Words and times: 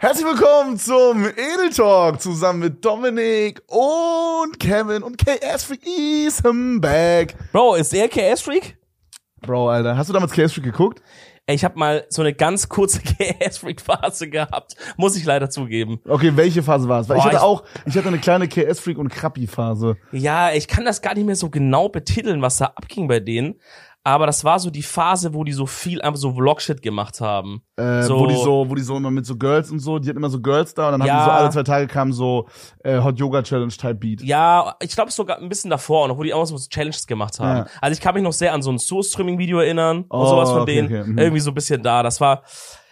Herzlich 0.00 0.26
willkommen 0.26 0.78
zum 0.78 1.24
Edel 1.24 1.70
Talk 1.74 2.20
zusammen 2.20 2.60
mit 2.60 2.84
Dominik 2.84 3.60
und 3.66 4.58
Kevin 4.60 5.02
und 5.02 5.18
KS 5.18 5.64
Freak 5.64 5.80
is 5.86 6.40
back. 6.80 7.34
Bro, 7.52 7.74
ist 7.76 7.92
der 7.92 8.08
KS-Freak? 8.08 8.76
Bro, 9.40 9.70
Alter, 9.70 9.96
hast 9.96 10.08
du 10.08 10.12
damals 10.12 10.32
KS 10.32 10.52
Freak 10.52 10.64
geguckt? 10.64 11.02
Ey, 11.46 11.54
ich 11.56 11.64
habe 11.64 11.78
mal 11.78 12.04
so 12.10 12.20
eine 12.22 12.34
ganz 12.34 12.68
kurze 12.68 13.00
KS-Freak-Phase 13.02 14.28
gehabt. 14.28 14.76
Muss 14.98 15.16
ich 15.16 15.24
leider 15.24 15.48
zugeben. 15.50 15.98
Okay, 16.06 16.32
welche 16.36 16.62
Phase 16.62 16.88
war 16.88 17.00
es? 17.00 17.08
Weil 17.08 17.16
ich 17.16 17.22
Boah, 17.22 17.28
hatte 17.30 17.36
ich- 17.38 17.42
auch, 17.42 17.64
ich 17.86 17.96
hatte 17.96 18.08
eine 18.08 18.18
kleine 18.18 18.46
KS 18.48 18.78
Freak 18.80 18.98
und 18.98 19.08
Krappi 19.08 19.46
Phase. 19.46 19.96
Ja, 20.12 20.52
ich 20.52 20.68
kann 20.68 20.84
das 20.84 21.00
gar 21.02 21.14
nicht 21.14 21.24
mehr 21.26 21.36
so 21.36 21.48
genau 21.50 21.88
betiteln, 21.88 22.42
was 22.42 22.58
da 22.58 22.66
abging 22.76 23.08
bei 23.08 23.18
denen. 23.18 23.56
Aber 24.08 24.24
das 24.24 24.42
war 24.42 24.58
so 24.58 24.70
die 24.70 24.82
Phase, 24.82 25.34
wo 25.34 25.44
die 25.44 25.52
so 25.52 25.66
viel 25.66 26.00
einfach 26.00 26.18
so 26.18 26.32
Vlog-Shit 26.32 26.80
gemacht 26.80 27.20
haben. 27.20 27.60
Äh, 27.76 28.02
So- 28.04 28.18
wo 28.20 28.26
die 28.26 28.36
so, 28.36 28.64
wo 28.70 28.74
die 28.74 28.80
so 28.80 28.96
immer 28.96 29.10
mit 29.10 29.26
so 29.26 29.36
Girls 29.36 29.70
und 29.70 29.80
so, 29.80 29.98
die 29.98 30.08
hatten 30.08 30.16
immer 30.16 30.30
so 30.30 30.40
Girls 30.40 30.72
da 30.72 30.86
und 30.86 30.92
dann 30.92 31.02
haben 31.02 31.08
Ja. 31.08 31.18
die 31.18 31.24
so 31.26 31.30
alle 31.30 31.50
zwei 31.50 31.62
Tage 31.62 31.86
kam 31.88 32.10
so 32.14 32.48
äh, 32.84 33.00
Hot 33.02 33.18
Yoga 33.18 33.42
Challenge 33.42 33.68
Type 33.70 33.96
Beat. 33.96 34.22
Ja, 34.22 34.76
ich 34.80 34.94
glaube 34.94 35.10
sogar 35.10 35.38
ein 35.38 35.50
bisschen 35.50 35.68
davor 35.70 36.08
noch, 36.08 36.16
wo 36.16 36.22
die 36.22 36.32
auch 36.32 36.46
so 36.46 36.56
Challenges 36.56 37.06
gemacht 37.06 37.38
haben. 37.38 37.58
Ja. 37.58 37.66
Also 37.82 37.92
ich 37.92 38.00
kann 38.00 38.14
mich 38.14 38.22
noch 38.22 38.32
sehr 38.32 38.54
an 38.54 38.62
so 38.62 38.70
ein 38.70 38.78
Soul-Streaming-Video 38.78 39.58
erinnern 39.58 39.98
und 39.98 40.06
Oh, 40.10 40.24
sowas 40.26 40.50
von 40.52 40.62
okay, 40.62 40.74
denen. 40.76 40.86
okay, 41.02 41.10
mhm. 41.10 41.18
Irgendwie 41.18 41.40
so 41.40 41.50
ein 41.50 41.54
bisschen 41.54 41.82
da. 41.82 42.02
Das 42.02 42.18
war, 42.22 42.44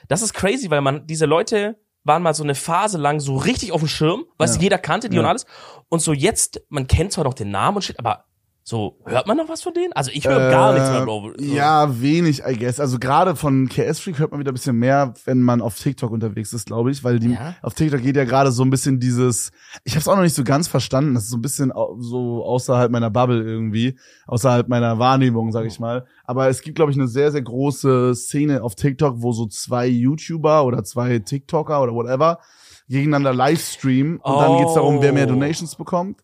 das 0.09 0.21
ist 0.21 0.35
crazy, 0.35 0.69
weil 0.71 0.83
man, 0.83 1.07
diese 1.07 1.25
Leute 1.25 1.77
waren 2.05 2.23
mal 2.23 2.35
so 2.35 2.43
eine 2.45 2.55
Phase 2.55 2.99
lang 2.99 3.21
so 3.21 3.37
richtig 3.37 3.73
auf 3.73 3.81
dem 3.81 3.89
Schirm, 3.89 4.25
was 4.37 4.57
Ja. 4.57 4.63
jeder 4.63 4.77
kannte, 4.79 5.09
die 5.09 5.17
Ja. 5.17 5.23
und 5.23 5.29
alles. 5.29 5.47
Und 5.89 6.01
so 6.03 6.13
jetzt, 6.13 6.61
man 6.69 6.87
kennt 6.87 7.13
zwar 7.13 7.25
noch 7.25 7.35
den 7.35 7.51
Namen 7.51 7.77
und 7.79 7.83
shit, 7.83 7.99
aber 7.99 8.25
so, 8.69 8.99
hört 9.07 9.29
man 9.29 9.37
noch 9.37 9.49
was 9.49 9.63
von 9.63 9.73
denen? 9.75 9.93
Also 9.93 10.11
ich 10.13 10.27
höre 10.27 10.51
gar 10.51 10.73
nichts 10.73 10.91
mehr, 10.91 11.05
Bro. 11.05 11.35
So. 11.39 11.45
Äh, 11.45 11.55
Ja, 11.55 12.01
wenig, 12.01 12.43
I 12.45 12.57
guess. 12.59 12.81
Also 12.81 12.99
gerade 12.99 13.37
von 13.37 13.69
KS 13.69 14.01
Freak 14.01 14.19
hört 14.19 14.33
man 14.33 14.41
wieder 14.41 14.51
ein 14.51 14.55
bisschen 14.55 14.75
mehr, 14.77 15.15
wenn 15.25 15.41
man 15.41 15.61
auf 15.63 15.79
TikTok 15.79 16.11
unterwegs 16.11 16.53
ist, 16.53 16.67
glaube 16.67 16.91
ich, 16.91 17.05
weil 17.05 17.21
die 17.21 17.35
Ja. 17.35 17.55
auf 17.63 17.75
TikTok 17.75 18.03
geht 18.03 18.17
ja 18.17 18.25
gerade 18.25 18.51
so 18.51 18.65
ein 18.65 18.71
bisschen 18.71 18.99
dieses, 18.99 19.53
ich 19.85 19.93
habe 19.93 20.01
es 20.01 20.09
auch 20.09 20.17
noch 20.17 20.25
nicht 20.25 20.35
so 20.35 20.43
ganz 20.43 20.67
verstanden, 20.67 21.15
das 21.15 21.23
ist 21.25 21.31
so 21.31 21.37
ein 21.37 21.43
bisschen 21.43 21.73
so 22.01 22.45
außerhalb 22.45 22.91
meiner 22.91 23.09
Bubble 23.09 23.41
irgendwie, 23.41 23.97
außerhalb 24.27 24.67
meiner 24.67 24.99
Wahrnehmung, 24.99 25.53
sag 25.53 25.65
ich 25.67 25.79
mal. 25.79 26.05
Aber 26.25 26.49
es 26.49 26.61
gibt, 26.61 26.75
glaube 26.75 26.91
ich, 26.91 26.99
eine 26.99 27.07
sehr, 27.07 27.31
sehr 27.31 27.43
große 27.43 28.17
Szene 28.17 28.65
auf 28.65 28.75
TikTok, 28.75 29.23
wo 29.23 29.31
so 29.31 29.47
zwei 29.47 29.87
YouTuber 29.87 30.65
oder 30.65 30.83
zwei 30.83 31.21
TikToker 31.21 31.81
oder 31.83 31.95
whatever 31.95 32.41
gegeneinander 32.89 33.33
Livestreamen 33.33 34.17
und 34.19 34.41
dann 34.41 34.59
geht's 34.59 34.75
darum, 34.75 35.01
wer 35.03 35.13
mehr 35.13 35.27
Oh. 35.27 35.31
Donations 35.31 35.77
bekommt. 35.77 36.21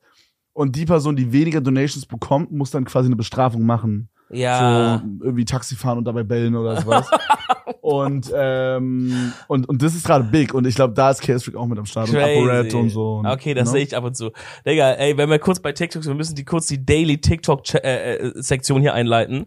Und 0.55 0.77
die 0.77 0.85
Person, 0.85 1.17
die 1.17 1.33
weniger 1.33 1.61
Donations 1.61 2.05
bekommt, 2.07 2.53
muss 2.53 2.71
dann 2.71 2.85
quasi 2.85 3.07
eine 3.07 3.17
Bestrafung 3.17 3.63
machen 3.65 4.09
Ja. 4.31 5.01
so 5.03 5.25
irgendwie 5.25 5.45
Taxi 5.47 5.77
fahren 5.77 5.99
und 5.99 6.05
dabei 6.05 6.23
bellen 6.25 6.55
oder 6.55 6.81
sowas. 6.81 7.09
und, 7.81 8.31
ähm, 8.35 9.33
und, 9.49 9.69
und 9.69 9.83
das 9.83 9.95
ist 9.95 10.05
gerade 10.07 10.25
big 10.25 10.53
und 10.55 10.67
ich 10.67 10.75
glaube, 10.75 10.93
da 10.95 11.11
ist 11.11 11.23
KS 11.23 11.45
Freak 11.45 11.57
auch 11.57 11.67
mit 11.67 11.79
am 11.79 11.87
Start 11.87 12.09
und 12.11 12.17
Crazy. 12.17 12.39
ApoRed 12.39 12.75
und 12.75 12.91
so. 12.91 13.15
Und, 13.17 13.27
Okay, 13.27 13.55
das 13.55 13.69
ne? 13.69 13.73
sehe 13.73 13.83
ich 13.85 13.97
ab 13.97 14.05
und 14.05 14.15
zu. 14.17 14.31
Digga, 14.67 14.93
ey, 14.93 15.17
wenn 15.17 15.31
wir 15.31 15.39
kurz 15.39 15.59
bei 15.61 15.73
TikTok 15.73 16.03
sind, 16.03 16.13
wir 16.13 16.17
müssen 16.17 16.35
die 16.35 16.45
kurz 16.45 16.67
die 16.67 16.85
Daily 16.85 17.19
TikTok-Sektion 17.19 18.81
hier 18.81 18.95
einleiten. 18.95 19.47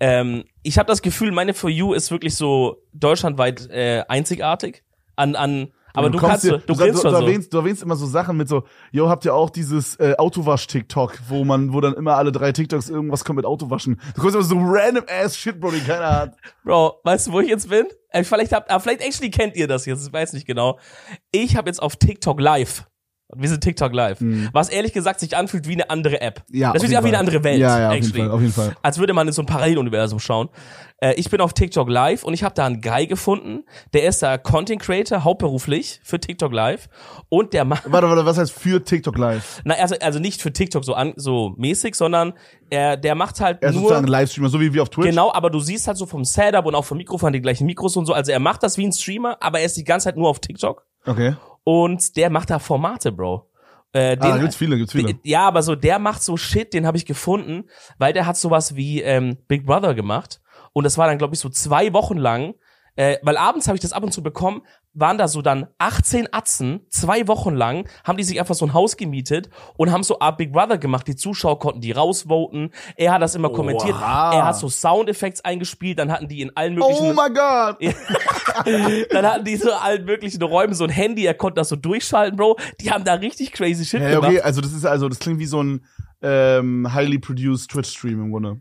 Ähm, 0.00 0.44
ich 0.62 0.78
habe 0.78 0.86
das 0.86 1.02
Gefühl, 1.02 1.32
meine 1.32 1.54
For 1.54 1.70
You 1.70 1.92
ist 1.94 2.10
wirklich 2.10 2.34
so 2.36 2.76
deutschlandweit 2.92 3.68
äh, 3.70 4.04
einzigartig. 4.08 4.82
An, 5.16 5.36
an, 5.36 5.68
aber 5.94 6.10
du, 6.10 6.18
kommst 6.18 6.30
kannst, 6.30 6.44
dir- 6.44 6.50
du, 6.52 6.58
du 6.58 6.72
du, 6.74 6.76
grinst 6.78 7.04
du, 7.04 7.08
du, 7.08 7.14
so. 7.14 7.20
erwähnst, 7.22 7.52
du 7.54 7.58
erwähnst 7.58 7.82
immer 7.82 7.96
so 7.96 8.06
Sachen 8.06 8.36
mit 8.36 8.48
so, 8.48 8.64
yo, 8.92 9.08
habt 9.08 9.24
ihr 9.24 9.34
auch 9.34 9.48
dieses 9.50 9.96
äh, 9.96 10.14
Autowasch-TikTok, 10.18 11.18
wo 11.28 11.44
man, 11.44 11.72
wo 11.72 11.80
dann 11.80 11.94
immer 11.94 12.16
alle 12.16 12.32
drei 12.32 12.52
TikToks 12.52 12.90
irgendwas 12.90 13.24
kommt 13.24 13.36
mit 13.36 13.46
Autowaschen. 13.46 14.00
Du 14.14 14.20
kommst 14.20 14.34
immer 14.34 14.44
so 14.44 14.56
random 14.58 15.04
ass 15.08 15.36
Shit, 15.36 15.60
Bro, 15.60 15.70
den 15.70 15.84
keiner 15.86 16.10
hat. 16.10 16.36
Bro, 16.64 17.00
weißt 17.04 17.28
du, 17.28 17.32
wo 17.32 17.40
ich 17.40 17.48
jetzt 17.48 17.68
bin? 17.68 17.86
Äh, 18.10 18.24
vielleicht 18.24 18.52
habt, 18.52 18.70
ah, 18.70 18.78
vielleicht 18.78 19.00
actually 19.02 19.30
kennt 19.30 19.56
ihr 19.56 19.66
das 19.68 19.86
jetzt, 19.86 20.06
ich 20.06 20.12
weiß 20.12 20.32
nicht 20.34 20.46
genau. 20.46 20.78
Ich 21.30 21.56
habe 21.56 21.68
jetzt 21.68 21.80
auf 21.82 21.96
TikTok 21.96 22.40
Live. 22.40 22.84
Wir 23.36 23.48
sind 23.48 23.62
TikTok 23.62 23.92
Live. 23.92 24.18
Was 24.52 24.68
ehrlich 24.68 24.92
gesagt 24.92 25.20
sich 25.20 25.36
anfühlt 25.36 25.68
wie 25.68 25.72
eine 25.72 25.90
andere 25.90 26.20
App. 26.20 26.42
Mhm. 26.48 26.58
Ja, 26.58 26.72
das 26.72 26.82
ist 26.82 26.90
jeden 26.90 26.94
ja 26.94 27.04
wie 27.04 27.08
eine 27.08 27.18
andere 27.18 27.44
Welt. 27.44 27.58
Ja, 27.58 27.78
ja, 27.80 27.88
auf 27.88 27.94
jeden. 27.94 28.12
Fall, 28.12 28.30
auf 28.30 28.40
jeden 28.40 28.52
Fall. 28.52 28.76
als 28.82 28.98
würde 28.98 29.12
man 29.12 29.26
in 29.26 29.32
so 29.32 29.42
ein 29.42 29.46
Paralleluniversum 29.46 30.18
schauen. 30.20 30.48
Äh, 30.98 31.14
ich 31.14 31.28
bin 31.30 31.40
auf 31.40 31.52
TikTok 31.52 31.88
Live 31.88 32.24
und 32.24 32.34
ich 32.34 32.44
habe 32.44 32.54
da 32.54 32.66
einen 32.66 32.80
Guy 32.80 33.06
gefunden, 33.06 33.64
der 33.92 34.04
ist 34.04 34.22
da 34.22 34.38
Content 34.38 34.80
Creator, 34.80 35.24
hauptberuflich 35.24 36.00
für 36.04 36.20
TikTok 36.20 36.52
Live 36.52 36.88
und 37.28 37.52
der 37.52 37.64
macht, 37.64 37.90
Warte, 37.90 38.08
warte, 38.08 38.24
was 38.24 38.38
heißt 38.38 38.52
für 38.52 38.82
TikTok 38.82 39.18
Live? 39.18 39.60
na, 39.64 39.74
also, 39.74 39.96
also 40.00 40.18
nicht 40.18 40.40
für 40.40 40.52
TikTok 40.52 40.84
so 40.84 40.94
an, 40.94 41.12
so 41.16 41.54
mäßig, 41.56 41.94
sondern 41.94 42.32
er, 42.70 42.96
der 42.96 43.14
macht 43.14 43.40
halt 43.40 43.62
Er 43.62 43.70
ist 43.70 43.74
nur, 43.74 43.82
sozusagen 43.82 44.06
ein 44.06 44.10
Livestreamer, 44.10 44.48
so 44.48 44.60
wie 44.60 44.72
wir 44.72 44.82
auf 44.82 44.88
Twitch. 44.88 45.08
genau, 45.08 45.32
aber 45.32 45.50
du 45.50 45.60
siehst 45.60 45.86
halt 45.88 45.96
so 45.96 46.06
vom 46.06 46.24
Setup 46.24 46.64
und 46.64 46.74
auch 46.74 46.84
vom 46.84 46.96
Mikrofon 46.98 47.32
die 47.32 47.40
gleichen 47.40 47.66
Mikros 47.66 47.96
und 47.96 48.06
so, 48.06 48.12
also 48.12 48.30
er 48.32 48.40
macht 48.40 48.62
das 48.62 48.78
wie 48.78 48.86
ein 48.86 48.92
Streamer, 48.92 49.36
aber 49.40 49.58
er 49.58 49.66
ist 49.66 49.76
die 49.76 49.84
ganze 49.84 50.04
Zeit 50.04 50.16
nur 50.16 50.28
auf 50.28 50.38
TikTok 50.40 50.86
Okay. 51.06 51.34
Und 51.64 52.16
der 52.16 52.30
macht 52.30 52.50
da 52.50 52.58
Formate, 52.58 53.10
Bro. 53.12 53.50
Äh, 53.92 54.12
Ah, 54.12 54.16
da 54.16 54.38
gibt's 54.38 54.56
viele, 54.56 54.76
gibt's 54.76 54.92
viele. 54.92 55.18
ja, 55.22 55.46
aber 55.46 55.62
so, 55.62 55.74
der 55.74 55.98
macht 55.98 56.22
so 56.22 56.36
Shit, 56.36 56.72
den 56.74 56.86
habe 56.86 56.96
ich 56.96 57.06
gefunden, 57.06 57.64
weil 57.98 58.12
der 58.12 58.26
hat 58.26 58.36
sowas 58.36 58.76
wie 58.76 59.00
ähm, 59.02 59.38
Big 59.48 59.66
Brother 59.66 59.94
gemacht. 59.94 60.40
Und 60.72 60.84
das 60.84 60.98
war 60.98 61.06
dann, 61.06 61.18
glaube 61.18 61.34
ich, 61.34 61.40
so 61.40 61.48
zwei 61.48 61.92
Wochen 61.92 62.16
lang, 62.18 62.54
äh, 62.96 63.18
weil 63.22 63.36
abends 63.36 63.68
habe 63.68 63.76
ich 63.76 63.82
das 63.82 63.92
ab 63.92 64.02
und 64.02 64.12
zu 64.12 64.22
bekommen, 64.22 64.62
waren 64.94 65.18
da 65.18 65.28
so 65.28 65.42
dann 65.42 65.66
18 65.78 66.28
Atzen, 66.32 66.80
zwei 66.88 67.26
Wochen 67.28 67.54
lang, 67.54 67.88
haben 68.04 68.16
die 68.16 68.24
sich 68.24 68.38
einfach 68.38 68.54
so 68.54 68.64
ein 68.64 68.72
Haus 68.74 68.96
gemietet 68.96 69.50
und 69.76 69.90
haben 69.92 70.02
so 70.04 70.20
Art 70.20 70.38
Big 70.38 70.52
Brother 70.52 70.78
gemacht. 70.78 71.06
Die 71.08 71.16
Zuschauer 71.16 71.58
konnten 71.58 71.80
die 71.80 71.92
rausvoten. 71.92 72.70
Er 72.96 73.12
hat 73.12 73.22
das 73.22 73.34
immer 73.34 73.50
kommentiert. 73.50 73.94
Oha. 73.96 74.32
Er 74.34 74.44
hat 74.46 74.56
so 74.56 74.68
Soundeffekte 74.68 75.44
eingespielt, 75.44 75.98
dann 75.98 76.12
hatten 76.12 76.28
die 76.28 76.40
in 76.40 76.56
allen 76.56 76.74
möglichen 76.74 77.06
Oh 77.06 77.12
my 77.12 77.28
God! 77.28 77.76
dann 79.10 79.26
hatten 79.26 79.44
die 79.44 79.56
so 79.56 79.72
allen 79.72 80.04
möglichen 80.04 80.42
Räumen 80.42 80.74
so 80.74 80.84
ein 80.84 80.90
Handy, 80.90 81.24
er 81.26 81.34
konnte 81.34 81.56
das 81.60 81.68
so 81.68 81.76
durchschalten, 81.76 82.36
Bro. 82.36 82.56
Die 82.80 82.90
haben 82.90 83.04
da 83.04 83.14
richtig 83.14 83.52
crazy 83.52 83.84
Shit 83.84 84.00
Ja, 84.00 84.10
gemacht. 84.10 84.28
okay, 84.30 84.40
also 84.40 84.60
das 84.60 84.72
ist 84.72 84.84
also, 84.84 85.08
das 85.08 85.18
klingt 85.18 85.38
wie 85.38 85.46
so 85.46 85.62
ein 85.62 85.84
ähm, 86.22 86.92
highly 86.94 87.18
produced 87.18 87.70
Twitch-Stream 87.70 88.20
im 88.22 88.30
Grunde. 88.30 88.60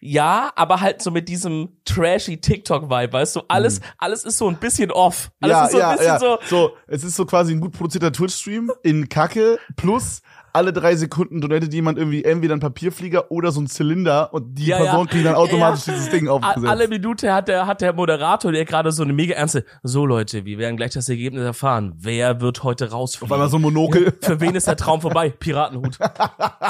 Ja, 0.00 0.52
aber 0.54 0.80
halt 0.80 1.02
so 1.02 1.10
mit 1.10 1.28
diesem 1.28 1.76
trashy 1.84 2.40
TikTok-Vibe, 2.40 3.12
weißt 3.12 3.36
du? 3.36 3.42
Alles, 3.48 3.80
alles 3.98 4.24
ist 4.24 4.38
so 4.38 4.48
ein 4.48 4.56
bisschen 4.56 4.90
off. 4.92 5.30
Alles 5.40 5.56
Mhm. 5.56 5.58
ja, 5.58 5.64
ist 5.64 5.70
so 5.72 5.76
ein 5.78 5.80
ja, 5.80 5.92
bisschen 5.92 6.06
ja. 6.06 6.18
so. 6.18 6.38
so. 6.46 6.70
Es 6.86 7.04
ist 7.04 7.16
so 7.16 7.26
quasi 7.26 7.52
ein 7.52 7.60
gut 7.60 7.72
produzierter 7.72 8.12
Twitch-Stream 8.12 8.70
in 8.82 9.08
Kacke 9.08 9.58
plus 9.76 10.22
alle 10.52 10.72
drei 10.72 10.96
Sekunden 10.96 11.40
donatet 11.40 11.72
jemand 11.72 11.98
irgendwie 11.98 12.24
entweder 12.24 12.54
einen 12.54 12.60
Papierflieger 12.60 13.30
oder 13.30 13.52
so 13.52 13.60
einen 13.60 13.66
Zylinder 13.68 14.32
und 14.32 14.54
die 14.54 14.66
Ja, 14.66 14.78
Person 14.78 15.06
ja. 15.06 15.12
kriegt 15.12 15.26
dann 15.26 15.34
automatisch 15.34 15.86
Ja. 15.86 15.92
dieses 15.94 16.10
Ding 16.10 16.28
aufgesetzt. 16.28 16.66
Alle 16.66 16.88
Minute 16.88 17.32
hat 17.32 17.48
der, 17.48 17.66
hat 17.66 17.80
der 17.80 17.92
Moderator, 17.92 18.52
der 18.52 18.64
gerade 18.64 18.92
so 18.92 19.02
eine 19.02 19.12
mega 19.12 19.34
ernste, 19.34 19.64
so 19.82 20.06
Leute, 20.06 20.44
wir 20.44 20.58
werden 20.58 20.76
gleich 20.76 20.92
das 20.92 21.08
Ergebnis 21.08 21.42
erfahren. 21.44 21.94
Wer 21.98 22.40
wird 22.40 22.62
heute 22.62 22.86
Auf 22.86 22.92
rausfliegen? 22.92 23.32
einmal 23.32 23.48
so 23.48 23.58
ein 23.58 23.62
Monokel. 23.62 24.12
Für 24.20 24.40
wen 24.40 24.54
ist 24.54 24.66
der 24.66 24.76
Traum 24.76 25.00
vorbei? 25.00 25.30
Piratenhut. 25.38 25.98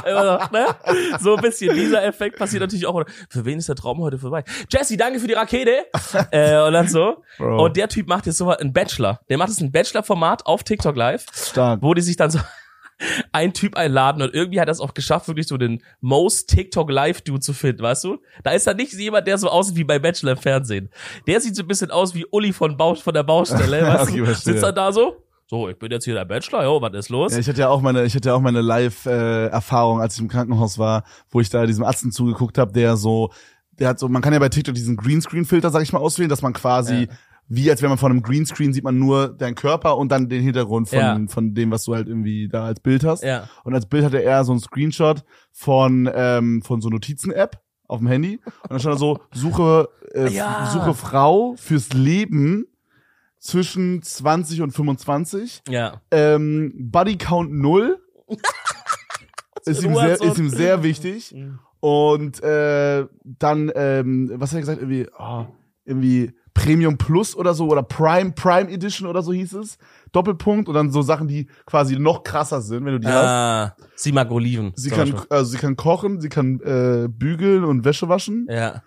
Immer 0.06 0.22
so, 0.50 0.56
ne? 0.56 0.66
so 1.20 1.36
ein 1.36 1.42
bisschen. 1.42 1.74
Dieser 1.74 2.04
Effekt 2.04 2.38
passiert 2.38 2.60
natürlich 2.62 2.86
auch. 2.86 3.02
Für 3.28 3.44
wen 3.44 3.58
ist 3.58 3.68
der 3.68 3.76
Traum 3.76 3.98
heute 4.00 4.18
vorbei? 4.18 4.44
Jesse, 4.70 4.96
danke 4.96 5.20
für 5.20 5.26
die 5.26 5.34
Rakete. 5.34 5.86
äh, 6.30 6.60
und 6.66 6.72
dann 6.72 6.88
so. 6.88 7.22
Bro. 7.38 7.64
Und 7.66 7.76
der 7.76 7.88
Typ 7.88 8.08
macht 8.08 8.26
jetzt 8.26 8.38
so 8.38 8.50
ein 8.50 8.72
Bachelor. 8.72 9.20
Der 9.28 9.38
macht 9.38 9.48
jetzt 9.50 9.60
ein 9.60 9.70
Bachelor-Format 9.72 10.46
auf 10.46 10.62
TikTok 10.64 10.96
Live, 10.96 11.26
Stark. 11.32 11.82
wo 11.82 11.94
die 11.94 12.02
sich 12.02 12.16
dann 12.16 12.30
so 12.30 12.38
ein 13.32 13.52
Typ 13.52 13.76
einladen 13.76 14.22
und 14.22 14.34
irgendwie 14.34 14.60
hat 14.60 14.68
er 14.68 14.72
es 14.72 14.80
auch 14.80 14.94
geschafft, 14.94 15.28
wirklich 15.28 15.46
so 15.46 15.56
den 15.56 15.82
most 16.00 16.48
TikTok 16.50 16.90
Live 16.90 17.20
Dude 17.22 17.40
zu 17.40 17.52
finden, 17.52 17.82
weißt 17.82 18.04
du? 18.04 18.18
Da 18.42 18.50
ist 18.50 18.66
dann 18.66 18.76
nicht 18.76 18.92
jemand, 18.94 19.26
der 19.26 19.38
so 19.38 19.48
aussieht 19.48 19.76
wie 19.76 19.84
bei 19.84 19.98
Bachelor 19.98 20.32
im 20.32 20.38
Fernsehen. 20.38 20.90
Der 21.26 21.40
sieht 21.40 21.54
so 21.56 21.62
ein 21.62 21.68
bisschen 21.68 21.90
aus 21.90 22.14
wie 22.14 22.26
Uli 22.30 22.52
von, 22.52 22.76
Bau 22.76 22.94
von 22.94 23.14
der 23.14 23.22
Baustelle, 23.22 23.82
weißt 23.86 24.10
Okay, 24.10 24.18
du? 24.18 24.34
Sitzt 24.34 24.62
dann 24.62 24.74
da 24.74 24.92
so, 24.92 25.16
so, 25.46 25.68
ich 25.68 25.78
bin 25.78 25.90
jetzt 25.90 26.04
hier 26.04 26.14
der 26.14 26.24
Bachelor, 26.24 26.64
jo, 26.64 26.82
was 26.82 26.92
ist 26.94 27.08
los? 27.08 27.32
Ja, 27.32 27.38
ich 27.38 27.48
hatte 27.48 27.60
ja 27.60 27.68
auch 27.68 27.80
meine, 27.80 28.04
ich 28.04 28.14
hatte 28.14 28.28
ja 28.28 28.34
auch 28.34 28.40
meine 28.40 28.60
Live-Erfahrung, 28.60 30.00
als 30.00 30.14
ich 30.16 30.20
im 30.20 30.28
Krankenhaus 30.28 30.78
war, 30.78 31.04
wo 31.30 31.40
ich 31.40 31.48
da 31.50 31.66
diesem 31.66 31.84
Arzten 31.84 32.12
zugeguckt 32.12 32.58
habe, 32.58 32.72
der 32.72 32.96
so, 32.96 33.30
der 33.78 33.88
hat 33.88 33.98
so, 33.98 34.08
man 34.08 34.22
kann 34.22 34.32
ja 34.32 34.38
bei 34.40 34.48
TikTok 34.48 34.74
diesen 34.74 34.96
Greenscreen-Filter, 34.96 35.70
sag 35.70 35.82
ich 35.82 35.92
mal, 35.92 36.00
auswählen, 36.00 36.28
dass 36.28 36.42
man 36.42 36.52
quasi, 36.52 37.04
Ja. 37.04 37.08
Wie 37.48 37.70
als 37.70 37.80
wenn 37.82 37.88
man 37.88 37.98
vor 37.98 38.10
einem 38.10 38.22
Greenscreen 38.22 38.72
sieht 38.72 38.84
man 38.84 38.98
nur 38.98 39.28
deinen 39.28 39.54
Körper 39.54 39.96
und 39.96 40.10
dann 40.12 40.28
den 40.28 40.42
Hintergrund 40.42 40.88
von, 40.88 40.98
Ja. 40.98 41.18
von 41.28 41.54
dem, 41.54 41.70
was 41.70 41.84
du 41.84 41.94
halt 41.94 42.06
irgendwie 42.08 42.48
da 42.48 42.64
als 42.66 42.80
Bild 42.80 43.04
hast. 43.04 43.22
Ja. 43.22 43.48
Und 43.64 43.74
als 43.74 43.86
Bild 43.86 44.04
hatte 44.04 44.22
er 44.22 44.44
so 44.44 44.52
ein 44.52 44.60
Screenshot 44.60 45.24
von, 45.52 46.10
ähm, 46.14 46.62
von 46.62 46.80
so 46.80 46.88
Notizen-App 46.90 47.60
auf 47.86 47.98
dem 48.00 48.06
Handy. 48.08 48.38
Und 48.62 48.70
dann 48.70 48.80
stand 48.80 48.94
da 48.96 48.98
so, 48.98 49.18
suche, 49.32 49.88
äh, 50.14 50.28
Ja. 50.28 50.68
suche 50.72 50.92
Frau 50.94 51.54
fürs 51.56 51.92
Leben 51.94 52.66
zwischen 53.38 54.02
20 54.02 54.60
und 54.62 54.72
25. 54.72 55.62
Ja. 55.68 56.02
Ähm, 56.10 56.72
Body 56.76 57.16
Count 57.16 57.52
0 57.52 57.98
ist, 59.64 59.82
ihm 59.82 59.94
sehr, 59.94 60.20
ist 60.20 60.38
ihm 60.38 60.50
sehr 60.50 60.82
wichtig. 60.82 61.34
Und 61.80 62.42
äh, 62.42 63.06
dann, 63.22 63.70
ähm, 63.74 64.32
was 64.34 64.50
hat 64.50 64.56
er 64.56 64.60
gesagt? 64.62 64.80
Irgendwie, 64.82 65.06
oh, 65.16 65.46
irgendwie 65.84 66.32
Premium 66.64 66.98
Plus 66.98 67.36
oder 67.36 67.54
so 67.54 67.66
oder 67.68 67.82
Prime, 67.82 68.32
Prime 68.32 68.70
Edition 68.70 69.06
oder 69.08 69.22
so 69.22 69.32
hieß 69.32 69.54
es. 69.54 69.78
Doppelpunkt 70.12 70.68
und 70.68 70.74
dann 70.74 70.90
so 70.90 71.02
Sachen, 71.02 71.28
die 71.28 71.48
quasi 71.66 71.98
noch 71.98 72.22
krasser 72.24 72.60
sind, 72.60 72.84
wenn 72.84 72.92
du 72.94 73.00
die 73.00 73.06
hast. 73.06 73.14
Ah, 73.26 73.76
sie 73.94 74.12
mag 74.12 74.30
Oliven. 74.30 74.72
Sie 74.74 74.90
kann, 74.90 75.10
Beispiel. 75.10 75.26
also 75.30 75.50
sie 75.52 75.58
kann 75.58 75.76
kochen, 75.76 76.20
sie 76.20 76.28
kann 76.28 76.60
äh, 76.60 77.08
bügeln 77.08 77.64
und 77.64 77.84
Wäsche 77.84 78.08
waschen 78.08 78.46
Ja. 78.50 78.82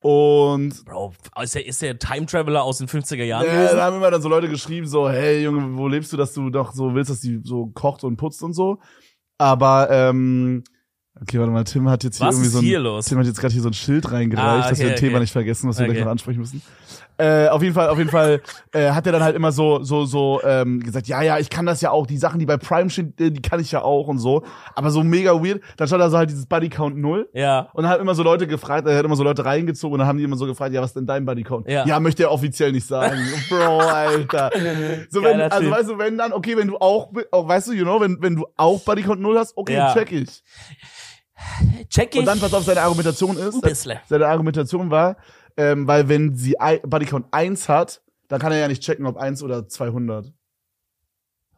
Und 0.00 0.84
Bro, 0.84 1.14
ist 1.42 1.54
der, 1.54 1.66
ist 1.66 1.82
der 1.82 1.98
Time 1.98 2.26
Traveler 2.26 2.62
aus 2.62 2.78
den 2.78 2.86
50er 2.86 3.24
Jahren 3.24 3.44
gewesen? 3.46 3.76
da 3.76 3.86
haben 3.86 3.96
immer 3.96 4.10
dann 4.10 4.22
so 4.22 4.28
Leute 4.28 4.48
geschrieben, 4.48 4.86
so, 4.86 5.08
hey 5.08 5.42
Junge, 5.42 5.76
wo 5.76 5.88
lebst 5.88 6.12
du, 6.12 6.16
dass 6.16 6.32
du 6.32 6.48
doch 6.50 6.72
so 6.74 6.94
willst, 6.94 7.10
dass 7.10 7.20
die 7.20 7.40
so 7.42 7.66
kocht 7.68 8.04
und 8.04 8.16
putzt 8.16 8.42
und 8.42 8.52
so. 8.52 8.78
Aber, 9.38 9.88
ähm, 9.90 10.62
okay, 11.20 11.38
warte 11.40 11.50
mal, 11.50 11.64
Tim 11.64 11.88
hat 11.88 12.04
jetzt 12.04 12.18
hier 12.18 12.26
Was 12.28 12.36
irgendwie 12.36 12.50
so 12.50 12.58
ein, 12.58 12.64
hier? 12.64 13.00
Tim 13.04 13.18
hat 13.18 13.26
jetzt 13.26 13.40
gerade 13.40 13.52
hier 13.52 13.62
so 13.62 13.68
ein 13.70 13.74
Schild 13.74 14.10
reingereicht, 14.12 14.66
Ah, 14.66 14.68
dass 14.70 14.78
wir 14.78 14.86
okay, 14.86 14.94
ein 14.94 15.00
Thema 15.00 15.12
okay. 15.14 15.20
nicht 15.20 15.32
vergessen, 15.32 15.68
was 15.68 15.78
wir 15.78 15.84
Okay. 15.86 15.94
gleich 15.94 16.04
noch 16.04 16.12
ansprechen 16.12 16.38
müssen. 16.40 16.62
Äh, 17.18 17.48
auf 17.48 17.62
jeden 17.62 17.74
Fall, 17.74 17.88
auf 17.88 17.98
jeden 17.98 18.10
Fall 18.10 18.42
äh, 18.72 18.90
hat 18.90 19.06
er 19.06 19.12
dann 19.12 19.22
halt 19.22 19.34
immer 19.36 19.50
so 19.52 19.82
so 19.82 20.04
so 20.04 20.40
ähm, 20.44 20.80
gesagt, 20.80 21.06
ja 21.06 21.22
ja, 21.22 21.38
ich 21.38 21.48
kann 21.48 21.64
das 21.64 21.80
ja 21.80 21.90
auch, 21.90 22.06
die 22.06 22.18
Sachen, 22.18 22.38
die 22.38 22.46
bei 22.46 22.56
Prime 22.58 22.90
stehen, 22.90 23.14
äh, 23.18 23.30
die 23.30 23.40
kann 23.40 23.58
ich 23.60 23.72
ja 23.72 23.82
auch 23.82 24.08
und 24.08 24.18
so. 24.18 24.42
Aber 24.74 24.90
so 24.90 25.02
mega 25.02 25.32
weird. 25.42 25.62
Dann 25.76 25.86
stand 25.88 26.02
da 26.02 26.10
so 26.10 26.18
halt 26.18 26.30
dieses 26.30 26.46
Buddy 26.46 26.68
Count 26.68 26.96
null. 26.96 27.28
Ja. 27.32 27.68
Und 27.72 27.84
dann 27.84 27.92
hat 27.92 28.00
immer 28.00 28.14
so 28.14 28.22
Leute 28.22 28.46
gefragt, 28.46 28.86
er 28.86 28.98
hat 28.98 29.04
immer 29.04 29.16
so 29.16 29.22
Leute 29.24 29.44
reingezogen 29.44 29.94
und 29.94 29.98
dann 30.00 30.08
haben 30.08 30.18
die 30.18 30.24
immer 30.24 30.36
so 30.36 30.46
gefragt, 30.46 30.74
ja, 30.74 30.82
was 30.82 30.90
ist 30.90 30.96
denn 30.96 31.06
dein 31.06 31.24
Bodycount? 31.24 31.68
Ja. 31.68 31.86
Ja, 31.86 32.00
möchte 32.00 32.24
er 32.24 32.32
offiziell 32.32 32.72
nicht 32.72 32.86
sagen. 32.86 33.18
Bro, 33.48 33.78
Alter. 33.80 34.50
So, 35.10 35.22
wenn, 35.22 35.38
Geiler 35.38 35.52
also 35.52 35.64
Typ. 35.64 35.72
weißt 35.78 35.88
du, 35.90 35.98
wenn 35.98 36.18
dann, 36.18 36.32
okay, 36.32 36.56
wenn 36.56 36.68
du 36.68 36.76
auch, 36.78 37.10
auch 37.30 37.48
weißt 37.48 37.68
du, 37.68 37.72
you 37.72 37.84
know, 37.84 38.00
wenn, 38.00 38.20
wenn 38.20 38.36
du 38.36 38.46
auch 38.56 38.80
Bodycount 38.82 39.20
null 39.20 39.38
hast, 39.38 39.56
okay, 39.56 39.74
Ja. 39.74 39.94
check 39.94 40.12
ich. 40.12 40.42
Check 41.88 42.14
ich. 42.14 42.20
Und 42.20 42.26
dann, 42.26 42.40
pass 42.40 42.52
auf, 42.54 42.64
seine 42.64 42.80
Argumentation 42.82 43.36
ist, 43.36 43.54
Ein 43.54 43.60
bisschen. 43.60 43.98
seine 44.08 44.26
Argumentation 44.26 44.90
war, 44.90 45.16
ähm, 45.56 45.86
weil 45.86 46.08
wenn 46.08 46.34
sie 46.34 46.56
Bodycount 46.84 47.26
1 47.30 47.68
hat, 47.68 48.02
dann 48.28 48.40
kann 48.40 48.52
er 48.52 48.58
ja 48.58 48.68
nicht 48.68 48.82
checken, 48.82 49.06
ob 49.06 49.16
1 49.16 49.42
oder 49.42 49.68
200. 49.68 50.32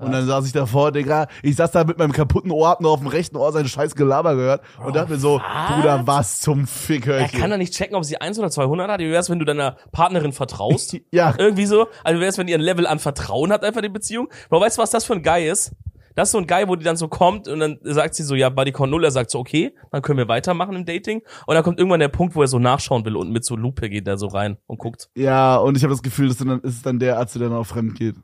Und 0.01 0.13
dann 0.13 0.25
saß 0.29 0.47
ich 0.47 0.53
davor, 0.53 0.93
Digga, 0.93 1.27
ich 1.43 1.57
saß 1.57 1.73
da 1.73 1.83
mit 1.83 1.99
meinem 1.99 2.13
kaputten 2.13 2.53
Ohr, 2.53 2.69
hab 2.69 2.81
nur 2.81 2.93
auf 2.93 3.01
dem 3.01 3.09
rechten 3.09 3.37
Ohr 3.37 3.51
sein 3.51 3.67
scheiß 3.67 3.97
Gelaber 3.97 4.37
gehört 4.37 4.63
und 4.87 4.95
dachte 4.95 5.11
mir 5.11 5.19
so, 5.19 5.41
was? 5.41 5.75
Bruder, 5.75 6.07
was 6.07 6.41
zum 6.41 6.69
Fick 6.69 7.07
hör 7.07 7.17
Er 7.17 7.27
ich 7.27 7.33
kann 7.33 7.41
hier? 7.41 7.51
doch 7.51 7.57
nicht 7.57 7.73
checken, 7.75 7.97
ob 7.97 8.05
sie 8.05 8.21
1 8.21 8.39
oder 8.39 8.49
200 8.49 8.89
hat. 8.89 9.01
Wie 9.01 9.11
wär's, 9.11 9.29
wenn 9.29 9.41
du 9.41 9.45
deiner 9.45 9.77
Partnerin 9.91 10.33
vertraust? 10.33 10.97
Ja, 11.11 11.35
Irgendwie 11.37 11.67
so. 11.67 11.89
Also 12.05 12.21
wie 12.21 12.25
wär's, 12.25 12.39
wenn 12.39 12.47
ihr 12.47 12.55
ein 12.59 12.61
Level 12.61 12.87
an 12.87 13.01
Vertrauen 13.01 13.51
hat, 13.53 13.65
einfach 13.65 13.81
die 13.81 13.89
Beziehung? 13.89 14.29
Bro, 14.51 14.61
weißt 14.61 14.79
du, 14.79 14.83
was 14.83 14.91
das 14.91 15.05
für 15.05 15.15
ein 15.15 15.23
Guy 15.25 15.49
ist? 15.51 15.73
Das 16.19 16.29
ist 16.29 16.33
so 16.33 16.39
ein 16.39 16.49
Guy, 16.49 16.67
wo 16.67 16.75
die 16.75 16.85
dann 16.85 16.97
so 16.97 17.07
kommt 17.07 17.47
und 17.47 17.61
dann 17.61 17.79
sagt 17.83 18.17
sie 18.17 18.25
so, 18.25 18.35
ja, 18.35 18.49
Bodycount 18.49 18.91
0. 18.91 19.05
Er 19.05 19.13
sagt 19.13 19.31
so, 19.31 19.39
okay, 19.39 19.73
dann 19.93 20.03
können 20.03 20.19
wir 20.19 20.27
weitermachen 20.27 20.75
im 20.75 20.85
Dating. 20.85 21.23
Und 21.47 21.55
dann 21.55 21.63
kommt 21.63 21.79
irgendwann 21.79 22.01
der 22.01 22.09
Punkt, 22.09 22.35
wo 22.35 22.43
er 22.43 22.49
so 22.49 22.59
nachschauen 22.59 23.05
will 23.05 23.15
und 23.15 23.31
mit 23.31 23.45
so 23.45 23.55
Lupe 23.55 23.89
geht 23.89 24.09
er 24.09 24.19
so 24.19 24.27
rein 24.27 24.57
und 24.67 24.79
guckt. 24.79 25.11
ja, 25.15 25.57
und 25.59 25.77
ich 25.77 25.85
habe 25.85 25.93
das 25.93 26.03
Gefühl, 26.03 26.27
dass 26.27 26.39
dann 26.39 26.61
ist 26.61 26.75
es 26.75 26.83
dann 26.83 26.99
der 26.99 27.19
Arzt, 27.19 27.37
der 27.37 27.43
dann 27.49 27.53
auch 27.57 27.65
fremd 27.67 27.95
geht. 27.95 28.17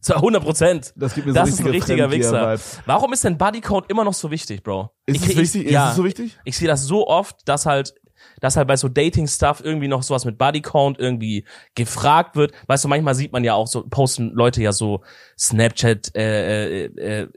Zu 0.00 0.16
100 0.16 0.42
Prozent. 0.42 0.92
Das 0.96 1.14
gibt 1.14 1.28
mir 1.28 1.32
Das 1.34 1.48
so 1.48 1.54
ist 1.54 1.60
ein 1.60 1.66
richtige 1.66 2.10
richtiger 2.10 2.10
Wichser. 2.10 2.58
Warum 2.84 3.12
ist 3.12 3.22
denn 3.22 3.38
Bodycount 3.38 3.88
immer 3.90 4.02
noch 4.02 4.14
so 4.14 4.30
wichtig, 4.32 4.64
Bro? 4.64 4.90
Ist 5.06 5.16
Ich 5.16 5.30
es 5.30 5.36
wichtig? 5.36 5.70
Ja. 5.70 5.84
Ist 5.84 5.90
es 5.90 5.96
so 5.96 6.04
wichtig? 6.04 6.38
ich 6.44 6.56
sehe 6.56 6.66
das 6.66 6.82
so 6.82 7.06
oft, 7.06 7.48
dass 7.48 7.64
halt, 7.64 7.94
dass 8.40 8.56
halt 8.56 8.68
bei 8.68 8.76
so 8.76 8.88
Dating-Stuff 8.88 9.62
irgendwie 9.64 9.88
noch 9.88 10.02
sowas 10.02 10.24
mit 10.24 10.38
Bodycount 10.38 10.98
irgendwie 10.98 11.44
gefragt 11.74 12.36
wird. 12.36 12.52
Weißt 12.66 12.84
du, 12.84 12.88
manchmal 12.88 13.14
sieht 13.14 13.32
man 13.32 13.44
ja 13.44 13.54
auch 13.54 13.66
so, 13.66 13.84
posten 13.88 14.30
Leute 14.32 14.62
ja 14.62 14.72
so 14.72 15.02
Snapchat, 15.38 16.14
äh, 16.16 16.84
äh, 16.84 17.20
äh, 17.22 17.28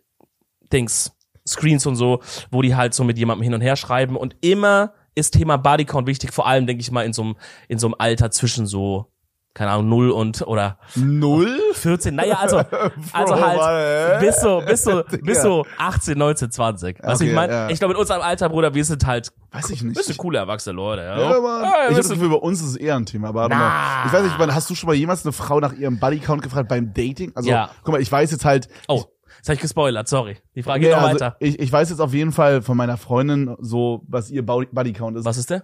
Dings, 0.72 1.12
Screens 1.48 1.86
und 1.86 1.96
so, 1.96 2.22
wo 2.52 2.62
die 2.62 2.76
halt 2.76 2.94
so 2.94 3.04
mit 3.04 3.18
jemandem 3.18 3.44
hin 3.44 3.54
und 3.54 3.62
her 3.62 3.76
schreiben 3.76 4.16
und 4.16 4.36
immer 4.42 4.94
ist 5.16 5.32
Thema 5.32 5.58
Bodycount 5.58 6.08
wichtig, 6.08 6.34
vor 6.34 6.48
allem, 6.48 6.68
denke 6.68 6.82
ich 6.82 6.92
mal, 6.92 7.06
in 7.06 7.14
so 7.14 7.24
einem, 7.24 7.36
in 7.68 7.80
so 7.80 7.88
einem 7.88 7.96
Alter 7.98 8.32
zwischen 8.32 8.66
so, 8.66 9.12
keine 9.54 9.72
Ahnung, 9.72 9.90
null 9.90 10.12
und, 10.12 10.42
oder 10.48 10.78
Null? 10.96 11.58
14, 11.74 12.16
naja, 12.16 12.38
also, 12.40 12.58
also 13.14 13.36
halt, 13.36 14.20
bis 14.22 14.40
so, 14.42 14.62
bis 14.66 14.84
so, 14.84 15.04
bis 15.24 15.42
so 15.42 15.66
18, 15.78 16.18
19, 16.18 16.52
20. 16.52 16.98
Weißt 17.04 17.08
du, 17.08 17.12
Okay, 17.24 17.30
ich 17.30 17.36
meine? 17.36 17.54
ja. 17.54 17.70
Ich 17.70 17.80
glaube, 17.80 17.94
in 17.96 18.00
unserem 18.00 18.22
Alter, 18.22 18.48
Bruder, 18.50 18.74
wir 18.74 18.86
sind 18.86 19.06
halt, 19.06 19.32
Weiß 19.52 19.70
ich 19.72 19.82
nicht. 19.84 20.18
coole 20.18 20.38
erwachsene 20.38 20.76
Leute, 20.76 21.02
ja. 21.02 21.20
Ja, 21.20 21.40
Mann. 21.42 21.64
Ja, 21.64 21.70
ich 21.70 21.76
habe 21.76 21.90
wir 21.90 21.98
das 21.98 22.10
Gefühl, 22.10 22.30
bei 22.30 22.36
uns 22.36 22.62
ist 22.62 22.68
es 22.70 22.76
eher 22.76 22.96
ein 22.96 23.06
Thema. 23.06 23.30
Aber 23.30 23.42
warte 23.42 23.56
mal. 23.56 24.06
Ich 24.08 24.14
weiß 24.14 24.24
nicht, 24.24 24.32
ich 24.34 24.38
meine, 24.40 24.54
hast 24.56 24.70
du 24.70 24.76
schon 24.76 24.88
mal 24.88 24.94
jemals 24.96 25.26
eine 25.26 25.32
Frau 25.34 25.60
nach 25.60 25.74
ihrem 25.74 26.00
Bodycount 26.00 26.42
gefragt 26.44 26.70
beim 26.70 26.94
Dating? 26.94 27.32
Also, 27.36 27.50
Ja. 27.50 27.72
guck 27.84 27.94
mal, 27.94 28.02
ich 28.02 28.12
weiß 28.12 28.32
jetzt 28.32 28.46
halt. 28.46 28.68
Oh, 28.88 29.04
jetzt 29.38 29.48
habe 29.50 29.56
ich 29.56 29.62
gespoilert, 29.62 30.08
sorry. 30.08 30.38
Die 30.56 30.62
Frage 30.64 30.82
geht 30.82 30.92
Ja, 30.92 30.98
noch 31.02 31.08
also 31.08 31.16
weiter. 31.26 31.36
ich, 31.40 31.60
ich 31.60 31.72
weiß 31.72 31.90
jetzt 31.90 32.00
auf 32.00 32.14
jeden 32.14 32.32
Fall 32.32 32.62
von 32.62 32.78
meiner 32.78 32.98
Freundin 32.98 33.56
so, 33.60 34.04
was 34.08 34.30
ihr 34.30 34.46
Body- 34.46 34.70
Bodycount 34.72 35.18
ist. 35.18 35.26
Was 35.26 35.38
ist 35.38 35.50
der? 35.50 35.64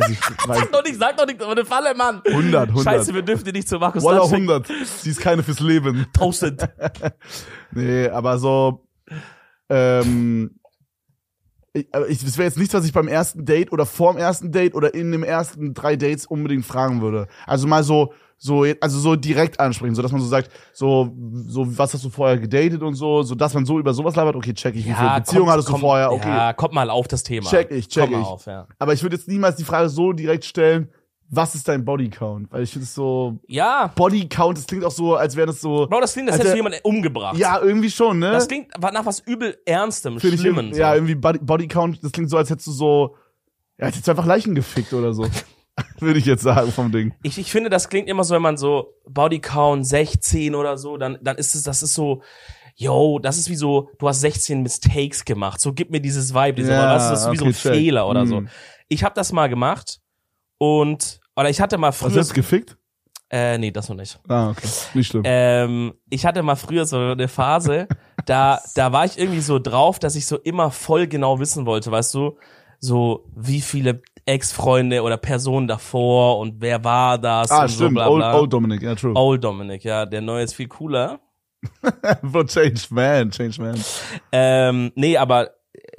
Weiß 0.00 0.08
ich, 0.10 0.20
weiß 0.20 0.58
Sag 0.58 0.72
doch 0.72 0.82
nicht, 0.82 0.98
sag 0.98 1.16
doch 1.16 1.26
nicht, 1.26 1.42
aber 1.42 1.52
eine 1.52 1.64
Falle, 1.64 1.94
Mann. 1.94 2.22
100, 2.24 2.68
100. 2.68 2.84
Scheiße, 2.84 3.14
wir 3.14 3.22
dürfen 3.22 3.44
die 3.44 3.52
nicht 3.52 3.68
zu 3.68 3.78
Markus 3.78 4.02
Walla 4.02 4.18
Lanz 4.18 4.30
schicken. 4.30 4.50
100. 4.50 4.66
Sie 5.00 5.10
ist 5.10 5.20
keine 5.20 5.42
fürs 5.42 5.60
Leben. 5.60 6.06
Tausend. 6.12 6.68
Nee, 7.76 8.08
aber 8.08 8.38
so, 8.38 8.86
ähm, 9.68 10.60
ich, 11.72 11.88
ich, 12.08 12.24
das 12.24 12.38
wäre 12.38 12.46
jetzt 12.46 12.56
nichts, 12.56 12.72
was 12.72 12.84
ich 12.84 12.92
beim 12.92 13.08
ersten 13.08 13.44
Date 13.44 13.72
oder 13.72 13.84
vorm 13.84 14.16
ersten 14.16 14.52
Date 14.52 14.76
oder 14.76 14.94
in 14.94 15.10
den 15.10 15.24
ersten 15.24 15.74
drei 15.74 15.96
Dates 15.96 16.24
unbedingt 16.24 16.64
fragen 16.64 17.02
würde. 17.02 17.26
Also 17.46 17.66
mal 17.66 17.82
so, 17.82 18.14
so, 18.46 18.66
also 18.80 18.98
so 18.98 19.16
direkt 19.16 19.58
ansprechen, 19.58 19.94
so 19.94 20.02
dass 20.02 20.12
man 20.12 20.20
so 20.20 20.26
sagt, 20.26 20.50
so, 20.74 21.10
so, 21.46 21.78
was 21.78 21.94
hast 21.94 22.04
du 22.04 22.10
vorher 22.10 22.36
gedatet 22.38 22.82
und 22.82 22.94
so, 22.94 23.22
so 23.22 23.34
dass 23.34 23.54
man 23.54 23.64
so 23.64 23.78
über 23.78 23.94
sowas 23.94 24.14
labert, 24.16 24.36
okay, 24.36 24.52
check 24.52 24.74
ich, 24.74 24.84
wie 24.86 24.92
viele 24.92 25.14
Beziehungen 25.16 25.44
kommt- 25.46 25.52
hattest 25.52 25.68
du 25.68 25.72
kommt- 25.72 25.80
vorher, 25.80 26.12
okay. 26.12 26.28
Ja, 26.28 26.52
kommt 26.52 26.74
mal 26.74 26.90
auf 26.90 27.08
das 27.08 27.22
Thema. 27.22 27.48
Check 27.48 27.70
ich, 27.70 27.88
check 27.88 28.02
Komm 28.04 28.12
mal 28.12 28.20
ich. 28.20 28.26
auf, 28.26 28.44
ja. 28.44 28.66
Aber 28.78 28.92
ich 28.92 29.02
würde 29.02 29.16
jetzt 29.16 29.28
niemals 29.28 29.56
die 29.56 29.64
Frage 29.64 29.88
so 29.88 30.12
direkt 30.12 30.44
stellen, 30.44 30.90
was 31.30 31.54
ist 31.54 31.66
dein 31.66 31.86
Bodycount? 31.86 32.52
Weil 32.52 32.64
ich 32.64 32.70
finde 32.70 32.84
es 32.84 32.94
so, 32.94 33.38
Ja, 33.48 33.90
Bodycount, 33.96 34.58
das 34.58 34.66
klingt 34.66 34.84
auch 34.84 34.90
so, 34.90 35.14
als 35.16 35.34
wäre 35.36 35.46
das 35.46 35.62
so, 35.62 35.86
Bro, 35.88 36.00
das 36.02 36.12
klingt, 36.12 36.28
als 36.28 36.34
Alter, 36.38 36.50
hättest 36.50 36.52
du 36.52 36.56
jemanden 36.58 36.78
umgebracht. 36.82 37.38
ja, 37.38 37.58
irgendwie 37.62 37.90
schon, 37.90 38.18
ne? 38.18 38.30
Das 38.30 38.46
klingt 38.46 38.78
nach 38.78 39.06
was 39.06 39.20
übel 39.20 39.56
Ernstem, 39.64 40.20
Finde 40.20 40.34
ich 40.34 40.40
Schlimmen. 40.42 40.58
irgendwie- 40.66 40.74
so. 40.76 40.80
Ja, 40.82 40.94
irgendwie 40.94 41.14
Body, 41.14 41.38
Bodycount, 41.40 42.04
das 42.04 42.12
klingt 42.12 42.28
so, 42.28 42.36
als 42.36 42.50
hättest 42.50 42.66
du 42.66 42.72
so, 42.72 43.16
ja, 43.78 43.86
als 43.86 43.94
hättest 43.94 44.06
du 44.06 44.10
einfach 44.12 44.26
Leichen 44.26 44.54
gefickt 44.54 44.92
oder 44.92 45.14
so. 45.14 45.24
Würde 45.98 46.18
ich 46.18 46.26
jetzt 46.26 46.42
sagen 46.42 46.70
vom 46.70 46.92
Ding. 46.92 47.14
Ich, 47.22 47.38
ich 47.38 47.50
finde, 47.50 47.70
das 47.70 47.88
klingt 47.88 48.08
immer 48.08 48.24
so, 48.24 48.34
wenn 48.34 48.42
man 48.42 48.56
so 48.56 48.94
Bodycount 49.08 49.86
16 49.86 50.54
oder 50.54 50.78
so, 50.78 50.96
dann, 50.96 51.18
dann 51.20 51.36
ist 51.36 51.54
es, 51.54 51.64
das 51.64 51.82
ist 51.82 51.94
so, 51.94 52.22
yo, 52.76 53.18
das 53.18 53.38
ist 53.38 53.48
wie 53.48 53.56
so, 53.56 53.90
du 53.98 54.08
hast 54.08 54.20
16 54.20 54.62
Mistakes 54.62 55.24
gemacht. 55.24 55.60
So 55.60 55.72
gib 55.72 55.90
mir 55.90 56.00
dieses 56.00 56.34
Vibe, 56.34 56.54
diese, 56.54 56.72
Ja, 56.72 56.92
das 56.92 57.20
ist 57.20 57.30
wie 57.32 57.36
so 57.36 57.44
ein 57.44 57.50
okay, 57.50 57.58
check. 57.60 57.74
Fehler 57.74 58.08
oder 58.08 58.26
so. 58.26 58.40
Mhm. 58.42 58.48
Ich 58.88 59.02
habe 59.02 59.14
das 59.14 59.32
mal 59.32 59.48
gemacht 59.48 60.00
und, 60.58 61.20
oder 61.36 61.50
ich 61.50 61.60
hatte 61.60 61.78
mal 61.78 61.92
früher, 61.92 62.16
hast 62.20 62.30
du 62.30 62.34
gefickt? 62.34 62.76
äh, 63.30 63.58
nee, 63.58 63.70
das 63.70 63.88
noch 63.88 63.96
nicht. 63.96 64.20
Ah, 64.28 64.50
okay. 64.50 64.68
Nicht 64.94 65.08
schlimm. 65.08 65.22
Ähm, 65.24 65.94
ich 66.08 66.24
hatte 66.24 66.42
mal 66.42 66.56
früher 66.56 66.84
so 66.86 66.98
eine 66.98 67.26
Phase, 67.26 67.88
da, 68.26 68.60
da 68.76 68.92
war 68.92 69.04
ich 69.04 69.18
irgendwie 69.18 69.40
so 69.40 69.58
drauf, 69.58 69.98
dass 69.98 70.14
ich 70.14 70.26
so 70.26 70.38
immer 70.38 70.70
voll 70.70 71.08
genau 71.08 71.40
wissen 71.40 71.66
wollte, 71.66 71.90
weißt 71.90 72.14
du, 72.14 72.38
so 72.78 73.26
wie 73.34 73.60
viele 73.60 74.02
Ex-Freunde 74.26 75.02
oder 75.02 75.16
Personen 75.16 75.68
davor 75.68 76.38
und 76.38 76.60
wer 76.60 76.82
war 76.84 77.18
das 77.18 77.50
ah, 77.50 77.62
und 77.62 77.70
stimmt. 77.70 77.90
so 77.90 77.94
bla 77.94 78.08
Old, 78.08 78.20
bla. 78.20 78.38
old 78.38 78.52
Dominic, 78.52 78.82
ja, 78.82 78.94
true. 78.94 79.12
Old 79.14 79.44
Dominic, 79.44 79.84
ja, 79.84 80.06
der 80.06 80.20
neue 80.20 80.44
ist 80.44 80.54
viel 80.54 80.68
cooler. 80.68 81.20
For 82.30 82.46
change 82.46 82.86
man, 82.90 83.30
change 83.30 83.60
man. 83.60 83.82
Ähm, 84.32 84.92
nee, 84.94 85.16
aber 85.16 85.50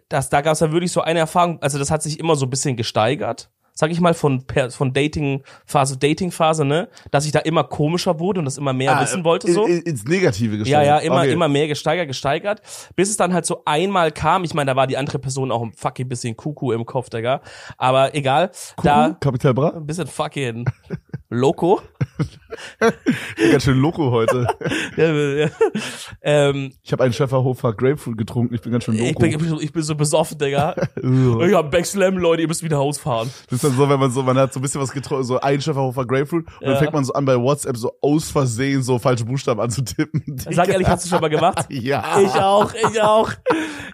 das, 0.10 0.30
da 0.30 0.42
gab 0.42 0.54
es 0.54 0.60
dann 0.60 0.72
wirklich 0.72 0.92
so 0.92 1.02
eine 1.02 1.20
Erfahrung, 1.20 1.62
also 1.62 1.78
das 1.78 1.92
hat 1.92 2.04
sich 2.04 2.20
immer 2.20 2.36
so 2.36 2.46
ein 2.46 2.50
bisschen 2.50 2.76
gesteigert, 2.76 3.50
sag 3.78 3.92
ich 3.92 4.00
mal, 4.00 4.14
von, 4.14 4.46
per, 4.48 4.72
von 4.72 4.94
Dating-Phase, 4.94 5.98
Dating-Phase, 5.98 6.64
ne, 6.66 6.88
dass 7.12 7.26
ich 7.26 7.32
da 7.34 7.40
immer 7.40 7.66
komischer 7.66 8.20
wurde 8.20 8.40
und 8.40 8.46
das 8.46 8.58
immer 8.58 8.72
mehr 8.74 9.00
wissen 9.02 9.24
wollte, 9.26 9.52
so. 9.52 9.66
Ah, 9.66 9.70
Ins 9.70 10.06
Negative 10.06 10.54
Ja, 10.54 10.60
gesteigert. 10.60 10.86
ja, 10.88 10.98
immer, 11.00 11.20
okay. 11.20 11.32
immer 11.34 11.48
mehr 11.50 11.68
gesteigert, 11.68 12.08
gesteigert, 12.08 12.62
bis 12.96 13.10
es 13.10 13.18
dann 13.18 13.34
halt 13.34 13.46
so 13.46 13.64
einmal 13.66 14.12
kam. 14.12 14.44
Ich 14.46 14.54
meine, 14.54 14.72
da 14.72 14.76
war 14.76 14.88
die 14.88 14.98
andere 14.98 15.20
Person 15.20 15.52
auch 15.52 15.62
ein 15.62 15.74
fucking 15.74 16.08
bisschen 16.08 16.38
Kuku 16.38 16.72
im 16.72 16.86
Kopf, 16.86 17.10
Digga. 17.10 17.42
Aber 17.78 18.16
egal, 18.16 18.52
da 18.82 19.16
Capital 19.20 19.54
Bra? 19.54 19.70
ein 19.76 19.86
bisschen 19.86 20.08
fucking 20.08 20.66
Loco. 21.36 21.82
Ganz 23.52 23.64
schön 23.64 23.78
Loco 23.80 24.10
heute. 24.12 24.48
ja, 24.98 25.12
ja. 25.14 25.50
ähm, 26.22 26.72
Ich 26.84 26.92
habe 26.94 27.04
einen 27.04 27.14
Schäferhofer 27.14 27.74
Grapefruit 27.74 28.18
getrunken. 28.18 28.56
Ich 28.56 28.62
bin 28.62 28.72
ganz 28.72 28.86
schön 28.86 28.96
Loco. 28.98 29.10
ich, 29.10 29.16
bin, 29.18 29.30
ich, 29.32 29.38
bin 29.38 29.50
so, 29.50 29.60
ich 29.60 29.74
bin 29.74 29.84
so 29.84 29.96
besoffen, 29.96 30.38
Digga. 30.38 30.76
ich 30.96 31.54
hab 31.54 31.72
Backslam, 31.72 32.18
Leute, 32.18 32.44
ihr 32.44 32.48
müsst 32.48 32.64
wieder 32.64 32.78
Haus 32.78 32.98
fahren. 32.98 33.30
Das 33.50 33.58
ist 33.58 33.64
dann 33.64 33.76
so, 33.76 33.90
wenn 33.90 34.00
man 34.00 34.12
so, 34.12 34.24
man 34.24 34.38
hat 34.38 34.54
so 34.54 34.60
ein 34.60 34.62
bisschen 34.62 34.80
was 34.82 34.92
getrunken, 34.92 35.26
so 35.26 35.40
einen 35.42 35.60
Schäferhofer 35.62 36.06
Grapefruit 36.06 36.46
und 36.46 36.62
dann 36.62 36.72
Ja. 36.74 36.80
fängt 36.80 36.94
man 36.94 37.04
so 37.04 37.14
an 37.14 37.26
bei 37.26 37.38
WhatsApp 37.38 37.76
so 37.78 37.92
aus 38.02 38.32
Versehen 38.32 38.82
so 38.82 38.98
falsche 38.98 39.26
Buchstaben 39.26 39.60
anzutippen. 39.60 40.24
Sag 40.38 40.70
ehrlich, 40.70 40.88
hast 40.88 41.06
du 41.06 41.10
schon 41.10 41.20
mal 41.22 41.30
gemacht? 41.30 41.66
Ja. 41.70 42.20
Ich 42.22 42.32
auch, 42.34 42.74
ich 42.74 43.02
auch. 43.02 43.32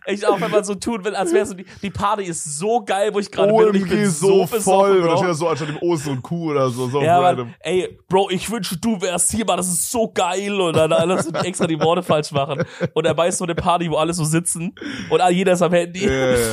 Ich 0.07 0.27
auch, 0.27 0.39
wenn 0.39 0.51
man 0.51 0.63
so 0.63 0.75
tun 0.75 1.03
will, 1.05 1.15
als 1.15 1.33
wäre 1.33 1.45
so 1.45 1.53
die, 1.53 1.65
die 1.81 1.89
Party 1.89 2.23
ist 2.23 2.57
so 2.57 2.83
geil, 2.83 3.11
wo 3.13 3.19
ich 3.19 3.31
gerade 3.31 3.51
bin 3.53 3.67
und 3.67 3.75
ich 3.75 3.87
bin 3.87 4.05
so, 4.09 4.27
so 4.27 4.41
besoffen, 4.45 4.61
voll. 4.61 4.91
Und 4.91 5.01
Bro. 5.01 5.07
dann 5.07 5.17
steht 5.17 5.29
da 5.29 5.33
so 5.33 5.47
anstatt 5.47 5.69
dem 5.69 5.77
O 5.81 5.95
so 5.95 6.11
ein 6.11 6.21
Q 6.21 6.51
oder 6.51 6.69
so. 6.69 6.87
so 6.87 7.01
Ja, 7.01 7.21
Mann, 7.37 7.55
ey, 7.61 7.99
Bro, 8.07 8.29
ich 8.29 8.49
wünsche, 8.49 8.77
du 8.77 9.01
wärst 9.01 9.31
hier, 9.31 9.45
Mann, 9.45 9.57
das 9.57 9.67
ist 9.67 9.91
so 9.91 10.11
geil. 10.11 10.59
Und 10.59 10.75
dann 10.75 10.93
alles 10.93 11.25
so 11.25 11.31
extra 11.33 11.67
die 11.67 11.79
Worte 11.79 12.03
falsch 12.03 12.31
machen. 12.31 12.63
Und 12.93 13.05
dabei 13.05 13.27
ist 13.27 13.37
so 13.37 13.43
eine 13.45 13.55
Party, 13.55 13.89
wo 13.89 13.97
alle 13.97 14.13
so 14.13 14.23
sitzen 14.23 14.73
und 15.09 15.21
jeder 15.31 15.53
ist 15.53 15.61
am 15.61 15.73
Handy. 15.73 16.05
Ja. 16.05 16.35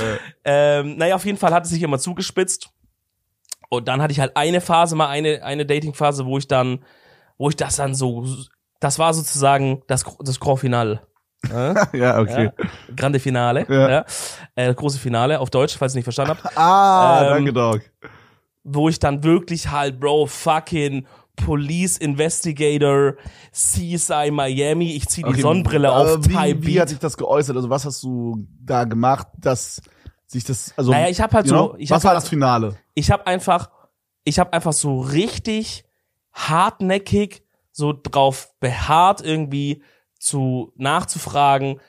Ähm, 0.51 0.97
naja, 0.97 1.15
auf 1.15 1.27
jeden 1.27 1.37
Fall 1.37 1.53
hat 1.53 1.65
es 1.65 1.71
sich 1.71 1.83
immer 1.83 1.99
zugespitzt. 1.99 2.71
Und 3.69 3.87
dann 3.87 4.01
hatte 4.01 4.13
ich 4.13 4.21
halt 4.21 4.35
eine 4.35 4.63
Phase, 4.63 4.97
mal 4.97 5.09
eine, 5.09 5.43
eine 5.43 5.67
Dating-Phase, 5.67 6.25
wo 6.25 6.39
ich 6.39 6.49
dann, 6.49 6.85
wo 7.37 7.51
ich 7.51 7.57
das 7.57 7.77
dann 7.77 7.95
so, 7.95 8.27
das 8.81 8.99
war 8.99 9.13
sozusagen 9.13 9.83
das, 9.89 10.07
das 10.21 10.41
Grand 10.41 10.61
Finale. 10.61 11.03
ja, 11.93 12.19
okay. 12.19 12.51
Ja, 12.57 12.65
Grande 12.97 13.21
Finale. 13.21 13.67
Ja. 13.69 13.91
Ja. 13.91 14.05
Äh, 14.55 14.75
große 14.75 14.99
Finale 14.99 15.39
auf 15.39 15.51
Deutsch, 15.51 15.77
falls 15.77 15.95
ihr 15.95 15.99
nicht 15.99 16.05
verstanden 16.05 16.33
habt. 16.43 16.57
Ah, 16.57 17.23
Ähm, 17.25 17.29
danke, 17.29 17.53
Dog. 17.53 17.81
Wo 18.65 18.89
ich 18.89 18.99
dann 18.99 19.23
wirklich 19.25 19.71
halt, 19.71 19.99
Bro, 20.01 20.27
fucking 20.27 21.07
Police 21.37 21.97
Investigator, 21.99 23.15
CSI 23.53 24.31
Miami, 24.33 24.93
ich 24.97 25.07
zieh 25.09 25.23
die 25.23 25.29
Okay, 25.29 25.41
Sonnenbrille 25.41 25.93
auf, 25.93 26.27
Thai 26.27 26.51
wie, 26.55 26.63
wie 26.67 26.73
Beat. 26.73 26.81
hat 26.81 26.89
sich 26.89 26.99
das 26.99 27.17
geäußert? 27.17 27.55
Also 27.57 27.71
was 27.71 27.85
hast 27.85 28.03
du 28.03 28.45
da 28.61 28.85
gemacht, 28.85 29.29
dass 29.39 29.81
sich 30.27 30.45
das, 30.45 30.75
also, 30.77 30.91
Naja, 30.91 31.09
ich 31.09 31.21
hab 31.21 31.33
halt 31.33 31.47
so- 31.47 31.55
know, 31.55 31.75
ich 31.79 31.91
was 31.91 32.03
war 32.05 32.11
halt- 32.11 32.23
das 32.23 32.29
Finale? 32.29 32.77
ich 32.95 33.11
habe 33.11 33.27
einfach, 33.27 33.71
ich 34.25 34.39
habe 34.39 34.53
einfach 34.53 34.73
so 34.73 35.01
richtig 35.01 35.85
hartnäckig 36.33 37.43
so 37.73 37.93
drauf 37.93 38.53
beharrt, 38.61 39.21
irgendwie 39.21 39.83
zu 40.19 40.73
nachzufragen, 40.77 41.81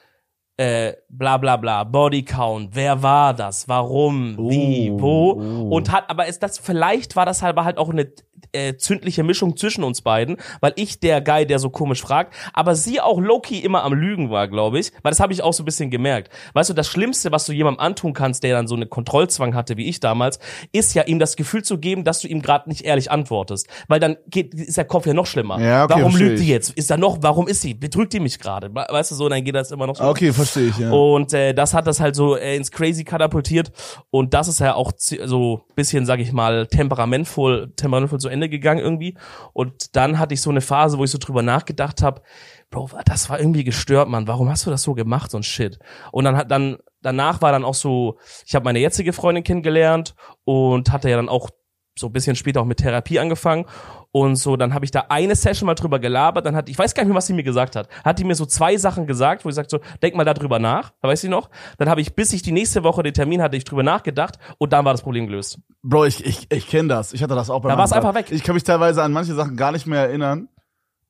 äh, 0.59 0.97
bla 1.07 1.37
bla 1.37 1.55
bla, 1.55 1.85
Bodycount, 1.85 2.75
wer 2.75 3.01
war 3.01 3.33
das, 3.33 3.69
warum, 3.69 4.37
wie, 4.49 4.91
Oh, 4.91 5.01
wo 5.01 5.31
oh. 5.31 5.69
und 5.69 5.89
hat, 5.89 6.09
aber 6.09 6.25
ist 6.25 6.43
das, 6.43 6.57
vielleicht 6.57 7.15
war 7.15 7.25
das 7.25 7.41
halt, 7.41 7.57
halt 7.57 7.77
auch 7.77 7.89
eine 7.89 8.11
äh, 8.51 8.75
zündliche 8.75 9.23
Mischung 9.23 9.57
zwischen 9.57 9.83
uns 9.83 10.01
beiden, 10.01 10.37
weil 10.61 10.73
ich 10.75 10.99
der 10.99 11.21
Guy, 11.21 11.45
der 11.45 11.59
so 11.59 11.69
komisch 11.69 12.01
fragt, 12.01 12.33
aber 12.53 12.75
sie 12.75 13.01
auch 13.01 13.19
Loki 13.19 13.59
immer 13.59 13.83
am 13.83 13.93
Lügen 13.93 14.29
war, 14.29 14.47
glaube 14.47 14.79
ich, 14.79 14.91
weil 15.03 15.11
das 15.11 15.19
habe 15.19 15.33
ich 15.33 15.41
auch 15.41 15.53
so 15.53 15.63
ein 15.63 15.65
bisschen 15.65 15.89
gemerkt. 15.89 16.31
Weißt 16.53 16.69
du, 16.69 16.73
das 16.73 16.87
Schlimmste, 16.87 17.31
was 17.31 17.45
du 17.45 17.53
jemandem 17.53 17.79
antun 17.79 18.13
kannst, 18.13 18.43
der 18.43 18.55
dann 18.55 18.67
so 18.67 18.75
eine 18.75 18.85
Kontrollzwang 18.85 19.55
hatte, 19.55 19.77
wie 19.77 19.87
ich 19.87 19.99
damals, 19.99 20.39
ist 20.71 20.93
ja 20.93 21.03
ihm 21.03 21.19
das 21.19 21.35
Gefühl 21.35 21.63
zu 21.63 21.77
geben, 21.77 22.03
dass 22.03 22.21
du 22.21 22.27
ihm 22.27 22.41
gerade 22.41 22.69
nicht 22.69 22.85
ehrlich 22.85 23.11
antwortest, 23.11 23.67
weil 23.87 23.99
dann 23.99 24.17
geht, 24.27 24.53
ist 24.53 24.77
der 24.77 24.85
Kopf 24.85 25.05
ja 25.05 25.13
noch 25.13 25.25
schlimmer. 25.25 25.59
Ja, 25.59 25.85
okay, 25.85 25.95
warum 25.97 26.15
lügt 26.15 26.39
die 26.39 26.47
jetzt? 26.47 26.71
Ist 26.71 26.89
da 26.89 26.97
noch, 26.97 27.17
warum 27.21 27.47
ist 27.47 27.61
sie? 27.61 27.73
Betrügt 27.73 28.13
die 28.13 28.19
mich 28.19 28.39
gerade? 28.39 28.73
Weißt 28.73 29.11
du 29.11 29.15
so, 29.15 29.29
dann 29.29 29.43
geht 29.43 29.55
das 29.55 29.71
immer 29.71 29.87
noch 29.87 29.95
so. 29.95 30.03
Okay, 30.03 30.31
verstehe 30.31 30.69
ich, 30.69 30.77
ja. 30.77 30.91
Und 30.91 31.33
äh, 31.33 31.53
das 31.53 31.73
hat 31.73 31.87
das 31.87 31.99
halt 31.99 32.15
so 32.15 32.35
äh, 32.35 32.55
ins 32.55 32.71
Crazy 32.71 33.03
katapultiert. 33.03 33.71
Und 34.09 34.33
das 34.33 34.47
ist 34.47 34.59
ja 34.59 34.75
auch 34.75 34.91
so 34.97 35.61
bisschen, 35.75 36.05
sag 36.05 36.19
ich 36.19 36.31
mal, 36.31 36.67
temperamentvoll, 36.67 37.71
temperamentvoll 37.75 38.19
zu 38.19 38.29
Ende 38.29 38.38
gegangen 38.47 38.79
irgendwie. 38.79 39.17
Und 39.51 39.95
dann 39.95 40.19
hatte 40.19 40.33
ich 40.33 40.41
so 40.41 40.49
eine 40.49 40.61
Phase, 40.61 40.97
wo 40.97 41.03
ich 41.03 41.11
so 41.11 41.17
drüber 41.17 41.41
nachgedacht 41.41 42.01
habe, 42.01 42.21
Bro, 42.69 42.91
das 43.05 43.29
war 43.29 43.39
irgendwie 43.39 43.63
gestört, 43.63 44.07
Mann. 44.07 44.27
Warum 44.27 44.49
hast 44.49 44.65
du 44.65 44.69
das 44.69 44.83
so 44.83 44.93
gemacht, 44.93 45.31
so 45.31 45.37
ein 45.37 45.43
Shit? 45.43 45.79
Und 46.11 46.25
dann 46.25 46.37
hat 46.37 46.51
dann 46.51 46.77
danach 47.01 47.41
war 47.41 47.51
dann 47.51 47.65
auch 47.65 47.73
so, 47.73 48.17
ich 48.45 48.55
habe 48.55 48.65
meine 48.65 48.79
jetzige 48.79 49.13
Freundin 49.13 49.43
kennengelernt 49.43 50.15
und 50.43 50.91
hatte 50.91 51.09
ja 51.09 51.15
dann 51.15 51.29
auch 51.29 51.49
so 51.97 52.07
ein 52.07 52.13
bisschen 52.13 52.35
später 52.35 52.61
auch 52.61 52.65
mit 52.65 52.77
Therapie 52.77 53.19
angefangen 53.19 53.65
und 54.11 54.35
so, 54.37 54.57
dann 54.57 54.73
habe 54.73 54.85
ich 54.85 54.91
da 54.91 55.05
eine 55.09 55.35
Session 55.35 55.67
mal 55.67 55.75
drüber 55.75 55.99
gelabert, 55.99 56.45
dann 56.45 56.55
hat, 56.55 56.67
ich 56.69 56.77
weiß 56.77 56.93
gar 56.95 57.03
nicht 57.03 57.09
mehr, 57.09 57.17
was 57.17 57.27
sie 57.27 57.33
mir 57.33 57.43
gesagt 57.43 57.75
hat, 57.75 57.87
hat 58.03 58.17
die 58.17 58.23
mir 58.23 58.35
so 58.35 58.45
zwei 58.45 58.75
Sachen 58.77 59.05
gesagt, 59.05 59.45
wo 59.45 59.49
ich 59.49 59.55
sagt 59.55 59.69
so, 59.69 59.79
denk 60.01 60.15
mal 60.15 60.23
darüber 60.25 60.57
nach, 60.57 60.93
weißt 61.01 61.25
du 61.25 61.29
noch? 61.29 61.49
Dann 61.77 61.89
habe 61.89 62.01
ich, 62.01 62.15
bis 62.15 62.33
ich 62.33 62.41
die 62.41 62.51
nächste 62.51 62.83
Woche 62.83 63.03
den 63.03 63.13
Termin 63.13 63.41
hatte, 63.41 63.55
ich 63.57 63.65
drüber 63.65 63.83
nachgedacht 63.83 64.39
und 64.57 64.73
dann 64.73 64.83
war 64.85 64.93
das 64.93 65.01
Problem 65.03 65.27
gelöst. 65.27 65.59
Bro, 65.83 66.05
ich, 66.05 66.25
ich, 66.25 66.51
ich 66.51 66.67
kenne 66.67 66.89
das. 66.89 67.13
Ich 67.13 67.21
hatte 67.21 67.35
das 67.35 67.49
auch 67.49 67.61
bei 67.61 67.69
Da 67.69 67.77
war's 67.77 67.91
Bruder. 67.91 68.01
einfach 68.07 68.15
weg. 68.15 68.31
Ich 68.31 68.43
kann 68.43 68.55
mich 68.55 68.63
teilweise 68.63 69.03
an 69.03 69.11
manche 69.11 69.33
Sachen 69.35 69.55
gar 69.55 69.71
nicht 69.71 69.85
mehr 69.85 70.01
erinnern. 70.01 70.49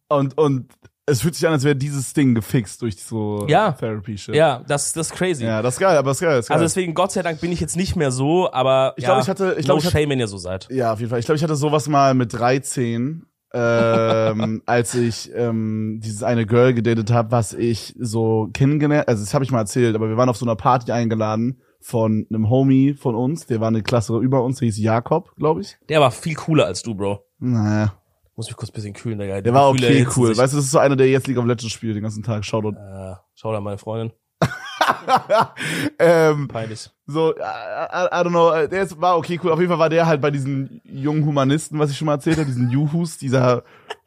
Und, 0.09 0.37
und 0.37 0.71
es 1.09 1.21
fühlt 1.21 1.35
sich 1.35 1.45
an, 1.47 1.53
als 1.53 1.63
wäre 1.63 1.75
dieses 1.75 2.13
Ding 2.13 2.35
gefixt 2.35 2.81
durch 2.81 3.01
so 3.03 3.45
Ja. 3.47 3.71
Therapy-Shit. 3.73 4.35
Ja, 4.35 4.63
das, 4.67 4.93
das 4.93 5.07
ist 5.11 5.13
crazy. 5.15 5.43
Ja, 5.45 5.61
das 5.61 5.75
ist 5.75 5.79
geil, 5.79 5.97
aber 5.97 6.09
das 6.11 6.17
ist 6.17 6.21
geil. 6.21 6.35
Das 6.37 6.45
ist 6.45 6.49
geil. 6.49 6.55
Also 6.55 6.65
deswegen, 6.65 6.93
Gott 6.93 7.11
sei 7.11 7.21
Dank 7.21 7.41
bin 7.41 7.51
ich 7.51 7.59
jetzt 7.59 7.75
nicht 7.75 7.95
mehr 7.95 8.11
so, 8.11 8.51
aber 8.51 8.93
Ich 8.97 9.03
ja, 9.03 9.09
glaub, 9.09 9.23
ich 9.23 9.29
hatte- 9.29 9.55
ich 9.57 9.65
no 9.67 9.73
glaub, 9.73 9.79
ich 9.79 9.85
hatte- 9.85 9.97
shame, 9.97 10.09
wenn 10.09 10.19
ihr 10.19 10.27
so 10.27 10.37
seid. 10.37 10.67
Ja, 10.71 10.93
auf 10.93 10.99
jeden 10.99 11.09
Fall. 11.09 11.19
Ich 11.19 11.25
glaube, 11.25 11.37
ich 11.37 11.43
hatte 11.43 11.55
sowas 11.55 11.87
mal 11.87 12.13
mit 12.13 12.33
13, 12.33 13.25
ähm, 13.53 14.61
als 14.65 14.93
ich 14.95 15.31
ähm, 15.35 15.99
dieses 16.03 16.23
eine 16.23 16.45
Girl 16.45 16.73
gedatet 16.73 17.11
habe, 17.11 17.31
was 17.31 17.53
ich 17.53 17.95
so 17.99 18.49
kennengelernt, 18.53 19.07
also 19.07 19.23
das 19.23 19.33
habe 19.33 19.43
ich 19.43 19.51
mal 19.51 19.59
erzählt, 19.59 19.95
aber 19.95 20.09
wir 20.09 20.17
waren 20.17 20.29
auf 20.29 20.37
so 20.37 20.45
einer 20.45 20.55
Party 20.55 20.91
eingeladen 20.91 21.61
von 21.81 22.27
einem 22.29 22.49
Homie 22.49 22.93
von 22.93 23.15
uns, 23.15 23.45
der 23.47 23.61
war 23.61 23.69
eine 23.69 23.81
Klasse 23.83 24.17
über 24.19 24.43
uns, 24.43 24.59
der 24.59 24.65
hieß 24.67 24.79
Jakob, 24.79 25.33
glaube 25.37 25.61
ich. 25.61 25.77
Der 25.87 26.01
war 26.01 26.11
viel 26.11 26.35
cooler 26.35 26.65
als 26.65 26.83
du, 26.83 26.93
Bro. 26.93 27.23
Naja, 27.39 27.93
Muss 28.39 28.47
mich 28.47 28.55
kurz 28.55 28.69
ein 28.69 28.73
bisschen 28.73 28.93
kühlen, 28.93 29.19
der 29.19 29.53
war 29.53 29.73
Die 29.73 29.81
Gefühle 29.81 30.07
okay, 30.07 30.07
cool. 30.15 30.29
Weißt 30.29 30.53
du, 30.53 30.57
das 30.57 30.67
ist 30.67 30.71
so 30.71 30.79
einer, 30.79 30.95
der 30.95 31.09
jetzt 31.09 31.27
League 31.27 31.37
of 31.37 31.43
Legends 31.43 31.73
spielt 31.73 31.97
den 31.97 32.03
ganzen 32.03 32.23
Tag. 32.23 32.45
Shoutout. 32.45 32.77
Äh, 32.79 33.15
schau 33.35 33.51
da 33.51 33.59
meine 33.59 33.77
Freundin. 33.77 34.13
ähm, 35.99 36.47
Peinlich. 36.47 36.89
so, 37.05 37.35
I, 37.35 37.41
I, 37.41 38.05
I 38.05 38.23
don't 38.23 38.29
know, 38.29 38.65
der 38.65 38.83
ist, 38.83 39.01
war 39.01 39.17
okay, 39.17 39.37
cool. 39.43 39.51
Auf 39.51 39.59
jeden 39.59 39.69
Fall 39.69 39.79
war 39.79 39.89
der 39.89 40.05
halt 40.05 40.21
bei 40.21 40.31
diesen 40.31 40.79
jungen 40.85 41.25
Humanisten, 41.25 41.79
was 41.79 41.91
ich 41.91 41.97
schon 41.97 42.05
mal 42.05 42.13
erzählt 42.13 42.37
habe, 42.37 42.45
diesen 42.45 42.69
Juhus, 42.69 43.17
dieser 43.17 43.63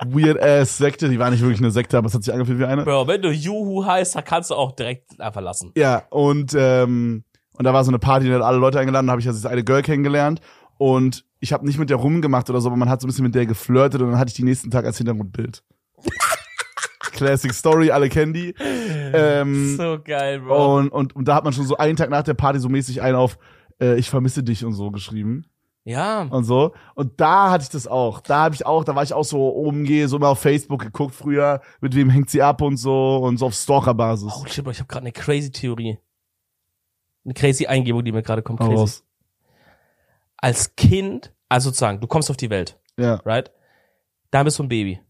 weird-ass 0.06 0.78
Sekte. 0.78 1.10
Die 1.10 1.18
war 1.18 1.30
nicht 1.30 1.42
wirklich 1.42 1.60
eine 1.60 1.70
Sekte, 1.70 1.98
aber 1.98 2.06
es 2.06 2.14
hat 2.14 2.22
sich 2.22 2.32
angefühlt 2.32 2.58
wie 2.58 2.64
eine. 2.64 2.84
Bro, 2.84 3.08
wenn 3.08 3.20
du 3.20 3.30
Juhu 3.30 3.84
heißt, 3.84 4.14
dann 4.14 4.24
kannst 4.24 4.48
du 4.48 4.54
auch 4.54 4.72
direkt 4.72 5.20
einfach 5.20 5.42
lassen. 5.42 5.72
Ja, 5.76 6.04
und, 6.08 6.54
ähm, 6.56 7.24
und 7.58 7.64
da 7.66 7.74
war 7.74 7.84
so 7.84 7.90
eine 7.90 7.98
Party, 7.98 8.30
da 8.30 8.36
hat 8.36 8.42
alle 8.42 8.56
Leute 8.56 8.80
eingeladen, 8.80 9.08
da 9.08 9.10
habe 9.10 9.20
ich 9.20 9.28
also 9.28 9.46
eine 9.46 9.62
Girl 9.62 9.82
kennengelernt 9.82 10.40
und 10.82 11.24
ich 11.38 11.52
habe 11.52 11.64
nicht 11.64 11.78
mit 11.78 11.90
der 11.90 11.96
rumgemacht 11.96 12.50
oder 12.50 12.60
so, 12.60 12.68
aber 12.68 12.76
man 12.76 12.88
hat 12.88 13.00
so 13.00 13.06
ein 13.06 13.10
bisschen 13.10 13.24
mit 13.24 13.34
der 13.36 13.46
geflirtet 13.46 14.00
und 14.02 14.10
dann 14.10 14.18
hatte 14.18 14.30
ich 14.30 14.34
die 14.34 14.42
nächsten 14.42 14.70
Tag 14.70 14.84
als 14.84 14.98
Hintergrundbild. 14.98 15.62
Classic 17.12 17.52
Story, 17.52 17.90
alle 17.90 18.08
kennen 18.08 18.32
die. 18.32 18.54
Ähm, 18.58 19.76
So 19.76 19.98
geil, 20.02 20.40
Bro. 20.40 20.76
und, 20.78 20.88
und, 20.88 21.14
und 21.16 21.28
da 21.28 21.34
hat 21.36 21.44
man 21.44 21.52
schon 21.52 21.66
so 21.66 21.76
einen 21.76 21.96
Tag 21.96 22.10
nach 22.10 22.22
der 22.22 22.34
Party 22.34 22.58
so 22.58 22.68
mäßig 22.68 23.00
einen 23.02 23.16
auf 23.16 23.38
äh, 23.80 23.96
Ich 23.98 24.10
vermisse 24.10 24.42
dich 24.42 24.64
und 24.64 24.72
so 24.72 24.90
geschrieben 24.90 25.44
Ja. 25.84 26.22
und 26.22 26.44
so. 26.44 26.72
Und 26.94 27.20
da 27.20 27.50
hatte 27.50 27.62
ich 27.64 27.68
das 27.70 27.86
auch. 27.86 28.20
Da 28.20 28.38
habe 28.44 28.54
ich 28.54 28.66
auch, 28.66 28.82
da 28.84 28.94
war 28.96 29.02
ich 29.02 29.12
auch 29.14 29.24
so 29.24 29.54
oben 29.54 29.84
gehe, 29.84 30.08
so 30.08 30.16
immer 30.16 30.28
auf 30.30 30.40
Facebook 30.40 30.80
geguckt 30.80 31.14
früher, 31.14 31.60
mit 31.80 31.94
wem 31.94 32.08
hängt 32.10 32.30
sie 32.30 32.42
ab 32.42 32.60
und 32.62 32.76
so 32.76 33.18
und 33.18 33.36
so 33.38 33.46
auf 33.46 33.54
Stalker-Basis. 33.54 34.32
Oh 34.34 34.46
shit, 34.46 34.64
Bro, 34.64 34.70
ich 34.72 34.78
habe 34.80 34.88
gerade 34.88 35.02
eine 35.04 35.12
crazy 35.12 35.50
Theorie. 35.52 35.98
Eine 37.24 37.34
crazy 37.34 37.66
Eingebung, 37.66 38.04
die 38.04 38.10
mir 38.12 38.22
gerade 38.22 38.42
kommt. 38.42 38.58
Crazy. 38.60 39.02
Als 40.42 40.76
Kind, 40.76 41.32
also 41.48 41.70
sozusagen, 41.70 42.00
du 42.00 42.06
kommst 42.06 42.28
auf 42.30 42.36
die 42.36 42.50
Welt, 42.50 42.78
Ja. 42.98 43.14
right? 43.24 43.50
Da 44.30 44.42
bist 44.42 44.58
du 44.58 44.64
ein 44.64 44.68
Baby. 44.68 45.00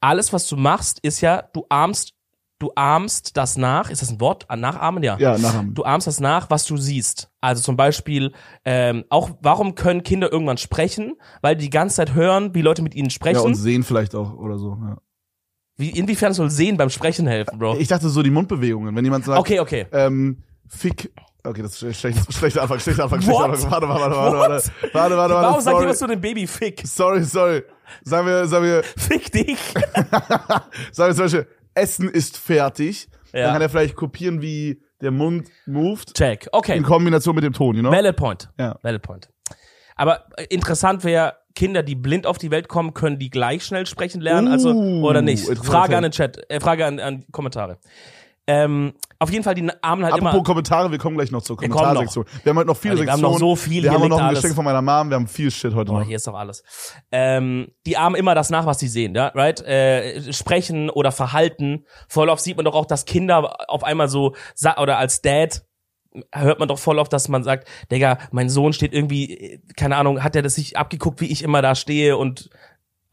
Alles, 0.00 0.32
was 0.32 0.46
du 0.48 0.56
machst, 0.56 1.00
ist 1.00 1.20
ja, 1.22 1.42
du 1.52 1.64
ahmst, 1.70 2.12
du 2.58 2.70
ahmst 2.76 3.36
das 3.36 3.56
nach. 3.56 3.88
Ist 3.90 4.02
das 4.02 4.10
ein 4.10 4.20
Wort? 4.20 4.44
Ah, 4.48 4.56
Nachahmen? 4.56 5.02
Ja. 5.02 5.16
Ja, 5.18 5.38
nachher. 5.38 5.64
Du 5.72 5.82
ahmst 5.84 6.06
das 6.06 6.20
nach, 6.20 6.50
was 6.50 6.64
du 6.66 6.76
siehst. 6.76 7.30
Also 7.40 7.62
zum 7.62 7.76
Beispiel, 7.76 8.32
ähm, 8.66 9.04
auch, 9.08 9.30
warum 9.40 9.74
können 9.74 10.02
Kinder 10.02 10.30
irgendwann 10.30 10.58
sprechen? 10.58 11.16
Weil 11.40 11.56
die 11.56 11.64
die 11.64 11.70
ganze 11.70 11.96
Zeit 11.96 12.12
hören, 12.14 12.54
wie 12.54 12.60
Leute 12.62 12.82
mit 12.82 12.94
ihnen 12.94 13.06
Ja, 13.08 13.10
sprechen. 13.10 13.40
und 13.40 13.54
sehen 13.54 13.82
vielleicht 13.82 14.14
auch 14.14 14.34
oder 14.36 14.58
so. 14.58 14.76
Ja. 14.80 14.98
wie, 15.76 15.90
inwiefern 15.90 16.32
soll 16.34 16.50
Sehen 16.50 16.76
beim 16.76 16.90
Sprechen 16.90 17.26
helfen, 17.26 17.58
Bro? 17.58 17.78
Ich 17.78 17.88
dachte 17.88 18.08
so 18.08 18.22
die 18.22 18.30
Mundbewegungen, 18.30 18.94
wenn 18.94 19.04
jemand 19.04 19.24
sagt, 19.24 19.40
Okay, 19.40 19.58
okay. 19.60 19.86
ähm, 19.92 20.42
Fick. 20.68 21.12
Okay, 21.46 21.60
das 21.60 21.82
ist 21.82 22.00
schlecht, 22.00 22.32
schlechter 22.32 22.62
Anfang, 22.62 22.80
schlechter 22.80 23.04
Anfang, 23.04 23.20
schlechter? 23.20 23.44
Anfang. 23.44 23.70
Warte, 23.70 23.88
warte, 23.88 24.00
warte, 24.00 24.16
warte, 24.16 24.36
warte, 24.38 24.54
What? 24.54 24.94
warte, 24.94 25.16
warte, 25.16 25.34
Warum 25.34 25.52
warte, 25.52 25.62
sagt 25.62 25.80
jemand 25.80 25.98
zu 25.98 26.06
dem 26.06 26.20
Baby 26.20 26.46
Fick? 26.46 26.82
Sorry, 26.86 27.22
sorry. 27.22 27.62
Sagen 28.02 28.26
wir, 28.26 28.46
sagen 28.46 28.64
wir, 28.64 28.82
Fick 28.96 29.30
dich. 29.30 29.58
sagen 30.92 31.10
wir 31.10 31.14
zum 31.14 31.24
Beispiel, 31.24 31.46
Essen 31.74 32.08
ist 32.08 32.38
fertig. 32.38 33.08
Ja. 33.32 33.42
Dann 33.42 33.52
kann 33.54 33.62
er 33.62 33.68
vielleicht 33.68 33.96
kopieren, 33.96 34.40
wie 34.40 34.80
der 35.02 35.10
Mund 35.10 35.48
moved. 35.66 36.14
Check. 36.14 36.48
Okay. 36.52 36.76
In 36.76 36.82
Kombination 36.82 37.34
mit 37.34 37.44
dem 37.44 37.52
Ton, 37.52 37.74
you 37.76 37.82
know? 37.82 37.92
Valid 37.92 38.16
point. 38.16 38.48
Ja. 38.58 38.78
Valid 38.82 39.02
point. 39.02 39.28
Aber 39.96 40.24
äh, 40.36 40.44
interessant 40.44 41.04
wäre, 41.04 41.34
Kinder, 41.54 41.82
die 41.82 41.94
blind 41.94 42.26
auf 42.26 42.38
die 42.38 42.50
Welt 42.50 42.68
kommen, 42.68 42.94
können 42.94 43.18
die 43.18 43.30
gleich 43.30 43.64
schnell 43.64 43.86
sprechen 43.86 44.20
lernen, 44.20 44.48
also 44.48 44.70
Uh, 44.72 45.06
oder 45.06 45.22
nicht? 45.22 45.46
Frage 45.58 45.96
an 45.96 46.02
den 46.02 46.12
Chat, 46.12 46.40
äh, 46.50 46.58
Frage 46.58 46.84
an, 46.86 46.98
an 46.98 47.24
Kommentare. 47.30 47.78
Ähm, 48.46 48.92
auf 49.18 49.30
jeden 49.30 49.42
Fall, 49.42 49.54
die 49.54 49.66
Armen 49.80 50.04
halt 50.04 50.14
Apropos 50.14 50.34
immer. 50.34 50.42
Kommentare, 50.42 50.90
wir 50.90 50.98
kommen 50.98 51.16
gleich 51.16 51.30
noch 51.30 51.40
zur 51.42 51.58
Wir 51.58 51.68
kommen 51.68 51.80
Kommentarsektion. 51.80 52.26
Wir 52.42 52.50
haben 52.50 52.58
heute 52.58 52.66
noch 52.66 52.76
viele 52.76 52.92
Also, 52.92 53.04
wir 53.04 53.12
haben 53.12 53.18
Sektionen. 53.20 53.32
noch 53.32 53.38
so 53.38 53.56
viel, 53.56 53.82
Wir 53.84 53.92
haben 53.92 54.08
noch 54.08 54.18
ein 54.18 54.24
alles. 54.26 54.40
Geschenk 54.40 54.54
von 54.54 54.64
meiner 54.66 54.82
Mom. 54.82 55.08
Wir 55.08 55.14
haben 55.16 55.26
viel 55.28 55.50
Shit 55.50 55.74
heute 55.74 55.92
Oh, 55.92 55.98
noch. 55.98 56.06
hier 56.06 56.16
ist 56.16 56.26
doch 56.26 56.34
alles. 56.34 56.62
Ähm, 57.10 57.68
die 57.86 57.96
ahmen 57.96 58.16
immer 58.16 58.34
das 58.34 58.50
nach, 58.50 58.66
was 58.66 58.78
sie 58.80 58.88
sehen, 58.88 59.14
ja, 59.14 59.28
right? 59.28 59.60
Äh, 59.62 60.30
sprechen 60.32 60.90
oder 60.90 61.10
Verhalten. 61.10 61.86
Voll 62.08 62.28
oft 62.28 62.42
sieht 62.42 62.56
man 62.56 62.66
doch 62.66 62.74
auch, 62.74 62.86
dass 62.86 63.06
Kinder 63.06 63.70
auf 63.70 63.82
einmal 63.82 64.08
so 64.08 64.34
oder 64.78 64.98
als 64.98 65.22
Dad 65.22 65.64
hört 66.32 66.60
man 66.60 66.68
doch 66.68 66.78
voll 66.78 66.98
oft, 67.00 67.12
dass 67.12 67.28
man 67.28 67.42
sagt, 67.42 67.66
Digga, 67.90 68.18
mein 68.30 68.48
Sohn 68.48 68.72
steht 68.72 68.92
irgendwie, 68.92 69.32
äh, 69.36 69.58
keine 69.76 69.96
Ahnung, 69.96 70.22
hat 70.22 70.36
er 70.36 70.42
das 70.42 70.54
sich 70.54 70.76
abgeguckt, 70.76 71.20
wie 71.20 71.26
ich 71.32 71.42
immer 71.42 71.60
da 71.62 71.74
stehe 71.74 72.16
und 72.16 72.50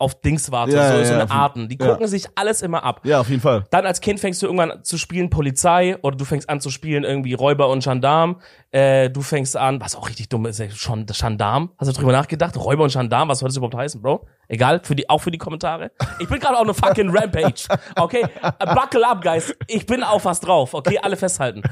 auf 0.01 0.19
Dings 0.21 0.51
warte, 0.51 0.73
Ja, 0.73 0.91
so, 0.91 0.97
ja, 0.97 1.05
so 1.05 1.13
eine 1.13 1.31
Arten. 1.31 1.69
Die 1.69 1.77
gucken 1.77 2.07
sich 2.07 2.25
alles 2.35 2.61
immer 2.61 2.83
ab. 2.83 3.01
Ja, 3.03 3.19
auf 3.21 3.29
jeden 3.29 3.41
Fall. 3.41 3.63
Dann 3.71 3.85
als 3.85 4.01
Kind 4.01 4.19
fängst 4.19 4.41
du 4.41 4.47
irgendwann 4.47 4.83
zu 4.83 4.97
spielen 4.97 5.29
Polizei 5.29 5.97
oder 6.01 6.17
du 6.17 6.25
fängst 6.25 6.49
an 6.49 6.59
zu 6.59 6.69
spielen 6.69 7.03
irgendwie 7.03 7.33
Räuber 7.33 7.69
und 7.69 7.83
Gendarm. 7.83 8.41
Äh, 8.71 9.09
du 9.09 9.21
fängst 9.21 9.55
an, 9.55 9.79
was 9.81 9.95
auch 9.95 10.07
richtig 10.09 10.29
dumm 10.29 10.45
ist, 10.45 10.61
schon 10.77 11.05
Gendarm. 11.05 11.71
Hast 11.77 11.87
du 11.89 11.93
drüber 11.93 12.11
nachgedacht? 12.11 12.57
Räuber 12.57 12.83
und 12.83 12.91
Gendarm, 12.93 13.29
was 13.29 13.39
soll 13.39 13.49
das 13.49 13.57
überhaupt 13.57 13.75
heißen, 13.75 14.01
Bro? 14.01 14.27
Egal, 14.47 14.81
für 14.83 14.95
die, 14.95 15.09
auch 15.09 15.19
für 15.19 15.31
die 15.31 15.37
Kommentare. 15.37 15.91
Ich 16.19 16.27
bin 16.27 16.39
gerade 16.39 16.55
auf 16.57 16.63
eine 16.63 16.73
fucking 16.73 17.09
Rampage. 17.15 17.63
Okay, 17.95 18.23
Äh, 18.59 18.75
buckle 18.75 19.07
up, 19.07 19.21
guys. 19.21 19.53
Ich 19.67 19.85
bin 19.85 20.03
auf 20.03 20.25
was 20.25 20.39
drauf. 20.41 20.73
Okay, 20.73 20.99
alle 21.01 21.15
festhalten. 21.15 21.61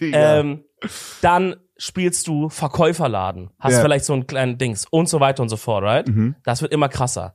Ähm, 0.00 0.64
dann 1.20 1.56
spielst 1.76 2.26
du 2.26 2.48
Verkäuferladen, 2.48 3.50
hast 3.58 3.74
Ja. 3.74 3.80
vielleicht 3.82 4.04
so 4.04 4.12
einen 4.12 4.26
kleinen 4.26 4.58
Dings 4.58 4.86
und 4.90 5.08
so 5.08 5.20
weiter 5.20 5.42
und 5.42 5.48
so 5.48 5.56
fort, 5.56 5.82
right? 5.84 6.08
Mhm. 6.08 6.36
Das 6.44 6.62
wird 6.62 6.72
immer 6.72 6.88
krasser. 6.88 7.34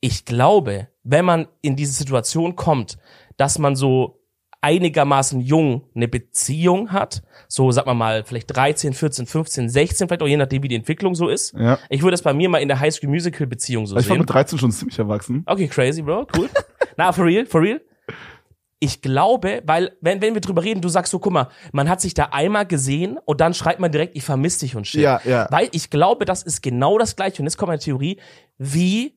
Ich 0.00 0.24
glaube, 0.24 0.88
wenn 1.02 1.24
man 1.24 1.48
in 1.62 1.76
diese 1.76 1.92
Situation 1.92 2.56
kommt, 2.56 2.98
dass 3.36 3.58
man 3.58 3.76
so 3.76 4.16
einigermaßen 4.62 5.40
jung 5.40 5.84
eine 5.94 6.06
Beziehung 6.08 6.92
hat, 6.92 7.22
so 7.48 7.70
sag 7.70 7.86
mal 7.86 7.94
mal 7.94 8.24
vielleicht 8.24 8.54
13, 8.54 8.92
14, 8.92 9.26
15, 9.26 9.68
16, 9.70 10.08
vielleicht 10.08 10.22
auch 10.22 10.26
je 10.26 10.36
nachdem, 10.36 10.62
wie 10.62 10.68
die 10.68 10.74
Entwicklung 10.74 11.14
so 11.14 11.28
ist. 11.28 11.54
Ja. 11.54 11.78
Ich 11.88 12.02
würde 12.02 12.12
das 12.12 12.22
bei 12.22 12.34
mir 12.34 12.48
mal 12.48 12.58
in 12.58 12.68
der 12.68 12.78
High 12.78 12.94
School 12.94 13.08
Musical 13.08 13.46
Beziehung 13.46 13.86
so 13.86 13.96
Ich 13.96 14.08
war 14.08 14.14
sehen. 14.16 14.20
mit 14.20 14.30
13 14.30 14.58
schon 14.58 14.70
ziemlich 14.70 14.98
erwachsen. 14.98 15.42
Okay, 15.46 15.66
crazy, 15.66 16.02
Bro, 16.02 16.26
cool. 16.36 16.48
Na, 16.96 17.12
for 17.12 17.24
real, 17.24 17.46
for 17.46 17.62
real. 17.62 17.80
Ich 18.82 19.02
glaube, 19.02 19.62
weil, 19.66 19.92
wenn, 20.00 20.22
wenn 20.22 20.32
wir 20.34 20.40
drüber 20.40 20.62
reden, 20.64 20.80
du 20.80 20.88
sagst 20.88 21.10
so, 21.10 21.18
guck 21.18 21.32
mal, 21.32 21.48
man 21.72 21.88
hat 21.88 22.00
sich 22.00 22.14
da 22.14 22.24
einmal 22.32 22.66
gesehen 22.66 23.18
und 23.26 23.40
dann 23.40 23.52
schreibt 23.52 23.78
man 23.78 23.92
direkt, 23.92 24.16
ich 24.16 24.24
vermisse 24.24 24.60
dich 24.60 24.74
und 24.76 24.86
shit. 24.86 25.02
Ja, 25.02 25.20
ja. 25.24 25.46
Weil 25.50 25.68
ich 25.72 25.90
glaube, 25.90 26.24
das 26.24 26.42
ist 26.42 26.62
genau 26.62 26.98
das 26.98 27.14
gleiche, 27.16 27.42
und 27.42 27.46
jetzt 27.46 27.58
kommt 27.58 27.70
eine 27.70 27.78
Theorie, 27.78 28.18
wie 28.56 29.14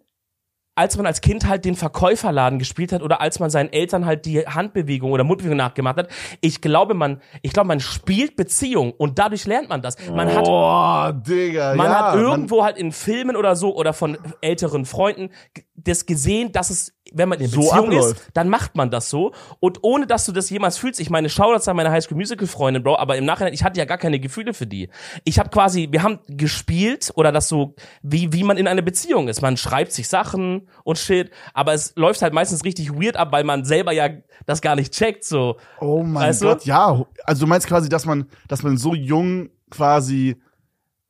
als 0.75 0.97
man 0.97 1.05
als 1.05 1.21
Kind 1.21 1.47
halt 1.47 1.65
den 1.65 1.75
Verkäuferladen 1.75 2.57
gespielt 2.57 2.91
hat 2.91 3.03
oder 3.03 3.21
als 3.21 3.39
man 3.39 3.49
seinen 3.49 3.71
Eltern 3.71 4.05
halt 4.05 4.25
die 4.25 4.45
Handbewegung 4.45 5.11
oder 5.11 5.23
Mundbewegung 5.23 5.57
nachgemacht 5.57 5.97
hat. 5.97 6.09
Ich 6.41 6.61
glaube, 6.61 6.93
man, 6.95 7.21
ich 7.41 7.53
glaube, 7.53 7.67
man 7.67 7.79
spielt 7.79 8.35
Beziehung 8.35 8.91
und 8.91 9.19
dadurch 9.19 9.45
lernt 9.45 9.69
man 9.69 9.81
das. 9.81 9.97
Man 10.09 10.33
hat 10.33 10.45
Boah, 10.45 11.13
Digga, 11.13 11.75
man 11.75 11.87
ja. 11.87 12.13
hat 12.13 12.15
irgendwo 12.15 12.63
halt 12.63 12.77
in 12.77 12.91
Filmen 12.91 13.35
oder 13.35 13.55
so 13.55 13.75
oder 13.75 13.93
von 13.93 14.17
älteren 14.41 14.85
Freunden 14.85 15.29
das 15.75 16.05
gesehen, 16.05 16.51
dass 16.51 16.69
es, 16.69 16.92
wenn 17.11 17.29
man 17.29 17.39
in 17.39 17.47
So 17.47 17.61
Beziehung 17.61 17.85
abläuft. 17.85 18.17
ist, 18.17 18.29
dann 18.33 18.49
macht 18.49 18.75
man 18.75 18.89
das 18.89 19.09
so. 19.09 19.33
Und 19.59 19.79
ohne, 19.81 20.07
dass 20.07 20.25
du 20.25 20.31
das 20.31 20.49
jemals 20.49 20.77
fühlst, 20.77 20.99
ich 20.99 21.09
meine, 21.09 21.29
Shoutouts 21.29 21.67
an 21.67 21.75
meine 21.75 21.91
Highschool 21.91 22.17
Musical 22.17 22.47
Freundin, 22.47 22.83
Bro, 22.83 22.97
aber 22.97 23.17
im 23.17 23.25
Nachhinein, 23.25 23.53
ich 23.53 23.63
hatte 23.63 23.79
ja 23.79 23.85
gar 23.85 23.97
keine 23.97 24.19
Gefühle 24.19 24.53
für 24.53 24.67
die. 24.67 24.89
Ich 25.23 25.39
habe 25.39 25.49
quasi, 25.49 25.89
wir 25.91 26.03
haben 26.03 26.19
gespielt 26.27 27.11
oder 27.15 27.31
das 27.31 27.49
so, 27.49 27.75
wie, 28.01 28.31
wie 28.33 28.43
man 28.43 28.57
in 28.57 28.67
einer 28.67 28.81
Beziehung 28.81 29.27
ist. 29.27 29.41
Man 29.41 29.57
schreibt 29.57 29.91
sich 29.91 30.07
Sachen 30.07 30.67
und 30.83 30.97
shit, 30.97 31.31
aber 31.53 31.73
es 31.73 31.93
läuft 31.95 32.21
halt 32.21 32.33
meistens 32.33 32.63
richtig 32.63 32.93
weird 32.93 33.17
ab, 33.17 33.31
weil 33.31 33.43
man 33.43 33.65
selber 33.65 33.91
ja 33.91 34.09
das 34.45 34.61
gar 34.61 34.75
nicht 34.75 34.93
checkt, 34.93 35.23
so. 35.23 35.57
Oh 35.79 36.03
mein 36.03 36.29
Weißt 36.29 36.41
du? 36.41 36.47
Gott, 36.47 36.65
ja. 36.65 37.05
Also 37.25 37.41
du 37.41 37.47
meinst 37.47 37.67
quasi, 37.67 37.89
dass 37.89 38.05
man, 38.05 38.27
dass 38.47 38.63
man 38.63 38.77
so 38.77 38.95
jung 38.95 39.49
quasi 39.69 40.37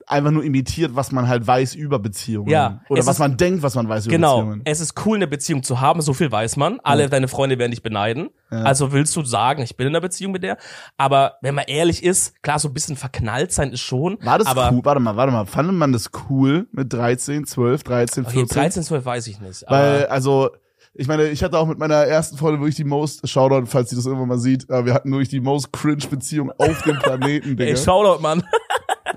einfach 0.07 0.31
nur 0.31 0.43
imitiert, 0.43 0.95
was 0.95 1.11
man 1.11 1.27
halt 1.27 1.45
weiß 1.47 1.75
über 1.75 1.99
Beziehungen. 1.99 2.49
Ja, 2.49 2.81
Oder 2.89 3.05
was 3.05 3.15
ist- 3.15 3.19
man 3.19 3.37
denkt, 3.37 3.63
was 3.63 3.75
man 3.75 3.87
weiß 3.87 4.05
über 4.07 4.15
Genau. 4.15 4.37
Beziehungen. 4.37 4.61
Es 4.65 4.79
ist 4.79 5.05
cool, 5.05 5.15
eine 5.17 5.27
Beziehung 5.27 5.63
zu 5.63 5.79
haben, 5.81 6.01
so 6.01 6.13
viel 6.13 6.31
weiß 6.31 6.57
man. 6.57 6.79
Alle 6.83 7.09
deine 7.09 7.27
Freunde 7.27 7.57
werden 7.59 7.71
dich 7.71 7.83
beneiden. 7.83 8.29
Also 8.49 8.91
willst 8.91 9.15
du 9.15 9.23
sagen, 9.23 9.63
ich 9.63 9.75
bin 9.77 9.87
in 9.87 9.93
einer 9.93 10.01
Beziehung 10.01 10.31
mit 10.31 10.43
der. 10.43 10.57
Aber 10.97 11.33
wenn 11.41 11.55
man 11.55 11.65
ehrlich 11.67 12.03
ist, 12.03 12.41
klar, 12.43 12.59
so 12.59 12.67
ein 12.67 12.73
bisschen 12.73 12.95
verknallt 12.95 13.51
sein 13.51 13.71
ist 13.71 13.81
schon. 13.81 14.17
War 14.21 14.37
das 14.37 14.47
aber, 14.47 14.71
cool? 14.71 14.81
Warte 14.83 14.99
mal, 14.99 15.15
warte 15.15 15.31
mal. 15.31 15.45
Fand 15.45 15.73
man 15.73 15.91
das 15.91 16.11
cool 16.29 16.67
mit 16.71 16.93
13, 16.93 17.45
12, 17.45 17.81
13, 17.83 18.25
Okay, 18.25 18.33
14? 18.39 18.57
13, 18.61 18.83
12 18.83 19.05
weiß 19.05 19.27
ich 19.27 19.39
nicht. 19.39 19.63
Weil, 19.67 20.05
also, 20.05 20.51
ich 20.93 21.07
meine, 21.07 21.23
ich 21.29 21.43
hatte 21.43 21.57
auch 21.57 21.65
mit 21.65 21.79
meiner 21.79 21.95
ersten 21.95 22.37
Freundin 22.37 22.61
wirklich 22.61 22.75
die 22.75 22.83
most, 22.83 23.27
Shoutout, 23.27 23.65
falls 23.65 23.89
sie 23.89 23.95
das 23.95 24.05
irgendwann 24.05 24.27
mal 24.27 24.37
sieht, 24.37 24.69
aber 24.69 24.85
wir 24.85 24.93
hatten 24.93 25.09
wirklich 25.09 25.29
die 25.29 25.39
most 25.39 25.73
cringe 25.73 26.05
Beziehung 26.07 26.51
auf 26.59 26.83
dem 26.83 26.99
Planeten, 26.99 27.57
Digga. 27.57 27.71
ey, 27.71 27.75
Shoutout, 27.77 28.21
Mann. 28.21 28.43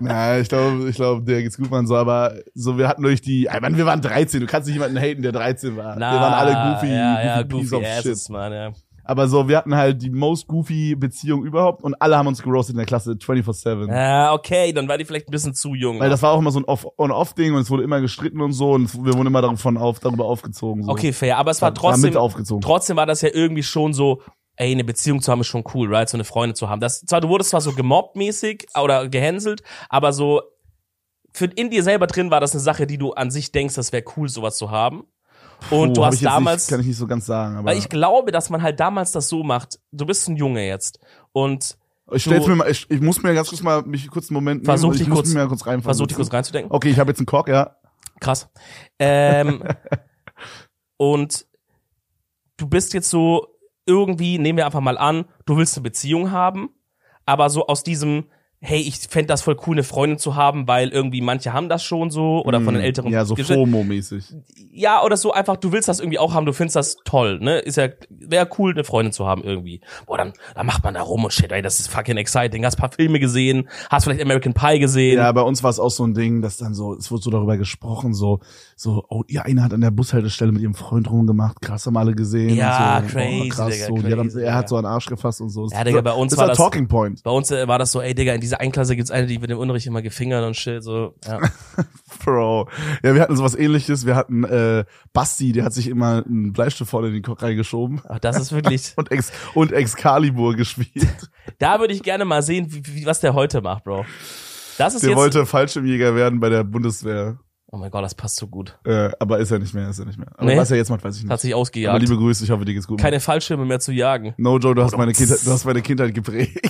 Na, 0.00 0.38
ich 0.38 0.48
glaube, 0.48 0.88
ich 0.88 0.96
glaube, 0.96 1.22
der 1.24 1.42
geht's 1.42 1.56
gut, 1.56 1.70
man 1.70 1.86
so, 1.86 1.96
aber 1.96 2.34
so, 2.54 2.78
wir 2.78 2.88
hatten 2.88 3.02
durch 3.02 3.20
die, 3.20 3.44
ich 3.52 3.60
meine, 3.60 3.76
wir 3.76 3.86
waren 3.86 4.00
13, 4.00 4.40
du 4.40 4.46
kannst 4.46 4.66
nicht 4.68 4.74
jemanden 4.76 4.98
haten, 4.98 5.22
der 5.22 5.32
13 5.32 5.76
war. 5.76 5.96
Na, 5.96 6.12
wir 6.14 6.20
waren 6.20 6.34
alle 6.34 6.74
goofy, 6.74 6.92
ja, 6.92 7.22
ja, 7.24 7.42
goofy, 7.42 7.60
piece 7.62 7.70
goofy 7.70 7.84
of 7.84 7.90
asses, 7.98 8.22
shit. 8.24 8.30
Mann, 8.32 8.52
ja. 8.52 8.72
Aber 9.08 9.28
so, 9.28 9.46
wir 9.48 9.56
hatten 9.58 9.72
halt 9.76 10.02
die 10.02 10.10
most 10.10 10.48
goofy 10.48 10.96
Beziehung 10.96 11.44
überhaupt 11.44 11.84
und 11.84 11.94
alle 12.02 12.16
haben 12.18 12.26
uns 12.26 12.42
geroastet 12.42 12.72
in 12.74 12.78
der 12.78 12.86
Klasse 12.86 13.12
24-7. 13.12 13.88
Ja, 13.88 14.32
okay, 14.32 14.72
dann 14.72 14.88
war 14.88 14.98
die 14.98 15.04
vielleicht 15.04 15.28
ein 15.28 15.30
bisschen 15.30 15.54
zu 15.54 15.74
jung. 15.76 16.00
Weil 16.00 16.10
das 16.10 16.22
war 16.22 16.32
auch 16.32 16.40
immer 16.40 16.50
so 16.50 16.58
ein 16.58 16.64
Off- 16.64 16.88
On-Off-Ding 16.98 17.54
und 17.54 17.60
es 17.60 17.70
wurde 17.70 17.84
immer 17.84 18.00
gestritten 18.00 18.40
und 18.40 18.52
so 18.52 18.72
und 18.72 18.92
wir 19.04 19.14
wurden 19.14 19.28
immer 19.28 19.42
davon 19.42 19.76
auf, 19.76 20.00
darüber 20.00 20.24
aufgezogen. 20.24 20.82
So. 20.82 20.90
okay, 20.90 21.12
fair, 21.12 21.38
aber 21.38 21.52
es 21.52 21.62
war 21.62 21.68
War 21.68 21.74
trotzdem, 21.74 22.10
mit 22.10 22.16
aufgezogen. 22.16 22.60
trotzdem 22.62 22.96
war 22.96 23.06
das 23.06 23.22
ja 23.22 23.28
irgendwie 23.32 23.62
schon 23.62 23.92
so, 23.92 24.22
ey, 24.56 24.72
eine 24.72 24.84
Beziehung 24.84 25.20
zu 25.22 25.30
haben 25.30 25.40
ist 25.40 25.46
schon 25.48 25.64
cool, 25.74 25.94
right? 25.94 26.08
So 26.08 26.16
eine 26.16 26.24
Freundin 26.24 26.54
zu 26.56 26.68
haben. 26.68 26.80
Das, 26.80 27.00
zwar, 27.00 27.20
du 27.20 27.28
wurdest 27.28 27.50
zwar 27.50 27.60
so 27.60 27.72
gemobbt 27.72 28.16
mäßig 28.16 28.66
oder 28.80 29.08
gehänselt, 29.08 29.62
aber 29.88 30.12
so, 30.12 30.42
für 31.32 31.46
in 31.46 31.70
dir 31.70 31.82
selber 31.82 32.06
drin 32.06 32.30
war 32.30 32.40
das 32.40 32.52
eine 32.52 32.60
Sache, 32.60 32.86
die 32.86 32.98
du 32.98 33.12
an 33.12 33.30
sich 33.30 33.52
denkst, 33.52 33.74
das 33.74 33.92
wäre 33.92 34.04
cool, 34.16 34.28
sowas 34.28 34.56
zu 34.56 34.70
haben. 34.70 35.04
Und 35.70 35.88
Puh, 35.88 35.94
du 35.94 36.04
hast 36.04 36.16
ich 36.16 36.22
damals, 36.22 36.64
Nicht, 36.64 36.70
kann 36.70 36.80
ich 36.80 36.86
nicht 36.86 36.98
so 36.98 37.06
ganz 37.06 37.26
sagen, 37.26 37.56
aber 37.56 37.70
weil 37.70 37.78
ich 37.78 37.88
glaube, 37.88 38.30
dass 38.30 38.50
man 38.50 38.62
halt 38.62 38.78
damals 38.78 39.12
das 39.12 39.28
so 39.28 39.42
macht. 39.42 39.78
Du 39.90 40.04
bist 40.04 40.28
ein 40.28 40.36
Junge 40.36 40.66
jetzt 40.66 40.98
und 41.32 41.78
ich, 42.12 42.22
stell's 42.22 42.46
mir 42.46 42.56
mal, 42.56 42.70
ich, 42.70 42.88
ich 42.90 43.00
muss 43.00 43.22
mir 43.22 43.34
ganz 43.34 43.48
kurz 43.48 43.62
mal 43.62 43.82
mich 43.82 44.08
kurz 44.08 44.30
einen 44.30 44.34
Moment 44.34 44.60
nehmen. 44.60 44.66
Versuch 44.66 44.92
ich 44.92 44.98
dich 44.98 45.08
muss 45.08 45.18
kurz- 45.18 45.34
mir 45.34 45.46
kurz 45.48 45.66
rein 45.66 45.82
versuch 45.82 46.06
dich 46.06 46.16
kurz 46.16 46.32
reinzudenken. 46.32 46.70
Okay, 46.72 46.90
ich 46.90 46.98
habe 46.98 47.10
jetzt 47.10 47.18
einen 47.18 47.26
Koch, 47.26 47.48
ja. 47.48 47.76
Krass. 48.20 48.48
Ähm, 48.98 49.64
und 50.96 51.46
du 52.56 52.68
bist 52.68 52.94
jetzt 52.94 53.10
so 53.10 53.55
irgendwie, 53.86 54.38
nehmen 54.38 54.56
wir 54.58 54.66
einfach 54.66 54.80
mal 54.80 54.98
an, 54.98 55.24
du 55.46 55.56
willst 55.56 55.76
eine 55.76 55.84
Beziehung 55.84 56.30
haben, 56.30 56.70
aber 57.24 57.50
so 57.50 57.66
aus 57.66 57.82
diesem, 57.82 58.26
hey, 58.68 58.80
ich 58.80 58.98
fänd 59.08 59.30
das 59.30 59.42
voll 59.42 59.56
cool, 59.66 59.76
eine 59.76 59.84
Freundin 59.84 60.18
zu 60.18 60.34
haben, 60.34 60.66
weil 60.66 60.88
irgendwie 60.88 61.20
manche 61.20 61.52
haben 61.52 61.68
das 61.68 61.84
schon 61.84 62.10
so 62.10 62.42
oder 62.44 62.60
von 62.60 62.74
den 62.74 62.82
älteren. 62.82 63.10
Mm, 63.10 63.14
Ja, 63.14 63.24
so 63.24 63.36
FOMO-mäßig. 63.36 64.24
Ja, 64.72 65.02
oder 65.04 65.16
so 65.16 65.32
einfach, 65.32 65.56
du 65.56 65.72
willst 65.72 65.88
das 65.88 66.00
irgendwie 66.00 66.18
auch 66.18 66.34
haben, 66.34 66.46
du 66.46 66.52
findest 66.52 66.76
das 66.76 66.96
toll, 67.04 67.38
ne? 67.40 67.58
Ist 67.60 67.76
ja, 67.76 67.88
wäre 68.10 68.48
cool, 68.58 68.72
eine 68.72 68.84
Freundin 68.84 69.12
zu 69.12 69.26
haben 69.26 69.42
irgendwie. 69.44 69.80
Boah, 70.06 70.18
dann, 70.18 70.32
dann 70.54 70.66
macht 70.66 70.84
man 70.84 70.94
da 70.94 71.02
rum 71.02 71.24
und 71.24 71.32
shit, 71.32 71.52
ey, 71.52 71.62
das 71.62 71.78
ist 71.80 71.88
fucking 71.88 72.16
exciting. 72.16 72.64
Hast 72.64 72.76
ein 72.76 72.80
paar 72.80 72.92
Filme 72.92 73.20
gesehen, 73.20 73.68
hast 73.90 74.04
vielleicht 74.04 74.20
American 74.22 74.52
Pie 74.52 74.78
gesehen. 74.80 75.16
Ja, 75.18 75.30
bei 75.32 75.42
uns 75.42 75.62
war 75.62 75.70
es 75.70 75.78
auch 75.78 75.90
so 75.90 76.04
ein 76.04 76.14
Ding, 76.14 76.42
dass 76.42 76.56
dann 76.56 76.74
so, 76.74 76.94
es 76.94 77.10
wurde 77.10 77.22
so 77.22 77.30
darüber 77.30 77.56
gesprochen, 77.56 78.14
so, 78.14 78.40
so, 78.74 79.04
oh, 79.08 79.22
ihr 79.28 79.44
eine 79.46 79.62
hat 79.62 79.72
an 79.72 79.80
der 79.80 79.90
Bushaltestelle 79.92 80.52
mit 80.52 80.62
ihrem 80.62 80.74
Freund 80.74 81.10
rumgemacht, 81.10 81.60
krass, 81.62 81.86
haben 81.86 81.96
alle 81.96 82.14
gesehen. 82.14 82.54
Ja, 82.56 82.98
und 82.98 83.08
so. 83.10 83.16
crazy, 83.16 83.42
oh, 83.44 83.48
krass, 83.48 83.72
Digga, 83.72 83.86
so. 83.86 83.94
Crazy, 83.94 84.42
er 84.42 84.54
hat 84.54 84.68
so 84.68 84.76
einen 84.76 84.86
Arsch 84.86 85.06
gefasst 85.06 85.40
und 85.40 85.50
so. 85.50 85.68
Ja, 85.70 85.84
Digga, 85.84 86.00
bei 86.00 86.12
uns 86.12 86.30
das 86.32 86.38
war 86.38 86.44
war 86.44 86.48
das- 86.48 86.58
Talking 86.58 86.88
Point. 86.88 87.22
Bei 87.22 87.30
uns 87.30 87.50
äh, 87.50 87.66
war 87.68 87.78
das 87.78 87.92
so, 87.92 88.00
ey 88.00 88.14
Digga, 88.14 88.34
in 88.34 88.40
dieser 88.40 88.55
Einklasse 88.60 88.96
gibt's 88.96 89.10
eine, 89.10 89.26
die 89.26 89.40
wird 89.40 89.50
im 89.50 89.58
Unterricht 89.58 89.86
immer 89.86 90.02
gefingert 90.02 90.44
und 90.44 90.54
shit, 90.56 90.82
so, 90.82 91.14
ja. 91.26 91.40
Bro. 92.24 92.68
Ja, 93.04 93.14
wir 93.14 93.20
hatten 93.22 93.36
sowas 93.36 93.54
ähnliches. 93.54 94.06
Wir 94.06 94.16
hatten 94.16 94.44
äh, 94.44 94.84
Basti, 95.12 95.52
der 95.52 95.64
hat 95.64 95.72
sich 95.72 95.88
immer 95.88 96.24
einen 96.26 96.52
Bleistift 96.52 96.90
vorne 96.90 97.08
in 97.08 97.14
den 97.14 97.22
Kopf 97.22 97.42
reingeschoben 97.42 98.00
Ach, 98.08 98.18
das 98.18 98.38
ist 98.40 98.52
wirklich, 98.52 98.92
und, 98.96 99.10
Ex 99.10 99.32
und 99.54 99.72
Excalibur 99.72 100.54
gespielt. 100.56 101.08
da 101.58 101.78
würde 101.80 101.94
ich 101.94 102.02
gerne 102.02 102.24
mal 102.24 102.42
sehen, 102.42 102.66
wie, 102.70 102.82
wie, 102.86 103.06
was 103.06 103.20
der 103.20 103.34
heute 103.34 103.60
macht, 103.60 103.84
Bro. 103.84 104.04
Das 104.78 104.94
ist 104.94 105.02
Der 105.02 105.10
jetzt, 105.10 105.18
wollte 105.18 105.46
Fallschirmjäger 105.46 106.14
werden 106.14 106.38
bei 106.40 106.48
der 106.50 106.62
Bundeswehr. 106.64 107.38
oh 107.72 107.78
mein 107.78 107.90
Gott, 107.90 108.04
das 108.04 108.14
passt 108.14 108.36
so 108.36 108.46
gut. 108.46 108.78
Äh, 108.84 109.10
aber 109.18 109.38
ist 109.38 109.50
er 109.50 109.58
nicht 109.58 109.72
mehr, 109.74 109.88
ist 109.88 109.98
er 109.98 110.04
nicht 110.04 110.18
mehr. 110.18 110.28
Aber 110.36 110.44
Nee. 110.46 110.56
was 110.58 110.70
er 110.70 110.76
jetzt 110.76 110.90
macht, 110.90 111.02
weiß 111.02 111.16
ich 111.16 111.22
nicht. 111.22 111.32
Hat 111.32 111.40
sich 111.40 111.52
aber 111.54 111.60
ausgejagt. 111.62 112.00
liebe 112.02 112.16
Grüße, 112.16 112.44
ich 112.44 112.50
hoffe, 112.50 112.64
dir 112.64 112.74
geht's 112.74 112.86
gut. 112.86 113.00
Keine 113.00 113.20
Fallschirme 113.20 113.64
mehr 113.64 113.80
zu 113.80 113.92
jagen. 113.92 114.34
no 114.36 114.58
Joe, 114.58 114.74
du 114.74 114.82
hast 114.82 114.96
meine 114.98 115.12
Kindheit, 115.12 115.38
du 115.46 115.50
hast 115.50 115.64
meine 115.64 115.80
Kindheit 115.82 116.14
geprägt. 116.14 116.60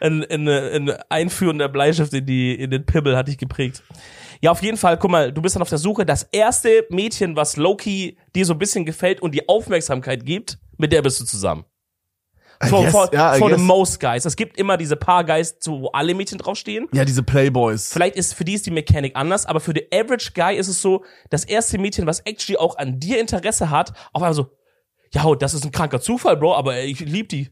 Ein, 0.00 0.24
ein, 0.24 0.48
ein 0.48 0.90
Einführen 1.08 1.58
der 1.58 1.68
Bleistift 1.68 2.12
in, 2.12 2.26
die, 2.26 2.54
in 2.54 2.70
den 2.70 2.86
Pimmel 2.86 3.16
hat 3.16 3.28
dich 3.28 3.38
geprägt. 3.38 3.82
Ja, 4.40 4.50
auf 4.50 4.62
jeden 4.62 4.76
Fall, 4.76 4.98
guck 4.98 5.10
mal, 5.10 5.32
du 5.32 5.40
bist 5.40 5.56
dann 5.56 5.62
auf 5.62 5.68
der 5.68 5.78
Suche. 5.78 6.04
Das 6.04 6.24
erste 6.24 6.86
Mädchen, 6.90 7.36
was 7.36 7.56
Loki 7.56 8.18
dir 8.34 8.44
so 8.44 8.52
ein 8.52 8.58
bisschen 8.58 8.84
gefällt 8.84 9.22
und 9.22 9.34
die 9.34 9.48
Aufmerksamkeit 9.48 10.26
gibt, 10.26 10.58
mit 10.76 10.92
der 10.92 11.02
bist 11.02 11.20
du 11.20 11.24
zusammen. 11.24 11.64
For, 12.62 12.82
guess, 12.82 12.92
for, 12.92 13.10
I 13.12 13.38
for 13.38 13.50
the 13.50 13.60
most 13.60 14.00
guys. 14.00 14.24
Es 14.24 14.36
gibt 14.36 14.58
immer 14.58 14.76
diese 14.76 14.96
paar 14.96 15.24
Guys, 15.24 15.56
wo 15.66 15.88
alle 15.88 16.14
Mädchen 16.14 16.38
draufstehen. 16.38 16.88
Ja, 16.92 17.04
diese 17.04 17.22
Playboys. 17.22 17.92
Vielleicht 17.92 18.16
ist 18.16 18.34
für 18.34 18.44
die 18.44 18.54
ist 18.54 18.66
die 18.66 18.70
Mechanik 18.70 19.16
anders, 19.16 19.46
aber 19.46 19.60
für 19.60 19.72
the 19.74 19.86
average 19.92 20.30
guy 20.34 20.56
ist 20.56 20.68
es 20.68 20.80
so, 20.80 21.04
das 21.30 21.44
erste 21.44 21.78
Mädchen, 21.78 22.06
was 22.06 22.20
actually 22.20 22.56
auch 22.56 22.78
an 22.78 23.00
dir 23.00 23.20
Interesse 23.20 23.70
hat, 23.70 23.90
auf 24.12 24.22
einmal 24.22 24.34
so, 24.34 24.50
ja, 25.12 25.34
das 25.34 25.54
ist 25.54 25.64
ein 25.64 25.72
kranker 25.72 26.00
Zufall, 26.00 26.36
Bro, 26.36 26.54
aber 26.54 26.80
ich 26.80 27.00
lieb 27.00 27.28
die. 27.28 27.50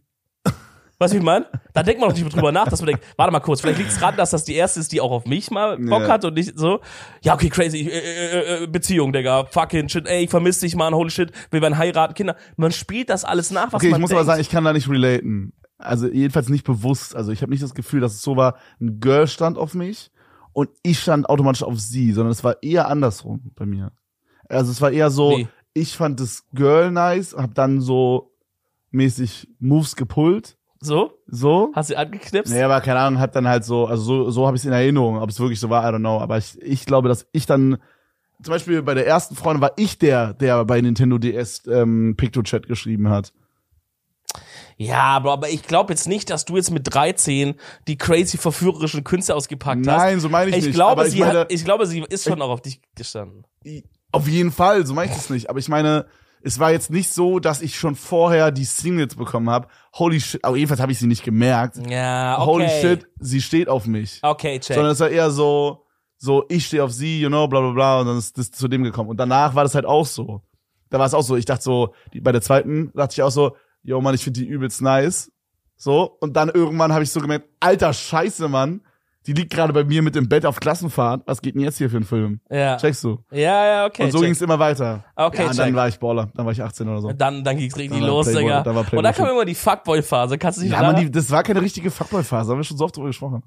Weißt 1.02 1.12
du, 1.12 1.16
wie 1.16 1.18
ich 1.20 1.24
meine? 1.24 1.46
Da 1.72 1.82
denkt 1.82 2.00
man 2.00 2.10
noch 2.10 2.16
nicht 2.16 2.32
drüber 2.32 2.52
nach, 2.52 2.68
dass 2.68 2.80
man 2.80 2.86
denkt, 2.88 3.04
warte 3.16 3.32
mal 3.32 3.40
kurz, 3.40 3.60
vielleicht 3.60 3.78
liegt 3.78 3.90
es 3.90 3.98
dran, 3.98 4.16
dass 4.16 4.30
das 4.30 4.44
die 4.44 4.54
erste 4.54 4.78
ist, 4.80 4.92
die 4.92 5.00
auch 5.00 5.10
auf 5.10 5.26
mich 5.26 5.50
mal 5.50 5.76
Bock 5.78 6.02
Ja. 6.02 6.08
hat 6.08 6.24
und 6.24 6.34
nicht 6.34 6.56
so, 6.58 6.80
ja, 7.22 7.34
okay, 7.34 7.48
crazy, 7.48 7.80
äh, 7.88 7.98
äh, 7.98 8.64
äh, 8.64 8.66
Beziehung, 8.68 9.12
Digga, 9.12 9.46
fucking 9.46 9.88
shit, 9.88 10.06
ey, 10.06 10.24
ich 10.24 10.30
vermiss 10.30 10.60
dich, 10.60 10.76
Mann, 10.76 10.94
holy 10.94 11.10
shit, 11.10 11.32
wir 11.50 11.60
werden 11.60 11.76
heiraten, 11.76 12.14
Kinder. 12.14 12.36
Man 12.56 12.70
spielt 12.70 13.10
das 13.10 13.24
alles 13.24 13.50
nach, 13.50 13.72
was 13.72 13.74
Okay, 13.82 13.90
man 13.90 13.98
ich 13.98 14.00
muss 14.02 14.10
denkt. 14.10 14.20
aber 14.20 14.26
sagen, 14.26 14.40
ich 14.40 14.48
kann 14.48 14.64
da 14.64 14.72
nicht 14.72 14.88
relaten. 14.88 15.52
Also 15.78 16.06
jedenfalls 16.06 16.48
nicht 16.48 16.64
bewusst. 16.64 17.16
Also 17.16 17.32
ich 17.32 17.42
habe 17.42 17.50
nicht 17.50 17.62
das 17.64 17.74
Gefühl, 17.74 18.00
dass 18.00 18.14
es 18.14 18.22
so 18.22 18.36
war, 18.36 18.56
ein 18.80 19.00
Girl 19.00 19.26
stand 19.26 19.58
auf 19.58 19.74
mich 19.74 20.12
und 20.52 20.70
ich 20.84 21.00
stand 21.00 21.28
automatisch 21.28 21.64
auf 21.64 21.80
sie, 21.80 22.12
sondern 22.12 22.30
es 22.30 22.44
war 22.44 22.62
eher 22.62 22.86
andersrum 22.88 23.50
bei 23.56 23.66
mir. 23.66 23.90
Also 24.48 24.70
es 24.70 24.80
war 24.80 24.92
eher 24.92 25.10
so, 25.10 25.38
Wie? 25.38 25.48
ich 25.74 25.96
fand 25.96 26.20
das 26.20 26.44
Girl 26.54 26.92
nice, 26.92 27.34
hab 27.36 27.54
dann 27.56 27.80
so 27.80 28.32
mäßig 28.90 29.48
Moves 29.58 29.96
gepullt, 29.96 30.56
so, 30.82 31.12
so. 31.26 31.70
hast 31.74 31.90
du 31.90 31.96
angeknipst? 31.96 32.52
Nee, 32.52 32.62
aber 32.62 32.80
keine 32.80 32.98
Ahnung, 33.00 33.20
hat 33.20 33.34
dann 33.36 33.46
halt 33.48 33.64
so, 33.64 33.86
also 33.86 34.02
so, 34.02 34.30
so 34.30 34.46
habe 34.46 34.56
ich 34.56 34.62
es 34.62 34.66
in 34.66 34.72
Erinnerung, 34.72 35.18
ob 35.20 35.30
es 35.30 35.38
wirklich 35.40 35.60
so 35.60 35.70
war, 35.70 35.82
I 35.88 35.94
don't 35.94 35.98
know. 36.00 36.18
Aber 36.20 36.38
ich, 36.38 36.60
ich 36.60 36.84
glaube, 36.86 37.08
dass 37.08 37.26
ich 37.32 37.46
dann, 37.46 37.78
zum 38.42 38.52
Beispiel 38.52 38.82
bei 38.82 38.94
der 38.94 39.06
ersten 39.06 39.36
Freundin 39.36 39.60
war 39.62 39.72
ich 39.76 39.98
der, 39.98 40.34
der 40.34 40.64
bei 40.64 40.80
Nintendo 40.80 41.18
DS 41.18 41.62
ähm, 41.68 42.14
PictoChat 42.16 42.66
geschrieben 42.66 43.08
hat. 43.08 43.32
Ja, 44.76 45.18
Bro, 45.20 45.30
aber 45.32 45.48
ich 45.50 45.62
glaube 45.62 45.92
jetzt 45.92 46.08
nicht, 46.08 46.30
dass 46.30 46.44
du 46.44 46.56
jetzt 46.56 46.70
mit 46.70 46.92
13 46.92 47.54
die 47.86 47.96
crazy 47.98 48.38
verführerischen 48.38 49.04
Künste 49.04 49.34
ausgepackt 49.34 49.86
hast. 49.86 49.96
Nein, 49.96 50.20
so 50.20 50.28
meine 50.28 50.50
ich, 50.50 50.56
Ich 50.56 50.64
nicht. 50.66 50.74
glaube, 50.74 50.92
aber 50.92 51.06
ich 51.06 51.12
sie 51.12 51.20
meine, 51.20 51.40
hat, 51.40 51.52
ich 51.52 51.64
glaube, 51.64 51.86
sie 51.86 52.00
ist 52.08 52.24
schon 52.24 52.40
auch 52.42 52.50
auf 52.50 52.62
dich 52.62 52.80
gestanden. 52.96 53.44
auf 54.10 54.26
jeden 54.26 54.50
Fall, 54.50 54.84
so 54.86 54.94
meine 54.94 55.10
ich 55.10 55.16
das 55.16 55.30
nicht. 55.30 55.48
Aber 55.50 55.58
ich 55.58 55.68
meine, 55.68 56.06
es 56.44 56.58
war 56.58 56.70
jetzt 56.72 56.90
nicht 56.90 57.10
so, 57.10 57.38
dass 57.38 57.62
ich 57.62 57.78
schon 57.78 57.94
vorher 57.94 58.50
die 58.50 58.64
Singles 58.64 59.14
bekommen 59.14 59.50
habe. 59.50 59.68
Holy 59.94 60.20
shit, 60.20 60.44
aber 60.44 60.56
jedenfalls 60.56 60.80
habe 60.80 60.92
ich 60.92 60.98
sie 60.98 61.06
nicht 61.06 61.24
gemerkt. 61.24 61.76
Ja, 61.88 62.36
okay. 62.38 62.46
Holy 62.46 62.68
shit, 62.68 63.06
sie 63.20 63.40
steht 63.40 63.68
auf 63.68 63.86
mich. 63.86 64.20
Okay, 64.22 64.58
check. 64.58 64.74
Sondern 64.74 64.92
es 64.92 65.00
war 65.00 65.08
eher 65.08 65.30
so, 65.30 65.86
so, 66.18 66.44
ich 66.48 66.66
stehe 66.66 66.84
auf 66.84 66.92
sie, 66.92 67.20
you 67.20 67.28
know, 67.28 67.48
bla 67.48 67.60
bla 67.60 67.70
bla, 67.70 68.00
und 68.00 68.06
dann 68.06 68.18
ist 68.18 68.38
das 68.38 68.50
zu 68.50 68.68
dem 68.68 68.84
gekommen. 68.84 69.10
Und 69.10 69.16
danach 69.16 69.54
war 69.54 69.64
das 69.64 69.74
halt 69.74 69.86
auch 69.86 70.06
so. 70.06 70.42
Da 70.90 70.98
war 70.98 71.06
es 71.06 71.14
auch 71.14 71.22
so, 71.22 71.36
ich 71.36 71.46
dachte 71.46 71.64
so, 71.64 71.94
die, 72.12 72.20
bei 72.20 72.32
der 72.32 72.42
zweiten 72.42 72.92
dachte 72.94 73.14
ich 73.14 73.22
auch 73.22 73.30
so, 73.30 73.56
yo 73.82 74.00
Mann, 74.00 74.14
ich 74.14 74.24
finde 74.24 74.40
die 74.40 74.46
übelst 74.46 74.82
nice. 74.82 75.32
So, 75.76 76.16
und 76.20 76.34
dann 76.34 76.48
irgendwann 76.48 76.92
habe 76.92 77.02
ich 77.02 77.10
so 77.10 77.20
gemerkt, 77.20 77.48
alter 77.58 77.92
Scheiße, 77.92 78.48
Mann, 78.48 78.82
die 79.26 79.32
liegt 79.32 79.52
gerade 79.52 79.72
bei 79.72 79.84
mir 79.84 80.02
mit 80.02 80.14
dem 80.14 80.28
Bett 80.28 80.44
auf 80.44 80.58
Klassenfahrt. 80.58 81.22
Was 81.26 81.40
geht 81.40 81.54
denn 81.54 81.62
jetzt 81.62 81.78
hier 81.78 81.88
für 81.88 81.98
ein 81.98 82.04
Film? 82.04 82.40
ja. 82.50 82.76
Checkst 82.76 83.04
du? 83.04 83.18
Ja, 83.30 83.64
ja, 83.66 83.86
okay. 83.86 84.04
und 84.04 84.10
so 84.12 84.20
ging 84.20 84.32
es 84.32 84.40
immer 84.42 84.58
weiter. 84.58 85.04
Okay, 85.14 85.42
ja, 85.42 85.48
und 85.48 85.56
check. 85.56 85.66
dann 85.66 85.74
war 85.76 85.88
ich 85.88 85.98
Baller. 85.98 86.28
Dann 86.34 86.44
war 86.44 86.52
ich 86.52 86.62
18 86.62 86.88
oder 86.88 87.00
so. 87.00 87.12
Dann, 87.12 87.44
dann 87.44 87.56
ging's 87.56 87.76
richtig 87.76 88.00
Dann 88.00 88.08
los, 88.08 88.26
Playboy- 88.26 88.40
Digga. 88.42 88.62
dann 88.62 88.76
Und 88.76 89.02
dann 89.02 89.14
kam 89.14 89.28
immer 89.28 89.44
die 89.44 89.54
Fuckboy-Phase. 89.54 90.38
Kannst 90.38 90.58
du 90.58 90.62
dich 90.62 90.72
Ja, 90.72 90.82
Mann, 90.82 90.96
die, 90.96 91.10
das 91.10 91.30
war 91.30 91.42
keine 91.42 91.62
richtige 91.62 91.90
Fuckboy-Phase, 91.90 92.50
haben 92.50 92.58
wir 92.58 92.64
schon 92.64 92.76
so 92.76 92.84
oft 92.84 92.96
drüber 92.96 93.08
gesprochen. 93.08 93.42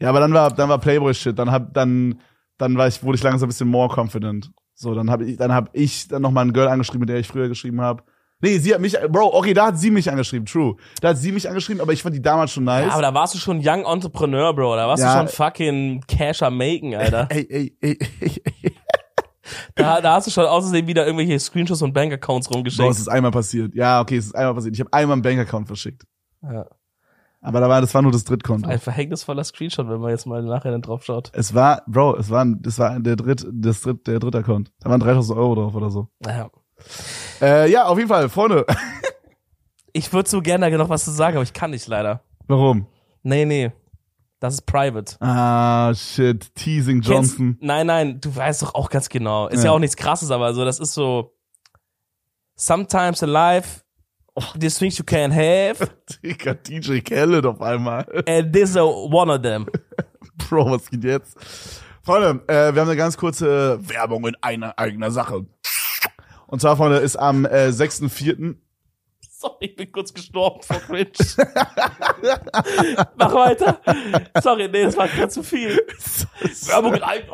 Ja, 0.00 0.08
aber 0.10 0.20
dann 0.20 0.32
war, 0.34 0.52
dann 0.52 0.68
war 0.68 0.78
Playboy-Shit. 0.78 1.38
Dann 1.38 1.50
hab, 1.50 1.72
dann, 1.72 2.20
dann 2.58 2.76
war 2.76 2.86
ich, 2.88 3.02
wurde 3.02 3.16
ich 3.16 3.22
langsam 3.22 3.46
ein 3.46 3.50
bisschen 3.50 3.68
more 3.68 3.88
confident. 3.94 4.50
So, 4.74 4.94
dann 4.94 5.10
habe 5.10 5.24
ich, 5.24 5.36
dann 5.36 5.52
hab 5.52 5.70
ich 5.72 6.08
dann 6.08 6.22
noch 6.22 6.30
mal 6.32 6.42
ein 6.42 6.52
Girl 6.52 6.68
angeschrieben, 6.68 7.00
mit 7.00 7.08
der 7.08 7.18
ich 7.18 7.28
früher 7.28 7.48
geschrieben 7.48 7.80
habe. 7.80 8.02
Nee, 8.44 8.58
sie 8.58 8.74
hat 8.74 8.80
mich, 8.82 8.94
Bro, 9.08 9.34
okay, 9.34 9.54
da 9.54 9.66
hat 9.68 9.78
sie 9.78 9.90
mich 9.90 10.10
angeschrieben, 10.10 10.44
true. 10.44 10.76
Da 11.00 11.08
hat 11.08 11.16
sie 11.16 11.32
mich 11.32 11.48
angeschrieben, 11.48 11.80
aber 11.80 11.94
ich 11.94 12.02
fand 12.02 12.14
die 12.14 12.20
damals 12.20 12.52
schon 12.52 12.64
nice. 12.64 12.86
Ja, 12.88 12.92
aber 12.92 13.00
da 13.00 13.14
warst 13.14 13.34
du 13.34 13.38
schon 13.38 13.60
Young 13.64 13.86
Entrepreneur, 13.86 14.52
Bro. 14.54 14.76
Da 14.76 14.86
warst 14.86 15.02
Ja. 15.02 15.14
du 15.14 15.18
schon 15.20 15.28
fucking 15.28 16.04
Cash 16.06 16.42
am 16.42 16.58
Making, 16.58 16.94
Alter. 16.94 17.26
ey, 17.30 17.46
ey, 17.48 17.76
ey, 17.80 17.98
ey, 18.20 18.42
ey. 18.62 18.72
da, 19.74 20.00
da 20.02 20.14
hast 20.16 20.26
du 20.26 20.30
schon 20.30 20.44
außerdem 20.44 20.86
wieder 20.86 21.06
irgendwelche 21.06 21.38
Screenshots 21.40 21.80
und 21.80 21.94
Bankaccounts 21.94 22.48
Bro, 22.48 22.52
es 22.52 22.56
rumgeschickt. 22.58 22.90
ist 22.98 23.08
einmal 23.08 23.30
passiert. 23.30 23.74
Ja, 23.74 24.02
okay, 24.02 24.18
es 24.18 24.26
ist 24.26 24.34
einmal 24.34 24.54
passiert. 24.54 24.74
Ich 24.74 24.80
habe 24.80 24.92
einmal 24.92 25.14
einen 25.14 25.22
Bankaccount 25.22 25.66
verschickt. 25.66 26.02
Ja. 26.42 26.66
Aber 27.40 27.60
da 27.60 27.68
war, 27.68 27.80
das 27.80 27.94
war 27.94 28.02
nur 28.02 28.12
das 28.12 28.24
Drittkonto. 28.24 28.68
Ein 28.68 28.78
verhängnisvoller 28.78 29.44
Screenshot, 29.44 29.88
wenn 29.88 30.00
man 30.00 30.10
jetzt 30.10 30.26
mal 30.26 30.42
nachher 30.42 30.70
dann 30.70 30.82
drauf 30.82 31.04
schaut. 31.04 31.30
Es 31.34 31.54
war, 31.54 31.82
Bro, 31.86 32.16
es 32.16 32.30
war, 32.30 32.46
das 32.46 32.78
war 32.78 32.98
der 33.00 33.16
Dritt, 33.16 33.46
das 33.52 33.80
Dritt, 33.82 34.06
der 34.06 34.18
dritte 34.18 34.38
Account. 34.38 34.70
Da 34.80 34.88
waren 34.90 35.00
3000 35.00 35.38
Euro 35.38 35.54
drauf 35.54 35.74
oder 35.74 35.90
so. 35.90 36.08
Ja. 36.26 36.50
Äh, 37.40 37.70
ja, 37.70 37.86
auf 37.86 37.96
jeden 37.98 38.08
Fall, 38.08 38.28
Freunde. 38.28 38.66
Ich 39.96 40.12
würde 40.12 40.28
so 40.28 40.42
gerne 40.42 40.68
da 40.68 40.76
noch 40.76 40.88
was 40.88 41.04
zu 41.04 41.12
sagen, 41.12 41.36
aber 41.36 41.44
ich 41.44 41.52
kann 41.52 41.70
nicht 41.70 41.86
leider. 41.86 42.24
Warum? 42.48 42.88
Nee, 43.22 43.44
nee. 43.44 43.70
Das 44.40 44.54
ist 44.54 44.66
private. 44.66 45.14
Ah, 45.20 45.94
shit. 45.94 46.52
Teasing 46.56 47.00
Johnson. 47.00 47.52
Kennst, 47.52 47.62
nein, 47.62 47.86
nein, 47.86 48.20
du 48.20 48.34
weißt 48.34 48.62
doch 48.62 48.74
auch 48.74 48.90
ganz 48.90 49.08
genau. 49.08 49.46
Ist 49.46 49.60
Ja. 49.60 49.66
ja, 49.66 49.70
auch 49.70 49.78
nichts 49.78 49.96
krasses, 49.96 50.32
aber 50.32 50.52
so, 50.52 50.64
das 50.64 50.80
ist 50.80 50.94
so. 50.94 51.32
Sometimes 52.56 53.22
in 53.22 53.28
life, 53.30 53.82
these 54.58 54.78
things 54.78 54.98
you 54.98 55.04
can't 55.04 55.32
have, 55.32 55.88
Digga, 56.24 56.54
DJ 56.54 56.98
Khaled 57.00 57.46
auf 57.46 57.62
einmal. 57.62 58.04
and 58.28 58.52
this 58.52 58.70
is 58.70 58.76
one 58.76 59.32
of 59.32 59.42
them. 59.42 59.66
Bro, 60.36 60.72
was 60.72 60.90
geht 60.90 61.04
jetzt? 61.04 61.36
Freunde, 62.02 62.42
äh, 62.48 62.74
wir 62.74 62.82
haben 62.82 62.88
eine 62.88 62.96
ganz 62.96 63.16
kurze 63.16 63.78
Werbung 63.88 64.26
in 64.26 64.36
einer 64.40 64.78
eigener 64.78 65.10
Sache. 65.10 65.46
Und 66.46 66.60
zwar, 66.60 66.76
Freunde, 66.76 66.98
ist 66.98 67.16
am 67.16 67.44
äh, 67.44 67.68
6.4. 67.68 68.56
Sorry, 69.30 69.56
ich 69.60 69.76
bin 69.76 69.92
kurz 69.92 70.14
gestorben 70.14 70.62
vor 70.62 70.78
Cringe. 70.78 71.10
Mach 73.16 73.34
weiter. 73.34 73.80
Sorry, 74.40 74.68
nee, 74.68 74.84
das 74.84 74.96
war 74.96 75.08
gerade 75.08 75.28
zu 75.28 75.42
viel. 75.42 75.76
Werbung 76.66 76.92
mit 76.92 77.02
einem. 77.02 77.24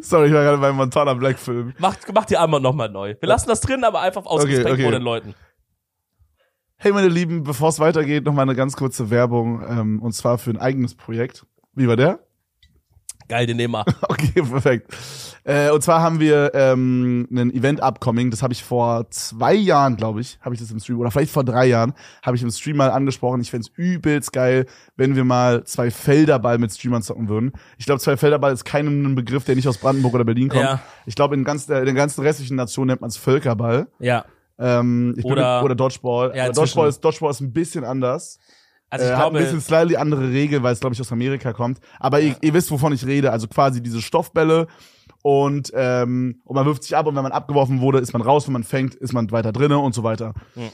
Sorry, 0.00 0.28
ich 0.28 0.32
war 0.32 0.42
gerade 0.42 0.58
beim 0.58 0.76
Montana 0.76 1.14
Black 1.14 1.38
Film. 1.38 1.74
Mach, 1.78 1.96
mach 2.12 2.24
die 2.24 2.36
einmal 2.36 2.60
nochmal 2.60 2.88
neu. 2.88 3.14
Wir 3.20 3.28
lassen 3.28 3.48
das 3.48 3.60
drin, 3.60 3.84
aber 3.84 4.00
einfach 4.00 4.24
aus 4.26 4.42
Okay, 4.42 4.56
Respekt 4.56 4.74
okay. 4.74 4.82
vor 4.82 4.92
den 4.92 5.02
Leuten. 5.02 5.34
Hey, 6.76 6.92
meine 6.92 7.08
Lieben, 7.08 7.42
bevor 7.42 7.68
es 7.68 7.78
weitergeht, 7.78 8.24
noch 8.24 8.32
mal 8.32 8.42
eine 8.42 8.54
ganz 8.54 8.74
kurze 8.74 9.10
Werbung. 9.10 9.62
Ähm, 9.68 10.02
und 10.02 10.12
zwar 10.12 10.38
für 10.38 10.50
ein 10.50 10.56
eigenes 10.56 10.94
Projekt. 10.94 11.44
Wie 11.74 11.86
war 11.86 11.96
der? 11.96 12.26
Geil, 13.30 13.46
den 13.46 13.56
nehmen 13.58 13.74
wir. 13.74 13.84
Okay, 14.08 14.42
perfekt. 14.42 14.92
Äh, 15.44 15.70
und 15.70 15.82
zwar 15.82 16.02
haben 16.02 16.18
wir 16.18 16.50
ähm, 16.52 17.28
ein 17.30 17.54
Event 17.54 17.80
upcoming, 17.80 18.30
das 18.30 18.42
habe 18.42 18.52
ich 18.52 18.64
vor 18.64 19.08
zwei 19.10 19.54
Jahren, 19.54 19.96
glaube 19.96 20.20
ich, 20.20 20.38
habe 20.42 20.54
ich 20.54 20.60
das 20.60 20.70
im 20.72 20.80
Stream, 20.80 20.98
oder 20.98 21.10
vielleicht 21.12 21.32
vor 21.32 21.44
drei 21.44 21.66
Jahren, 21.66 21.94
habe 22.22 22.36
ich 22.36 22.42
im 22.42 22.50
Stream 22.50 22.76
mal 22.76 22.90
angesprochen. 22.90 23.40
Ich 23.40 23.50
fänd's 23.50 23.70
übelst 23.76 24.32
geil, 24.32 24.66
wenn 24.96 25.14
wir 25.14 25.24
mal 25.24 25.62
zwei 25.64 25.90
Felderball 25.90 26.58
mit 26.58 26.72
Streamern 26.72 27.02
zocken 27.02 27.28
würden. 27.28 27.52
Ich 27.78 27.86
glaube, 27.86 28.00
zwei 28.00 28.16
Felderball 28.16 28.52
ist 28.52 28.64
kein 28.64 29.14
Begriff, 29.14 29.44
der 29.44 29.54
nicht 29.54 29.68
aus 29.68 29.78
Brandenburg 29.78 30.14
oder 30.14 30.24
Berlin 30.24 30.48
kommt. 30.48 30.62
Ja. 30.64 30.80
Ich 31.06 31.14
glaube, 31.14 31.36
in, 31.36 31.44
ganz, 31.44 31.68
äh, 31.68 31.78
in 31.78 31.86
den 31.86 31.94
ganzen 31.94 32.22
restlichen 32.22 32.56
Nationen 32.56 32.88
nennt 32.88 33.00
man 33.00 33.08
es 33.08 33.16
Völkerball. 33.16 33.86
Ja. 34.00 34.24
Ähm, 34.58 35.14
ich 35.16 35.22
bin 35.22 35.32
Oder- 35.32 35.64
oder 35.64 35.74
Dodgeball. 35.74 36.36
Ja, 36.36 36.44
Aber 36.44 36.52
Dodgeball 36.52 36.88
ist, 36.88 37.00
Dodgeball 37.00 37.30
ist 37.30 37.40
ein 37.40 37.52
bisschen 37.52 37.84
anders. 37.84 38.38
Also 38.90 39.04
ich 39.06 39.10
äh, 39.10 39.14
hat 39.14 39.26
ein 39.26 39.30
glaube, 39.30 39.38
bisschen 39.44 39.60
slightly 39.60 39.96
andere 39.96 40.30
Regeln, 40.30 40.62
weil 40.62 40.72
es, 40.72 40.80
glaube 40.80 40.94
ich, 40.94 41.00
aus 41.00 41.12
Amerika 41.12 41.52
kommt. 41.52 41.78
Aber 41.98 42.20
ihr, 42.20 42.34
ihr 42.42 42.52
wisst, 42.54 42.70
wovon 42.70 42.92
ich 42.92 43.06
rede. 43.06 43.30
Also 43.32 43.46
quasi 43.48 43.82
diese 43.82 44.02
Stoffbälle 44.02 44.66
und, 45.22 45.70
ähm, 45.74 46.40
und 46.44 46.54
man 46.56 46.66
wirft 46.66 46.82
sich 46.82 46.96
ab 46.96 47.06
und 47.06 47.14
wenn 47.16 47.22
man 47.22 47.32
abgeworfen 47.32 47.80
wurde, 47.80 47.98
ist 48.00 48.12
man 48.12 48.22
raus. 48.22 48.46
Wenn 48.46 48.52
man 48.54 48.64
fängt, 48.64 48.94
ist 48.94 49.12
man 49.12 49.30
weiter 49.30 49.52
drinne 49.52 49.78
und 49.78 49.94
so 49.94 50.02
weiter. 50.02 50.34
Ja. 50.56 50.64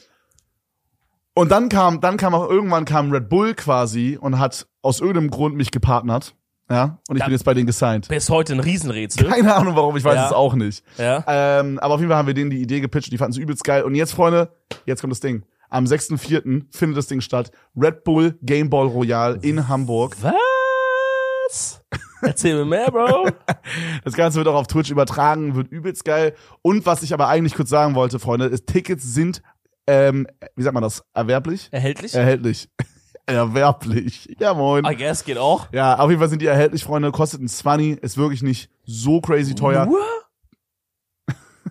Und 1.34 1.50
dann 1.50 1.68
kam, 1.68 2.00
dann 2.00 2.16
kam 2.16 2.34
auch 2.34 2.48
irgendwann 2.48 2.84
kam 2.86 3.10
Red 3.12 3.28
Bull 3.28 3.54
quasi 3.54 4.16
und 4.20 4.38
hat 4.38 4.66
aus 4.82 5.00
irgendeinem 5.00 5.30
Grund 5.30 5.54
mich 5.54 5.70
gepartnert. 5.70 6.34
Ja, 6.68 6.98
und 7.08 7.16
ich 7.16 7.20
Ja. 7.20 7.26
bin 7.26 7.32
jetzt 7.32 7.44
bei 7.44 7.54
denen 7.54 7.66
gesigned. 7.66 8.08
bis 8.08 8.28
heute 8.28 8.52
ein 8.54 8.60
Riesenrätsel. 8.60 9.28
Keine 9.28 9.54
Ahnung 9.54 9.76
warum, 9.76 9.96
ich 9.96 10.02
weiß 10.02 10.14
Ja. 10.16 10.26
es 10.26 10.32
auch 10.32 10.54
nicht. 10.54 10.82
Ja. 10.98 11.22
Ähm, 11.28 11.78
aber 11.78 11.94
auf 11.94 12.00
jeden 12.00 12.10
Fall 12.10 12.18
haben 12.18 12.26
wir 12.26 12.34
denen 12.34 12.50
die 12.50 12.60
Idee 12.60 12.80
gepitcht, 12.80 13.12
die 13.12 13.18
fanden 13.18 13.32
es 13.32 13.38
übelst 13.38 13.62
geil. 13.62 13.82
Und 13.84 13.94
jetzt, 13.94 14.14
Freunde, 14.14 14.48
jetzt 14.84 15.00
kommt 15.00 15.12
das 15.12 15.20
Ding. 15.20 15.44
Am 15.68 15.84
6.4. 15.84 16.64
findet 16.70 16.98
das 16.98 17.06
Ding 17.06 17.20
statt. 17.20 17.50
Red 17.76 18.04
Bull 18.04 18.38
Game 18.42 18.70
Ball 18.70 18.86
Royale 18.86 19.38
in 19.42 19.68
Hamburg. 19.68 20.16
Was? 20.20 21.82
Erzähl 22.22 22.56
mir 22.56 22.64
mehr, 22.64 22.90
Bro. 22.90 23.28
Das 24.04 24.14
Ganze 24.14 24.38
wird 24.38 24.48
auch 24.48 24.54
auf 24.54 24.66
Twitch 24.66 24.90
übertragen, 24.90 25.54
wird 25.54 25.68
übelst 25.68 26.04
geil. 26.04 26.34
Und 26.62 26.86
was 26.86 27.02
ich 27.02 27.12
aber 27.12 27.28
eigentlich 27.28 27.54
kurz 27.54 27.68
sagen 27.68 27.94
wollte, 27.94 28.18
Freunde, 28.18 28.46
ist, 28.46 28.66
Tickets 28.66 29.02
sind, 29.14 29.42
ähm, 29.86 30.26
wie 30.54 30.62
sagt 30.62 30.74
man 30.74 30.82
das, 30.82 31.04
erwerblich? 31.14 31.68
Erhältlich? 31.72 32.14
Erhältlich. 32.14 32.68
erwerblich. 33.26 34.34
Ja, 34.38 34.54
moin. 34.54 34.84
I 34.84 34.96
guess 34.96 35.24
geht 35.24 35.38
auch. 35.38 35.72
Ja, 35.72 35.98
auf 35.98 36.08
jeden 36.08 36.20
Fall 36.20 36.28
sind 36.28 36.42
die 36.42 36.46
erhältlich, 36.46 36.84
Freunde. 36.84 37.10
Kostet 37.12 37.40
ein 37.40 37.48
20, 37.48 37.98
ist 38.02 38.16
wirklich 38.16 38.42
nicht 38.42 38.70
so 38.84 39.20
crazy 39.20 39.54
teuer. 39.54 39.86
Nur? 39.86 40.00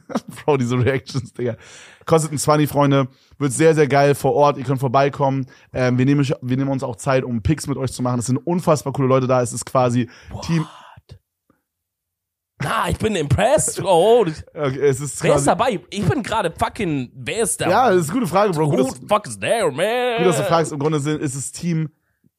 Bro, 0.46 0.58
diese 0.58 0.78
Reactions, 0.78 1.34
Digga. 1.34 1.56
Kostet 2.06 2.32
ein 2.32 2.38
20, 2.38 2.70
Freunde. 2.70 3.08
Wird 3.40 3.52
sehr, 3.52 3.74
sehr 3.76 3.88
geil 3.88 4.16
vor 4.16 4.34
Ort. 4.34 4.58
Ihr 4.58 4.64
könnt 4.64 4.80
vorbeikommen. 4.80 5.48
Ähm, 5.74 5.98
wir, 5.98 6.06
nehmen, 6.06 6.26
wir 6.42 6.58
nehmen 6.58 6.70
uns 6.70 6.84
auch 6.84 6.96
Zeit, 6.96 7.24
um 7.24 7.42
Picks 7.42 7.68
mit 7.68 7.78
euch 7.78 7.92
zu 7.92 8.02
machen. 8.04 8.20
Es 8.20 8.28
sind 8.28 8.38
unfassbar 8.38 8.94
coole 8.94 9.08
Leute 9.08 9.28
da. 9.28 9.42
Es 9.42 9.54
ist 9.54 9.66
quasi 9.66 10.10
Team. 10.46 10.66
Na, 12.62 12.90
ich 12.90 12.98
bin 12.98 13.16
impressed. 13.16 13.82
Oh, 13.84 14.26
Okay, 14.54 14.80
es 14.80 15.02
ist 15.02 15.22
wer 15.24 15.36
ist 15.36 15.46
dabei? 15.46 15.80
Ich 15.90 16.06
bin 16.08 16.24
gerade 16.24 16.52
fucking, 16.58 17.12
wer 17.14 17.44
ist 17.44 17.60
da? 17.60 17.70
Ja, 17.70 17.90
das 17.90 18.06
ist 18.06 18.10
eine 18.12 18.20
gute 18.20 18.32
Frage, 18.32 18.54
Bro. 18.54 18.72
Who 18.72 18.84
the 18.92 19.08
fuck 19.08 19.28
is 19.28 19.38
there, 19.38 19.72
man? 19.72 20.18
gut, 20.20 20.28
dass 20.28 20.38
du 20.38 20.44
fragst. 20.44 20.72
Im 20.72 20.80
Grunde 20.80 21.00
sind, 21.00 21.22
ist 21.22 21.36
es 21.36 21.52
Team 21.52 21.90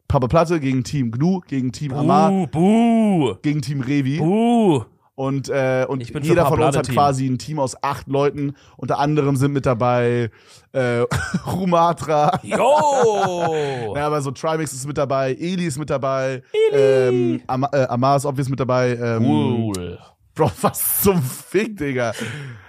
Papa 0.08 0.26
Platte 0.28 0.58
gegen 0.58 0.84
Team 0.84 1.10
Gnu, 1.10 1.40
gegen 1.40 1.70
Team 1.72 1.92
Amar, 1.92 2.30
Buh, 2.30 2.46
buh, 2.46 3.34
gegen 3.42 3.60
Team 3.60 3.80
Revi. 3.80 4.18
buh. 4.18 4.84
Und, 5.16 5.48
äh, 5.48 5.86
und 5.88 6.02
jeder 6.24 6.46
von 6.46 6.62
uns 6.62 6.76
hat 6.76 6.88
quasi 6.90 7.26
ein 7.26 7.38
Team 7.38 7.58
aus 7.58 7.82
acht 7.82 8.06
Leuten. 8.06 8.54
Unter 8.76 8.98
anderem 8.98 9.36
sind 9.36 9.52
mit 9.52 9.64
dabei 9.64 10.30
äh, 10.72 11.00
Rumatra. 11.46 12.38
Yo! 12.42 13.54
Ja, 13.96 14.06
aber 14.06 14.20
so 14.20 14.30
Trimax 14.30 14.72
ist 14.74 14.86
mit 14.86 14.98
dabei, 14.98 15.32
Eli 15.32 15.66
ist 15.66 15.78
mit 15.78 15.88
dabei, 15.88 16.42
ähm, 16.70 17.40
Am 17.46 17.66
äh, 17.72 17.86
Amar 17.86 18.16
ist 18.16 18.26
obvious 18.26 18.48
mit 18.48 18.60
dabei. 18.60 18.94
Ähm, 18.96 19.24
Cool. 19.24 19.98
Bro, 20.34 20.50
was 20.60 21.02
zum 21.02 21.22
Fick, 21.22 21.78
Digga. 21.78 22.12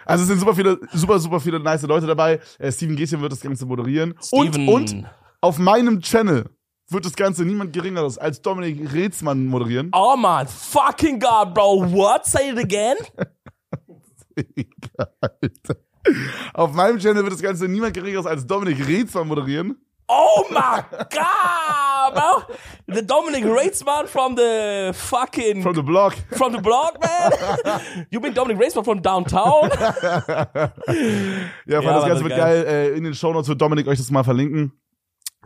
Also 0.05 0.21
es 0.23 0.29
sind 0.29 0.39
super 0.39 0.55
viele, 0.55 0.79
super, 0.93 1.19
super 1.19 1.39
viele 1.39 1.59
nice 1.59 1.81
Leute 1.83 2.07
dabei. 2.07 2.39
Äh, 2.59 2.71
Steven 2.71 2.95
Gätchen 2.95 3.21
wird 3.21 3.33
das 3.33 3.41
Ganze 3.41 3.65
moderieren. 3.65 4.15
Steven. 4.21 4.69
Und, 4.69 4.93
und 4.93 5.05
auf 5.41 5.59
meinem 5.59 5.99
Channel 6.01 6.45
wird 6.89 7.05
das 7.05 7.15
Ganze 7.15 7.43
niemand 7.45 7.73
geringeres 7.73 8.17
als 8.17 8.41
Dominik 8.41 8.93
Reetzmann 8.93 9.45
moderieren. 9.47 9.89
Oh 9.93 10.15
man, 10.15 10.47
fucking 10.47 11.19
God, 11.19 11.53
bro. 11.53 11.83
What? 11.91 12.25
Say 12.25 12.49
it 12.51 12.57
again? 12.57 12.97
Alter. 15.21 15.75
Auf 16.53 16.71
meinem 16.73 16.99
Channel 16.99 17.23
wird 17.23 17.33
das 17.33 17.41
Ganze 17.41 17.67
niemand 17.67 17.93
geringeres 17.93 18.25
als 18.25 18.45
Dominik 18.47 18.85
Reetzmann 18.87 19.27
moderieren. 19.27 19.75
Oh 20.09 20.45
my 20.49 20.81
God, 21.09 22.13
bro. 22.13 22.55
The 22.95 23.05
Dominic 23.05 23.43
Reitzman 23.43 24.07
from 24.07 24.37
the 24.37 24.91
fucking 24.93 25.61
From 25.61 25.75
the 25.75 25.81
block. 25.81 26.13
from 26.31 26.53
the 26.53 26.61
block, 26.61 26.97
man. 27.01 28.05
you 28.09 28.21
been 28.21 28.33
Dominic 28.33 28.57
Reitzman 28.63 28.85
from 28.85 29.01
downtown? 29.01 29.69
Ja, 31.67 31.81
Ja, 31.81 31.81
das 31.81 32.05
Ganze 32.05 32.23
wird 32.23 32.37
geil. 32.37 32.63
geil. 32.63 32.65
Äh, 32.93 32.97
in 32.97 33.03
den 33.03 33.13
Shownotes 33.13 33.49
wird 33.49 33.61
Dominik 33.61 33.87
euch 33.87 33.97
das 33.97 34.09
mal 34.09 34.23
verlinken. 34.23 34.71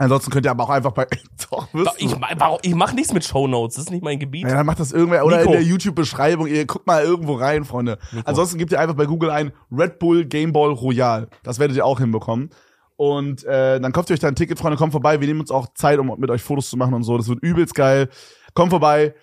Ansonsten 0.01 0.31
könnt 0.31 0.45
ihr 0.45 0.51
aber 0.51 0.63
auch 0.63 0.69
einfach 0.69 0.91
bei. 0.91 1.05
Doch, 1.51 1.71
wirst 1.73 1.93
Ich, 1.99 2.11
du. 2.11 2.19
warum- 2.37 2.59
ich 2.63 2.73
mache 2.73 2.95
nichts 2.95 3.13
mit 3.13 3.23
Shownotes, 3.23 3.75
das 3.75 3.85
ist 3.85 3.91
nicht 3.91 4.03
mein 4.03 4.17
Gebiet. 4.19 4.47
Ja, 4.47 4.55
dann 4.55 4.65
macht 4.65 4.79
das 4.79 4.91
irgendwer 4.91 5.25
oder 5.25 5.37
Nico. 5.37 5.49
in 5.51 5.59
der 5.59 5.63
YouTube-Beschreibung. 5.63 6.47
Ihr 6.47 6.65
guckt 6.65 6.87
mal 6.87 7.03
irgendwo 7.03 7.33
rein, 7.35 7.65
Freunde. 7.65 7.99
Ansonsten 8.25 8.57
gebt 8.57 8.71
ihr 8.71 8.79
einfach 8.79 8.95
bei 8.95 9.05
Google 9.05 9.29
ein 9.29 9.51
Red 9.71 9.99
Bull 9.99 10.25
Game 10.25 10.51
Ball 10.53 10.71
Royal. 10.71 11.27
Das 11.43 11.59
werdet 11.59 11.77
ihr 11.77 11.85
auch 11.85 11.99
hinbekommen. 11.99 12.49
Und 12.95 13.43
äh, 13.45 13.79
dann 13.79 13.91
kauft 13.91 14.09
ihr 14.09 14.13
euch 14.13 14.19
da 14.19 14.27
ein 14.27 14.35
Ticket, 14.35 14.59
Freunde, 14.59 14.77
kommt 14.77 14.91
vorbei. 14.91 15.19
Wir 15.21 15.27
nehmen 15.27 15.39
uns 15.41 15.51
auch 15.51 15.67
Zeit, 15.73 15.97
um 15.99 16.13
mit 16.19 16.29
euch 16.29 16.41
Fotos 16.41 16.69
zu 16.69 16.77
machen 16.77 16.93
und 16.93 17.03
so. 17.03 17.17
Das 17.17 17.27
wird 17.27 17.39
übelst 17.43 17.73
geil. 17.75 18.09
Kommt 18.53 18.71
vorbei. 18.71 19.13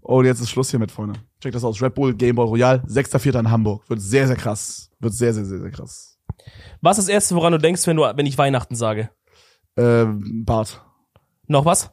Und 0.00 0.24
jetzt 0.24 0.40
ist 0.40 0.50
Schluss 0.50 0.70
hiermit, 0.70 0.90
Freunde. 0.92 1.20
Checkt 1.42 1.54
das 1.54 1.64
aus. 1.64 1.82
Red 1.82 1.94
Bull 1.94 2.14
Game 2.14 2.36
Ball 2.36 2.46
Royal. 2.46 2.82
6.4. 2.86 3.38
in 3.40 3.50
Hamburg. 3.50 3.88
Wird 3.88 4.00
sehr, 4.00 4.26
sehr 4.26 4.36
krass. 4.36 4.90
Wird 5.00 5.12
sehr, 5.14 5.34
sehr, 5.34 5.44
sehr, 5.44 5.58
sehr 5.58 5.70
krass. 5.70 6.18
Was 6.80 6.98
ist 6.98 7.08
das 7.08 7.12
Erste, 7.12 7.34
woran 7.34 7.52
du 7.52 7.58
denkst, 7.58 7.86
wenn, 7.86 7.96
du, 7.96 8.02
wenn 8.02 8.26
ich 8.26 8.38
Weihnachten 8.38 8.74
sage? 8.74 9.10
Ähm, 9.78 10.44
Bart. 10.44 10.82
Noch 11.46 11.64
was? 11.64 11.90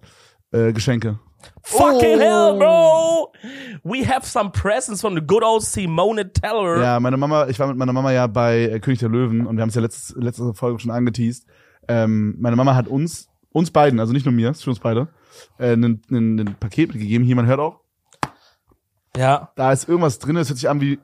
Äh, 0.51 0.73
Geschenke. 0.73 1.19
Fucking 1.61 2.17
Oh. 2.17 2.19
hell, 2.19 2.57
bro! 2.57 3.31
We 3.83 4.03
have 4.07 4.25
some 4.25 4.49
presents 4.51 5.01
from 5.01 5.15
the 5.15 5.21
good 5.21 5.43
old 5.43 5.63
Simone 5.63 6.31
Teller. 6.33 6.81
Ja, 6.81 6.99
meine 6.99 7.17
Mama, 7.17 7.47
ich 7.47 7.59
war 7.59 7.67
mit 7.67 7.77
meiner 7.77 7.93
Mama 7.93 8.11
ja 8.11 8.25
bei 8.25 8.63
äh, 8.63 8.79
König 8.79 8.99
der 8.99 9.09
Löwen 9.09 9.45
und 9.45 9.55
wir 9.55 9.61
haben 9.61 9.69
es 9.69 9.75
ja 9.75 9.81
letztes, 9.81 10.15
letzte 10.17 10.53
Folge 10.55 10.79
schon 10.79 10.91
angeteased. 10.91 11.45
Ähm, 11.87 12.35
meine 12.39 12.55
Mama 12.55 12.73
hat 12.75 12.87
uns, 12.87 13.29
uns 13.51 13.69
beiden, 13.69 13.99
also 13.99 14.13
nicht 14.13 14.25
nur 14.25 14.33
mir, 14.33 14.49
ist 14.49 14.63
für 14.63 14.71
uns 14.71 14.79
beide, 14.79 15.09
äh, 15.59 15.73
ein, 15.73 16.55
Paket 16.59 16.89
mitgegeben. 16.89 17.25
Hier, 17.25 17.35
man 17.35 17.45
hört 17.45 17.59
auch, 17.59 17.81
ja. 19.15 19.51
da 19.55 19.71
ist 19.71 19.87
irgendwas 19.87 20.17
drin, 20.17 20.37
es 20.37 20.49
hört 20.49 20.57
sich 20.57 20.69
an 20.69 20.81
wie 20.81 20.99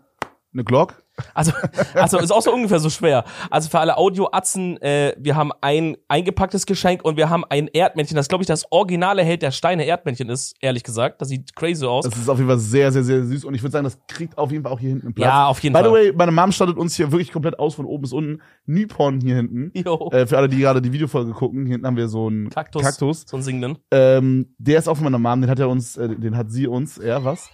eine 0.53 0.63
Glock. 0.63 1.00
Also, 1.34 1.52
also 1.93 2.19
ist 2.19 2.32
auch 2.32 2.41
so 2.41 2.54
ungefähr 2.54 2.80
so 2.80 2.89
schwer. 2.89 3.24
Also 3.50 3.69
für 3.69 3.80
alle 3.80 3.97
Audio-Atzen, 3.97 4.82
äh, 4.82 5.13
wir 5.17 5.36
haben 5.36 5.52
ein 5.62 5.97
eingepacktes 6.08 6.65
Geschenk 6.65 7.04
und 7.04 7.17
wir 7.17 7.30
haben 7.30 7.43
ein 7.50 7.67
Erdmännchen, 7.67 8.15
das 8.15 8.28
glaube 8.28 8.43
ich 8.43 8.47
das 8.47 8.65
originale 8.71 9.24
Held 9.24 9.41
der 9.41 9.52
Steine 9.52 9.86
Erdmännchen 9.86 10.30
ist, 10.30 10.56
ehrlich 10.62 10.84
gesagt. 10.84 11.21
Das 11.21 11.30
sieht 11.30 11.56
crazy 11.56 11.86
aus. 11.86 12.06
Das 12.06 12.17
ist 12.17 12.30
auf 12.30 12.38
jeden 12.38 12.50
Fall 12.50 12.60
sehr, 12.60 12.91
sehr, 12.91 13.04
sehr 13.04 13.24
süß 13.24 13.45
und 13.45 13.54
ich 13.54 13.62
würde 13.62 13.71
sagen, 13.71 13.84
das 13.84 14.00
kriegt 14.08 14.38
auf 14.38 14.52
jeden 14.52 14.63
Fall 14.63 14.71
auch 14.71 14.80
hier 14.80 14.89
hinten 14.89 15.08
einen 15.08 15.15
Platz. 15.15 15.28
Ja, 15.28 15.47
auf 15.47 15.62
jeden 15.62 15.74
By 15.74 15.82
Fall. 15.82 15.89
the 15.89 15.93
way, 15.93 16.13
meine 16.15 16.32
Mom 16.32 16.52
stattet 16.52 16.78
uns 16.78 16.95
hier 16.95 17.12
wirklich 17.12 17.32
komplett 17.32 17.60
aus 17.60 17.76
von 17.76 17.86
oben 17.86 18.02
bis 18.02 18.13
unten. 18.13 18.41
Nypon 18.65 19.19
hier 19.21 19.36
hinten. 19.36 19.71
Jo. 19.74 20.10
Äh, 20.12 20.26
für 20.26 20.38
alle, 20.38 20.47
die 20.47 20.60
gerade 20.60 20.82
die 20.82 20.93
Videofolge 20.93 21.32
gucken, 21.34 21.65
hier 21.65 21.74
hinten 21.74 21.88
haben 21.88 21.97
wir 21.97 22.08
so 22.08 22.28
einen 22.28 22.50
Kaktus. 22.50 22.84
Kaktus. 22.84 23.26
So 23.28 23.38
ein 23.38 23.43
Singenden. 23.43 23.78
Ähm, 23.91 24.56
der 24.58 24.80
ist 24.80 24.88
auch 24.88 24.95
von 24.95 25.04
meiner 25.04 25.19
Mom, 25.19 25.41
den 25.41 25.50
hat 25.50 25.60
er 25.60 25.69
uns, 25.69 25.97
äh, 25.97 26.15
den 26.15 26.38
hat 26.38 26.52
sie 26.52 26.67
uns, 26.67 26.97
er 26.97 27.26
was? 27.26 27.50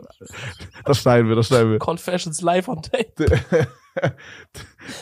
das 0.84 0.98
schneiden 0.98 1.28
wir, 1.28 1.36
das 1.36 1.48
schneiden 1.48 1.72
wir. 1.72 1.78
Confessions 1.78 2.40
live 2.42 2.68
on 2.68 2.81
tape. 2.82 3.12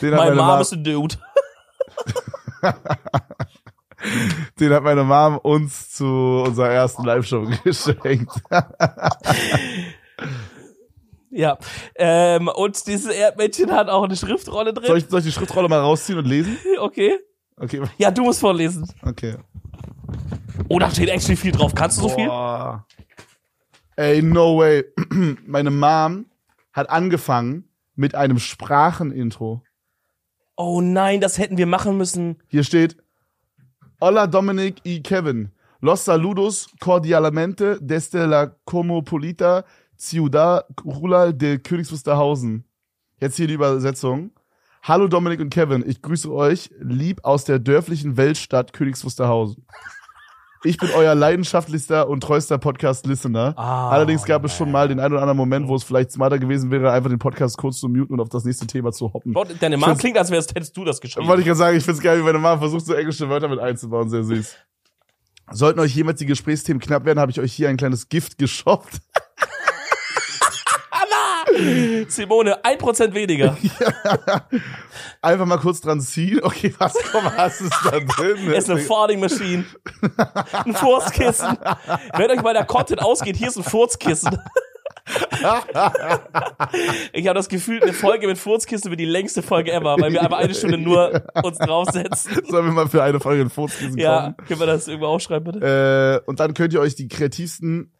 Den 0.01 0.11
My 0.11 0.17
meine 0.17 0.35
mom 0.35 0.47
Mom, 0.47 0.61
is 0.61 0.73
a 0.73 0.75
dude. 0.75 1.17
den 4.59 4.73
hat 4.73 4.83
meine 4.83 5.03
Mom 5.03 5.37
uns 5.37 5.91
zu 5.91 6.43
unserer 6.45 6.69
ersten 6.69 7.03
Live-Show 7.03 7.47
geschenkt. 7.63 8.31
Ja. 11.29 11.57
Ähm, 11.95 12.49
und 12.49 12.85
dieses 12.87 13.13
Erdmännchen 13.13 13.71
hat 13.71 13.89
auch 13.89 14.03
eine 14.03 14.15
Schriftrolle 14.17 14.73
drin. 14.73 14.87
Soll 14.87 14.97
ich, 14.97 15.05
soll 15.07 15.19
ich 15.19 15.25
die 15.25 15.31
Schriftrolle 15.31 15.69
mal 15.69 15.79
rausziehen 15.79 16.19
und 16.19 16.25
lesen? 16.25 16.57
Okay. 16.79 17.17
Okay, 17.57 17.81
Ja, 17.97 18.11
du 18.11 18.23
musst 18.23 18.39
vorlesen. 18.39 18.87
okay. 19.05 19.37
Oh, 20.67 20.79
da 20.79 20.89
steht 20.91 21.09
actually 21.09 21.35
viel 21.37 21.51
drauf. 21.51 21.73
Kannst 21.73 21.97
du 21.97 22.01
so 22.03 22.09
viel? 22.09 22.27
Boah. 22.27 22.85
Ey, 23.95 24.21
no 24.21 24.57
way. 24.57 24.83
meine 25.45 25.69
Mom 25.71 26.25
hat 26.73 26.89
angefangen 26.89 27.69
mit 27.95 28.15
einem 28.15 28.39
Sprachenintro. 28.39 29.63
Oh 30.55 30.81
nein, 30.81 31.21
das 31.21 31.37
hätten 31.37 31.57
wir 31.57 31.67
machen 31.67 31.97
müssen. 31.97 32.37
Hier 32.47 32.63
steht 32.63 32.97
Hola 33.99 34.27
Dominic 34.27 34.85
y 34.85 35.01
Kevin. 35.01 35.51
Los 35.79 36.05
saludos 36.05 36.69
cordialmente 36.79 37.77
desde 37.81 38.25
la 38.25 38.55
Cosmopolita 38.65 39.65
Ciudad 39.97 40.65
Rural 40.83 41.33
de 41.33 41.57
Königs 41.57 41.91
Wusterhausen. 41.91 42.65
Jetzt 43.19 43.37
hier 43.37 43.47
die 43.47 43.53
Übersetzung. 43.53 44.31
Hallo 44.83 45.07
Dominik 45.07 45.39
und 45.39 45.51
Kevin, 45.51 45.83
ich 45.87 46.01
grüße 46.01 46.31
euch 46.31 46.71
lieb 46.79 47.23
aus 47.23 47.45
der 47.45 47.59
dörflichen 47.59 48.17
Weltstadt 48.17 48.73
Königs 48.73 49.05
Wusterhausen. 49.05 49.67
Ich 50.63 50.77
bin 50.77 50.89
euer 50.95 51.15
leidenschaftlichster 51.15 52.07
und 52.07 52.21
treuster 52.21 52.59
Podcast-Listener. 52.59 53.53
Ah, 53.57 53.89
Allerdings 53.89 54.25
gab 54.25 54.45
es 54.45 54.55
schon 54.55 54.71
mal 54.71 54.87
den 54.87 54.99
einen 54.99 55.13
oder 55.13 55.21
anderen 55.23 55.37
Moment, 55.37 55.67
wo 55.67 55.75
es 55.75 55.83
vielleicht 55.83 56.11
smarter 56.11 56.37
gewesen 56.37 56.69
wäre, 56.69 56.91
einfach 56.91 57.09
den 57.09 57.17
Podcast 57.17 57.57
kurz 57.57 57.79
zu 57.79 57.87
muten 57.89 58.13
und 58.13 58.19
auf 58.19 58.29
das 58.29 58.45
nächste 58.45 58.67
Thema 58.67 58.91
zu 58.91 59.11
hoppen. 59.11 59.33
Deine 59.59 59.77
Mom 59.77 59.89
find's- 59.89 60.01
klingt, 60.01 60.17
als 60.19 60.29
wärst 60.29 60.53
hättest 60.53 60.77
du 60.77 60.85
das 60.85 61.01
geschrieben. 61.01 61.27
Wollte 61.27 61.41
ich 61.41 61.47
gerade 61.47 61.57
sagen, 61.57 61.77
ich 61.77 61.83
find's 61.83 61.99
geil, 62.01 62.19
wie 62.19 62.23
meine 62.23 62.37
Mama 62.37 62.59
versucht, 62.59 62.85
so 62.85 62.93
englische 62.93 63.27
Wörter 63.27 63.47
mit 63.47 63.57
einzubauen. 63.59 64.09
Sehr 64.09 64.23
süß. 64.23 64.55
Sollten 65.51 65.79
euch 65.79 65.95
jemals 65.95 66.19
die 66.19 66.27
Gesprächsthemen 66.27 66.79
knapp 66.79 67.05
werden, 67.05 67.19
habe 67.19 67.31
ich 67.31 67.39
euch 67.39 67.51
hier 67.53 67.67
ein 67.69 67.77
kleines 67.77 68.07
Gift 68.07 68.37
geshoppt. 68.37 68.99
Simone, 72.07 72.63
ein 72.63 72.77
Prozent 72.77 73.13
weniger. 73.13 73.57
Einfach 75.21 75.45
mal 75.45 75.57
kurz 75.57 75.81
dran 75.81 76.01
ziehen. 76.01 76.39
Okay, 76.43 76.73
was, 76.77 76.93
komm, 77.11 77.25
was 77.35 77.61
ist 77.61 77.73
da 77.85 77.99
drin? 77.99 78.51
Es 78.51 78.63
ist 78.65 78.69
eine 78.69 78.79
Farting 78.79 79.19
Machine. 79.19 79.65
Ein 80.65 80.73
Furzkissen. 80.73 81.57
Wenn 82.15 82.31
euch 82.31 82.41
mal 82.41 82.53
der 82.53 82.65
Content 82.65 83.01
ausgeht, 83.01 83.37
hier 83.37 83.47
ist 83.49 83.57
ein 83.57 83.63
Furzkissen. 83.63 84.37
Ich 87.11 87.27
habe 87.27 87.35
das 87.37 87.49
Gefühl, 87.49 87.81
eine 87.81 87.91
Folge 87.91 88.27
mit 88.27 88.37
Furzkissen 88.37 88.91
wird 88.91 88.99
die 88.99 89.05
längste 89.05 89.41
Folge 89.41 89.71
ever, 89.73 89.97
weil 89.99 90.13
wir 90.13 90.21
einfach 90.21 90.37
eine 90.37 90.53
Stunde 90.53 90.77
nur 90.77 91.23
uns 91.43 91.57
draufsetzen. 91.57 92.45
Sollen 92.47 92.65
wir 92.65 92.71
mal 92.71 92.87
für 92.87 93.01
eine 93.03 93.19
Folge 93.19 93.41
ein 93.41 93.49
Furzkissen 93.49 93.97
Ja, 93.97 94.21
kommen? 94.21 94.47
können 94.47 94.59
wir 94.59 94.67
das 94.67 94.87
irgendwo 94.87 95.07
aufschreiben, 95.07 95.53
bitte? 95.53 96.21
Äh, 96.23 96.29
und 96.29 96.39
dann 96.39 96.53
könnt 96.53 96.73
ihr 96.73 96.79
euch 96.79 96.95
die 96.95 97.07
kreativsten, 97.07 97.91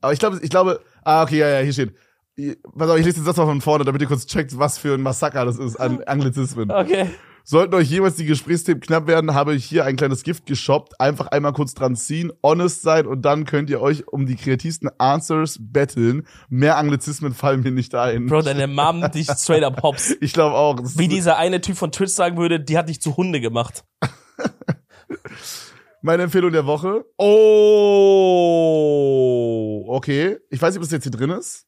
aber 0.00 0.12
ich 0.12 0.18
glaube, 0.20 0.38
ich 0.42 0.50
glaube, 0.50 0.80
ah, 1.02 1.24
okay, 1.24 1.38
ja, 1.38 1.48
ja, 1.48 1.58
hier 1.58 1.72
steht. 1.72 1.94
Pass 2.36 2.90
auf, 2.90 2.98
ich 2.98 3.04
lese 3.04 3.18
den 3.18 3.24
Satz 3.24 3.36
mal 3.36 3.46
von 3.46 3.60
vorne, 3.60 3.84
damit 3.84 4.02
ihr 4.02 4.08
kurz 4.08 4.26
checkt, 4.26 4.58
was 4.58 4.78
für 4.78 4.94
ein 4.94 5.02
Massaker 5.02 5.44
das 5.44 5.58
ist 5.58 5.76
an 5.76 6.02
Anglizismen. 6.06 6.68
Okay. 6.70 7.06
Sollten 7.46 7.74
euch 7.74 7.90
jemals 7.90 8.16
die 8.16 8.24
Gesprächsthemen 8.24 8.80
knapp 8.80 9.06
werden, 9.06 9.34
habe 9.34 9.54
ich 9.54 9.66
hier 9.66 9.84
ein 9.84 9.96
kleines 9.96 10.22
Gift 10.22 10.46
geshoppt. 10.46 10.98
Einfach 10.98 11.26
einmal 11.26 11.52
kurz 11.52 11.74
dran 11.74 11.94
ziehen, 11.94 12.32
honest 12.42 12.80
sein 12.80 13.06
und 13.06 13.20
dann 13.22 13.44
könnt 13.44 13.68
ihr 13.68 13.82
euch 13.82 14.08
um 14.08 14.24
die 14.24 14.34
kreativsten 14.34 14.88
Answers 14.98 15.58
betteln. 15.60 16.26
Mehr 16.48 16.78
Anglizismen 16.78 17.34
fallen 17.34 17.62
mir 17.62 17.70
nicht 17.70 17.94
ein. 17.94 18.24
Bro, 18.26 18.40
deine 18.42 18.66
Mom 18.66 19.04
dich 19.14 19.30
straight 19.30 19.62
up 19.62 19.82
hops. 19.82 20.16
Ich 20.22 20.32
glaube 20.32 20.56
auch. 20.56 20.78
Wie 20.96 21.06
dieser 21.06 21.36
eine 21.36 21.60
Typ 21.60 21.76
von 21.76 21.92
Twitch 21.92 22.12
sagen 22.12 22.38
würde, 22.38 22.60
die 22.60 22.78
hat 22.78 22.88
dich 22.88 23.02
zu 23.02 23.14
Hunde 23.16 23.42
gemacht. 23.42 23.84
Meine 26.00 26.22
Empfehlung 26.24 26.50
der 26.50 26.66
Woche. 26.66 27.04
Oh, 27.18 27.34
okay. 29.88 30.38
Ich 30.50 30.60
weiß 30.60 30.74
nicht, 30.74 30.78
ob 30.78 30.82
das 30.84 30.90
jetzt 30.92 31.04
hier 31.04 31.12
drin 31.12 31.30
ist. 31.30 31.66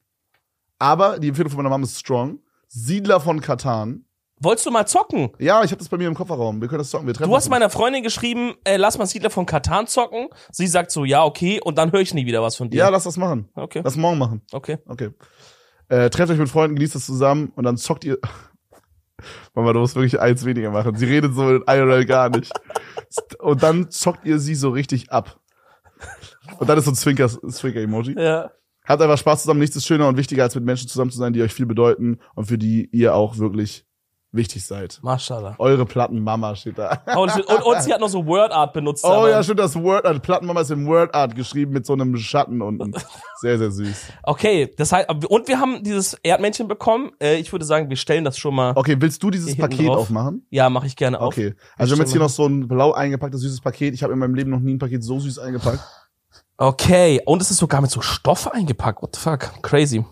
Aber 0.79 1.19
die 1.19 1.29
Empfehlung 1.29 1.49
von 1.49 1.57
meiner 1.57 1.69
Mama 1.69 1.83
ist 1.83 1.99
strong. 1.99 2.39
Siedler 2.67 3.19
von 3.19 3.41
Katan. 3.41 4.05
Wolltest 4.39 4.67
du 4.67 4.71
mal 4.71 4.85
zocken? 4.85 5.31
Ja, 5.39 5.63
ich 5.63 5.71
habe 5.71 5.79
das 5.79 5.89
bei 5.89 5.97
mir 5.97 6.07
im 6.07 6.13
Kofferraum. 6.13 6.61
Wir 6.61 6.67
können 6.67 6.77
das 6.79 6.91
zocken. 6.91 7.07
Wir 7.07 7.13
treffen 7.15 7.29
Du 7.29 7.35
hast 7.35 7.49
meiner 7.49 7.71
Freundin 7.71 8.03
geschrieben, 8.03 8.53
äh, 8.65 8.77
lass 8.77 8.97
mal 8.99 9.07
Siedler 9.07 9.31
von 9.31 9.47
Katan 9.47 9.87
zocken. 9.87 10.27
Sie 10.51 10.67
sagt 10.67 10.91
so, 10.91 11.05
ja, 11.05 11.23
okay, 11.23 11.59
und 11.63 11.77
dann 11.79 11.91
höre 11.91 12.01
ich 12.01 12.13
nie 12.13 12.27
wieder 12.27 12.43
was 12.43 12.55
von 12.55 12.69
dir. 12.69 12.77
Ja, 12.77 12.89
lass 12.89 13.05
das 13.05 13.17
machen. 13.17 13.49
okay, 13.55 13.81
Lass 13.83 13.95
morgen 13.95 14.19
machen. 14.19 14.41
okay. 14.51 14.77
Okay. 14.85 15.09
Äh, 15.89 16.11
trefft 16.11 16.31
euch 16.31 16.37
mit 16.37 16.49
Freunden, 16.49 16.75
genießt 16.75 16.93
das 16.95 17.05
zusammen 17.07 17.51
und 17.55 17.63
dann 17.63 17.77
zockt 17.77 18.03
ihr. 18.03 18.19
Mama, 19.55 19.73
du 19.73 19.79
musst 19.79 19.95
wirklich 19.95 20.19
eins 20.19 20.45
weniger 20.45 20.69
machen. 20.69 20.95
Sie 20.95 21.05
redet 21.05 21.33
so 21.33 21.55
in 21.55 21.63
IRL 21.67 22.05
gar 22.05 22.29
nicht. 22.29 22.51
Und 23.39 23.63
dann 23.63 23.89
zockt 23.89 24.25
ihr 24.25 24.37
sie 24.37 24.53
so 24.53 24.69
richtig 24.69 25.11
ab. 25.11 25.39
Und 26.59 26.69
dann 26.69 26.77
ist 26.77 26.85
so 26.85 26.91
ein 26.91 26.95
Zwinker, 26.95 27.27
Zwinker-Emoji. 27.27 28.13
Ja. 28.19 28.51
Habt 28.87 29.01
einfach 29.01 29.17
Spaß 29.17 29.41
zusammen. 29.43 29.59
Nichts 29.59 29.75
ist 29.75 29.85
schöner 29.85 30.07
und 30.07 30.17
wichtiger, 30.17 30.43
als 30.43 30.55
mit 30.55 30.63
Menschen 30.63 30.87
zusammen 30.87 31.11
zu 31.11 31.17
sein, 31.17 31.33
die 31.33 31.41
euch 31.41 31.53
viel 31.53 31.65
bedeuten 31.65 32.19
und 32.35 32.45
für 32.45 32.57
die 32.57 32.89
ihr 32.91 33.13
auch 33.15 33.37
wirklich 33.37 33.85
wichtig 34.33 34.65
seid. 34.65 34.99
Mashallah. 35.01 35.55
Eure 35.57 35.85
Plattenmama 35.85 36.55
steht 36.55 36.77
da. 36.77 37.01
Shit. 37.33 37.47
Und, 37.47 37.63
und 37.65 37.81
sie 37.81 37.93
hat 37.93 38.01
noch 38.01 38.09
so 38.09 38.25
Word 38.25 38.51
Art 38.51 38.73
benutzt. 38.73 39.03
Oh 39.03 39.07
aber- 39.07 39.29
ja, 39.29 39.41
stimmt, 39.41 39.59
das 39.59 39.75
Word 39.75 40.05
Art. 40.05 40.21
Plattenmama 40.21 40.61
ist 40.61 40.69
in 40.69 40.85
Word 40.85 41.15
Art 41.15 41.33
geschrieben 41.35 41.71
mit 41.71 41.85
so 41.85 41.93
einem 41.93 42.15
Schatten 42.17 42.61
unten. 42.61 42.93
Sehr, 43.39 43.57
sehr 43.57 43.71
süß. 43.71 44.05
Okay, 44.23 44.71
das 44.77 44.91
heißt, 44.91 45.09
und 45.29 45.47
wir 45.47 45.59
haben 45.59 45.81
dieses 45.83 46.13
Erdmännchen 46.23 46.67
bekommen. 46.67 47.11
Äh, 47.21 47.37
ich 47.37 47.51
würde 47.51 47.65
sagen, 47.65 47.89
wir 47.89 47.97
stellen 47.97 48.25
das 48.25 48.37
schon 48.37 48.53
mal. 48.53 48.73
Okay, 48.75 48.97
willst 48.99 49.23
du 49.23 49.31
dieses 49.31 49.55
Paket 49.57 49.87
drauf. 49.87 49.97
aufmachen? 49.99 50.45
Ja, 50.49 50.69
mache 50.69 50.87
ich 50.87 50.95
gerne 50.95 51.19
auf. 51.19 51.27
Okay. 51.33 51.53
Also 51.77 51.91
wir 51.91 51.97
haben 51.97 52.05
jetzt 52.05 52.11
hier 52.11 52.21
noch 52.21 52.29
so 52.29 52.45
ein 52.45 52.67
blau 52.67 52.93
eingepacktes 52.93 53.41
süßes 53.41 53.61
Paket. 53.61 53.93
Ich 53.93 54.03
habe 54.03 54.13
in 54.13 54.19
meinem 54.19 54.35
Leben 54.35 54.51
noch 54.51 54.59
nie 54.59 54.73
ein 54.73 54.79
Paket 54.79 55.03
so 55.03 55.19
süß 55.19 55.39
eingepackt. 55.39 55.79
Okay, 56.57 57.21
und 57.25 57.41
es 57.41 57.51
ist 57.51 57.57
sogar 57.57 57.81
mit 57.81 57.91
so 57.91 58.01
Stoff 58.01 58.51
eingepackt. 58.51 59.01
What 59.01 59.15
the 59.15 59.21
fuck? 59.21 59.61
Crazy. 59.61 60.03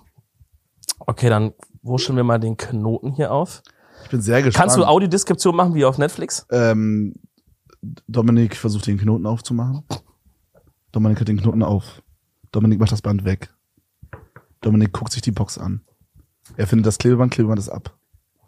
Okay, 1.00 1.30
dann 1.30 1.54
wurscheln 1.82 2.16
wir 2.16 2.24
mal 2.24 2.40
den 2.40 2.56
Knoten 2.56 3.14
hier 3.14 3.32
auf. 3.32 3.64
Ich 4.04 4.10
bin 4.10 4.22
sehr 4.22 4.44
gespannt. 4.44 4.56
Kannst 4.62 4.78
du 4.78 4.86
Audiodeskription 4.86 5.56
machen 5.56 5.74
wie 5.74 5.86
auf 5.86 5.98
Netflix? 5.98 6.46
ähm, 6.52 7.16
Dominik 8.08 8.56
versucht 8.56 8.88
den 8.88 8.98
Knoten 8.98 9.26
aufzumachen. 9.26 9.84
Dominik 10.92 11.20
hat 11.20 11.28
den 11.28 11.38
Knoten 11.40 11.62
auf. 11.64 12.02
Dominik 12.52 12.80
macht 12.80 12.92
das 12.92 13.02
Band 13.02 13.26
weg. 13.26 13.54
Dominik 14.62 14.94
guckt 14.94 15.12
sich 15.12 15.22
die 15.22 15.32
Box 15.32 15.58
an. 15.58 15.82
Er 16.58 16.68
findet 16.68 16.88
das 16.88 16.98
Klebeband, 16.98 17.32
Klebeband 17.34 17.60
ist 17.60 17.70
ab. 17.70 17.96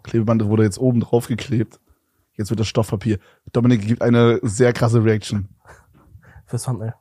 Klebeband 0.04 0.46
wurde 0.46 0.64
jetzt 0.64 0.80
oben 0.80 1.02
drauf 1.02 1.28
geklebt. 1.28 1.80
Jetzt 2.36 2.50
wird 2.50 2.60
das 2.60 2.68
Stoffpapier. 2.68 3.20
Dominik 3.52 3.86
gibt 3.86 4.02
eine 4.02 4.40
sehr 4.44 4.74
krasse 4.74 5.04
Reaction. 5.04 5.50
Fürs 6.46 6.64
Thumbnail. 6.64 6.94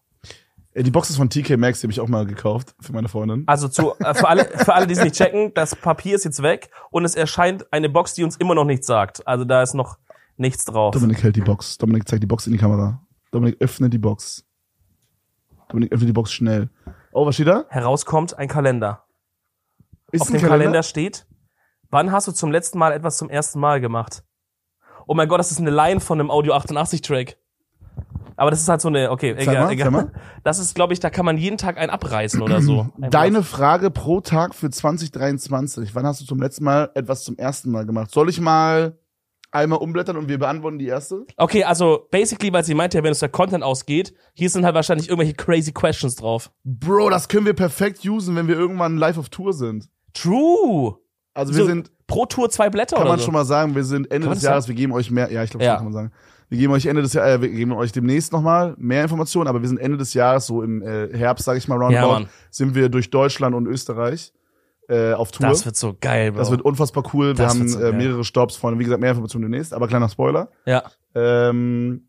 Äh, 0.77 0.83
Die 0.83 0.91
Box 0.91 1.11
ist 1.11 1.17
von 1.17 1.31
TK 1.31 1.57
Maxx, 1.57 1.81
die 1.81 1.87
habe 1.87 1.93
ich 1.93 2.01
auch 2.01 2.09
mal 2.09 2.27
gekauft 2.27 2.75
für 2.81 2.93
meine 2.93 3.09
Freundin. 3.09 3.45
Also 3.47 3.69
zu, 3.69 3.95
äh, 3.99 4.15
für 4.15 4.29
alle, 4.29 4.45
für 4.45 4.75
alle, 4.75 4.87
die 4.87 4.93
es 4.93 5.03
nicht 5.03 5.15
checken, 5.17 5.53
das 5.55 5.75
Papier 5.75 6.15
ist 6.15 6.25
jetzt 6.25 6.43
weg 6.43 6.71
und 6.91 7.05
es 7.05 7.15
erscheint 7.15 7.73
eine 7.73 7.89
Box, 7.89 8.15
die 8.15 8.25
uns 8.25 8.37
immer 8.37 8.55
noch 8.55 8.65
nichts 8.65 8.87
sagt. 8.87 9.27
Also 9.27 9.45
da 9.45 9.63
ist 9.63 9.75
noch 9.75 9.99
nichts 10.37 10.65
drauf. 10.65 10.93
Dominik 10.95 11.23
hält 11.23 11.37
die 11.37 11.41
Box. 11.41 11.79
Dominik 11.79 12.07
zeigt 12.07 12.23
die 12.23 12.27
Box 12.27 12.47
in 12.47 12.53
die 12.53 12.59
Kamera. 12.59 13.01
Dominik 13.31 13.61
öffnet 13.61 13.93
die 13.93 13.99
Box. 13.99 14.45
Dominik 15.69 15.93
öffnet 15.93 16.09
die 16.09 16.13
Box 16.13 16.33
schnell. 16.33 16.69
Oh, 17.13 17.27
was 17.27 17.35
steht 17.35 17.49
da? 17.49 17.65
Herauskommt 17.71 18.39
ein 18.39 18.49
Kalender. 18.49 19.05
Ist 20.13 20.21
Auf 20.23 20.31
dem 20.31 20.41
Kalender? 20.41 20.83
steht, 20.83 21.27
wann 21.91 22.13
hast 22.13 22.29
du 22.29 22.33
zum 22.33 22.53
letzten 22.53 22.79
Mal 22.79 22.93
etwas 22.93 23.17
zum 23.17 23.31
ersten 23.31 23.59
Mal 23.59 23.81
gemacht? 23.81 24.23
Oh 25.07 25.15
mein 25.15 25.29
Gott, 25.29 25.39
das 25.39 25.51
ist 25.51 25.59
eine 25.59 25.71
Line 25.71 26.01
von 26.01 26.21
einem 26.21 26.31
Audio 26.31 26.53
88 26.55 27.01
Track. 27.01 27.39
Aber 28.37 28.51
das 28.51 28.61
ist 28.61 28.69
halt 28.69 28.81
so 28.81 28.89
eine, 28.89 29.11
okay, 29.11 29.35
egal, 29.37 29.65
mal, 29.65 29.73
egal. 29.73 30.13
Das 30.45 30.59
ist, 30.59 30.75
glaube 30.75 30.93
ich, 30.93 31.01
da 31.01 31.09
kann 31.11 31.25
man 31.25 31.39
jeden 31.39 31.57
Tag 31.57 31.79
einen 31.79 31.91
abreißen 31.91 32.41
oder 32.43 32.61
so. 32.61 32.89
Deine 32.99 33.43
Frage 33.43 33.91
pro 33.91 34.21
Tag 34.21 34.55
für 34.55 34.69
2023. 34.71 35.95
Wann 35.95 36.07
hast 36.07 36.21
du 36.21 36.25
zum 36.27 36.41
letzten 36.41 36.65
Mal 36.65 36.91
etwas 36.95 37.25
zum 37.25 37.37
ersten 37.39 37.71
Mal 37.71 37.87
gemacht? 37.87 38.11
Soll 38.11 38.29
ich 38.29 38.41
mal 38.41 38.99
einmal 39.51 39.79
umblättern 39.79 40.17
und 40.19 40.29
wir 40.29 40.39
beantworten 40.39 40.79
die 40.79 40.87
erste? 40.87 41.25
Okay, 41.39 41.65
also 41.65 42.07
basically, 42.11 42.53
weil 42.53 42.65
sie 42.65 42.75
meinte 42.75 42.99
ja, 42.99 43.03
wenn 43.05 43.11
uns 43.11 43.21
der 43.21 43.31
Content 43.31 43.65
ausgeht, 43.65 44.13
hier 44.35 44.51
sind 44.51 44.65
halt 44.67 44.75
wahrscheinlich 44.75 45.09
irgendwelche 45.09 45.35
crazy 45.35 45.73
questions 45.73 46.17
drauf. 46.17 46.51
Bro, 46.65 47.11
das 47.11 47.29
können 47.29 47.47
wir 47.47 47.55
perfekt 47.55 48.05
usen, 48.05 48.37
wenn 48.37 48.49
wir 48.49 48.57
irgendwann 48.57 48.99
live 48.99 49.17
auf 49.19 49.31
Tour 49.31 49.55
sind. 49.55 49.89
True. 50.13 50.97
Also 51.33 51.55
wir 51.55 51.61
So, 51.63 51.67
sind, 51.67 51.91
Pro 52.07 52.27
Tour 52.27 52.51
zwei 52.51 52.71
Blätter 52.71 52.97
kann 52.97 53.03
oder 53.05 53.13
man 53.13 53.19
so. 53.19 53.27
schon 53.27 53.35
mal 53.35 53.45
sagen, 53.45 53.75
wir 53.75 53.85
sind 53.85 54.11
Ende 54.11 54.27
Kann 54.29 54.35
des 54.35 54.43
Jahres, 54.43 54.69
wir 54.69 54.75
geben 54.75 54.93
euch 54.93 55.11
mehr, 55.11 55.31
ja, 55.33 55.43
ich 55.43 55.51
glaube, 55.51 55.65
Ja. 55.65 55.77
kann 55.77 55.85
man 55.85 55.93
sagen. 55.93 56.13
Wir 56.49 56.59
geben 56.59 56.73
euch 56.73 56.87
Ende 56.87 57.03
des 57.03 57.13
Jahres, 57.13 57.39
äh, 57.39 57.43
wir 57.43 57.49
geben 57.49 57.73
euch 57.73 57.93
demnächst 57.93 58.33
nochmal 58.33 58.75
mehr 58.79 59.03
Informationen, 59.03 59.49
aber 59.49 59.61
wir 59.63 59.69
sind 59.69 59.79
Ende 59.79 59.97
des 59.99 60.15
Jahres, 60.15 60.47
so 60.47 60.63
im 60.63 60.83
äh, 60.83 61.09
Herbst, 61.17 61.45
sage 61.45 61.59
ich 61.59 61.67
mal, 61.69 61.75
Ja, 61.77 61.81
roundabout, 62.03 62.13
Mann. 62.13 62.29
sind 62.51 62.75
wir 62.75 62.89
durch 62.89 63.11
Deutschland 63.11 63.55
und 63.55 63.67
Österreich 63.67 64.33
äh, 64.89 65.13
auf 65.15 65.33
Tour. 65.33 65.49
Das 65.49 65.65
wird 65.67 65.77
so 65.77 65.97
geil, 66.01 66.31
Bro. 66.33 66.39
Das 66.39 66.51
wird 66.53 66.63
unfassbar 66.63 67.03
cool. 67.13 67.29
Wir 67.29 67.35
Das 67.35 67.55
haben 67.55 67.61
wird 67.61 67.71
so 67.71 67.81
äh, 67.81 67.93
mehrere 67.93 68.23
Stops, 68.25 68.57
Freunde. 68.57 68.79
Wie 68.79 68.85
gesagt, 68.85 69.01
mehr 69.01 69.11
Informationen 69.11 69.43
demnächst, 69.51 69.75
aber 69.75 69.89
kleiner 69.89 70.09
Spoiler. 70.09 70.49
ja. 70.65 70.83
Ähm, 71.15 72.03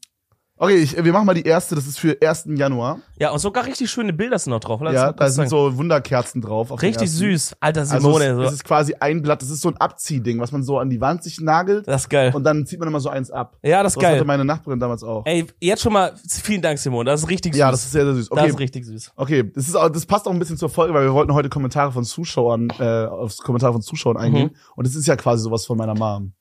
okay, 0.57 0.75
ich, 0.75 1.03
wir 1.03 1.13
machen 1.13 1.25
mal 1.25 1.33
die 1.33 1.43
erste, 1.43 1.75
das 1.75 1.87
ist 1.87 1.99
für 1.99 2.17
1. 2.21 2.45
Januar. 2.55 2.99
Ja, 3.19 3.31
und 3.31 3.39
sogar 3.39 3.65
richtig 3.65 3.89
schöne 3.89 4.13
Bilder 4.13 4.37
sind 4.37 4.51
noch 4.51 4.59
drauf. 4.59 4.79
Lass 4.83 4.93
ja, 4.93 5.11
da 5.13 5.27
sind 5.29 5.49
sagen. 5.49 5.71
so 5.71 5.77
Wunderkerzen 5.77 6.41
drauf. 6.41 6.71
auf 6.71 6.81
Richtig 6.81 7.09
süß. 7.11 7.55
Alter 7.59 7.81
Also 7.81 7.99
Simone. 7.99 8.25
es, 8.25 8.35
so. 8.35 8.43
es 8.43 8.51
ist 8.53 8.63
quasi 8.63 8.93
ein 8.99 9.21
Blatt, 9.21 9.41
das 9.41 9.49
ist 9.49 9.61
so 9.61 9.69
ein 9.69 9.77
Abziehding, 9.77 10.39
was 10.39 10.51
man 10.51 10.63
so 10.63 10.77
an 10.79 10.89
die 10.89 11.01
Wand 11.01 11.23
sich 11.23 11.39
nagelt 11.41 11.87
das 11.87 12.03
ist 12.03 12.09
geil. 12.09 12.31
und 12.35 12.43
dann 12.43 12.65
zieht 12.65 12.79
man 12.79 12.87
immer 12.87 12.99
so 12.99 13.09
eins 13.09 13.31
ab. 13.31 13.57
ja, 13.63 13.81
das 13.83 13.93
ist 13.93 13.97
Das 14.01 14.05
hatte 14.09 14.17
geil. 14.17 14.25
meine 14.25 14.45
Nachbarin 14.45 14.79
damals 14.79 15.03
auch. 15.03 15.25
Ey, 15.25 15.45
jetzt 15.59 15.81
schon 15.81 15.93
mal 15.93 16.13
vielen 16.27 16.61
Dank, 16.61 16.77
Simone. 16.79 17.09
Das 17.09 17.21
ist 17.23 17.29
richtig 17.29 17.53
süß. 17.53 17.59
Ja, 17.59 17.71
das 17.71 17.83
ist 17.85 17.91
sehr, 17.91 18.05
sehr 18.05 18.13
süß. 18.15 18.29
das 18.29 18.37
Okay, 18.39 18.49
ist 18.49 18.59
richtig 18.59 18.85
süß. 18.85 19.11
okay, 19.15 19.51
das 19.55 19.67
ist 19.67 19.75
auch, 19.75 19.89
das 19.89 20.05
passt 20.05 20.27
auch 20.27 20.31
ein 20.31 20.39
bisschen 20.39 20.57
zur 20.57 20.69
Folge, 20.69 20.93
weil 20.93 21.03
wir 21.05 21.13
wollten 21.13 21.33
heute 21.33 21.49
Kommentare 21.49 21.91
von 21.91 22.03
Zuschauern, 22.03 22.69
äh, 22.79 23.05
aufs 23.05 23.37
Kommentare 23.39 23.73
von 23.73 23.81
Zuschauern 23.81 24.17
eingehen. 24.17 24.47
Mhm. 24.53 24.55
Und 24.75 24.87
das 24.87 24.95
ist 24.95 25.07
ja 25.07 25.15
quasi 25.15 25.43
sowas 25.43 25.65
von 25.65 25.77
meiner 25.77 25.95
Mom. 25.95 26.33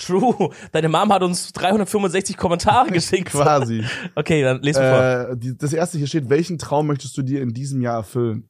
True. 0.00 0.50
Deine 0.72 0.88
Mom 0.88 1.12
hat 1.12 1.22
uns 1.22 1.52
365 1.52 2.36
Kommentare 2.36 2.88
geschickt. 2.92 3.30
Quasi. 3.30 3.84
Okay, 4.14 4.42
dann 4.42 4.62
lesen 4.62 4.82
wir 4.82 4.90
vor. 4.90 5.30
äh, 5.32 5.36
die, 5.36 5.56
das 5.56 5.72
erste 5.72 5.98
hier 5.98 6.06
steht, 6.06 6.28
welchen 6.30 6.58
Traum 6.58 6.86
möchtest 6.86 7.16
du 7.16 7.22
dir 7.22 7.42
in 7.42 7.52
diesem 7.52 7.80
Jahr 7.82 7.96
erfüllen? 7.96 8.48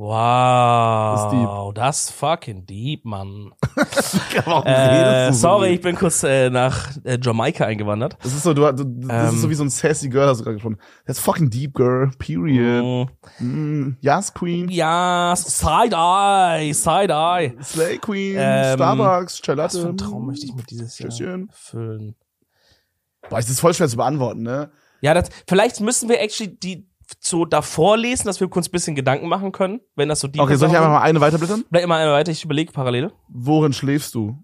Wow. 0.00 1.72
Das 1.74 2.04
ist 2.04 2.10
fucking 2.12 2.64
deep, 2.66 3.04
Mann. 3.04 3.52
Äh, 4.64 5.32
sorry, 5.32 5.70
ich 5.74 5.80
bin 5.80 5.96
kurz 5.96 6.22
äh, 6.22 6.50
nach 6.50 6.90
äh, 7.04 7.18
Jamaika 7.20 7.64
eingewandert. 7.66 8.16
Das 8.22 8.32
ist 8.32 8.42
so, 8.42 8.54
du, 8.54 8.62
du 8.72 8.84
das 8.84 9.28
Ähm. 9.30 9.34
ist 9.36 9.42
so 9.42 9.50
wie 9.50 9.54
so 9.54 9.64
ein 9.64 9.70
sassy 9.70 10.08
Girl, 10.08 10.28
hast 10.28 10.38
du 10.38 10.44
gerade 10.44 10.56
gesprochen. 10.56 10.78
That's 11.06 11.18
fucking 11.20 11.50
deep, 11.50 11.74
girl. 11.74 12.10
Period. 12.18 13.08
Mm. 13.40 13.44
Mm. 13.44 13.96
Yes, 14.00 14.32
Queen. 14.32 14.68
Ja, 14.68 15.34
Side-Eye, 15.36 16.72
Side-Eye. 16.72 17.56
Slay 17.62 17.98
Queen. 17.98 18.36
Ähm, 18.38 18.74
Starbucks. 18.76 19.34
Was 19.34 19.46
Charlotte. 19.46 19.80
für 19.80 19.88
einen 19.88 19.96
Traum 19.98 20.26
möchte 20.26 20.46
ich 20.46 20.54
mit 20.54 20.70
dieses 20.70 20.98
Jahr 20.98 21.10
Tschüsschen. 21.10 21.48
erfüllen? 21.48 22.14
Boah, 23.28 23.36
das 23.36 23.48
ist 23.50 23.60
voll 23.60 23.74
schwer 23.74 23.88
zu 23.88 23.96
beantworten, 23.96 24.42
ne? 24.42 24.70
Ja, 25.00 25.14
das, 25.14 25.28
vielleicht 25.46 25.80
müssen 25.80 26.08
wir 26.08 26.20
actually 26.20 26.56
die 26.58 26.87
so 27.20 27.44
davor 27.44 27.96
lesen, 27.96 28.26
dass 28.26 28.40
wir 28.40 28.54
uns 28.54 28.68
ein 28.68 28.72
bisschen 28.72 28.94
Gedanken 28.94 29.28
machen 29.28 29.52
können, 29.52 29.80
wenn 29.96 30.08
das 30.08 30.20
so 30.20 30.28
die 30.28 30.38
Okay, 30.38 30.56
soll 30.56 30.68
ich 30.68 30.76
einfach 30.76 30.90
mal 30.90 31.00
eine 31.00 31.20
weiterblättern? 31.20 31.64
Bleib 31.70 31.84
immer 31.84 31.96
eine 31.96 32.12
weiter, 32.12 32.30
ich 32.30 32.44
überlege 32.44 32.72
parallel. 32.72 33.12
Worin 33.28 33.72
schläfst 33.72 34.14
du? 34.14 34.42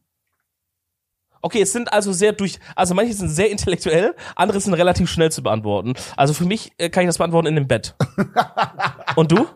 Okay, 1.42 1.60
es 1.60 1.72
sind 1.72 1.92
also 1.92 2.10
sehr 2.12 2.32
durch, 2.32 2.58
also 2.74 2.94
manche 2.94 3.12
sind 3.12 3.28
sehr 3.28 3.50
intellektuell, 3.50 4.16
andere 4.34 4.60
sind 4.60 4.72
relativ 4.72 5.10
schnell 5.10 5.30
zu 5.30 5.42
beantworten. 5.42 5.92
Also 6.16 6.32
für 6.32 6.46
mich 6.46 6.72
äh, 6.78 6.88
kann 6.88 7.02
ich 7.02 7.08
das 7.08 7.18
beantworten 7.18 7.48
in 7.48 7.54
dem 7.54 7.68
Bett. 7.68 7.94
Und 9.16 9.30
du? 9.30 9.46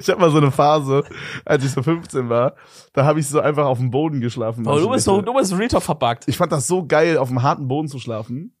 Ich 0.00 0.08
hatte 0.08 0.18
mal 0.18 0.30
so 0.30 0.38
eine 0.38 0.50
Phase, 0.50 1.04
als 1.44 1.62
ich 1.62 1.70
so 1.70 1.82
15 1.82 2.28
war, 2.30 2.54
da 2.94 3.04
habe 3.04 3.20
ich 3.20 3.28
so 3.28 3.40
einfach 3.40 3.66
auf 3.66 3.78
dem 3.78 3.90
Boden 3.90 4.20
geschlafen. 4.20 4.66
Oh, 4.66 4.78
du 4.78 4.88
bist 4.88 5.04
so, 5.04 5.20
du 5.20 5.34
bist 5.34 5.52
Talk 5.70 5.82
verbuggt. 5.82 6.24
ich 6.26 6.36
fand 6.36 6.50
das 6.50 6.66
so 6.66 6.86
geil, 6.86 7.18
auf 7.18 7.28
dem 7.28 7.42
harten 7.42 7.68
Boden 7.68 7.88
zu 7.88 7.98
schlafen. 7.98 8.57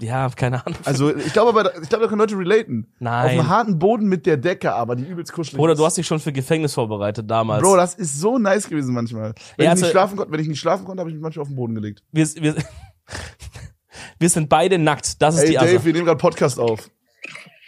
Ja, 0.00 0.28
keine 0.36 0.64
Ahnung. 0.66 0.78
Also 0.84 1.14
ich 1.16 1.32
glaube 1.32 1.58
aber, 1.58 1.80
ich 1.82 1.88
glaube, 1.88 2.04
da 2.04 2.08
können 2.08 2.20
Leute 2.20 2.36
relaten. 2.36 2.84
Auf 2.86 3.00
Nein. 3.00 3.36
dem 3.38 3.48
harten 3.48 3.78
Boden 3.78 4.06
mit 4.08 4.26
der 4.26 4.36
Decke, 4.36 4.74
aber 4.74 4.94
die 4.94 5.04
übelst 5.04 5.32
kuschelig 5.32 5.58
Oder 5.58 5.74
du 5.74 5.86
hast 5.86 5.96
dich 5.96 6.06
schon 6.06 6.20
für 6.20 6.32
Gefängnis 6.32 6.74
vorbereitet 6.74 7.30
damals. 7.30 7.62
Bro, 7.62 7.76
das 7.76 7.94
ist 7.94 8.20
so 8.20 8.36
nice 8.38 8.68
gewesen 8.68 8.92
manchmal. 8.94 9.32
Wenn 9.56 9.64
Ja, 9.66 9.72
ich 9.72 9.76
nicht 9.76 9.84
also- 9.84 9.86
schlafen 9.92 10.16
konnte, 10.16 10.32
wenn 10.32 10.40
ich 10.40 10.48
nicht 10.48 10.60
schlafen 10.60 10.84
konnte, 10.84 11.00
habe 11.00 11.08
ich 11.08 11.14
mich 11.14 11.22
manchmal 11.22 11.42
auf 11.42 11.48
den 11.48 11.56
Boden 11.56 11.74
gelegt. 11.74 12.02
wir, 12.12 12.26
wir, 12.36 12.56
wir 14.18 14.28
sind 14.28 14.48
beide 14.50 14.78
nackt. 14.78 15.20
Das 15.22 15.36
ist 15.36 15.42
Ey 15.42 15.48
die 15.48 15.54
Dave, 15.54 15.64
Ansage. 15.66 15.84
wir 15.86 15.92
nehmen 15.94 16.04
gerade 16.04 16.18
Podcast 16.18 16.58
auf. 16.60 16.90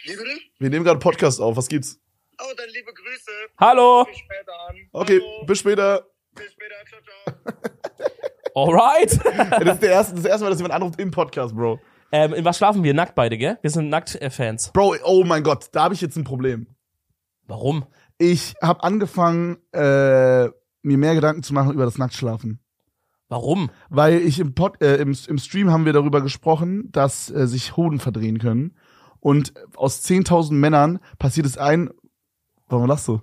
Wie 0.05 0.11
bitte? 0.11 0.23
Wir 0.59 0.69
nehmen 0.69 0.85
gerade 0.85 0.99
Podcast 0.99 1.41
auf. 1.41 1.57
Was 1.57 1.67
gibt's? 1.67 1.99
Oh, 2.39 2.53
dann 2.55 2.67
liebe 2.73 2.93
Grüße. 2.93 3.31
Hallo. 3.57 4.05
Bis 4.05 4.17
später 4.19 4.51
an. 4.69 4.75
Okay, 4.93 5.19
Hallo. 5.21 5.45
bis 5.45 5.59
später. 5.59 6.05
Bis 6.35 6.51
später. 6.51 6.75
Ciao, 6.87 7.01
ciao. 7.55 7.55
Alright. 8.55 9.19
Das 9.65 9.73
ist 9.75 9.83
der 9.83 9.89
erste, 9.91 10.15
das 10.15 10.25
erste 10.25 10.43
Mal, 10.43 10.49
dass 10.51 10.59
jemand 10.59 10.73
anruft 10.75 10.99
im 10.99 11.11
Podcast, 11.11 11.55
Bro. 11.55 11.79
Ähm, 12.11 12.33
in 12.33 12.45
was 12.45 12.57
schlafen 12.57 12.83
wir? 12.83 12.93
Nackt 12.93 13.15
beide, 13.15 13.37
gell? 13.37 13.57
Wir 13.61 13.69
sind 13.69 13.89
Nackt-Fans. 13.89 14.71
Bro, 14.73 14.95
oh 15.03 15.23
mein 15.25 15.43
Gott, 15.43 15.67
da 15.71 15.83
habe 15.83 15.93
ich 15.93 16.01
jetzt 16.01 16.15
ein 16.17 16.23
Problem. 16.23 16.67
Warum? 17.47 17.85
Ich 18.17 18.55
habe 18.61 18.83
angefangen, 18.83 19.57
äh, 19.71 20.45
mir 20.81 20.97
mehr 20.97 21.15
Gedanken 21.15 21.43
zu 21.43 21.53
machen 21.53 21.73
über 21.73 21.85
das 21.85 21.97
Nacktschlafen. 21.97 22.59
Warum? 23.27 23.69
Weil 23.89 24.19
ich 24.21 24.39
im, 24.39 24.55
Pod, 24.55 24.81
äh, 24.81 24.95
im, 24.97 25.15
im 25.27 25.37
Stream 25.37 25.69
haben 25.71 25.85
wir 25.85 25.93
darüber 25.93 26.21
gesprochen, 26.21 26.91
dass 26.91 27.29
äh, 27.29 27.47
sich 27.47 27.77
Hoden 27.77 27.99
verdrehen 27.99 28.39
können. 28.39 28.75
Und 29.19 29.53
aus 29.75 30.03
10.000 30.03 30.53
Männern 30.53 30.99
passiert 31.19 31.45
es 31.45 31.57
ein. 31.57 31.89
Warum 32.67 32.87
lachst 32.87 33.07
du? 33.07 33.21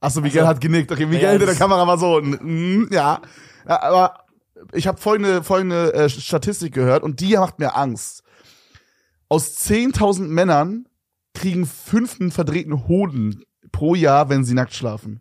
Achso, 0.00 0.20
Miguel 0.20 0.40
Also- 0.40 0.50
hat 0.50 0.60
genickt. 0.60 0.90
Okay, 0.92 1.06
Miguel 1.06 1.22
Ja, 1.22 1.30
hinter 1.30 1.46
der 1.46 1.54
Kamera 1.56 1.86
war 1.86 1.98
so. 1.98 2.20
mm, 2.20 2.88
ja. 2.90 3.20
Aber 3.66 4.24
ich 4.72 4.86
habe 4.86 4.98
folgende, 4.98 5.42
folgende 5.42 5.92
äh, 5.94 6.08
Statistik 6.08 6.74
gehört 6.74 7.02
und 7.02 7.20
die 7.20 7.36
macht 7.36 7.58
mir 7.58 7.76
Angst. 7.76 8.22
Aus 9.28 9.56
10.000 9.58 10.22
Männern 10.22 10.86
kriegen 11.34 11.66
fünf 11.66 12.20
einen 12.20 12.30
verdrehten 12.30 12.88
Hoden 12.88 13.44
pro 13.72 13.94
Jahr, 13.94 14.28
wenn 14.28 14.44
sie 14.44 14.54
nackt 14.54 14.74
schlafen. 14.74 15.20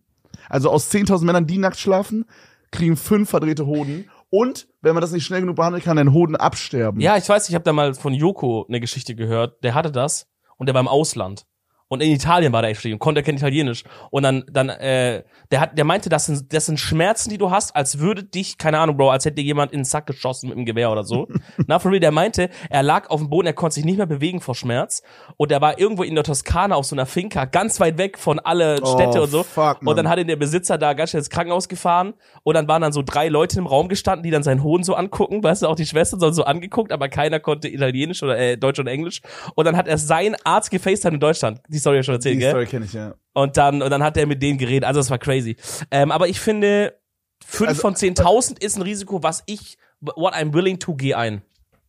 Also 0.49 0.69
aus 0.69 0.91
10.000 0.91 1.25
Männern, 1.25 1.47
die 1.47 1.57
nackt 1.57 1.77
schlafen, 1.77 2.25
kriegen 2.71 2.95
fünf 2.95 3.29
verdrehte 3.29 3.65
Hoden. 3.65 4.09
Und 4.29 4.67
wenn 4.81 4.93
man 4.93 5.01
das 5.01 5.11
nicht 5.11 5.25
schnell 5.25 5.41
genug 5.41 5.55
behandeln 5.55 5.83
kann, 5.83 5.97
dein 5.97 6.13
Hoden 6.13 6.35
absterben. 6.35 6.99
Ja, 6.99 7.17
ich 7.17 7.27
weiß, 7.27 7.47
ich 7.49 7.55
habe 7.55 7.63
da 7.63 7.73
mal 7.73 7.93
von 7.93 8.13
Joko 8.13 8.65
eine 8.67 8.79
Geschichte 8.79 9.15
gehört. 9.15 9.63
Der 9.63 9.73
hatte 9.73 9.91
das 9.91 10.27
und 10.57 10.67
der 10.67 10.73
war 10.73 10.81
im 10.81 10.87
Ausland. 10.87 11.45
Und 11.89 12.01
in 12.03 12.11
Italien 12.11 12.51
war 12.51 12.61
der 12.61 12.71
actually 12.71 12.93
und 12.93 12.99
konnte 12.99 13.21
er 13.21 13.23
kein 13.23 13.35
Italienisch. 13.35 13.83
Und 14.11 14.23
dann, 14.23 14.43
dann, 14.51 14.69
äh, 14.69 15.23
der 15.51 15.61
hat, 15.61 15.77
der 15.77 15.85
meinte, 15.85 16.09
das 16.09 16.25
sind, 16.25 16.51
das 16.53 16.65
sind 16.65 16.79
Schmerzen, 16.79 17.29
die 17.29 17.37
du 17.37 17.49
hast, 17.49 17.75
als 17.75 17.99
würde 17.99 18.23
dich, 18.23 18.57
keine 18.57 18.79
Ahnung, 18.79 18.97
Bro, 18.97 19.11
als 19.11 19.23
hätte 19.25 19.35
dir 19.35 19.43
jemand 19.45 19.71
in 19.71 19.79
den 19.79 19.85
Sack 19.85 20.05
geschossen 20.07 20.49
mit 20.49 20.57
dem 20.57 20.65
Gewehr 20.65 20.91
oder 20.91 21.03
so. 21.03 21.27
Na, 21.67 21.79
for 21.79 21.91
real, 21.91 21.99
der 22.01 22.11
meinte, 22.11 22.49
er 22.69 22.83
lag 22.83 23.09
auf 23.09 23.21
dem 23.21 23.29
Boden, 23.29 23.47
er 23.47 23.53
konnte 23.53 23.75
sich 23.75 23.85
nicht 23.85 23.97
mehr 23.97 24.05
bewegen 24.05 24.41
vor 24.41 24.53
Schmerz. 24.55 25.01
Und 25.37 25.51
er 25.51 25.61
war 25.61 25.79
irgendwo 25.79 26.03
in 26.03 26.15
der 26.15 26.23
Toskana 26.25 26.75
auf 26.75 26.85
so 26.85 26.95
einer 26.95 27.05
Finca, 27.05 27.45
ganz 27.45 27.79
weit 27.79 27.97
weg 27.97 28.17
von 28.17 28.39
alle 28.39 28.79
Oh, 28.81 28.93
Städte 28.95 29.21
und 29.21 29.29
so. 29.29 29.43
fuck, 29.43 29.81
und 29.85 29.95
dann 29.97 30.09
hat 30.09 30.19
ihn 30.19 30.27
der 30.27 30.35
Besitzer 30.35 30.77
da 30.77 30.93
ganz 30.93 31.11
schnell 31.11 31.19
ins 31.21 31.29
Krankenhaus 31.29 31.69
gefahren. 31.69 32.13
Und 32.43 32.55
dann 32.55 32.67
waren 32.67 32.81
dann 32.81 32.91
so 32.91 33.01
drei 33.01 33.29
Leute 33.29 33.59
im 33.59 33.65
Raum 33.65 33.87
gestanden, 33.87 34.23
die 34.23 34.31
dann 34.31 34.43
seinen 34.43 34.61
Hohn 34.61 34.83
so 34.83 34.93
angucken. 34.95 35.41
Weißt 35.41 35.61
du, 35.63 35.67
auch 35.67 35.75
die 35.75 35.85
Schwestern 35.85 36.19
so 36.33 36.43
angeguckt, 36.43 36.91
aber 36.91 37.07
keiner 37.07 37.39
konnte 37.39 37.69
Italienisch 37.69 38.23
oder 38.23 38.37
äh, 38.37 38.57
Deutsch 38.57 38.79
oder 38.79 38.91
Englisch. 38.91 39.21
Und 39.55 39.63
dann 39.65 39.77
hat 39.77 39.87
er 39.87 39.97
seinen 39.97 40.35
Arzt 40.43 40.69
gefacetimed 40.69 41.13
in 41.15 41.19
Deutschland. 41.21 41.61
Die 41.69 41.76
Story 41.79 41.97
ja 41.97 42.03
schon 42.03 42.15
erzählt, 42.15 42.35
Die 42.35 42.39
gell? 42.39 42.49
Story 42.51 42.65
kenne 42.65 42.85
ich, 42.85 42.93
ja. 42.93 43.13
Und 43.33 43.57
dann, 43.57 43.81
und 43.81 43.89
dann 43.89 44.03
hat 44.03 44.17
er 44.17 44.25
mit 44.25 44.41
denen 44.41 44.57
geredet. 44.57 44.83
Also 44.85 44.99
das 44.99 45.09
war 45.09 45.17
crazy. 45.17 45.55
Ähm, 45.91 46.11
aber 46.11 46.27
ich 46.27 46.39
finde, 46.39 46.97
fünf 47.45 47.69
Also- 47.69 47.81
von 47.81 47.95
10.000 47.95 48.63
ist 48.63 48.75
ein 48.77 48.81
Risiko, 48.81 49.21
was 49.23 49.43
ich, 49.45 49.77
what 50.01 50.33
I'm 50.33 50.53
willing 50.53 50.79
to 50.79 50.95
gehe 50.95 51.17
ein. 51.17 51.41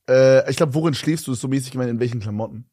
Äh, 0.08 0.48
ich 0.50 0.56
glaube, 0.56 0.74
worin 0.74 0.94
schläfst 0.94 1.26
du, 1.26 1.32
ist 1.32 1.40
so 1.40 1.48
mäßig 1.48 1.70
gemeint, 1.72 1.90
in 1.90 2.00
welchen 2.00 2.20
Klamotten? 2.20 2.64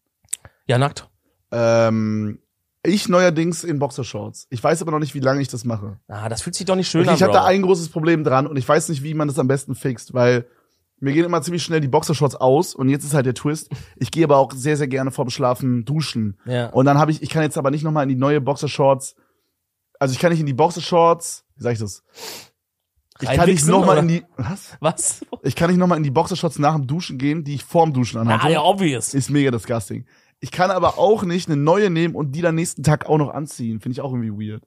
Ja, 0.68 0.78
nackt. 0.78 1.07
Ähm, 1.51 2.39
Ich 2.88 3.09
neuerdings 3.09 3.63
in 3.63 3.80
Boxershorts. 3.80 4.45
Ich 4.51 4.63
weiß 4.63 4.82
aber 4.84 4.91
noch 4.91 4.99
nicht, 4.99 5.16
wie 5.16 5.20
lange 5.20 5.41
ich 5.41 5.47
das 5.47 5.66
mache. 5.66 5.97
Ah, 6.07 6.30
das 6.30 6.43
fühlt 6.43 6.55
sich 6.55 6.66
doch 6.68 6.76
nicht 6.76 6.88
schön 6.89 7.01
Okay, 7.01 7.09
an, 7.09 7.16
ich 7.16 7.24
habe 7.24 7.34
da 7.34 7.43
ein 7.45 7.63
großes 7.63 7.89
Problem 7.89 8.24
dran 8.24 8.45
und 8.45 8.57
ich 8.57 8.68
weiß 8.68 8.89
nicht, 8.89 9.01
wie 9.03 9.13
man 9.16 9.28
das 9.28 9.39
am 9.39 9.47
besten 9.47 9.74
fixt, 9.74 10.13
weil 10.13 10.45
mir 11.06 11.14
gehen 11.14 11.24
immer 11.24 11.41
ziemlich 11.41 11.64
schnell 11.64 11.80
die 11.80 11.88
Boxershorts 11.88 12.36
aus 12.36 12.76
und 12.76 12.89
jetzt 12.89 13.06
ist 13.06 13.14
halt 13.14 13.26
der 13.26 13.34
Twist. 13.34 13.70
Ich 13.95 14.12
gehe 14.12 14.26
aber 14.26 14.38
auch 14.38 14.51
sehr, 14.51 14.76
sehr 14.76 14.88
gerne 14.88 15.12
vorm 15.12 15.30
Schlafen 15.30 15.86
duschen. 15.86 16.38
ja. 16.45 16.68
Und 16.70 16.86
dann 16.86 16.97
habe 16.97 17.12
ich, 17.12 17.22
ich 17.22 17.30
kann 17.30 17.43
jetzt 17.43 17.58
aber 17.58 17.72
nicht 17.72 17.84
nochmal 17.84 18.03
in 18.03 18.10
die 18.10 18.16
neue 18.16 18.41
Boxershorts, 18.41 19.16
also 19.99 20.12
ich 20.12 20.20
kann 20.20 20.32
nicht 20.32 20.41
in 20.41 20.45
die 20.45 20.53
Boxershorts, 20.53 21.45
wie 21.56 21.64
sag 21.64 21.74
ich 21.74 21.80
das? 21.80 22.03
Ich 23.22 23.30
kann 23.30 23.47
nicht 23.47 23.66
nochmal 23.66 23.99
in 23.99 24.10
die, 24.10 24.26
was? 24.36 24.76
Was? 24.82 25.26
Ich 25.43 25.56
kann 25.56 25.70
nicht 25.70 25.78
nochmal 25.80 25.97
in 25.97 26.03
die 26.03 26.12
Boxershorts 26.12 26.60
nach 26.60 26.76
dem 26.76 26.86
Duschen 26.86 27.18
gehen, 27.18 27.45
die 27.45 27.56
ich 27.56 27.64
vorm 27.64 27.93
Duschen 27.93 28.20
anhatte. 28.20 28.43
Ah, 28.43 28.49
ja, 28.49 28.62
obvious. 28.62 29.14
Ist 29.14 29.30
mega 29.30 29.51
disgusting. 29.51 30.06
Ich 30.41 30.51
kann 30.51 30.70
aber 30.70 30.97
auch 30.97 31.24
nicht 31.24 31.47
eine 31.47 31.56
neue 31.56 31.89
nehmen 31.89 32.14
und 32.14 32.34
die 32.34 32.41
dann 32.41 32.56
nächsten 32.56 32.84
Tag 32.84 33.06
auch 33.06 33.18
noch 33.18 33.30
anziehen. 33.30 33.80
Finde 33.80 33.93
ich 33.93 34.01
auch 34.01 34.14
irgendwie 34.14 34.49
weird. 34.49 34.64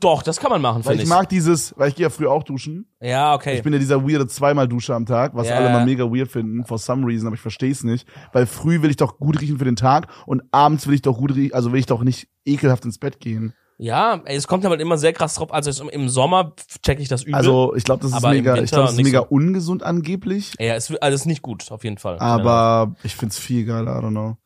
Doch, 0.00 0.22
das 0.22 0.38
kann 0.38 0.50
man 0.50 0.62
machen, 0.62 0.82
finde 0.84 0.98
ich 0.98 1.02
ich. 1.04 1.08
mag 1.08 1.28
dieses, 1.28 1.74
weil 1.76 1.88
ich 1.88 1.96
gehe 1.96 2.04
ja 2.04 2.10
früher 2.10 2.30
auch 2.30 2.44
duschen. 2.44 2.86
Ja, 3.00 3.34
okay. 3.34 3.56
Ich 3.56 3.62
bin 3.64 3.72
ja 3.72 3.78
dieser 3.80 4.02
weirde 4.08 4.28
zweimal 4.28 4.68
Duscher 4.68 4.94
am 4.94 5.04
Tag, 5.04 5.34
was 5.34 5.48
Ja. 5.48 5.56
alle 5.56 5.70
mal 5.70 5.84
mega 5.84 6.04
weird 6.04 6.30
finden, 6.30 6.64
for 6.64 6.78
some 6.78 7.04
reason, 7.04 7.26
aber 7.26 7.34
ich 7.34 7.40
verstehe 7.42 7.72
es 7.72 7.82
nicht. 7.82 8.06
Weil 8.32 8.46
früh 8.46 8.82
will 8.82 8.90
ich 8.90 8.96
doch 8.96 9.18
gut 9.18 9.40
riechen 9.40 9.58
für 9.58 9.64
den 9.64 9.74
Tag 9.76 10.06
und 10.26 10.42
abends 10.52 10.86
will 10.86 10.94
ich 10.94 11.02
doch 11.02 11.18
gut 11.18 11.34
riechen, 11.34 11.54
also 11.54 11.72
will 11.72 11.80
ich 11.80 11.86
doch 11.86 12.04
nicht 12.04 12.28
ekelhaft 12.44 12.84
ins 12.84 12.98
Bett 12.98 13.18
gehen. 13.18 13.52
ja, 13.78 14.20
ey, 14.24 14.36
es 14.36 14.46
kommt 14.46 14.64
aber 14.64 14.78
immer 14.78 14.96
sehr 14.98 15.12
krass 15.12 15.34
drauf. 15.34 15.52
Also 15.52 15.88
im 15.88 16.08
Sommer 16.08 16.52
check 16.84 17.00
ich 17.00 17.08
das 17.08 17.22
übel. 17.24 17.34
Also 17.34 17.74
ich 17.74 17.82
glaube, 17.84 18.02
das 18.02 18.12
ist 18.12 18.22
mega, 18.22 18.56
ich 18.56 18.70
glaube, 18.70 18.86
das 18.86 18.96
ist 18.96 19.02
mega 19.04 19.20
so. 19.20 19.26
ungesund 19.30 19.82
angeblich. 19.82 20.54
ja, 20.60 20.74
es, 20.74 20.94
also 20.94 21.14
es 21.14 21.22
ist 21.22 21.26
nicht 21.26 21.42
gut, 21.42 21.70
auf 21.72 21.82
jeden 21.82 21.98
Fall. 21.98 22.18
Aber 22.20 22.94
ich 23.02 23.16
find's 23.16 23.38
viel 23.38 23.64
geiler, 23.64 23.98
I 23.98 24.04
don't 24.04 24.10
know. 24.10 24.36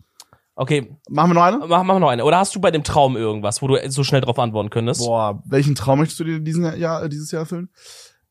Okay, 0.62 0.96
Machen 1.10 1.30
wir 1.30 1.34
noch 1.34 1.42
eine? 1.42 1.58
mach, 1.66 1.82
mach 1.82 1.98
noch 1.98 2.08
eine. 2.08 2.24
Oder 2.24 2.38
hast 2.38 2.54
du 2.54 2.60
bei 2.60 2.70
dem 2.70 2.84
Traum 2.84 3.16
irgendwas, 3.16 3.62
wo 3.62 3.66
du 3.66 3.90
so 3.90 4.04
schnell 4.04 4.20
drauf 4.20 4.38
antworten 4.38 4.70
könntest? 4.70 5.00
Boah, 5.00 5.42
welchen 5.44 5.74
Traum 5.74 5.98
möchtest 5.98 6.20
du 6.20 6.24
dir 6.24 6.38
diesen 6.38 6.62
Jahr, 6.78 7.02
äh, 7.02 7.08
dieses 7.08 7.32
Jahr 7.32 7.40
erfüllen? 7.40 7.68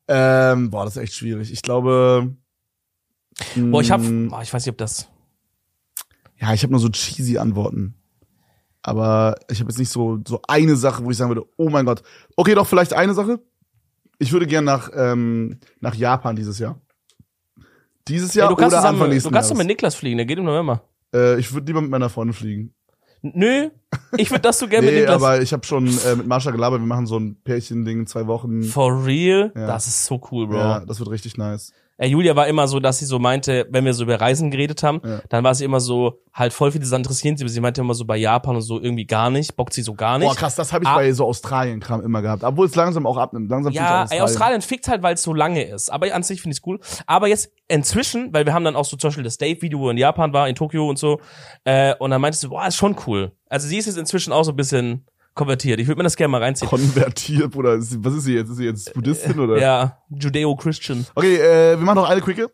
Ähm, 0.07 0.69
boah, 0.69 0.85
das 0.85 0.95
ist 0.95 1.03
echt 1.03 1.13
schwierig. 1.13 1.51
Ich 1.51 1.61
glaube. 1.61 2.33
Boah, 3.57 3.81
ich 3.81 3.91
hab, 3.91 3.99
boah, 4.01 4.41
ich 4.41 4.53
weiß 4.53 4.65
nicht, 4.65 4.71
ob 4.71 4.77
das. 4.77 5.09
Ja, 6.39 6.53
ich 6.53 6.63
habe 6.63 6.71
nur 6.71 6.79
so 6.79 6.87
cheesy 6.87 7.37
Antworten. 7.37 7.95
Aber 8.81 9.35
ich 9.49 9.59
habe 9.59 9.69
jetzt 9.69 9.77
nicht 9.77 9.91
so 9.91 10.19
so 10.25 10.39
eine 10.47 10.77
Sache, 10.77 11.03
wo 11.03 11.11
ich 11.11 11.17
sagen 11.17 11.31
würde, 11.31 11.45
oh 11.57 11.69
mein 11.69 11.85
Gott. 11.85 12.01
Okay, 12.37 12.55
doch 12.55 12.65
vielleicht 12.65 12.93
eine 12.93 13.13
Sache. 13.13 13.41
Ich 14.19 14.31
würde 14.31 14.47
gern 14.47 14.63
nach 14.63 14.89
ähm, 14.95 15.59
nach 15.81 15.95
Japan 15.95 16.37
dieses 16.37 16.59
Jahr. 16.59 16.79
Dieses 18.07 18.33
Jahr 18.35 18.47
Ey, 18.47 18.55
du 18.55 18.55
kannst, 18.55 18.73
oder 18.73 18.81
zusammen, 18.81 18.95
Anfang 18.95 19.09
du 19.09 19.13
nächsten 19.15 19.31
kannst 19.33 19.49
doch 19.49 19.55
Jahres. 19.55 19.67
mit 19.67 19.67
Niklas 19.67 19.95
fliegen, 19.95 20.15
der 20.15 20.25
geht 20.25 20.37
im 20.37 20.45
November. 20.45 20.81
Äh, 21.13 21.39
ich 21.39 21.53
würde 21.53 21.67
lieber 21.67 21.81
mit 21.81 21.91
meiner 21.91 22.09
Freundin 22.09 22.33
fliegen. 22.33 22.73
Nö, 23.23 23.69
ich 24.17 24.31
würde, 24.31 24.41
dass 24.41 24.57
du 24.57 24.67
gerne 24.67 24.85
mit 24.85 24.95
Nee, 24.95 25.01
Niklas. 25.01 25.21
aber 25.21 25.41
ich 25.41 25.53
habe 25.53 25.63
schon 25.63 25.85
äh, 25.87 26.15
mit 26.15 26.25
Marsha 26.25 26.49
gelabert, 26.49 26.81
wir 26.81 26.87
machen 26.87 27.05
so 27.05 27.19
ein 27.19 27.35
Pärchen-Ding 27.43 27.99
in 27.99 28.07
zwei 28.07 28.25
Wochen. 28.25 28.63
For 28.63 29.05
real? 29.05 29.51
Ja. 29.55 29.67
Das 29.67 29.85
ist 29.85 30.05
so 30.05 30.19
cool, 30.31 30.47
Bro. 30.47 30.57
Ja, 30.57 30.79
das 30.79 30.97
wird 30.99 31.11
richtig 31.11 31.37
nice. 31.37 31.71
Äh, 32.01 32.07
Julia 32.07 32.35
war 32.35 32.47
immer 32.47 32.67
so, 32.67 32.79
dass 32.79 32.97
sie 32.97 33.05
so 33.05 33.19
meinte, 33.19 33.67
wenn 33.69 33.85
wir 33.85 33.93
so 33.93 34.03
über 34.03 34.19
Reisen 34.19 34.49
geredet 34.49 34.81
haben, 34.81 35.01
Ja. 35.05 35.21
dann 35.29 35.43
war 35.43 35.53
sie 35.53 35.65
immer 35.65 35.79
so, 35.79 36.19
halt 36.33 36.51
voll 36.51 36.71
viele 36.71 36.83
Sachen 36.85 37.01
interessieren 37.01 37.37
sie, 37.37 37.43
aber 37.43 37.49
sie 37.49 37.61
meinte 37.61 37.81
immer 37.81 37.93
so 37.93 38.05
bei 38.05 38.17
Japan 38.17 38.55
und 38.55 38.61
so 38.63 38.81
irgendwie 38.81 39.05
gar 39.05 39.29
nicht, 39.29 39.55
bockt 39.55 39.73
sie 39.73 39.83
so 39.83 39.93
gar 39.93 40.17
nicht. 40.17 40.27
Boah, 40.27 40.35
krass, 40.35 40.55
das 40.55 40.73
habe 40.73 40.83
ich 40.83 40.89
Ah. 40.89 40.95
bei 40.95 41.11
so 41.13 41.25
Australien-Kram 41.27 42.01
immer 42.01 42.21
gehabt. 42.23 42.43
Obwohl 42.43 42.65
es 42.65 42.75
langsam 42.75 43.05
auch 43.05 43.17
abnimmt. 43.17 43.51
Langsam 43.51 43.71
ja, 43.73 44.05
auch 44.05 44.11
ey, 44.11 44.21
Australien 44.21 44.61
fickt 44.61 44.87
halt, 44.87 45.03
weil 45.03 45.13
es 45.13 45.21
so 45.21 45.33
lange 45.33 45.63
ist. 45.63 45.89
Aber 45.91 46.11
an 46.13 46.23
sich 46.23 46.41
finde 46.41 46.57
ich 46.57 46.65
cool. 46.65 46.79
Aber 47.05 47.27
jetzt 47.27 47.51
inzwischen, 47.67 48.33
weil 48.33 48.45
wir 48.45 48.53
haben 48.53 48.63
dann 48.65 48.75
auch 48.75 48.85
so 48.85 48.97
zum 48.97 49.09
Beispiel 49.09 49.23
das 49.23 49.37
Dave-Video, 49.37 49.79
wo 49.79 49.89
in 49.91 49.97
Japan 49.97 50.33
war, 50.33 50.49
in 50.49 50.55
Tokio 50.55 50.89
und 50.89 50.97
so, 50.97 51.19
äh, 51.65 51.93
und 51.99 52.09
dann 52.11 52.19
meintest 52.19 52.43
du, 52.43 52.49
boah, 52.49 52.65
ist 52.67 52.75
schon 52.77 52.95
cool. 53.05 53.31
Also 53.47 53.67
sie 53.67 53.77
ist 53.77 53.85
jetzt 53.85 53.97
inzwischen 53.97 54.33
auch 54.33 54.43
so 54.43 54.51
ein 54.51 54.55
bisschen 54.55 55.05
konvertiert. 55.33 55.79
Ich 55.79 55.87
würde 55.87 55.97
mir 55.99 56.03
das 56.03 56.15
gerne 56.15 56.31
mal 56.31 56.41
reinziehen. 56.41 56.69
Konvertiert, 56.69 57.53
sie- 57.81 58.03
was 58.03 58.13
ist 58.15 58.23
sie 58.25 58.35
jetzt? 58.35 58.49
Ist 58.49 58.57
sie 58.57 58.65
jetzt 58.65 58.93
Buddhistin 58.93 59.39
oder? 59.39 59.57
ja, 59.59 59.97
Judeo-Christian. 60.09 61.05
Okay, 61.15 61.35
äh, 61.37 61.77
wir 61.77 61.85
machen 61.85 61.95
noch 61.97 62.09
eine 62.09 62.21
Quicke. 62.21 62.49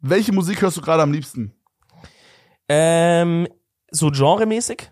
Welche 0.00 0.32
Musik 0.32 0.60
hörst 0.62 0.76
du 0.76 0.80
gerade 0.82 1.02
am 1.02 1.12
liebsten? 1.12 1.52
Ähm, 2.68 3.46
so 3.90 4.10
genremäßig? 4.10 4.90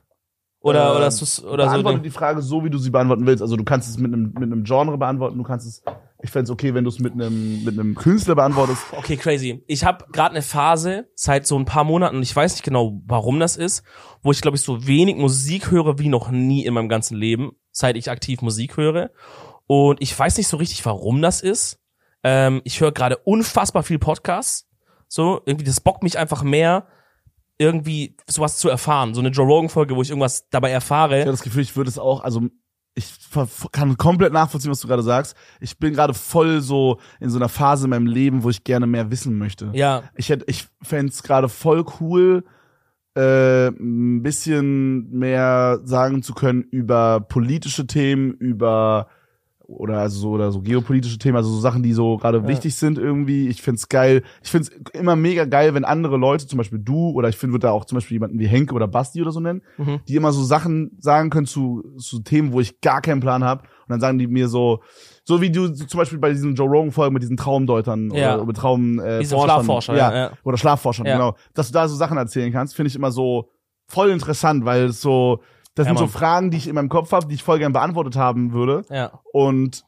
Oder, 0.61 0.85
Ähm, 0.85 0.91
oder, 0.97 0.97
oder 0.99 1.11
so. 1.11 1.47
Beantworte 1.57 2.01
die 2.01 2.11
Frage 2.11 2.41
so, 2.41 2.65
wie 2.65 2.71
du 2.71 2.79
sie 2.79 2.91
beantworten 2.91 3.27
willst. 3.27 3.43
Also 3.43 3.57
du 3.57 3.65
kannst 3.65 3.89
es 3.89 3.99
mit 3.99 4.13
einem 4.13 4.33
mit 4.33 4.43
einem 4.45 4.65
Genre 4.65 4.97
beantworten. 4.97 5.37
Du 5.37 5.45
kannst 5.45 5.67
es. 5.67 5.83
Ich 6.25 6.31
fände 6.31 6.51
okay, 6.51 6.73
wenn 6.73 6.85
du 6.85 6.89
es 6.89 6.99
mit 7.01 7.13
einem 7.13 7.65
mit 7.65 7.79
einem 7.79 7.95
Künstler 7.95 8.35
beantwortest. 8.35 8.83
Okay, 8.93 9.19
crazy. 9.19 9.63
Ich 9.67 9.85
habe 9.85 10.07
gerade 10.11 10.31
eine 10.31 10.41
Phase 10.41 11.07
seit 11.15 11.47
so 11.47 11.59
ein 11.59 11.67
paar 11.67 11.85
Monaten 11.85 12.17
und 12.17 12.23
ich 12.23 12.35
weiß 12.35 12.55
nicht 12.55 12.65
genau, 12.65 12.99
warum 13.05 13.39
das 13.39 13.59
ist, 13.59 13.83
wo 14.23 14.33
ich 14.33 14.41
glaube 14.41 14.57
ich 14.57 14.63
so 14.63 14.87
wenig 14.87 15.17
Musik 15.17 15.71
höre 15.71 15.99
wie 15.99 16.09
noch 16.09 16.31
nie 16.31 16.65
in 16.65 16.73
meinem 16.73 16.89
ganzen 16.89 17.19
Leben, 17.19 17.53
seit 17.73 17.99
ich 17.99 18.11
aktiv 18.11 18.41
Musik 18.41 18.79
höre. 18.79 19.11
Und 19.67 20.01
ich 20.01 20.19
weiß 20.19 20.39
nicht 20.39 20.49
so 20.49 20.57
richtig, 20.57 20.87
warum 20.87 21.21
das 21.21 21.43
ist. 21.43 21.79
Ähm, 22.23 22.63
ich 22.65 22.81
höre 22.81 22.93
gerade 22.93 23.19
unfassbar 23.19 23.83
viel 23.83 23.99
Podcasts. 23.99 24.67
So, 25.09 25.43
irgendwie, 25.45 25.67
das 25.67 25.83
bockt 25.83 26.03
mich 26.03 26.17
einfach 26.17 26.43
mehr, 26.43 26.87
irgendwie 27.59 28.17
sowas 28.27 28.57
zu 28.57 28.71
erfahren. 28.71 29.13
So 29.13 29.21
eine 29.21 29.29
Joe 29.29 29.47
Rogan-Folge, 29.47 29.95
wo 29.95 30.01
ich 30.01 30.09
irgendwas 30.09 30.49
dabei 30.49 30.71
erfahre. 30.71 31.19
Ich 31.19 31.21
habe 31.21 31.33
das 31.33 31.43
Gefühl, 31.43 31.63
ich 31.63 31.77
würde 31.77 31.91
es 31.91 31.99
auch. 31.99 32.25
Also 32.25 32.49
ich 32.95 33.13
kann 33.73 33.97
komplett 33.97 34.33
nachvollziehen, 34.33 34.71
was 34.71 34.81
du 34.81 34.87
gerade 34.89 35.03
sagst. 35.03 35.37
Ich 35.61 35.79
bin 35.79 35.95
gerade 35.95 36.15
voll 36.15 36.61
so 36.61 37.01
in 37.19 37.29
so 37.29 37.39
einer 37.39 37.49
Phase 37.49 37.85
in 37.85 37.91
meinem 37.91 38.07
Leben, 38.07 38.45
wo 38.45 38.51
ich 38.51 38.63
gerne 38.63 38.87
mehr 38.87 39.11
wissen 39.11 39.37
möchte. 39.37 39.71
Ja, 39.73 40.05
Ich 40.15 40.29
hätte, 40.29 40.45
ich 40.49 40.69
fände 40.81 41.11
es 41.11 41.23
gerade 41.23 41.49
voll 41.49 41.85
cool, 42.01 42.45
äh, 43.17 43.69
ein 43.69 44.23
bisschen 44.23 45.11
mehr 45.11 45.81
sagen 45.85 46.23
zu 46.23 46.35
können 46.35 46.63
über 46.63 47.21
politische 47.21 47.87
Themen, 47.87 48.33
über 48.35 49.09
oder 49.67 49.99
also 50.01 50.19
so 50.21 50.31
oder 50.33 50.53
so 50.53 50.61
geopolitische 50.61 51.19
Themen, 51.19 51.37
also 51.37 51.49
so 51.51 51.59
Sachen, 51.59 51.83
die 51.83 51.93
so 51.95 52.19
gerade 52.19 52.39
Ja. 52.39 52.47
wichtig 52.49 52.75
sind 52.77 52.99
irgendwie. 52.99 53.49
Ich 53.49 53.63
find's 53.63 53.89
geil. 53.89 54.23
Ich 54.43 54.51
find's 54.51 54.71
immer 54.93 55.17
mega 55.17 55.47
geil, 55.47 55.73
wenn 55.75 55.85
andere 55.85 56.17
Leute, 56.19 56.47
zum 56.47 56.59
Beispiel 56.59 56.79
du 56.79 57.11
oder 57.11 57.29
ich 57.31 57.37
finde, 57.37 57.55
würde 57.55 57.67
da 57.69 57.73
auch 57.73 57.85
zum 57.87 57.97
Beispiel 57.97 58.17
jemanden 58.17 58.39
wie 58.39 58.47
Henke 58.47 58.75
oder 58.75 58.87
Basti 58.87 59.23
oder 59.23 59.33
so 59.33 59.41
nennen, 59.41 59.63
Mhm. 59.79 60.01
die 60.07 60.17
immer 60.17 60.33
so 60.33 60.43
Sachen 60.45 60.93
sagen 60.99 61.31
können 61.31 61.47
zu, 61.47 61.83
zu 61.99 62.21
Themen, 62.21 62.53
wo 62.53 62.61
ich 62.61 62.81
gar 62.83 63.01
keinen 63.01 63.21
Plan 63.21 63.43
habe. 63.43 63.63
Und 63.63 63.91
dann 63.91 64.01
sagen 64.01 64.19
die 64.19 64.27
mir 64.27 64.49
so, 64.49 64.81
so 65.25 65.41
wie 65.41 65.51
du 65.51 65.69
zum 65.73 65.99
Beispiel 65.99 66.19
bei 66.19 66.31
diesen 66.31 66.55
Joe 66.55 66.69
Rogan 66.69 66.91
Folgen 66.93 67.15
mit 67.15 67.23
diesen 67.23 67.37
Traumdeutern 67.39 68.11
Ja. 68.15 68.35
oder 68.37 68.45
mit 68.47 68.57
Traum 68.57 68.99
äh, 68.99 69.21
Diese 69.21 69.35
Forschern, 69.35 69.65
Schlafforscher, 69.65 69.97
ja, 69.97 70.15
ja, 70.15 70.33
oder 70.45 70.59
Schlafforschern, 70.59 71.07
genau. 71.07 71.37
Dass 71.55 71.69
du 71.69 71.73
da 71.73 71.89
so 71.89 71.97
Sachen 71.97 72.19
erzählen 72.19 72.53
kannst, 72.53 72.75
finde 72.77 72.89
ich 72.89 72.97
immer 72.97 73.11
so 73.13 73.49
voll 73.87 74.11
interessant, 74.11 74.65
weil 74.67 74.85
es 74.87 75.01
so, 75.01 75.41
das 75.75 75.87
Ja, 75.87 75.91
sind 75.97 75.99
so. 75.99 76.07
Fragen, 76.07 76.51
die 76.51 76.57
ich 76.59 76.69
in 76.69 76.75
meinem 76.75 76.89
Kopf 76.89 77.13
habe, 77.13 77.27
die 77.27 77.35
ich 77.35 77.43
voll 77.43 77.59
gern 77.59 77.73
beantwortet 77.73 78.17
haben 78.17 78.53
würde. 78.53 78.85
ja. 78.91 79.13
Und 79.33 79.85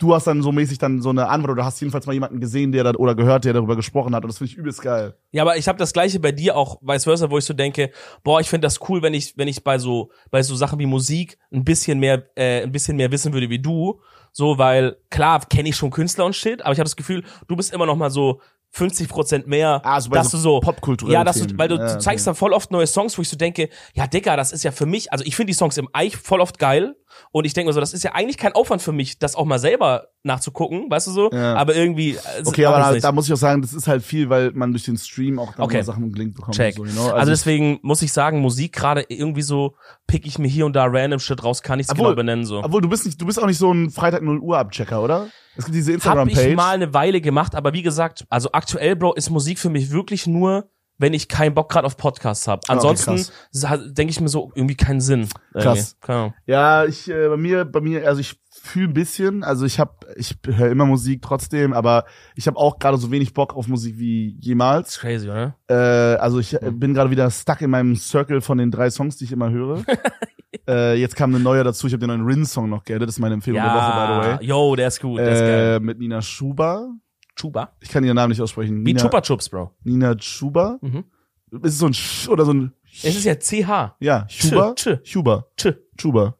du 0.00 0.14
hast 0.14 0.26
dann 0.26 0.42
so 0.42 0.50
mäßig 0.50 0.78
dann 0.78 1.00
so 1.00 1.10
eine 1.10 1.28
Antwort 1.28 1.52
oder 1.52 1.64
hast 1.64 1.80
jedenfalls 1.80 2.06
mal 2.06 2.12
jemanden 2.12 2.40
gesehen, 2.40 2.72
der 2.72 2.82
da 2.82 2.90
oder 2.92 3.14
gehört, 3.14 3.44
der 3.44 3.52
darüber 3.52 3.76
gesprochen 3.76 4.14
hat. 4.16 4.24
Und 4.24 4.30
das 4.30 4.38
finde 4.38 4.50
ich 4.52 4.58
übelst 4.58 4.82
geil. 4.82 5.14
Ja, 5.30 5.42
aber 5.42 5.56
ich 5.56 5.68
habe 5.68 5.78
das 5.78 5.92
gleiche 5.92 6.18
bei 6.18 6.32
dir 6.32 6.56
auch 6.56 6.78
vice 6.82 7.04
versa, 7.04 7.30
wo 7.30 7.38
ich 7.38 7.44
so 7.44 7.54
denke, 7.54 7.90
boah, 8.24 8.40
ich 8.40 8.48
finde 8.48 8.66
das 8.66 8.80
cool, 8.88 9.00
wenn 9.02 9.14
ich 9.14 9.36
wenn 9.36 9.46
ich 9.46 9.62
bei 9.62 9.78
so 9.78 10.10
bei 10.30 10.42
so 10.42 10.56
Sachen 10.56 10.78
wie 10.80 10.86
Musik 10.86 11.38
ein 11.52 11.62
bisschen 11.62 12.00
mehr 12.00 12.24
äh, 12.36 12.62
ein 12.62 12.72
bisschen 12.72 12.96
mehr 12.96 13.12
wissen 13.12 13.32
würde 13.32 13.48
wie 13.48 13.60
du, 13.60 14.00
so 14.32 14.58
weil 14.58 14.96
klar 15.10 15.40
kenne 15.48 15.68
ich 15.68 15.76
schon 15.76 15.90
Künstler 15.90 16.24
und 16.24 16.34
Shit, 16.34 16.62
aber 16.62 16.72
ich 16.72 16.78
habe 16.78 16.84
das 16.86 16.96
Gefühl, 16.96 17.22
du 17.46 17.54
bist 17.54 17.72
immer 17.72 17.86
noch 17.86 17.96
mal 17.96 18.10
so 18.10 18.40
50 18.72 19.08
Prozent 19.08 19.46
mehr, 19.46 19.80
Ah, 19.84 20.00
so 20.00 20.10
bei 20.10 20.16
dass 20.16 20.30
so 20.30 20.36
du 20.38 20.42
so 20.42 20.60
popkulturellen 20.60 21.12
ja, 21.14 21.24
dass 21.24 21.38
du, 21.38 21.58
weil 21.58 21.68
du, 21.68 21.76
Ja, 21.76 21.94
du 21.94 21.98
zeigst 21.98 22.26
dann 22.26 22.34
voll 22.34 22.52
oft 22.54 22.70
neue 22.70 22.86
Songs, 22.86 23.16
wo 23.18 23.22
ich 23.22 23.28
so 23.28 23.36
denke, 23.36 23.68
ja, 23.94 24.06
Digga, 24.06 24.34
das 24.36 24.50
ist 24.50 24.64
ja 24.64 24.72
für 24.72 24.86
mich, 24.86 25.12
also 25.12 25.24
ich 25.24 25.36
finde 25.36 25.50
die 25.50 25.54
Songs 25.56 25.76
im 25.76 25.88
Eich 25.92 26.16
voll 26.16 26.40
oft 26.40 26.58
geil 26.58 26.96
und 27.30 27.44
ich 27.44 27.52
denke 27.54 27.68
mir 27.68 27.72
so, 27.74 27.80
das 27.80 27.92
ist 27.94 28.02
ja 28.04 28.12
eigentlich 28.12 28.36
kein 28.38 28.52
Aufwand 28.52 28.82
für 28.82 28.92
mich, 28.92 29.18
das 29.18 29.34
auch 29.36 29.44
mal 29.44 29.58
selber 29.58 30.08
nachzugucken, 30.24 30.88
weißt 30.90 31.08
du 31.08 31.10
so, 31.10 31.30
Ja. 31.32 31.54
aber 31.56 31.74
irgendwie 31.74 32.10
äh, 32.12 32.18
Okay, 32.44 32.64
aber 32.66 32.78
da, 32.78 32.94
da 32.98 33.12
muss 33.12 33.26
ich 33.26 33.32
auch 33.32 33.36
sagen, 33.38 33.60
das 33.62 33.72
ist 33.72 33.88
halt 33.88 34.02
viel, 34.02 34.30
weil 34.30 34.52
man 34.52 34.70
durch 34.72 34.84
den 34.84 34.96
Stream 34.96 35.38
auch 35.38 35.54
dann 35.54 35.64
Okay. 35.64 35.82
Sachen 35.82 36.12
gelinkt 36.12 36.36
bekommt. 36.36 36.54
Check. 36.56 36.76
So, 36.76 36.84
you 36.84 36.92
know? 36.92 37.06
Also, 37.10 37.32
ich- 37.32 37.38
deswegen 37.38 37.78
muss 37.82 38.02
ich 38.02 38.12
sagen, 38.12 38.40
Musik 38.40 38.72
gerade 38.72 39.04
irgendwie 39.08 39.42
so 39.42 39.74
pick 40.06 40.26
ich 40.26 40.38
mir 40.38 40.48
hier 40.48 40.66
und 40.66 40.74
da 40.76 40.84
random 40.86 41.18
Shit 41.18 41.42
raus, 41.42 41.62
kann 41.62 41.80
ich 41.80 41.88
es 41.88 41.94
genau 41.94 42.14
benennen 42.14 42.44
so. 42.44 42.62
Obwohl, 42.62 42.80
du 42.80 42.88
bist 42.88 43.04
nicht, 43.06 43.20
du 43.20 43.26
bist 43.26 43.40
auch 43.42 43.46
nicht 43.46 43.58
so 43.58 43.72
ein 43.72 43.90
Freitag 43.90 44.22
0 44.22 44.38
Uhr 44.38 44.58
Abchecker, 44.58 45.02
oder? 45.02 45.26
Es 45.56 45.64
gibt 45.66 45.76
diese 45.76 45.96
Hab 45.98 46.26
ich 46.28 46.54
mal 46.56 46.74
eine 46.74 46.94
Weile 46.94 47.20
gemacht, 47.20 47.54
aber 47.54 47.72
wie 47.74 47.82
gesagt, 47.82 48.24
also 48.30 48.50
aktuell, 48.52 48.96
Bro, 48.96 49.14
ist 49.14 49.28
Musik 49.28 49.58
für 49.58 49.68
mich 49.68 49.90
wirklich 49.90 50.26
nur, 50.26 50.70
wenn 51.02 51.14
ich 51.14 51.28
keinen 51.28 51.52
Bock 51.52 51.68
gerade 51.68 51.84
auf 51.84 51.96
Podcasts 51.96 52.46
habe. 52.46 52.60
Okay, 52.64 52.72
Ansonsten 52.72 53.26
sa- 53.50 53.76
denke 53.76 54.12
ich 54.12 54.20
mir 54.20 54.28
so 54.28 54.52
irgendwie 54.54 54.76
keinen 54.76 55.00
Sinn. 55.00 55.28
Krass. 55.52 55.96
Ahnung. 56.06 56.32
Ja, 56.46 56.84
ich 56.84 57.10
äh, 57.10 57.28
bei 57.28 57.36
mir, 57.36 57.64
bei 57.64 57.80
mir, 57.80 58.06
also 58.06 58.20
ich 58.20 58.40
fühle 58.50 58.88
ein 58.88 58.94
bisschen, 58.94 59.42
also 59.42 59.66
ich 59.66 59.80
habe, 59.80 59.92
ich 60.14 60.36
höre 60.46 60.70
immer 60.70 60.86
Musik 60.86 61.20
trotzdem, 61.20 61.72
aber 61.72 62.04
ich 62.36 62.46
habe 62.46 62.56
auch 62.56 62.78
gerade 62.78 62.98
so 62.98 63.10
wenig 63.10 63.34
Bock 63.34 63.56
auf 63.56 63.66
Musik 63.66 63.98
wie 63.98 64.36
jemals. 64.38 64.90
ist 64.90 65.00
crazy, 65.00 65.28
oder? 65.28 65.56
Äh, 65.68 65.74
also 66.20 66.38
ich 66.38 66.54
äh, 66.54 66.70
bin 66.70 66.94
gerade 66.94 67.10
wieder 67.10 67.28
stuck 67.32 67.60
in 67.62 67.70
meinem 67.70 67.96
Circle 67.96 68.40
von 68.40 68.58
den 68.58 68.70
drei 68.70 68.88
Songs, 68.88 69.16
die 69.16 69.24
ich 69.24 69.32
immer 69.32 69.50
höre. 69.50 69.82
äh, 70.68 70.94
jetzt 70.94 71.16
kam 71.16 71.34
eine 71.34 71.42
neue 71.42 71.64
dazu. 71.64 71.88
Ich 71.88 71.92
habe 71.92 72.06
den 72.06 72.10
neuen 72.10 72.24
Rin-Song 72.24 72.68
noch 72.68 72.84
geaddet. 72.84 73.08
Das 73.08 73.16
ist 73.16 73.20
meine 73.20 73.34
Empfehlung 73.34 73.60
der 73.60 73.74
Woche, 73.74 73.90
by 73.90 74.38
the 74.38 74.38
way. 74.38 74.46
yo, 74.48 74.76
der 74.76 74.86
ist 74.86 75.00
gut, 75.00 75.18
der 75.18 75.32
ist 75.32 75.40
geil. 75.40 75.76
Äh, 75.76 75.80
mit 75.80 75.98
Nina 75.98 76.22
Schuber. 76.22 76.94
Chuba? 77.36 77.72
Ich 77.80 77.88
kann 77.88 78.04
ihren 78.04 78.16
Namen 78.16 78.30
nicht 78.30 78.40
aussprechen. 78.40 78.78
Wie 78.80 78.92
Nina, 78.92 79.00
Chupa 79.00 79.20
Chups, 79.20 79.48
Bro. 79.48 79.72
Nina 79.84 80.14
Schuber. 80.18 80.78
Mhm. 80.80 81.04
Ist 81.50 81.74
es 81.74 81.78
so 81.78 81.86
ein 81.86 81.94
Sch 81.94 82.28
oder 82.28 82.44
so 82.44 82.52
ein 82.52 82.72
Es 83.02 83.16
ist 83.16 83.24
ja 83.24 83.36
CH. 83.36 83.96
Ja, 84.00 84.26
Huber. 84.42 84.74
Tsch, 84.74 85.14
Huber. 85.14 85.46
Tsch. 85.56 85.74
Chuba. 85.96 86.36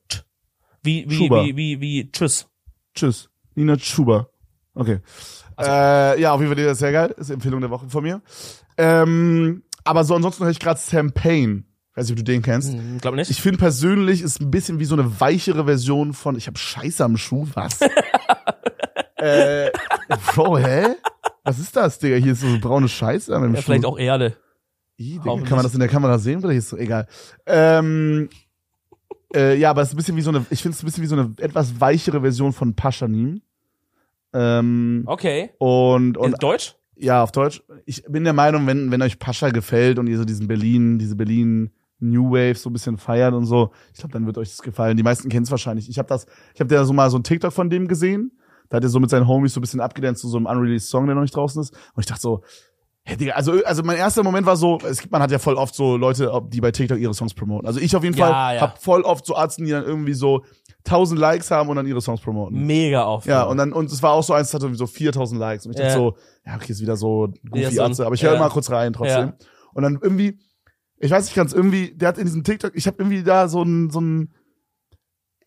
Wie, 0.83 1.09
wie, 1.09 1.15
Schuber. 1.15 1.45
wie, 1.45 1.57
wie, 1.57 1.81
wie, 1.81 2.11
tschüss. 2.11 2.49
Tschüss. 2.95 3.31
Nina 3.55 3.79
Schuber. 3.79 4.31
Okay. 4.75 5.01
äh, 5.61 6.21
ja, 6.21 6.33
auf 6.33 6.41
jeden 6.41 6.55
Fall, 6.55 6.65
das 6.65 6.73
ist 6.73 6.79
sehr 6.79 6.93
geil. 6.93 7.15
Das 7.17 7.29
ist 7.29 7.35
Empfehlung 7.35 7.61
der 7.61 7.71
Woche 7.71 7.89
von 7.89 8.03
mir. 8.03 8.23
Ähm, 8.79 9.63
aber 9.85 10.05
so 10.05 10.15
ansonsten 10.15 10.45
höre 10.45 10.51
ich 10.51 10.61
gerade 10.61 10.81
Sam 10.81 11.13
Payne. 11.13 11.65
Weiß 11.95 12.07
nicht, 12.07 12.13
ob 12.13 12.25
du 12.25 12.33
den 12.33 12.41
kennst. 12.41 12.73
Hm, 12.73 12.99
glaub 13.03 13.15
nicht. 13.15 13.31
Ich 13.31 13.43
finde 13.43 13.59
persönlich 13.59 14.23
ist 14.23 14.41
ein 14.41 14.51
bisschen 14.51 14.79
wie 14.79 14.87
so 14.87 14.95
eine 14.95 15.21
weichere 15.21 15.67
Version 15.67 16.15
von 16.15 16.37
Ich 16.37 16.47
habe 16.47 16.59
Scheiße 16.59 17.05
am 17.05 17.19
Schuh. 17.19 17.47
Was? 17.53 17.81
äh, 19.23 19.71
Bro, 20.35 20.59
hä? 20.59 20.87
Was 21.45 21.59
ist 21.59 21.75
das, 21.77 21.99
Digga? 21.99 22.17
Hier 22.17 22.33
ist 22.33 22.41
so 22.41 22.59
braune 22.61 22.89
Scheiße 22.89 23.35
an 23.35 23.41
meinem 23.43 23.55
ja, 23.55 23.61
Schuh. 23.61 23.67
vielleicht 23.67 23.85
auch 23.85 23.99
Erde. 23.99 24.37
Ih, 24.97 25.19
Digga, 25.19 25.37
kann 25.43 25.57
man 25.57 25.63
das 25.63 25.75
in 25.75 25.81
der 25.81 25.89
Kamera 25.89 26.19
sehen 26.19 26.39
oder 26.39 26.51
hier 26.51 26.59
ist 26.59 26.69
so 26.69 26.77
egal. 26.77 27.07
Ähm, 27.47 28.29
äh, 29.35 29.57
ja, 29.59 29.71
aber 29.71 29.83
es 29.83 29.89
ist 29.89 29.95
ein 29.95 29.97
bisschen 29.97 30.17
wie 30.17 30.23
so 30.23 30.31
eine, 30.31 30.45
ich 30.51 30.63
finde 30.63 30.77
es 30.77 30.83
ein 30.83 30.87
bisschen 30.87 31.03
wie 31.03 31.09
so 31.09 31.17
eine 31.17 31.35
etwas 31.39 31.81
weichere 31.81 32.21
Version 32.21 32.53
von 32.53 32.75
Paschanim. 32.75 33.43
Ähm, 34.33 35.03
Okay. 35.07 35.51
und, 35.59 36.17
In 36.17 36.23
und 36.23 36.43
Deutsch? 36.43 36.77
ja, 36.97 37.23
auf 37.23 37.33
Deutsch. 37.33 37.63
Ich 37.87 38.05
bin 38.05 38.25
der 38.25 38.33
Meinung, 38.33 38.67
wenn, 38.67 38.91
wenn 38.91 39.03
euch 39.03 39.19
Pascha 39.19 39.51
gefällt 39.51 39.99
und 39.99 40.07
ihr 40.07 40.19
so 40.19 40.25
diesen 40.25 40.47
Berlin, 40.49 40.99
diese 40.99 41.17
Berlin 41.17 41.71
New 41.99 42.31
Wave 42.31 42.57
so 42.57 42.69
ein 42.71 42.73
bisschen 42.73 42.99
feiert 42.99 43.33
und 43.35 43.47
so, 43.47 43.71
ich 43.93 44.01
glaube, 44.01 44.13
dann 44.13 44.27
wird 44.27 44.37
euch 44.39 44.51
das 44.51 44.63
gefallen. 44.63 44.97
Die 44.97 45.03
meisten 45.03 45.29
kennen 45.29 45.45
es 45.45 45.51
wahrscheinlich. 45.51 45.89
Ich 45.89 45.99
habe 45.99 46.09
das, 46.09 46.27
ich 46.55 46.61
habe 46.61 46.73
da 46.75 46.85
so 46.85 46.93
mal 46.93 47.11
so 47.11 47.19
ein 47.19 47.23
TikTok 47.25 47.53
von 47.53 47.71
dem 47.71 47.89
gesehen. 47.89 48.33
Da 48.73 48.77
hat 48.79 48.85
er 48.85 48.89
so 48.89 49.01
mit 49.01 49.11
seinen 49.11 49.29
Homies 49.29 49.53
so 49.53 49.61
ein 49.61 49.63
bisschen 49.63 49.81
abgedanced 49.83 50.23
zu 50.23 50.29
so 50.31 50.39
einem 50.39 50.47
unreleased 50.47 50.89
Song, 50.89 51.05
der 51.05 51.15
noch 51.15 51.21
nicht 51.21 51.37
draußen 51.37 51.61
ist. 51.61 51.75
Und 51.95 52.01
ich 52.01 52.07
dachte 52.07 52.23
so, 52.23 52.41
hey, 53.05 53.19
Digga, 53.19 53.35
also, 53.35 53.53
also 53.67 53.83
mein 53.83 53.99
erster 53.99 54.23
Moment 54.23 54.47
war 54.47 54.57
so, 54.57 54.79
es 54.89 54.99
gibt, 55.01 55.13
man 55.13 55.21
hat 55.21 55.31
ja 55.31 55.39
voll 55.39 55.57
oft 55.57 55.75
so 55.75 55.99
Leute, 55.99 56.33
die 56.49 56.63
bei 56.63 56.71
TikTok 56.71 56.99
ihre 56.99 57.13
Songs 57.13 57.35
promoten. 57.35 57.67
Also 57.67 57.81
ich 57.81 57.95
auf 57.95 58.03
jeden 58.03 58.17
Ja, 58.17 58.27
Fall 58.29 58.55
ja. 58.57 58.61
hab 58.63 58.83
voll 58.83 59.03
oft 59.03 59.27
so 59.27 59.37
Arzten, 59.37 59.67
die 59.67 59.73
dann 59.73 59.85
irgendwie 59.85 60.15
so 60.15 60.43
1000 60.87 61.21
Likes 61.21 61.51
haben 61.51 61.69
und 61.69 61.77
dann 61.77 61.87
ihre 61.87 62.01
Songs 62.01 62.23
promoten. 62.23 62.65
Mega 62.65 63.05
auf. 63.05 63.27
Ja, 63.27 63.43
und 63.43 63.59
dann, 63.59 63.75
und 63.75 63.93
es 63.93 64.03
war 64.03 64.13
auch 64.13 64.23
so 64.23 64.33
eins, 64.33 64.49
das 64.49 64.55
hatte 64.55 64.65
irgendwie 64.65 64.79
so 64.79 64.87
4000 64.87 65.39
Likes. 65.39 65.67
Und 65.67 65.73
ich 65.73 65.77
dachte 65.77 65.91
Ja. 65.91 65.95
so, 65.99 66.17
ja, 66.47 66.55
okay, 66.57 66.73
ist 66.73 66.81
wieder 66.81 66.97
so 66.97 67.27
Ja, 67.27 67.51
goofy 67.51 67.79
ein- 67.79 67.87
Arze, 67.91 68.07
aber 68.07 68.15
ich 68.15 68.23
höre 68.23 68.33
ja. 68.35 68.39
mal 68.39 68.49
kurz 68.49 68.71
rein 68.71 68.95
trotzdem. 68.95 69.29
Ja. 69.29 69.47
Und 69.75 69.83
dann 69.83 69.99
irgendwie, 70.01 70.39
ich 70.99 71.11
weiß 71.11 71.25
nicht 71.27 71.35
ganz, 71.35 71.53
irgendwie, 71.53 71.95
der 71.95 72.09
hat 72.09 72.17
in 72.19 72.25
diesem 72.25 72.43
TikTok, 72.43 72.73
ich 72.75 72.87
habe 72.87 72.97
irgendwie 73.01 73.23
da 73.23 73.49
so 73.49 73.63
ein, 73.63 73.91
so 73.91 74.01
ein, 74.01 74.33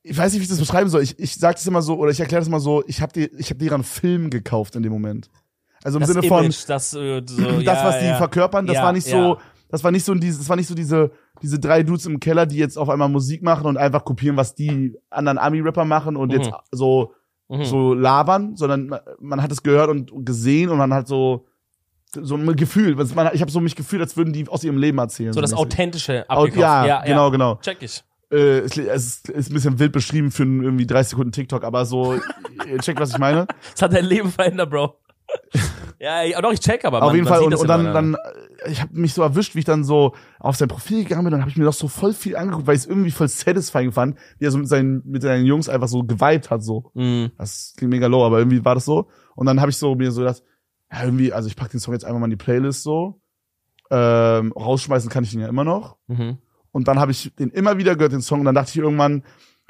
ich 0.08 0.18
weiß 0.18 0.32
nicht, 0.34 0.40
wie 0.40 0.44
ich 0.44 0.50
das 0.50 0.60
beschreiben 0.60 0.90
soll. 0.90 1.02
Ich, 1.02 1.18
ich 1.20 1.36
sag 1.36 1.56
das 1.56 1.66
immer 1.66 1.82
so, 1.82 1.98
oder 1.98 2.12
ich 2.12 2.20
erkläre 2.20 2.42
das 2.42 2.48
immer 2.48 2.60
so, 2.60 2.84
ich 2.88 3.02
habe 3.02 3.12
dir, 3.14 3.30
ich 3.40 3.50
habe 3.50 3.58
dir 3.60 3.74
einen 3.74 3.84
Film 3.84 4.30
gekauft 4.30 4.76
in 4.76 4.84
dem 4.84 4.92
Moment. 4.94 5.30
Also 5.84 5.98
im 5.98 6.02
das 6.02 6.10
Sinne 6.10 6.26
Image, 6.26 6.56
von, 6.56 6.66
das, 6.68 6.94
äh, 6.94 7.22
so, 7.26 7.42
das, 7.62 7.64
ja, 7.64 7.86
was 7.86 8.00
die 8.00 8.06
ja. 8.06 8.16
verkörpern, 8.18 8.66
das 8.68 8.76
Ja, 8.76 8.84
war 8.84 8.94
nicht 8.94 9.08
ja. 9.08 9.22
so, 9.22 9.38
das 9.70 9.84
war 9.84 9.92
nicht 9.92 10.06
so 10.06 10.14
dieses, 10.14 10.40
das 10.40 10.50
war 10.50 10.56
nicht 10.56 10.68
so 10.68 10.76
diese, 10.76 11.12
diese 11.42 11.60
drei 11.60 11.84
Dudes 11.84 12.06
im 12.06 12.20
Keller, 12.20 12.46
die 12.46 12.58
jetzt 12.58 12.78
auf 12.78 12.90
einmal 12.90 13.10
Musik 13.10 13.42
machen 13.44 13.66
und 13.66 13.78
einfach 13.78 14.06
kopieren, 14.06 14.38
was 14.38 14.56
die 14.56 14.96
anderen 15.10 15.38
Ami-Rapper 15.38 15.86
machen 15.86 16.16
und 16.16 16.30
Mhm. 16.32 16.36
jetzt 16.40 16.52
so, 16.72 17.14
Mhm. 17.50 17.64
so 17.66 17.94
labern, 17.94 18.56
sondern 18.56 18.88
man, 18.88 19.00
man 19.20 19.42
hat 19.44 19.52
es 19.52 19.62
gehört 19.64 19.90
und 19.90 20.26
gesehen 20.26 20.70
und 20.70 20.78
man 20.78 20.94
hat 20.94 21.08
so, 21.08 21.46
so 22.14 22.36
ein 22.36 22.56
Gefühl, 22.56 22.96
man, 22.96 23.30
ich 23.34 23.42
habe 23.42 23.52
so 23.52 23.60
mich 23.60 23.76
gefühlt, 23.76 24.02
als 24.02 24.16
würden 24.18 24.34
die 24.34 24.48
aus 24.48 24.64
ihrem 24.64 24.78
Leben 24.78 24.98
erzählen. 24.98 25.34
so 25.34 25.42
das 25.42 25.52
mäßig. 25.52 25.66
authentische 25.66 26.26
Au- 26.30 26.44
abgekauft. 26.46 26.88
ja, 26.88 27.04
genau, 27.04 27.30
genau. 27.30 27.56
Check 27.62 27.78
ich. 27.82 28.04
Äh, 28.32 28.60
es, 28.60 28.78
es 28.78 29.22
ist, 29.30 29.50
ein 29.50 29.54
bisschen 29.54 29.80
wild 29.80 29.92
beschrieben 29.92 30.32
für 30.32 30.44
einen 30.44 30.64
irgendwie 30.64 30.88
30 30.88 31.12
Sekunden 31.12 31.32
TikTok, 31.32 31.64
aber 31.64 31.86
so, 31.86 32.16
ihr 32.68 32.80
checkt, 32.80 33.00
was 33.00 33.12
ich 33.12 33.18
meine. 33.18 33.48
Das 33.74 33.84
hat 33.84 33.94
dein 33.94 34.06
Leben 34.06 34.32
verändert, 34.32 34.70
Bro. 34.70 34.96
ja, 36.00 36.24
ich, 36.24 36.36
doch, 36.36 36.52
ich 36.52 36.60
check, 36.60 36.86
aber 36.86 37.02
Auf 37.02 37.08
man, 37.08 37.16
jeden 37.16 37.26
man 37.26 37.34
Fall. 37.34 37.44
Und, 37.44 37.54
und 37.54 37.66
immer 37.66 37.68
dann, 37.68 37.94
dann, 37.94 38.14
äh, 38.14 38.72
ich 38.72 38.82
habe 38.82 38.98
mich 38.98 39.14
so 39.14 39.22
erwischt, 39.22 39.56
wie 39.56 39.60
ich 39.60 39.66
dann 39.66 39.84
so 39.84 40.14
auf 40.40 40.56
sein 40.56 40.68
Profil 40.68 41.04
gegangen 41.04 41.24
bin, 41.24 41.32
dann 41.32 41.42
habe 41.42 41.50
ich 41.50 41.58
mir 41.58 41.66
doch 41.66 41.74
so 41.74 41.88
voll 41.88 42.14
viel 42.14 42.36
angeguckt, 42.36 42.68
weil 42.68 42.76
ich 42.76 42.84
es 42.84 42.88
irgendwie 42.88 43.12
voll 43.12 43.28
satisfying 43.28 43.92
fand, 43.92 44.18
wie 44.40 44.46
er 44.46 44.52
so 44.52 44.58
mit 44.58 44.68
seinen, 44.68 45.02
mit 45.06 45.22
seinen 45.22 45.46
Jungs 45.46 45.70
einfach 45.70 45.88
so 45.88 46.04
geweibt 46.04 46.50
hat, 46.50 46.64
so. 46.64 46.92
Mhm. 46.94 47.32
Das 47.38 47.74
klingt 47.78 47.92
mega 47.92 48.08
low, 48.08 48.26
aber 48.26 48.40
irgendwie 48.40 48.64
war 48.64 48.76
das 48.76 48.86
so. 48.86 49.08
Und 49.36 49.46
dann 49.48 49.60
habe 49.62 49.72
ich 49.72 49.78
so 49.78 49.96
mir 49.96 50.12
so 50.12 50.22
gedacht, 50.22 50.44
ja, 50.92 51.04
irgendwie, 51.04 51.34
also 51.34 51.48
ich 51.48 51.56
pack 51.56 51.72
den 51.72 51.80
Song 51.80 51.94
jetzt 51.94 52.06
einfach 52.06 52.20
mal 52.20 52.26
in 52.26 52.32
die 52.32 52.38
Playlist 52.38 52.84
so. 52.84 53.22
Ähm, 53.92 54.52
rausschmeißen 54.54 55.10
kann 55.10 55.24
ich 55.24 55.34
ihn 55.34 55.42
ja 55.42 55.48
immer 55.48 55.64
noch. 55.64 55.98
Mhm. 56.08 56.38
Und 56.76 56.90
dann 56.90 57.00
habe 57.00 57.14
ich 57.14 57.32
den 57.40 57.52
immer 57.52 57.78
wieder 57.78 57.96
gehört, 57.96 58.12
den 58.12 58.22
Song, 58.22 58.42
und 58.42 58.46
dann 58.48 58.56
dachte 58.56 58.72
ich 58.72 58.78
irgendwann, 58.80 59.24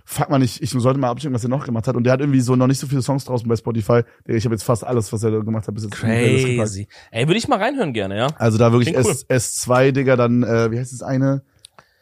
fuck 0.06 0.32
man, 0.32 0.42
ich, 0.42 0.60
ich 0.64 0.72
sollte 0.72 1.00
mal 1.00 1.12
abchecken, 1.12 1.36
was 1.36 1.44
er 1.44 1.52
noch 1.52 1.64
gemacht 1.64 1.88
hat. 1.88 1.96
Und 1.96 2.04
der 2.04 2.14
hat 2.14 2.20
irgendwie 2.20 2.42
so 2.42 2.56
noch 2.56 2.66
nicht 2.66 2.80
so 2.80 2.88
viele 2.88 3.04
Songs 3.04 3.26
draußen 3.26 3.48
bei 3.48 3.56
Spotify. 3.56 4.02
Ich 4.26 4.44
habe 4.44 4.56
jetzt 4.56 4.64
fast 4.64 4.84
alles, 4.84 5.14
was 5.14 5.22
er 5.22 5.30
da 5.30 5.38
gemacht 5.38 5.68
hat, 5.68 5.76
bis 5.76 5.84
jetzt. 5.84 5.94
Crazy. 5.94 6.88
Ey, 7.12 7.28
würde 7.28 7.38
ich 7.38 7.48
mal 7.48 7.60
reinhören 7.60 7.94
gerne, 7.94 8.18
ja. 8.18 8.28
Also 8.40 8.58
da 8.58 8.72
wirklich 8.72 8.96
cool. 8.96 9.02
S, 9.02 9.30
S2, 9.30 9.92
Digga, 9.92 10.16
dann, 10.16 10.42
äh, 10.42 10.72
wie 10.72 10.80
heißt 10.80 10.94
das 10.94 11.04
eine? 11.04 11.44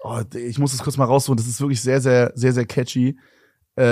Oh, 0.06 0.22
ich 0.34 0.58
muss 0.58 0.72
das 0.72 0.82
kurz 0.82 0.96
mal 0.96 1.04
rausholen. 1.04 1.36
Das 1.36 1.48
ist 1.48 1.60
wirklich 1.60 1.82
sehr, 1.82 2.00
sehr, 2.00 2.32
sehr, 2.36 2.54
sehr 2.54 2.66
catchy. 2.66 3.18
Äh, 3.76 3.84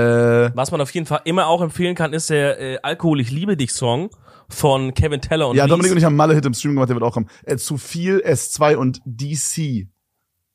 Was 0.56 0.72
man 0.72 0.80
auf 0.80 0.92
jeden 0.92 1.08
Fall 1.08 1.24
immer 1.26 1.48
auch 1.48 1.62
empfehlen 1.62 1.96
kann, 1.96 2.14
ist 2.14 2.30
der 2.30 2.58
äh, 2.58 2.78
Alkohol, 2.84 3.20
ich 3.20 3.32
liebe 3.32 3.58
dich 3.58 3.74
Song 3.74 4.12
von 4.48 4.94
Kevin 4.94 5.20
Teller 5.20 5.50
und 5.50 5.58
ja. 5.58 5.68
Dominik 5.68 5.92
und 5.92 5.98
ich 5.98 6.06
haben 6.06 6.16
Malle-Hit 6.16 6.46
im 6.46 6.54
Stream 6.54 6.76
gemacht, 6.76 6.88
der 6.88 6.96
wird 6.96 7.04
auch 7.04 7.14
kommen. 7.14 7.28
Äh, 7.44 7.58
zu 7.58 7.78
viel 7.78 8.20
S2 8.26 8.76
und 8.76 9.02
DC 9.04 9.90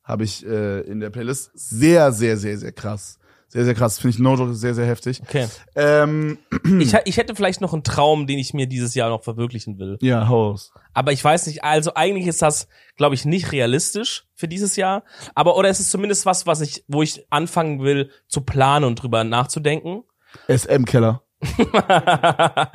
habe 0.07 0.23
ich 0.23 0.45
äh, 0.45 0.79
in 0.81 0.99
der 0.99 1.09
Playlist. 1.09 1.51
Sehr, 1.53 2.11
sehr, 2.11 2.37
sehr, 2.37 2.57
sehr 2.57 2.71
krass. 2.71 3.19
Sehr, 3.49 3.63
sehr 3.63 3.75
krass. 3.75 3.97
Finde 3.99 4.15
ich 4.15 4.19
No 4.19 4.35
Joke 4.35 4.53
sehr, 4.55 4.73
sehr 4.73 4.85
heftig. 4.85 5.21
Okay. 5.21 5.47
Ähm, 5.75 6.37
Ich, 6.79 6.93
ich 7.05 7.17
hätte 7.17 7.33
vielleicht 7.35 7.61
noch 7.61 7.73
einen 7.73 7.83
Traum, 7.83 8.27
den 8.27 8.39
ich 8.39 8.53
mir 8.53 8.67
dieses 8.67 8.93
Jahr 8.93 9.09
noch 9.09 9.23
verwirklichen 9.23 9.79
will. 9.79 9.97
ja, 10.01 10.27
Haus. 10.27 10.73
Aber 10.93 11.11
ich 11.11 11.23
weiß 11.23 11.47
nicht, 11.47 11.63
also 11.63 11.93
eigentlich 11.95 12.27
ist 12.27 12.41
das, 12.41 12.67
glaube 12.97 13.15
ich, 13.15 13.25
nicht 13.25 13.51
realistisch 13.51 14.25
für 14.33 14.47
dieses 14.47 14.75
Jahr. 14.75 15.03
Aber 15.33 15.55
oder 15.55 15.69
es 15.69 15.79
ist 15.79 15.91
zumindest 15.91 16.25
was, 16.25 16.45
was 16.45 16.61
ich, 16.61 16.83
wo 16.87 17.01
ich 17.01 17.25
anfangen 17.29 17.81
will 17.81 18.11
zu 18.27 18.41
planen 18.41 18.85
und 18.85 19.01
drüber 19.01 19.23
nachzudenken. 19.23 20.03
SM-Keller. 20.47 21.23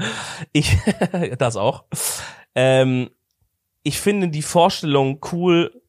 ich, 0.53 0.77
das 1.39 1.57
auch. 1.57 1.85
Ähm, 2.55 3.11
ich 3.83 4.01
finde 4.01 4.29
die 4.29 4.43
Vorstellung 4.43 5.21
cool 5.33 5.83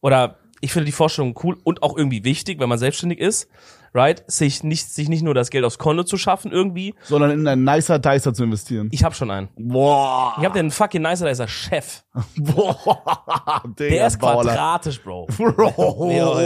oder 0.00 0.38
ich 0.62 0.72
finde 0.72 0.86
die 0.86 0.92
Vorstellung 0.92 1.38
cool 1.42 1.58
und 1.64 1.82
auch 1.82 1.96
irgendwie 1.96 2.24
wichtig, 2.24 2.60
wenn 2.60 2.68
man 2.68 2.78
selbstständig 2.78 3.18
ist, 3.18 3.48
right? 3.92 4.22
Sich 4.28 4.62
nicht, 4.62 4.88
sich 4.90 5.08
nicht 5.08 5.22
nur 5.22 5.34
das 5.34 5.50
Geld 5.50 5.64
aufs 5.64 5.76
Konto 5.76 6.04
zu 6.04 6.16
schaffen 6.16 6.52
irgendwie. 6.52 6.94
Sondern 7.02 7.32
in 7.32 7.46
einen 7.46 7.64
nicer 7.64 7.98
Dicer 7.98 8.32
zu 8.32 8.44
investieren. 8.44 8.88
Ich 8.92 9.02
habe 9.04 9.14
schon 9.14 9.30
einen. 9.30 9.48
Boah. 9.58 10.34
Ich 10.38 10.44
habe 10.44 10.56
den 10.56 10.70
fucking 10.70 11.02
nicer, 11.02 11.26
der 11.30 11.48
Chef. 11.48 12.04
Boah. 12.36 13.62
Digga, 13.78 13.90
Der 13.90 14.06
ist 14.06 14.18
Baller. 14.20 14.42
quadratisch, 14.52 15.02
Bro. 15.02 15.26
Bro. 15.36 16.10
Ja, 16.10 16.42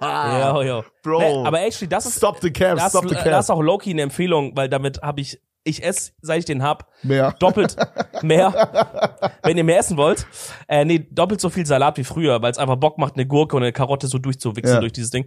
Ja, 0.00 0.62
ja. 0.62 0.82
Bro. 1.02 1.18
Nee, 1.20 1.46
aber 1.46 1.60
actually, 1.62 1.88
das 1.88 2.04
ist, 2.06 2.16
Stop 2.18 2.38
the 2.42 2.50
cap, 2.50 2.76
das, 2.78 2.90
stop 2.90 3.08
the 3.08 3.14
das 3.14 3.24
cap. 3.24 3.40
ist 3.40 3.50
auch 3.50 3.62
Loki 3.62 3.90
eine 3.90 4.02
Empfehlung, 4.02 4.56
weil 4.56 4.68
damit 4.68 5.00
habe 5.02 5.20
ich, 5.20 5.40
ich 5.64 5.82
esse, 5.84 6.12
seit 6.20 6.40
ich 6.40 6.44
den 6.44 6.62
hab, 6.62 6.88
Mehr. 7.02 7.32
doppelt 7.38 7.76
mehr. 8.22 9.32
Wenn 9.42 9.56
ihr 9.56 9.64
mehr 9.64 9.78
essen 9.78 9.96
wollt, 9.96 10.26
äh, 10.68 10.84
nee, 10.84 11.06
doppelt 11.10 11.40
so 11.40 11.50
viel 11.50 11.66
Salat 11.66 11.98
wie 11.98 12.04
früher, 12.04 12.42
weil 12.42 12.50
es 12.50 12.58
einfach 12.58 12.76
Bock 12.76 12.98
macht, 12.98 13.14
eine 13.14 13.26
Gurke 13.26 13.56
und 13.56 13.62
eine 13.62 13.72
Karotte 13.72 14.06
so 14.08 14.18
durchzuwichsen 14.18 14.74
Ja. 14.74 14.80
durch 14.80 14.92
dieses 14.92 15.10
Ding. 15.10 15.24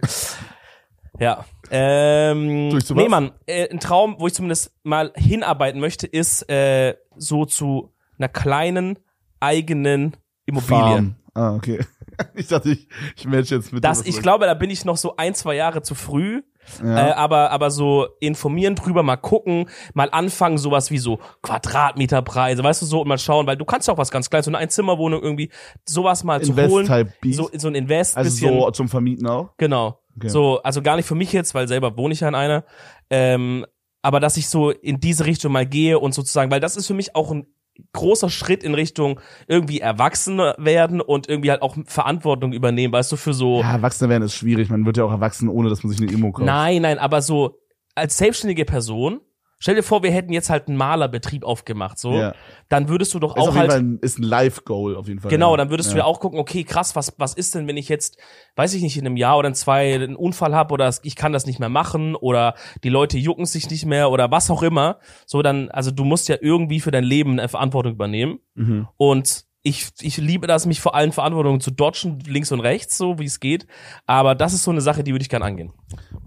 Ja. 1.18 1.44
Ähm, 1.70 2.70
Durch 2.70 2.88
nee? 2.90 3.08
Mann, 3.08 3.32
äh, 3.46 3.68
ein 3.70 3.80
Traum, 3.80 4.16
wo 4.18 4.26
ich 4.26 4.34
zumindest 4.34 4.72
mal 4.82 5.12
hinarbeiten 5.16 5.80
möchte, 5.80 6.06
ist 6.06 6.48
äh, 6.50 6.94
so 7.16 7.46
zu 7.46 7.92
einer 8.18 8.28
kleinen 8.28 8.98
eigenen 9.40 10.16
Immobilie. 10.44 10.78
Farm. 10.78 11.16
Ah, 11.34 11.54
okay. 11.54 11.80
Ich 12.34 12.46
dachte, 12.48 12.70
ich, 12.70 12.88
ich 13.14 13.26
match 13.26 13.50
jetzt 13.50 13.74
mit 13.74 13.84
Das, 13.84 14.06
ich 14.06 14.22
glaube, 14.22 14.46
da 14.46 14.54
bin 14.54 14.70
ich 14.70 14.86
noch 14.86 14.96
so 14.96 15.16
ein, 15.16 15.34
zwei 15.34 15.54
Jahre 15.54 15.82
zu 15.82 15.94
früh. 15.94 16.42
Ja. 16.82 17.08
Äh, 17.08 17.12
aber, 17.12 17.50
aber 17.50 17.70
so 17.70 18.06
informieren 18.20 18.74
drüber, 18.74 19.02
mal 19.02 19.16
gucken, 19.16 19.68
mal 19.94 20.08
anfangen, 20.10 20.58
sowas 20.58 20.90
wie 20.90 20.98
so 20.98 21.18
Quadratmeterpreise, 21.42 22.62
weißt 22.62 22.82
du, 22.82 22.86
so 22.86 23.00
und 23.02 23.08
mal 23.08 23.18
schauen, 23.18 23.46
weil 23.46 23.56
du 23.56 23.64
kannst 23.64 23.88
ja 23.88 23.94
auch 23.94 23.98
was 23.98 24.10
ganz 24.10 24.30
Kleines, 24.30 24.46
so 24.46 24.50
eine 24.50 24.58
Einzimmerwohnung 24.58 25.22
irgendwie, 25.22 25.50
sowas 25.86 26.24
mal 26.24 26.42
zu 26.42 26.56
holen. 26.56 27.12
Beat. 27.20 27.34
So, 27.34 27.50
so 27.56 27.68
ein 27.68 27.74
Invest, 27.74 28.16
also 28.16 28.30
bisschen. 28.30 28.60
so 28.60 28.70
zum 28.70 28.88
Vermieten 28.88 29.26
auch. 29.26 29.50
Genau. 29.56 30.00
Okay. 30.16 30.28
So, 30.28 30.62
also 30.62 30.82
gar 30.82 30.96
nicht 30.96 31.06
für 31.06 31.14
mich 31.14 31.32
jetzt, 31.32 31.54
weil 31.54 31.68
selber 31.68 31.96
wohne 31.96 32.14
ich 32.14 32.20
ja 32.20 32.28
in 32.28 32.34
einer. 32.34 32.64
Ähm, 33.10 33.66
aber 34.02 34.20
dass 34.20 34.36
ich 34.36 34.48
so 34.48 34.70
in 34.70 35.00
diese 35.00 35.26
Richtung 35.26 35.52
mal 35.52 35.66
gehe 35.66 35.98
und 35.98 36.14
sozusagen, 36.14 36.50
weil 36.50 36.60
das 36.60 36.76
ist 36.76 36.86
für 36.86 36.94
mich 36.94 37.16
auch 37.16 37.32
ein 37.32 37.46
großer 37.92 38.30
Schritt 38.30 38.62
in 38.62 38.74
Richtung 38.74 39.20
irgendwie 39.46 39.80
erwachsen 39.80 40.38
werden 40.38 41.00
und 41.00 41.28
irgendwie 41.28 41.50
halt 41.50 41.62
auch 41.62 41.76
Verantwortung 41.86 42.52
übernehmen, 42.52 42.92
weißt 42.92 43.12
du, 43.12 43.16
für 43.16 43.34
so. 43.34 43.60
Ja, 43.60 43.72
Erwachsener 43.72 44.10
werden 44.10 44.24
ist 44.24 44.34
schwierig. 44.34 44.70
Man 44.70 44.86
wird 44.86 44.96
ja 44.96 45.04
auch 45.04 45.10
erwachsen, 45.10 45.48
ohne 45.48 45.68
dass 45.68 45.82
man 45.82 45.92
sich 45.92 46.00
eine 46.00 46.10
Immo 46.10 46.32
kauft. 46.32 46.46
Nein, 46.46 46.82
nein, 46.82 46.98
aber 46.98 47.22
so 47.22 47.58
als 47.94 48.18
selbstständige 48.18 48.64
Person, 48.64 49.20
stell 49.66 49.74
dir 49.74 49.82
vor, 49.82 50.04
wir 50.04 50.12
hätten 50.12 50.32
jetzt 50.32 50.48
halt 50.48 50.68
einen 50.68 50.76
Malerbetrieb 50.76 51.42
aufgemacht, 51.42 51.98
so, 51.98 52.12
Ja. 52.12 52.34
dann 52.68 52.88
würdest 52.88 53.12
du 53.14 53.18
doch 53.18 53.34
Ist 53.34 53.42
auch 53.42 53.48
auf 53.48 53.54
jeden 53.54 53.58
halt 53.62 53.72
Fall 53.72 53.80
ein, 53.80 53.98
ist 54.00 54.16
ein 54.20 54.22
Live-Goal 54.22 54.94
auf 54.94 55.08
jeden 55.08 55.18
Fall. 55.18 55.28
Genau, 55.28 55.56
dann 55.56 55.70
würdest 55.70 55.88
ja. 55.88 55.94
du 55.94 55.98
ja 55.98 56.04
auch 56.04 56.20
gucken, 56.20 56.38
okay, 56.38 56.62
krass, 56.62 56.94
was, 56.94 57.14
was 57.18 57.34
ist 57.34 57.56
denn, 57.56 57.66
wenn 57.66 57.76
ich 57.76 57.88
jetzt, 57.88 58.16
weiß 58.54 58.74
ich 58.74 58.82
nicht, 58.82 58.96
in 58.96 59.04
einem 59.04 59.16
Jahr 59.16 59.36
oder 59.36 59.48
in 59.48 59.56
zwei 59.56 59.92
einen 59.92 60.14
Unfall 60.14 60.54
habe 60.54 60.72
oder 60.72 60.94
ich 61.02 61.16
kann 61.16 61.32
das 61.32 61.46
nicht 61.46 61.58
mehr 61.58 61.68
machen 61.68 62.14
oder 62.14 62.54
die 62.84 62.90
Leute 62.90 63.18
jucken 63.18 63.44
sich 63.44 63.68
nicht 63.68 63.86
mehr 63.86 64.12
oder 64.12 64.30
was 64.30 64.52
auch 64.52 64.62
immer. 64.62 65.00
So, 65.26 65.42
dann, 65.42 65.68
also 65.72 65.90
du 65.90 66.04
musst 66.04 66.28
ja 66.28 66.36
irgendwie 66.40 66.78
für 66.78 66.92
dein 66.92 67.02
Leben 67.02 67.32
eine 67.32 67.48
Verantwortung 67.48 67.94
übernehmen. 67.94 68.38
Mhm. 68.54 68.86
Und 68.96 69.46
ich, 69.66 69.88
ich 70.00 70.16
liebe 70.18 70.46
das, 70.46 70.64
mich 70.64 70.80
vor 70.80 70.94
allen 70.94 71.10
Verantwortungen 71.10 71.60
zu 71.60 71.72
dodgen, 71.72 72.20
links 72.26 72.52
und 72.52 72.60
rechts, 72.60 72.96
so 72.96 73.18
wie 73.18 73.24
es 73.24 73.40
geht. 73.40 73.66
Aber 74.06 74.36
das 74.36 74.52
ist 74.54 74.62
so 74.62 74.70
eine 74.70 74.80
Sache, 74.80 75.02
die 75.02 75.10
würde 75.12 75.22
ich 75.24 75.28
gern 75.28 75.42
angehen. 75.42 75.72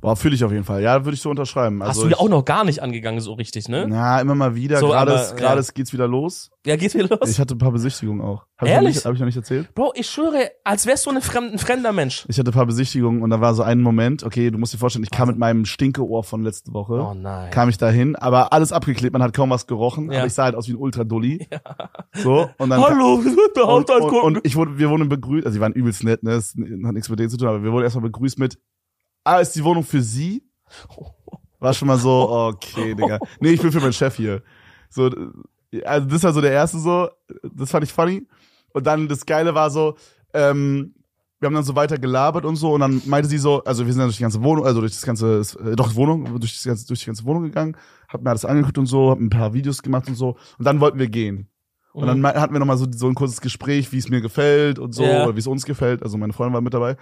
Boah, 0.01 0.15
fühle 0.17 0.35
ich 0.35 0.43
auf 0.43 0.51
jeden 0.51 0.65
Fall. 0.65 0.81
Ja, 0.81 1.05
würde 1.05 1.15
ich 1.15 1.21
so 1.21 1.29
unterschreiben. 1.29 1.81
Hast 1.81 1.89
Also 1.89 2.01
du 2.03 2.07
ja 2.09 2.15
ich, 2.15 2.19
auch 2.19 2.29
noch 2.29 2.43
gar 2.43 2.63
nicht 2.65 2.81
angegangen, 2.81 3.21
so 3.21 3.33
richtig, 3.33 3.69
ne? 3.69 3.85
Na, 3.87 4.19
immer 4.19 4.35
mal 4.35 4.55
wieder. 4.55 4.79
So, 4.79 4.89
gerade 4.89 5.13
aber, 5.13 5.35
gerade 5.35 5.61
ja. 5.61 5.67
geht's 5.73 5.93
wieder 5.93 6.07
los. 6.07 6.51
Ja, 6.65 6.75
geht's 6.75 6.93
wieder 6.95 7.07
los? 7.17 7.29
Ich 7.29 7.39
hatte 7.39 7.55
ein 7.55 7.57
paar 7.57 7.71
Besichtigungen 7.71 8.21
auch. 8.21 8.45
Hab 8.57 8.67
Ich 8.67 8.73
Ehrlich? 8.73 8.87
noch 8.89 8.95
nicht, 8.95 9.05
hab 9.05 9.13
ich 9.13 9.19
noch 9.19 9.25
nicht 9.25 9.35
erzählt? 9.37 9.73
Bro, 9.73 9.93
ich 9.95 10.09
schwöre, 10.09 10.51
als 10.65 10.85
wärst 10.85 11.05
du 11.05 11.11
ein, 11.11 11.21
fremd, 11.21 11.53
ein 11.53 11.59
fremder 11.59 11.93
Mensch. 11.93 12.25
Ich 12.27 12.37
hatte 12.37 12.51
ein 12.51 12.53
paar 12.53 12.65
Besichtigungen 12.65 13.21
und 13.21 13.29
da 13.29 13.39
war 13.39 13.53
so 13.53 13.63
ein 13.63 13.81
Moment, 13.81 14.23
okay, 14.23 14.51
du 14.51 14.57
musst 14.57 14.73
dir 14.73 14.77
vorstellen, 14.77 15.03
ich 15.03 15.11
kam 15.11 15.29
mit 15.29 15.37
meinem 15.37 15.65
Stinkeohr 15.65 16.23
von 16.25 16.43
letzte 16.43 16.73
Woche. 16.73 16.93
Oh 16.93 17.13
nein. 17.13 17.49
kam 17.51 17.69
ich 17.69 17.77
dahin, 17.77 18.15
aber 18.17 18.51
alles 18.51 18.71
abgeklebt, 18.73 19.13
man 19.13 19.23
hat 19.23 19.33
kaum 19.33 19.49
was 19.49 19.67
gerochen, 19.67 20.11
Ja. 20.11 20.19
aber 20.19 20.27
ich 20.27 20.33
sah 20.33 20.43
halt 20.43 20.55
aus 20.55 20.67
wie 20.67 20.73
ein 20.73 20.77
Ultra-Dulli. 20.77 21.47
So, 22.15 22.49
und 22.57 22.69
dann 22.71 22.81
Hallo, 22.81 23.21
der 23.55 23.67
und, 23.67 23.83
Haushalt 23.83 24.03
und, 24.03 24.09
gucken. 24.09 24.35
und 24.35 24.45
ich 24.45 24.55
wurde, 24.55 24.77
wir 24.77 24.89
wurden 24.89 25.09
begrüßt, 25.09 25.45
also 25.45 25.57
die 25.57 25.61
waren 25.61 25.73
übelst 25.73 26.03
nett, 26.03 26.23
ne, 26.23 26.31
das 26.31 26.49
hat 26.49 26.93
nichts 26.93 27.09
mit 27.09 27.19
denen 27.19 27.29
zu 27.29 27.37
tun, 27.37 27.47
aber 27.47 27.63
wir 27.63 27.71
wurden 27.71 27.83
erstmal 27.83 28.03
begrüßt 28.03 28.39
mit, 28.39 28.57
ah, 29.23 29.39
ist 29.39 29.55
die 29.55 29.63
Wohnung 29.63 29.83
für 29.83 30.01
Sie? 30.01 30.43
War 31.59 31.73
schon 31.73 31.87
mal 31.87 31.97
so, 31.97 32.29
okay, 32.29 32.95
Digga. 32.99 33.19
Nee, 33.39 33.51
ich 33.51 33.61
bin 33.61 33.71
für 33.71 33.81
meinen 33.81 33.93
Chef 33.93 34.15
hier. 34.15 34.43
So, 34.89 35.09
also 35.83 36.07
das 36.07 36.23
war 36.23 36.33
so 36.33 36.41
der 36.41 36.51
erste 36.51 36.79
so, 36.79 37.09
das 37.43 37.71
fand 37.71 37.83
ich 37.83 37.93
funny. 37.93 38.27
Und 38.71 38.87
dann 38.87 39.07
das 39.07 39.25
Geile 39.25 39.55
war 39.55 39.69
so, 39.69 39.95
ähm, 40.33 40.93
wir 41.39 41.47
haben 41.47 41.53
dann 41.53 41.63
so 41.63 41.75
weiter 41.75 41.97
gelabert 41.97 42.45
und 42.45 42.57
so 42.57 42.73
und 42.73 42.81
dann 42.81 43.01
meinte 43.05 43.29
sie 43.29 43.37
so, 43.37 43.63
also 43.63 43.85
wir 43.85 43.93
sind 43.93 43.99
dann 43.99 44.07
durch 44.07 44.17
die 44.17 44.23
ganze 44.23 44.43
Wohnung, 44.43 44.65
also 44.65 44.81
durch 44.81 44.91
das 44.91 45.03
ganze, 45.03 45.41
äh, 45.63 45.75
doch 45.75 45.95
Wohnung, 45.95 46.39
durch, 46.39 46.53
das 46.53 46.63
ganze, 46.65 46.85
durch 46.87 46.99
die 46.99 47.05
ganze 47.05 47.23
Wohnung 47.25 47.43
gegangen, 47.43 47.77
hab 48.07 48.21
mir 48.21 48.29
alles 48.29 48.45
angeguckt 48.45 48.77
und 48.77 48.87
so, 48.87 49.09
hab 49.09 49.19
ein 49.19 49.29
paar 49.29 49.53
Videos 49.53 49.81
gemacht 49.81 50.07
und 50.07 50.15
so 50.15 50.37
und 50.57 50.65
dann 50.65 50.79
wollten 50.81 50.99
wir 50.99 51.07
gehen. 51.07 51.47
Und 51.93 52.07
dann 52.07 52.21
mei- 52.21 52.33
hatten 52.33 52.53
wir 52.53 52.59
nochmal 52.59 52.77
so, 52.77 52.85
so 52.95 53.07
ein 53.07 53.15
kurzes 53.15 53.41
Gespräch, 53.41 53.91
wie 53.91 53.97
es 53.97 54.09
mir 54.09 54.21
gefällt 54.21 54.77
und 54.79 54.93
so, 54.93 55.03
Ja. 55.03 55.23
oder 55.25 55.35
wie 55.35 55.39
es 55.39 55.47
uns 55.47 55.65
gefällt. 55.65 56.03
Also 56.03 56.17
meine 56.17 56.33
Freundin 56.33 56.53
war 56.53 56.61
mit 56.61 56.73
dabei. 56.73 56.95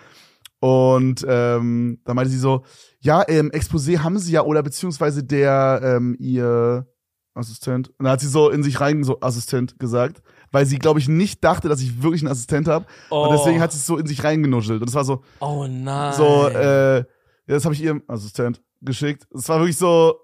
Und 0.60 1.26
ähm, 1.28 2.00
dann 2.06 2.16
meinte 2.16 2.32
sie 2.32 2.40
so, 2.40 2.64
ja, 3.00 3.24
ähm, 3.28 3.52
Exposé 3.52 4.00
haben 4.00 4.18
sie 4.18 4.32
ja, 4.32 4.42
oder 4.44 4.64
beziehungsweise 4.64 5.24
der, 5.24 5.82
ähm, 5.84 6.16
ihr 6.20 6.88
Assistent. 7.36 7.90
Und 7.90 8.06
dann 8.06 8.14
hat 8.14 8.22
sie 8.22 8.28
so 8.28 8.50
in 8.50 8.64
sich 8.64 8.80
rein 8.82 9.04
so 9.04 9.20
Assistent 9.22 9.78
gesagt, 9.78 10.24
weil 10.52 10.66
sie, 10.66 10.80
glaube 10.80 11.00
ich, 11.00 11.08
nicht 11.08 11.44
dachte, 11.44 11.70
dass 11.70 11.82
ich 11.82 12.02
wirklich 12.02 12.24
einen 12.24 12.32
Assistent 12.32 12.68
habe. 12.68 12.86
oh. 13.12 13.26
Und 13.28 13.34
deswegen 13.34 13.62
hat 13.62 13.72
sie 13.72 13.78
es 13.78 13.86
so 13.86 13.98
in 13.98 14.08
sich 14.08 14.24
reingenuschelt. 14.24 14.82
Und 14.82 14.88
es 14.90 14.96
war 14.96 15.04
so, 15.06 15.22
Oh 15.40 15.68
nein. 15.70 16.14
so, 16.14 16.48
äh, 16.48 16.98
ja, 17.00 17.06
das 17.46 17.64
habe 17.66 17.76
ich 17.76 17.84
ihrem 17.84 18.02
Assistent 18.08 18.62
geschickt. 18.82 19.28
Es 19.36 19.48
war 19.50 19.60
wirklich 19.60 19.78
so, 19.78 20.16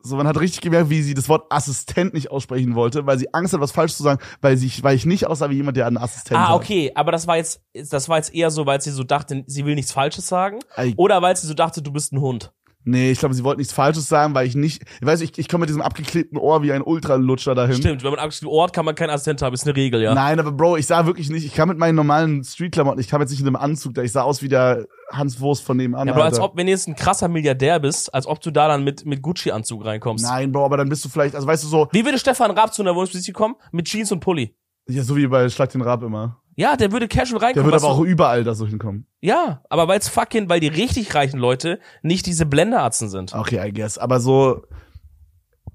so, 0.00 0.16
man 0.16 0.28
hat 0.28 0.38
richtig 0.38 0.60
gemerkt, 0.60 0.90
wie 0.90 1.02
sie 1.02 1.14
das 1.14 1.28
Wort 1.28 1.50
Assistent 1.50 2.14
nicht 2.14 2.30
aussprechen 2.30 2.74
wollte, 2.76 3.06
weil 3.06 3.18
sie 3.18 3.32
Angst 3.34 3.52
hat, 3.52 3.60
was 3.60 3.72
falsch 3.72 3.94
zu 3.94 4.02
sagen, 4.04 4.20
weil 4.40 4.56
sie, 4.56 4.70
weil 4.82 4.94
ich 4.94 5.04
nicht 5.06 5.26
aussah 5.26 5.50
wie 5.50 5.56
jemand, 5.56 5.76
der 5.76 5.86
einen 5.86 5.98
Assistent 5.98 6.38
hat. 6.38 6.50
Ah, 6.50 6.54
okay, 6.54 6.92
aber 6.94 7.10
das 7.10 7.26
war 7.26 7.36
jetzt, 7.36 7.62
das 7.74 8.08
war 8.08 8.16
jetzt 8.16 8.32
eher 8.32 8.50
so, 8.50 8.64
weil 8.64 8.80
sie 8.80 8.90
so 8.90 9.02
dachte, 9.02 9.42
sie 9.46 9.64
will 9.64 9.74
nichts 9.74 9.92
Falsches 9.92 10.28
sagen. 10.28 10.60
Ey, 10.76 10.94
Oder 10.96 11.20
weil 11.20 11.36
sie 11.36 11.46
so 11.46 11.54
dachte, 11.54 11.82
du 11.82 11.92
bist 11.92 12.12
ein 12.12 12.20
Hund. 12.20 12.52
Nee, 12.90 13.10
ich 13.10 13.18
glaube, 13.18 13.34
sie 13.34 13.44
wollten 13.44 13.58
nichts 13.60 13.74
Falsches 13.74 14.08
sagen, 14.08 14.34
weil 14.34 14.46
ich 14.46 14.54
nicht, 14.54 14.82
ich 14.82 15.06
weiß, 15.06 15.20
ich, 15.20 15.38
ich 15.38 15.46
komme 15.46 15.60
mit 15.62 15.68
diesem 15.68 15.82
abgeklebten 15.82 16.38
Ohr 16.38 16.62
wie 16.62 16.72
ein 16.72 16.80
Ultralutscher 16.80 17.54
dahin. 17.54 17.76
Stimmt, 17.76 18.02
wenn 18.02 18.12
man 18.12 18.18
Angst 18.18 18.40
im 18.42 18.48
Ort 18.48 18.72
kann 18.72 18.86
man 18.86 18.94
keinen 18.94 19.10
Assistent 19.10 19.42
haben, 19.42 19.52
ist 19.52 19.66
eine 19.66 19.76
Regel, 19.76 20.00
ja. 20.00 20.14
Nein, 20.14 20.40
aber 20.40 20.52
Bro, 20.52 20.78
ich 20.78 20.86
sah 20.86 21.04
wirklich 21.04 21.28
nicht, 21.28 21.44
ich 21.44 21.52
kam 21.52 21.68
mit 21.68 21.76
meinen 21.76 21.96
normalen 21.96 22.42
Streetklamotten, 22.42 22.98
ich 22.98 23.08
kam 23.08 23.20
jetzt 23.20 23.30
nicht 23.30 23.40
in 23.40 23.46
einem 23.46 23.56
Anzug, 23.56 23.92
da 23.92 24.00
ich 24.00 24.12
sah 24.12 24.22
aus 24.22 24.40
wie 24.40 24.48
der 24.48 24.86
Hans 25.12 25.38
Wurst 25.38 25.64
von 25.64 25.76
nebenan. 25.76 26.08
Ja, 26.08 26.14
aber 26.14 26.24
als 26.24 26.40
ob, 26.40 26.56
wenn 26.56 26.64
du 26.64 26.72
jetzt 26.72 26.88
ein 26.88 26.96
krasser 26.96 27.28
Milliardär 27.28 27.78
bist, 27.78 28.14
als 28.14 28.26
ob 28.26 28.40
du 28.40 28.50
da 28.50 28.68
dann 28.68 28.84
mit, 28.84 29.04
mit 29.04 29.20
Gucci-Anzug 29.20 29.84
reinkommst. 29.84 30.24
Nein, 30.24 30.50
Bro, 30.50 30.64
aber 30.64 30.78
dann 30.78 30.88
bist 30.88 31.04
du 31.04 31.10
vielleicht, 31.10 31.34
also 31.34 31.46
weißt 31.46 31.64
du 31.64 31.68
so, 31.68 31.88
Wie 31.92 32.06
würde 32.06 32.18
Stefan 32.18 32.50
Raab 32.52 32.72
zu 32.72 32.80
einer 32.80 32.94
Wohnungsbesichtigung 32.94 33.38
kommen? 33.38 33.54
Mit 33.70 33.86
Jeans 33.86 34.10
und 34.12 34.20
Pulli. 34.20 34.56
ja, 34.88 35.02
so 35.02 35.14
wie 35.14 35.26
bei 35.26 35.46
Schlag 35.50 35.68
den 35.72 35.82
Rab 35.82 36.02
immer. 36.02 36.40
Ja, 36.60 36.74
der 36.76 36.90
würde 36.90 37.06
casual 37.06 37.38
Der 37.38 37.48
reinkommen. 37.48 37.66
wird 37.66 37.74
was 37.76 37.84
aber 37.84 37.92
auch 37.94 38.00
überall 38.00 38.42
da 38.42 38.54
so 38.54 38.66
hinkommen. 38.66 39.06
ja, 39.20 39.62
aber 39.70 39.86
weil's 39.86 40.08
fucking, 40.08 40.48
weil 40.48 40.58
die 40.58 40.66
richtig 40.66 41.14
reichen 41.14 41.38
Leute 41.38 41.78
nicht 42.02 42.26
diese 42.26 42.46
Blenderatzen 42.46 43.08
sind. 43.08 43.32
Okay, 43.32 43.64
I 43.64 43.72
guess. 43.72 43.96
Aber 43.96 44.18
so, 44.18 44.64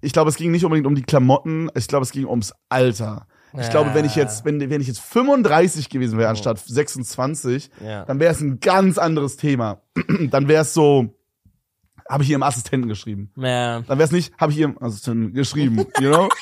ich 0.02 0.12
glaube, 0.12 0.30
es 0.30 0.36
ging 0.36 0.52
nicht 0.52 0.66
unbedingt 0.66 0.86
um 0.86 0.96
die 0.96 1.04
Klamotten, 1.04 1.70
ich 1.76 1.88
glaube, 1.88 2.04
es 2.04 2.12
ging 2.12 2.26
ums 2.26 2.54
Alter. 2.68 3.28
Ich 3.58 3.70
glaube, 3.70 3.94
wenn 3.94 4.04
ich 4.04 4.16
jetzt, 4.16 4.46
wenn, 4.46 4.60
wenn 4.70 4.82
ich 4.82 4.88
jetzt 4.88 5.00
35 5.00 5.90
gewesen 5.90 6.18
wäre 6.18 6.28
anstatt 6.30 6.58
26, 6.60 7.70
Ja. 7.86 8.04
dann 8.04 8.20
wäre 8.20 8.34
es 8.34 8.42
ein 8.42 8.60
ganz 8.60 8.98
anderes 8.98 9.38
Thema. 9.38 9.82
dann 10.32 10.48
wäre 10.48 10.64
es 10.64 10.74
so, 10.74 11.16
habe 12.10 12.24
ich 12.24 12.32
ihrem 12.32 12.42
Assistenten 12.44 12.90
geschrieben. 12.90 13.32
Ja. 13.38 13.82
Dann 13.82 14.00
wäre 14.00 14.04
es 14.08 14.12
nicht, 14.12 14.34
habe 14.38 14.52
ich 14.52 14.58
ihrem 14.58 14.78
Assistenten 14.82 15.34
geschrieben, 15.34 15.86
you 16.02 16.10
know? 16.10 16.28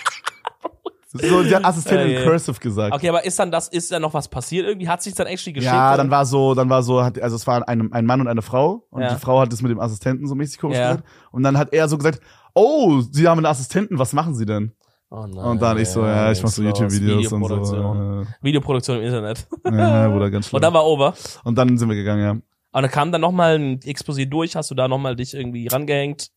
so, 1.13 1.43
der 1.43 1.65
Assistent 1.65 2.01
in 2.01 2.11
Ja, 2.11 2.19
ja. 2.19 2.25
Cursive 2.25 2.59
gesagt. 2.59 2.93
Okay, 2.95 3.09
aber 3.09 3.23
ist 3.25 3.37
dann 3.39 3.51
das, 3.51 3.67
ist 3.67 3.91
da 3.91 3.99
noch 3.99 4.13
was 4.13 4.27
passiert 4.27 4.65
irgendwie? 4.67 4.87
Hat 4.87 5.01
sich 5.03 5.13
dann 5.13 5.27
actually 5.27 5.53
geschickt? 5.53 5.73
Ja, 5.73 5.97
dann 5.97 6.09
war 6.09 6.25
so, 6.25 6.53
dann 6.55 6.69
war 6.69 6.83
so, 6.83 7.03
hat, 7.03 7.19
also 7.21 7.35
es 7.35 7.45
war 7.47 7.67
ein, 7.67 7.91
ein 7.93 8.05
Mann 8.05 8.21
und 8.21 8.27
eine 8.27 8.41
Frau 8.41 8.85
und 8.89 9.01
Ja. 9.01 9.13
die 9.13 9.19
Frau 9.19 9.39
hat 9.41 9.51
das 9.51 9.61
mit 9.61 9.71
dem 9.71 9.79
Assistenten 9.79 10.27
so 10.27 10.35
mäßig 10.35 10.59
komisch 10.59 10.77
Ja. 10.77 10.91
gesagt 10.93 11.07
und 11.31 11.43
dann 11.43 11.57
hat 11.57 11.73
er 11.73 11.87
so 11.89 11.97
gesagt, 11.97 12.21
oh, 12.53 13.01
Sie 13.11 13.27
haben 13.27 13.39
einen 13.39 13.45
Assistenten, 13.47 13.99
was 13.99 14.13
machen 14.13 14.35
Sie 14.35 14.45
denn? 14.45 14.71
Oh 15.09 15.25
nein, 15.27 15.37
Und 15.45 15.61
dann 15.61 15.77
ich 15.77 15.89
so, 15.89 16.05
ja, 16.05 16.31
ich 16.31 16.41
mach 16.41 16.49
so. 16.49 16.61
YouTube-Videos 16.63 17.31
und 17.33 17.65
so. 17.65 18.25
Videoproduktion 18.41 18.97
im 18.99 19.03
Internet. 19.03 19.45
Äh, 19.65 19.71
ja, 19.77 20.07
Bruder, 20.07 20.31
ganz 20.31 20.45
Und 20.45 20.49
schlimm. 20.51 20.61
dann 20.61 20.73
war 20.73 20.85
over. 20.85 21.13
Und 21.43 21.57
dann 21.57 21.77
sind 21.77 21.89
wir 21.89 21.95
gegangen, 21.97 22.23
ja. 22.23 22.31
Und 22.31 22.43
dann 22.83 22.89
kam 22.89 23.11
dann 23.11 23.19
nochmal 23.19 23.55
ein 23.59 23.79
Exposé 23.81 24.25
durch, 24.25 24.55
hast 24.55 24.71
du 24.71 24.75
da 24.75 24.87
nochmal 24.87 25.17
dich 25.17 25.33
irgendwie 25.33 25.67
rangehängt? 25.67 26.29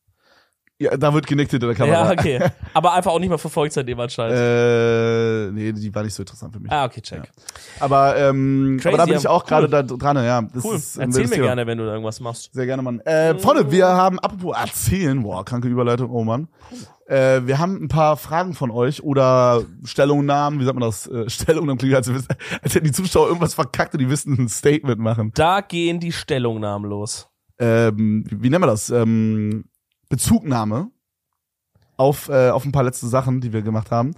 Ja, 0.79 0.97
da 0.97 1.14
wird 1.14 1.27
genickt 1.29 1.53
hinter 1.53 1.68
der 1.68 1.77
Kamera. 1.77 2.07
Ja, 2.07 2.11
okay. 2.11 2.41
Aber 2.75 2.93
einfach 2.95 3.12
auch 3.12 3.20
nicht 3.20 3.29
mehr 3.29 3.39
verfolgt 3.39 3.75
seitdem 3.75 4.01
anscheinend. 4.01 4.37
Äh, 4.37 5.51
nee, 5.53 5.72
die 5.72 5.95
war 5.95 6.03
nicht 6.03 6.14
so 6.14 6.22
interessant 6.22 6.53
für 6.53 6.59
mich. 6.61 6.72
ah, 6.72 6.85
okay, 6.87 7.01
check. 7.01 7.31
Aber, 7.79 8.16
ähm, 8.16 8.79
Crazy, 8.81 8.89
aber 8.89 8.99
da 8.99 9.05
bin 9.05 9.16
ich 9.16 9.22
ja, 9.22 9.31
auch 9.31 9.45
gerade 9.45 9.66
cool. 9.66 9.70
da 9.70 9.83
dran, 9.85 10.16
ja. 10.16 10.43
Das 10.43 10.64
Cool. 10.64 10.75
ist 10.75 10.97
Erzähl 10.97 11.29
mir 11.29 11.39
gerne, 11.39 11.64
wenn 11.66 11.79
du 11.79 11.85
da 11.87 11.93
irgendwas 11.93 12.18
machst. 12.18 12.53
Sehr 12.53 12.66
gerne, 12.66 12.83
Mann. 12.83 12.99
Äh, 13.01 13.39
Freunde, 13.39 13.70
wir 13.70 13.87
haben, 13.87 14.18
apropos 14.18 14.57
erzählen, 14.57 15.22
boah, 15.22 15.45
kranke 15.45 15.68
Überleitung, 15.68 16.11
oh 16.11 16.25
Mann. 16.25 16.49
Äh, 17.07 17.43
wir 17.45 17.59
haben 17.61 17.85
ein 17.85 17.89
paar 17.89 18.16
Fragen 18.16 18.55
von 18.55 18.72
euch 18.72 19.03
oder 19.05 19.62
Stellungnahmen, 19.85 20.59
wie 20.59 20.64
sagt 20.64 20.77
man 20.79 20.89
das? 20.89 21.07
Äh, 21.07 21.31
Stellungnahmen 21.31 21.79
klingt, 21.79 21.95
als, 21.95 22.09
als 22.09 22.75
hätten 22.75 22.85
die 22.87 22.93
Zuschauer 22.93 23.29
irgendwas 23.29 23.55
verkackt 23.55 23.95
und 23.95 24.01
die 24.01 24.11
wissen 24.11 24.37
ein 24.39 24.49
Statement 24.49 24.99
machen. 24.99 25.31
Da 25.37 25.61
gehen 25.61 26.01
die 26.01 26.11
Stellungnahmen 26.12 26.91
los. 26.91 27.29
Ähm, 27.61 28.25
wie, 28.29 28.43
wie 28.43 28.51
nennen 28.51 28.64
wir 28.64 28.68
das? 28.68 28.91
Ähm, 28.91 29.66
Bezugnahme 30.15 30.93
auf, 31.97 32.29
äh, 32.29 32.51
auf 32.51 32.65
ein 32.65 32.71
paar 32.71 32.85
letzte 32.85 33.09
Sachen, 33.09 33.41
die 33.41 33.53
wir 33.53 33.62
gemacht 33.62 33.91
haben. 33.91 34.12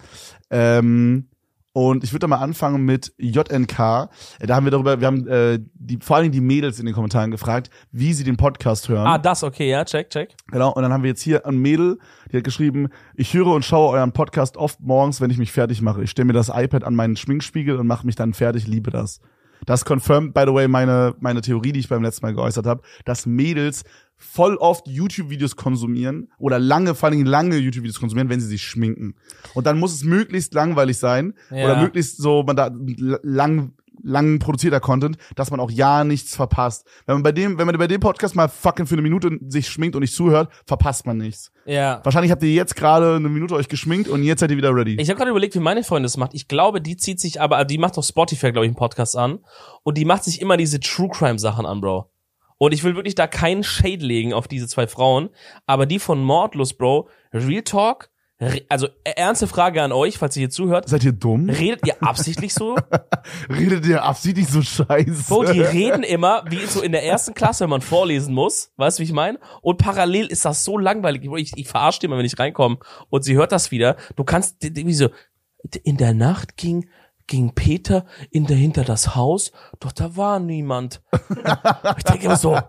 Ähm, 0.51 1.31
und 1.73 2.05
ich 2.05 2.13
würde 2.13 2.21
da 2.21 2.27
mal 2.27 2.37
anfangen 2.37 2.85
mit 2.85 3.15
JNK. 3.17 3.77
Da 3.79 4.11
haben 4.51 4.65
wir 4.65 4.71
darüber, 4.71 5.01
wir 5.01 5.07
haben 5.07 5.27
äh, 5.27 5.59
die, 5.73 5.99
vor 6.03 6.17
allem 6.17 6.33
die 6.33 6.43
Mädels 6.43 6.79
in 6.79 6.85
den 6.85 6.95
Kommentaren 6.95 7.31
gefragt, 7.31 7.71
wie 7.93 8.13
sie 8.13 8.25
den 8.25 8.37
Podcast 8.37 8.91
hören. 8.91 9.07
Ah, 9.07 9.17
das, 9.17 9.43
okay, 9.43 9.71
ja, 9.71 9.87
check, 9.87 10.11
check. 10.11 10.35
Genau, 10.49 10.71
und 10.73 10.83
dann 10.83 10.93
haben 10.93 11.03
wir 11.03 11.09
jetzt 11.09 11.23
hier 11.23 11.47
ein 11.47 11.57
Mädel, 11.57 11.99
die 12.31 12.37
hat 12.37 12.45
geschrieben, 12.45 12.89
ich 13.15 13.33
höre 13.33 13.49
und 13.49 13.65
schaue 13.65 13.95
euren 13.95 14.13
Podcast 14.13 14.59
oft 14.59 14.81
morgens, 14.81 15.23
wenn 15.23 15.31
ich 15.31 15.39
mich 15.39 15.53
fertig 15.53 15.81
mache. 15.81 16.03
Ich 16.03 16.11
stelle 16.11 16.27
mir 16.27 16.35
das 16.35 16.51
iPad 16.53 16.85
an 16.85 16.95
meinen 16.95 17.17
Schminkspiegel 17.17 17.77
und 17.77 17.87
mache 17.87 18.05
mich 18.05 18.17
dann 18.17 18.35
fertig, 18.35 18.67
liebe 18.67 18.91
das. 18.91 19.21
Das 19.65 19.85
confirmed, 19.85 20.35
by 20.35 20.45
the 20.47 20.53
way, 20.53 20.69
meine, 20.69 21.15
meine 21.21 21.41
Theorie, 21.41 21.73
die 21.73 21.81
ich 21.81 21.89
beim 21.89 22.03
letzten 22.03 22.27
Mal 22.27 22.35
geäußert 22.35 22.67
habe, 22.67 22.83
dass 23.05 23.27
Mädels 23.27 23.85
voll 24.17 24.57
oft 24.57 24.89
YouTube-Videos 24.89 25.57
konsumieren 25.57 26.29
oder 26.39 26.59
lange, 26.59 26.95
vor 26.95 27.09
allem 27.09 27.25
lange 27.25 27.57
YouTube-Videos 27.57 28.01
konsumieren, 28.01 28.29
wenn 28.29 28.41
sie 28.41 28.47
sich 28.47 28.63
schminken. 28.63 29.15
Und 29.55 29.67
dann 29.67 29.79
muss 29.79 29.93
es 29.93 30.05
möglichst 30.05 30.55
langweilig 30.55 30.99
sein 30.99 31.35
Ja. 31.51 31.65
oder 31.65 31.81
möglichst 31.83 32.17
so, 32.19 32.43
man 32.43 32.57
da 32.57 32.71
lang, 33.23 33.73
lang 34.03 34.39
produzierter 34.39 34.81
Content, 34.81 35.17
dass 35.35 35.51
man 35.51 35.59
auch 35.61 35.71
ja 35.71 36.05
nichts 36.05 36.37
verpasst. 36.37 36.87
Wenn 37.07 37.17
man 37.17 37.23
bei 37.23 37.33
dem, 37.33 37.59
wenn 37.59 37.67
man 37.67 37.77
bei 37.79 37.87
dem 37.87 38.01
Podcast 38.01 38.35
mal 38.37 38.49
fucking 38.49 38.87
für 38.87 38.95
eine 38.95 39.03
Minute 39.03 39.39
sich 39.49 39.69
schminkt 39.69 39.97
und 39.97 40.01
nicht 40.03 40.15
zuhört, 40.15 40.51
verpasst 40.67 41.07
man 41.07 41.17
nichts. 41.19 41.51
Ja. 41.65 42.01
Wahrscheinlich 42.05 42.31
habt 42.31 42.43
ihr 42.43 42.53
jetzt 42.53 42.77
gerade 42.77 43.17
eine 43.17 43.29
Minute 43.29 43.55
euch 43.55 43.69
geschminkt 43.69 44.09
und 44.09 44.23
jetzt 44.23 44.41
seid 44.41 44.51
ihr 44.51 44.57
wieder 44.57 44.75
ready. 44.75 44.97
Ich 45.01 45.09
habe 45.09 45.17
gerade 45.19 45.31
überlegt, 45.31 45.55
wie 45.55 45.61
meine 45.61 45.83
Freundin 45.83 46.05
das 46.05 46.17
macht. 46.17 46.33
Ich 46.35 46.47
glaube, 46.49 46.81
die 46.81 46.97
zieht 46.97 47.21
sich 47.21 47.41
aber, 47.41 47.57
also 47.57 47.67
die 47.67 47.79
macht 47.79 47.97
auf 47.99 48.05
Spotify, 48.05 48.53
glaube 48.53 48.67
ich, 48.67 48.71
einen 48.71 48.77
Podcast 48.77 49.17
an. 49.17 49.41
Und 49.83 49.99
die 49.99 50.05
macht 50.05 50.25
sich 50.25 50.41
immer 50.41 50.57
diese 50.57 50.79
True 50.81 51.09
Crime 51.11 51.39
Sachen 51.39 51.67
an, 51.67 51.81
Bro. 51.81 52.11
Und 52.59 52.73
ich 52.73 52.85
will 52.85 52.95
wirklich 52.97 53.15
da 53.15 53.27
keinen 53.27 53.65
Shade 53.65 54.05
legen 54.05 54.33
auf 54.33 54.49
diese 54.49 54.67
zwei 54.67 54.87
Frauen. 54.87 55.31
Aber 55.67 55.87
die 55.87 55.99
von 55.99 56.23
Mordlos, 56.23 56.75
Bro, 56.75 57.09
Real 57.33 57.63
Talk, 57.63 58.11
also 58.69 58.87
äh, 59.05 59.13
ernste 59.17 59.47
Frage 59.47 59.83
an 59.83 59.93
euch, 59.93 60.19
falls 60.19 60.37
ihr 60.37 60.41
hier 60.41 60.51
zuhört. 60.51 60.89
Seid 60.89 61.05
ihr 61.05 61.13
dumm? 61.13 61.49
Redet 61.49 61.87
ihr 61.87 62.03
absichtlich 62.03 62.53
so? 62.53 62.77
Redet 63.49 63.87
ihr 63.87 64.03
absichtlich 64.03 64.47
so 64.49 64.61
scheiße? 64.61 65.25
Bro, 65.29 65.45
die 65.45 65.63
reden 65.63 66.03
immer, 66.03 66.45
wie 66.51 66.67
so 66.67 66.83
in 66.83 66.93
der 66.93 67.03
ersten 67.05 67.33
Klasse, 67.33 67.65
wenn 67.65 67.71
man 67.71 67.81
vorlesen 67.81 68.35
muss. 68.35 68.73
Weißt 68.77 68.99
du, 68.99 69.01
wie 69.01 69.07
ich 69.07 69.13
meine? 69.13 69.39
Und 69.63 69.79
parallel 69.79 70.27
ist 70.27 70.45
das 70.45 70.65
so 70.65 70.77
langweilig. 70.77 71.23
Ich, 71.37 71.53
ich 71.57 71.67
verarsche 71.67 72.01
die 72.01 72.07
immer, 72.07 72.19
wenn 72.19 72.27
ich 72.27 72.39
reinkomme. 72.39 72.79
Und 73.09 73.25
sie 73.25 73.37
hört 73.37 73.53
das 73.53 73.71
wieder. 73.71 73.97
Du 74.17 74.25
kannst, 74.25 74.57
wie 74.61 74.95
so, 74.95 75.09
in 75.83 75.97
der 75.97 76.13
Nacht 76.13 76.59
ging, 76.59 76.91
ging 77.27 77.53
Peter 77.55 78.05
in 78.31 78.47
der, 78.47 78.57
hinter 78.57 78.85
das 78.85 79.15
Haus, 79.17 79.53
doch 79.81 79.93
da 79.93 80.17
war 80.17 80.39
niemand. 80.41 81.03
ich 81.97 82.05
denke 82.05 82.27
immer 82.27 82.37
so, 82.37 82.57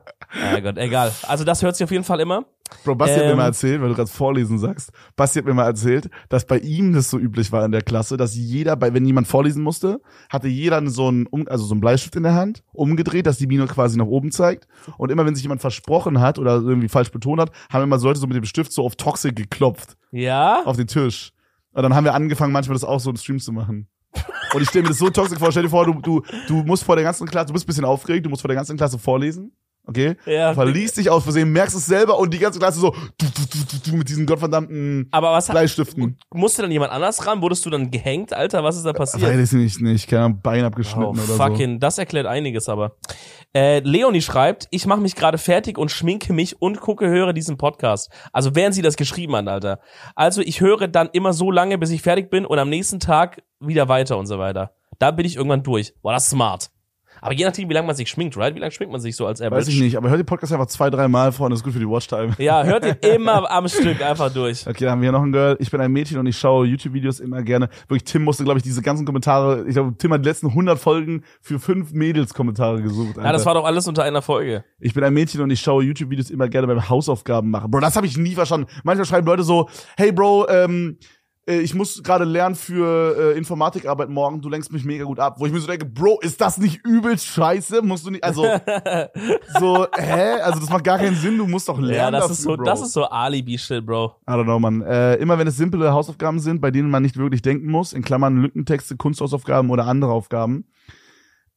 Ja 0.53 0.59
Gott, 0.59 0.77
egal. 0.77 1.11
Also 1.27 1.43
das 1.45 1.61
hört 1.61 1.75
sich 1.77 1.85
auf 1.85 1.91
jeden 1.91 2.03
Fall 2.03 2.19
immer. 2.19 2.45
Bro, 2.83 2.95
Basti 2.95 3.15
hat 3.15 3.23
mir 3.23 3.31
Ähm. 3.31 3.37
mal 3.37 3.45
erzählt, 3.45 3.81
weil 3.81 3.87
du 3.89 3.95
gerade 3.95 4.09
vorlesen 4.09 4.59
sagst, 4.59 4.91
Basti 5.15 5.39
hat 5.39 5.45
mir 5.45 5.53
mal 5.53 5.65
erzählt, 5.67 6.09
dass 6.27 6.45
bei 6.45 6.57
ihm 6.59 6.91
das 6.91 7.09
so 7.09 7.17
üblich 7.17 7.53
war 7.53 7.63
in 7.63 7.71
der 7.71 7.81
Klasse, 7.81 8.17
dass 8.17 8.35
jeder, 8.35 8.75
bei, 8.75 8.93
wenn 8.93 9.05
jemand 9.05 9.27
vorlesen 9.27 9.63
musste, 9.63 10.01
hatte 10.29 10.49
jeder 10.49 10.85
so 10.89 11.07
einen, 11.07 11.27
also 11.47 11.63
so 11.63 11.73
einen 11.73 11.79
Bleistift 11.79 12.17
in 12.17 12.23
der 12.23 12.33
Hand, 12.33 12.63
umgedreht, 12.73 13.25
dass 13.25 13.37
die 13.37 13.47
Biene 13.47 13.67
quasi 13.67 13.97
nach 13.97 14.05
oben 14.05 14.31
zeigt. 14.31 14.67
Und 14.97 15.11
immer 15.11 15.25
wenn 15.25 15.33
sich 15.33 15.43
jemand 15.43 15.61
versprochen 15.61 16.19
hat 16.19 16.39
oder 16.39 16.55
irgendwie 16.55 16.89
falsch 16.89 17.11
betont 17.11 17.39
hat, 17.39 17.51
haben 17.71 17.83
immer 17.83 17.97
Leute 17.97 18.19
so 18.19 18.27
mit 18.27 18.35
dem 18.35 18.43
Stift 18.45 18.73
so 18.73 18.83
auf 18.83 18.97
Toxic 18.97 19.33
geklopft, 19.33 19.95
Ja? 20.11 20.63
auf 20.65 20.75
den 20.75 20.87
Tisch. 20.87 21.31
Und 21.71 21.83
dann 21.83 21.95
haben 21.95 22.03
wir 22.03 22.15
angefangen, 22.15 22.51
manchmal 22.51 22.73
das 22.75 22.83
auch 22.83 22.99
so 22.99 23.09
in 23.11 23.15
Streams 23.17 23.45
zu 23.45 23.53
machen. 23.53 23.87
Und 24.53 24.61
ich 24.61 24.69
stelle 24.69 24.83
mir 24.83 24.89
das 24.89 24.99
so 24.99 25.09
toxisch 25.09 25.39
vor, 25.39 25.51
stell 25.51 25.63
dir 25.63 25.69
vor, 25.69 25.85
du, 25.85 25.93
du, 26.01 26.21
du 26.47 26.55
musst 26.63 26.83
vor 26.83 26.95
der 26.95 27.03
ganzen 27.03 27.27
Klasse, 27.27 27.47
du 27.47 27.53
bist 27.53 27.65
ein 27.65 27.67
bisschen 27.67 27.85
aufgeregt, 27.85 28.25
du 28.25 28.29
musst 28.29 28.41
vor 28.41 28.49
der 28.49 28.55
ganzen 28.55 28.77
Klasse 28.77 28.97
vorlesen. 28.97 29.51
Okay? 29.87 30.17
Ja. 30.25 30.53
Verliest 30.53 30.97
dich 30.97 31.09
aus 31.09 31.23
Versehen, 31.23 31.49
merkst 31.51 31.75
es 31.75 31.85
selber 31.85 32.19
und 32.19 32.33
die 32.33 32.39
ganze 32.39 32.59
Klasse 32.59 32.79
so 32.79 32.91
du, 32.91 33.25
du, 33.25 33.41
du, 33.49 33.57
du, 33.83 33.91
du, 33.91 33.97
mit 33.97 34.09
diesen 34.09 34.25
gottverdammten 34.25 35.07
Aber 35.11 35.31
was 35.31 35.47
hat, 35.47 35.53
Bleistiften. 35.55 36.17
musste 36.33 36.61
dann 36.61 36.71
jemand 36.71 36.91
anders 36.91 37.25
ran? 37.25 37.41
Wurdest 37.41 37.65
du 37.65 37.69
dann 37.69 37.89
gehängt, 37.89 38.33
Alter? 38.33 38.63
Was 38.63 38.75
ist 38.75 38.85
da 38.85 38.91
passiert? 38.93 39.23
Weiß 39.23 39.53
ich 39.53 39.57
nicht, 39.57 39.81
nicht. 39.81 40.07
Keine 40.09 40.25
Ahnung, 40.25 40.41
Bein 40.43 40.63
Oh, 40.63 40.67
abgeschnitten 40.67 41.05
oder 41.11 41.21
so. 41.21 41.33
fucking, 41.35 41.79
das 41.79 41.97
erklärt 41.97 42.25
einiges 42.27 42.67
aber. 42.69 42.97
Äh, 43.55 43.79
Leonie 43.79 44.21
schreibt, 44.21 44.67
ich 44.71 44.85
mache 44.85 44.99
mich 44.99 45.15
gerade 45.15 45.37
fertig 45.37 45.77
und 45.77 45.89
schminke 45.89 46.33
mich 46.33 46.61
und 46.61 46.81
gucke, 46.81 47.07
höre 47.07 47.31
diesen 47.33 47.57
Podcast. 47.57 48.11
Also 48.33 48.55
während 48.55 48.75
sie 48.75 48.81
das 48.81 48.97
geschrieben 48.97 49.35
hat, 49.35 49.47
Alter. 49.47 49.79
Also 50.15 50.41
ich 50.41 50.59
höre 50.61 50.87
dann 50.87 51.09
immer 51.13 51.31
so 51.33 51.49
lange, 51.49 51.77
bis 51.77 51.91
ich 51.91 52.01
fertig 52.01 52.29
bin 52.29 52.45
und 52.45 52.59
am 52.59 52.69
nächsten 52.69 52.99
Tag 52.99 53.41
wieder 53.59 53.87
weiter 53.87 54.17
und 54.17 54.25
so 54.27 54.37
weiter. 54.37 54.71
Da 54.99 55.11
bin 55.11 55.25
ich 55.25 55.35
irgendwann 55.37 55.63
durch. 55.63 55.93
Boah, 56.01 56.13
das 56.13 56.29
smart. 56.29 56.69
Aber 57.21 57.33
je 57.33 57.45
nachdem, 57.45 57.69
wie 57.69 57.73
lange 57.73 57.87
man 57.87 57.95
sich 57.95 58.09
schminkt, 58.09 58.37
right? 58.37 58.55
Wie 58.55 58.59
lange 58.59 58.71
schminkt 58.71 58.91
man 58.91 59.01
sich 59.01 59.15
so 59.15 59.25
als 59.25 59.41
Average? 59.41 59.61
Weiß 59.61 59.67
ich 59.67 59.79
nicht, 59.79 59.97
aber 59.97 60.09
hör 60.09 60.17
den 60.17 60.25
Podcast 60.25 60.53
einfach 60.53 60.67
zwei, 60.67 60.89
drei 60.89 61.07
Mal 61.07 61.31
vor 61.31 61.45
und 61.45 61.51
das 61.51 61.59
ist 61.59 61.63
gut 61.63 61.73
für 61.73 61.79
die 61.79 61.89
Watchtime. 61.89 62.35
Ja, 62.37 62.63
hört 62.63 62.85
ihn 62.85 62.95
immer 63.15 63.49
am 63.49 63.67
Stück 63.67 64.01
einfach 64.01 64.31
durch. 64.31 64.67
Okay, 64.67 64.85
dann 64.85 64.91
haben 64.91 65.01
wir 65.01 65.07
hier 65.07 65.11
noch 65.11 65.23
ein 65.23 65.31
Girl. 65.31 65.57
Ich 65.59 65.71
bin 65.71 65.81
ein 65.81 65.91
Mädchen 65.91 66.19
und 66.19 66.27
ich 66.27 66.37
schaue 66.37 66.65
YouTube-Videos 66.67 67.19
immer 67.19 67.41
gerne. 67.41 67.69
Wirklich, 67.87 68.03
Tim 68.03 68.23
musste, 68.23 68.43
glaube 68.43 68.59
ich, 68.59 68.63
diese 68.63 68.81
ganzen 68.81 69.05
Kommentare, 69.05 69.65
ich 69.67 69.73
glaube, 69.73 69.95
Tim 69.97 70.13
hat 70.13 70.23
die 70.23 70.29
letzten 70.29 70.47
100 70.47 70.79
Folgen 70.79 71.23
für 71.41 71.59
fünf 71.59 71.91
Mädels-Kommentare 71.93 72.81
gesucht. 72.81 73.17
Ja, 73.17 73.23
Alter. 73.23 73.33
das 73.33 73.45
war 73.45 73.53
doch 73.53 73.65
alles 73.65 73.87
unter 73.87 74.03
einer 74.03 74.21
Folge. 74.21 74.63
Ich 74.79 74.93
bin 74.93 75.03
ein 75.03 75.13
Mädchen 75.13 75.41
und 75.41 75.49
ich 75.49 75.59
schaue 75.59 75.83
YouTube-Videos 75.83 76.29
immer 76.29 76.47
gerne 76.49 76.67
beim 76.67 76.89
Hausaufgaben 76.89 77.49
machen. 77.49 77.71
Bro, 77.71 77.79
das 77.79 77.95
habe 77.95 78.07
ich 78.07 78.17
nie 78.17 78.35
verstanden. 78.35 78.67
Manchmal 78.83 79.05
schreiben 79.05 79.27
Leute 79.27 79.43
so, 79.43 79.69
hey 79.97 80.11
Bro, 80.11 80.47
ähm, 80.49 80.97
äh, 80.99 81.16
ich 81.47 81.73
muss 81.73 82.03
gerade 82.03 82.25
lernen 82.25 82.55
für 82.55 83.33
äh, 83.33 83.37
Informatikarbeit 83.37 84.09
morgen, 84.09 84.41
du 84.41 84.49
lenkst 84.49 84.71
mich 84.73 84.83
mega 84.83 85.05
gut 85.05 85.19
ab. 85.19 85.39
Wo 85.39 85.45
ich 85.45 85.53
mir 85.53 85.59
so 85.61 85.67
denke, 85.67 85.85
Bro, 85.85 86.19
ist 86.19 86.41
das 86.41 86.57
nicht 86.57 86.85
übelst 86.85 87.25
scheiße? 87.25 87.81
Musst 87.81 88.05
du 88.05 88.11
nicht, 88.11 88.23
also, 88.23 88.43
so, 89.59 89.87
hä? 89.97 90.41
Also 90.41 90.59
das 90.59 90.69
macht 90.69 90.83
gar 90.83 90.97
keinen 90.97 91.15
Sinn, 91.15 91.37
du 91.37 91.47
musst 91.47 91.69
doch 91.69 91.79
lernen 91.79 91.95
Ja, 91.95 92.11
das 92.11 92.21
dafür, 92.21 92.33
ist 92.33 92.41
so, 92.41 92.55
Bro. 92.57 92.63
das 92.65 92.81
ist 92.81 92.91
so 92.91 93.05
Alibi-Shit, 93.05 93.85
Bro. 93.85 94.15
I 94.29 94.31
don't 94.33 94.43
know, 94.43 94.59
man. 94.59 94.81
Äh, 94.81 95.15
immer 95.15 95.37
wenn 95.39 95.47
es 95.47 95.55
simple 95.55 95.93
Hausaufgaben 95.93 96.39
sind, 96.39 96.59
bei 96.59 96.69
denen 96.69 96.89
man 96.89 97.01
nicht 97.01 97.15
wirklich 97.15 97.41
denken 97.41 97.71
muss, 97.71 97.93
in 97.93 98.03
Klammern 98.03 98.41
Lückentexte, 98.41 98.97
Kunsthausaufgaben 98.97 99.69
oder 99.69 99.87
andere 99.87 100.11
Aufgaben, 100.11 100.65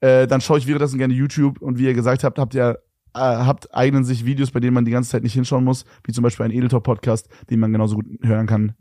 äh, 0.00 0.28
dann 0.28 0.40
schaue 0.40 0.58
ich 0.58 0.68
währenddessen 0.68 0.98
gerne 0.98 1.14
YouTube 1.14 1.60
und 1.60 1.78
wie 1.78 1.84
ihr 1.86 1.94
gesagt 1.94 2.22
habt, 2.22 2.38
habt 2.38 2.54
ihr 2.54 2.78
äh, 3.12 3.18
habt 3.18 3.74
eignen 3.74 4.04
sich 4.04 4.24
Videos, 4.24 4.52
bei 4.52 4.60
denen 4.60 4.74
man 4.74 4.84
die 4.84 4.92
ganze 4.92 5.10
Zeit 5.10 5.24
nicht 5.24 5.32
hinschauen 5.32 5.64
muss, 5.64 5.84
wie 6.04 6.12
zum 6.12 6.22
Beispiel 6.22 6.46
ein 6.46 6.52
Edeltalk-Podcast, 6.52 7.28
den 7.50 7.58
man 7.58 7.72
genauso 7.72 7.96
gut 7.96 8.06
hören 8.22 8.46
kann, 8.46 8.74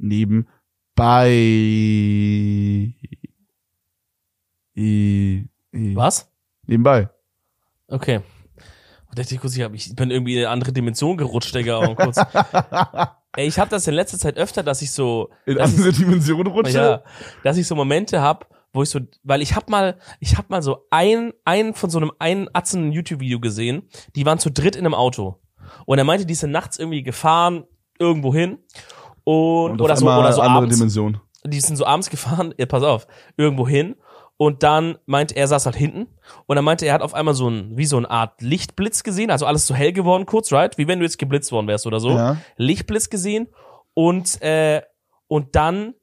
nebenbei. 0.99 1.29
I, 4.75 5.45
I, 5.73 5.95
Was? 5.95 6.31
Nebenbei. 6.65 7.09
Okay. 7.87 8.21
Ich 9.09 9.15
dachte 9.15 9.33
ich 9.33 9.41
kurz, 9.41 9.57
ich, 9.57 9.63
hab, 9.63 9.73
ich 9.73 9.95
bin 9.95 10.11
irgendwie 10.11 10.33
in 10.33 10.39
eine 10.39 10.49
andere 10.49 10.71
Dimension 10.71 11.17
gerutscht, 11.17 11.55
Digga. 11.55 11.77
Und 11.77 11.95
kurz. 11.95 12.17
Ey, 13.35 13.47
ich 13.47 13.57
habe 13.59 13.69
das 13.69 13.87
in 13.87 13.95
letzter 13.95 14.19
Zeit 14.19 14.37
öfter, 14.37 14.63
dass 14.63 14.81
ich 14.81 14.91
so, 14.91 15.29
In 15.45 15.59
andere 15.59 15.91
Dimensionen 15.91 16.47
rutsche. 16.47 16.77
ja, 16.77 17.03
dass 17.43 17.57
ich 17.57 17.67
so 17.67 17.75
Momente 17.75 18.21
hab, 18.21 18.49
wo 18.73 18.83
ich 18.83 18.89
so, 18.89 18.99
weil 19.23 19.41
ich 19.41 19.55
hab 19.55 19.69
mal, 19.69 19.97
ich 20.19 20.37
hab 20.37 20.49
mal 20.49 20.61
so 20.61 20.85
ein, 20.91 21.33
ein 21.45 21.73
von 21.73 21.89
so 21.89 21.99
einem 21.99 22.11
einen 22.19 22.49
Atzen 22.53 22.91
YouTube-Video 22.91 23.39
gesehen, 23.39 23.89
die 24.15 24.25
waren 24.25 24.39
zu 24.39 24.51
dritt 24.51 24.75
in 24.75 24.85
einem 24.85 24.95
Auto. 24.95 25.41
Und 25.85 25.97
er 25.97 26.03
meinte, 26.03 26.25
die 26.25 26.35
sind 26.35 26.51
nachts 26.51 26.77
irgendwie 26.77 27.03
gefahren, 27.03 27.65
irgendwo 27.99 28.33
hin. 28.33 28.59
Und, 29.29 29.73
Und 29.73 29.81
oder 29.81 29.95
so, 29.95 30.07
oder 30.09 30.33
so 30.33 30.41
andere 30.41 30.63
abends 30.63 30.75
Dimension. 30.75 31.19
die 31.45 31.59
sind 31.59 31.75
so 31.75 31.85
abends 31.85 32.09
gefahren, 32.15 32.53
ja, 32.57 32.65
pass 32.65 32.81
auf, 32.83 33.05
irgendwo 33.37 33.67
hin. 33.67 33.95
Und 34.37 34.63
dann 34.63 34.97
meinte 35.05 35.35
er, 35.35 35.47
saß 35.47 35.65
halt 35.65 35.75
hinten. 35.75 36.07
Und 36.47 36.55
dann 36.55 36.63
meinte 36.63 36.85
er, 36.85 36.93
hat 36.93 37.01
auf 37.01 37.13
einmal 37.13 37.33
so 37.33 37.49
ein, 37.49 37.77
wie 37.77 37.85
so 37.85 37.97
eine 37.97 38.09
Art 38.09 38.41
Lichtblitz 38.41 39.03
gesehen. 39.03 39.31
Also 39.31 39.45
alles 39.45 39.67
so 39.67 39.75
hell 39.75 39.91
geworden 39.91 40.25
kurz, 40.25 40.51
right? 40.53 40.77
Wie 40.77 40.87
wenn 40.87 40.99
du 40.99 41.05
jetzt 41.05 41.19
geblitzt 41.19 41.51
worden 41.51 41.67
wärst 41.67 41.85
oder 41.85 41.99
so. 41.99 42.11
Ja. 42.11 42.37
Lichtblitz 42.55 43.09
gesehen. 43.09 43.49
Und, 43.93 44.41
äh, 44.41 44.81
und 45.27 45.57
dann 45.57 45.93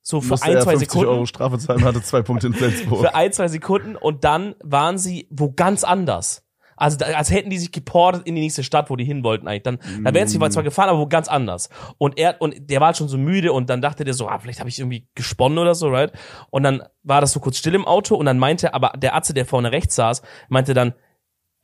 so 0.00 0.22
für 0.22 0.30
Musste 0.30 0.46
ein, 0.46 0.62
zwei 0.62 0.70
50 0.72 0.88
Sekunden. 0.88 1.08
Euro 1.08 1.26
Strafe 1.26 1.58
zahlen, 1.58 1.84
hatte 1.84 2.02
zwei 2.02 2.22
Punkte 2.22 2.46
in 2.46 2.54
Flensburg. 2.54 3.00
Für 3.00 3.14
ein, 3.14 3.32
zwei 3.32 3.48
Sekunden. 3.48 3.96
Und 3.96 4.24
dann 4.24 4.54
waren 4.64 4.96
sie 4.96 5.28
wo 5.30 5.52
ganz 5.52 5.84
anders. 5.84 6.45
Also 6.76 7.04
als 7.04 7.30
hätten 7.30 7.50
die 7.50 7.58
sich 7.58 7.72
geportet 7.72 8.22
in 8.26 8.34
die 8.34 8.42
nächste 8.42 8.62
Stadt, 8.62 8.90
wo 8.90 8.96
die 8.96 9.04
hin 9.04 9.24
wollten 9.24 9.48
eigentlich. 9.48 9.62
Dann, 9.62 9.78
da 10.04 10.14
wären 10.14 10.28
sie 10.28 10.38
zwar 10.38 10.62
gefahren, 10.62 10.88
aber 10.88 10.98
wo 10.98 11.06
ganz 11.06 11.28
anders. 11.28 11.70
Und 11.98 12.18
er 12.18 12.40
und 12.40 12.54
der 12.70 12.80
war 12.80 12.88
halt 12.88 12.96
schon 12.96 13.08
so 13.08 13.18
müde 13.18 13.52
und 13.52 13.70
dann 13.70 13.80
dachte 13.80 14.04
der 14.04 14.14
so, 14.14 14.28
ah, 14.28 14.38
vielleicht 14.38 14.60
habe 14.60 14.68
ich 14.68 14.78
irgendwie 14.78 15.08
gesponnen 15.14 15.58
oder 15.58 15.74
so, 15.74 15.88
right? 15.88 16.12
Und 16.50 16.62
dann 16.62 16.82
war 17.02 17.20
das 17.20 17.32
so 17.32 17.40
kurz 17.40 17.58
still 17.58 17.74
im 17.74 17.86
Auto 17.86 18.14
und 18.14 18.26
dann 18.26 18.38
meinte 18.38 18.74
aber 18.74 18.92
der 18.96 19.14
Atze, 19.14 19.34
der 19.34 19.46
vorne 19.46 19.72
rechts 19.72 19.94
saß, 19.94 20.22
meinte 20.48 20.74
dann, 20.74 20.94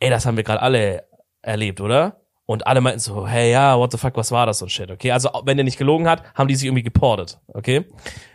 ey, 0.00 0.10
das 0.10 0.26
haben 0.26 0.36
wir 0.36 0.44
gerade 0.44 0.62
alle 0.62 1.04
erlebt, 1.42 1.80
oder? 1.80 2.22
Und 2.44 2.66
alle 2.66 2.80
meinten 2.80 2.98
so, 2.98 3.26
hey, 3.26 3.52
ja, 3.52 3.78
what 3.78 3.92
the 3.92 3.98
fuck, 3.98 4.16
was 4.16 4.32
war 4.32 4.46
das 4.46 4.62
und 4.62 4.70
shit, 4.70 4.90
okay? 4.90 5.12
Also, 5.12 5.30
wenn 5.44 5.56
der 5.56 5.64
nicht 5.64 5.78
gelogen 5.78 6.08
hat, 6.08 6.22
haben 6.34 6.48
die 6.48 6.54
sich 6.54 6.66
irgendwie 6.66 6.82
geportet, 6.82 7.40
okay? 7.48 7.86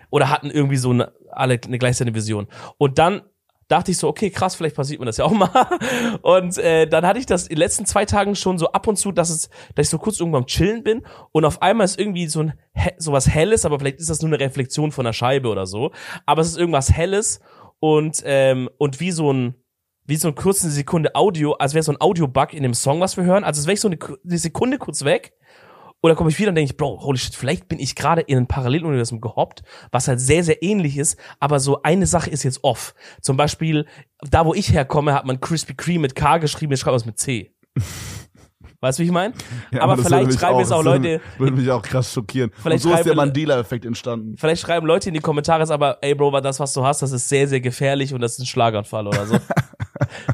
Oder 0.10 0.30
hatten 0.30 0.50
irgendwie 0.50 0.78
so 0.78 0.92
eine, 0.92 1.12
alle 1.32 1.60
eine 1.64 1.78
gleichzeitige 1.78 2.16
Vision. 2.16 2.48
Und 2.78 2.98
dann 2.98 3.22
dachte 3.68 3.92
ich 3.92 3.98
so, 3.98 4.08
okay, 4.08 4.30
krass, 4.30 4.56
vielleicht 4.56 4.76
passiert 4.76 5.00
mir 5.00 5.06
das 5.06 5.18
ja 5.18 5.26
auch 5.26 5.32
mal. 5.32 5.50
Und 6.22 6.58
äh, 6.58 6.88
dann 6.88 7.06
hatte 7.06 7.20
ich 7.20 7.26
das 7.26 7.44
in 7.44 7.56
den 7.56 7.60
letzten 7.60 7.86
zwei 7.86 8.06
Tagen 8.06 8.36
schon 8.36 8.58
so 8.58 8.72
ab 8.72 8.88
und 8.88 8.96
zu, 8.98 9.12
dass 9.12 9.30
es, 9.30 9.50
dass 9.76 9.88
ich 9.88 9.90
so 9.90 9.98
kurz 9.98 10.20
irgendwo 10.20 10.38
am 10.38 10.46
Chillen 10.46 10.84
bin 10.84 11.06
und 11.32 11.44
auf 11.46 11.62
einmal 11.62 11.86
ist 11.86 12.00
irgendwie 12.00 12.28
so 12.28 12.42
ein 12.44 12.54
he- 12.74 12.92
sowas 12.98 13.28
Helles, 13.28 13.66
aber 13.66 13.80
vielleicht 13.80 14.00
ist 14.00 14.10
das 14.10 14.22
nur 14.22 14.30
eine 14.34 14.40
Reflexion 14.40 14.92
von 14.92 15.06
der 15.06 15.14
Scheibe 15.14 15.50
oder 15.50 15.66
so. 15.66 15.92
Aber 16.26 16.42
es 16.42 16.48
ist 16.48 16.58
irgendwas 16.58 16.92
Helles 16.92 17.42
und 17.80 18.22
ähm, 18.26 18.70
und 18.78 19.00
wie 19.00 19.12
so 19.12 19.32
ein 19.34 19.56
wie 20.10 20.16
so 20.16 20.30
eine 20.30 20.36
kurze 20.36 20.70
Sekunde 20.72 21.16
Audio, 21.16 21.54
als 21.56 21.74
wäre 21.74 21.84
so 21.84 21.92
ein 21.92 22.00
Audio-Bug 22.00 22.54
in 22.54 22.64
dem 22.64 22.74
Song, 22.74 23.02
was 23.02 23.18
wir 23.18 23.26
hören. 23.26 23.44
Also 23.44 23.60
es 23.60 23.68
wäre 23.68 23.76
so 23.76 23.90
eine, 23.90 23.98
eine 24.26 24.38
Sekunde 24.38 24.78
kurz 24.78 25.04
weg. 25.04 25.34
Oder 26.02 26.16
komme 26.16 26.30
ich 26.30 26.38
wieder 26.38 26.50
und 26.50 26.56
denke 26.56 26.72
ich, 26.72 26.78
Bro, 26.78 27.02
holy 27.02 27.18
shit, 27.18 27.34
vielleicht 27.34 27.68
bin 27.68 27.80
ich 27.80 27.96
gerade 27.96 28.22
in 28.22 28.38
ein 28.38 28.48
Paralleluniversum 28.48 29.20
gehoppt, 29.20 29.64
was 29.92 30.08
halt 30.08 30.20
sehr, 30.20 30.44
sehr 30.44 30.62
ähnlich 30.62 30.98
ist, 30.98 31.20
aber 31.40 31.60
so 31.60 31.82
eine 31.82 32.06
Sache 32.06 32.30
ist 32.30 32.44
jetzt 32.44 32.64
off. 32.64 32.94
Zum 33.22 33.36
Beispiel, 33.36 33.88
da 34.22 34.46
wo 34.46 34.54
ich 34.54 34.72
herkomme, 34.72 35.14
hat 35.14 35.26
man 35.26 35.40
Krispy 35.40 35.74
Kreme 35.74 36.02
mit 36.02 36.16
K 36.16 36.38
geschrieben, 36.38 36.74
ich 36.74 36.80
schreibe 36.80 36.98
es 36.98 37.06
mit 37.06 37.18
C. 37.18 37.52
Weißt 38.80 39.00
du, 39.00 39.02
wie 39.02 39.08
ich 39.08 39.12
meine? 39.12 39.34
Ja, 39.72 39.82
aber 39.82 39.96
das 39.96 40.06
vielleicht 40.06 40.40
schreiben 40.40 40.60
jetzt 40.60 40.72
auch 40.72 40.84
Leute, 40.84 41.20
Würde, 41.40 41.54
mich 41.56 41.70
auch 41.72 41.82
krass 41.82 42.14
schockieren. 42.14 42.52
Und 42.52 42.62
Vielleicht 42.62 42.84
so 42.84 42.94
ist 42.94 43.06
der 43.06 43.16
Mandela-Effekt 43.16 43.86
entstanden. 43.86 44.38
vielleicht 44.38 44.62
schreiben 44.62 44.86
Leute 44.86 45.10
in 45.10 45.16
die 45.16 45.20
Kommentare, 45.20 45.62
jetzt 45.62 45.72
aber, 45.72 45.98
ey 46.02 46.14
Bro, 46.14 46.40
das, 46.42 46.60
was 46.60 46.74
du 46.74 46.86
hast, 46.86 47.02
das 47.02 47.12
ist 47.12 47.28
sehr, 47.28 47.48
sehr 47.48 47.60
gefährlich 47.60 48.14
und 48.14 48.22
das 48.22 48.34
ist 48.34 48.40
ein 48.40 48.46
Schlaganfall 48.46 49.08
oder 49.08 49.26
so. 49.26 49.40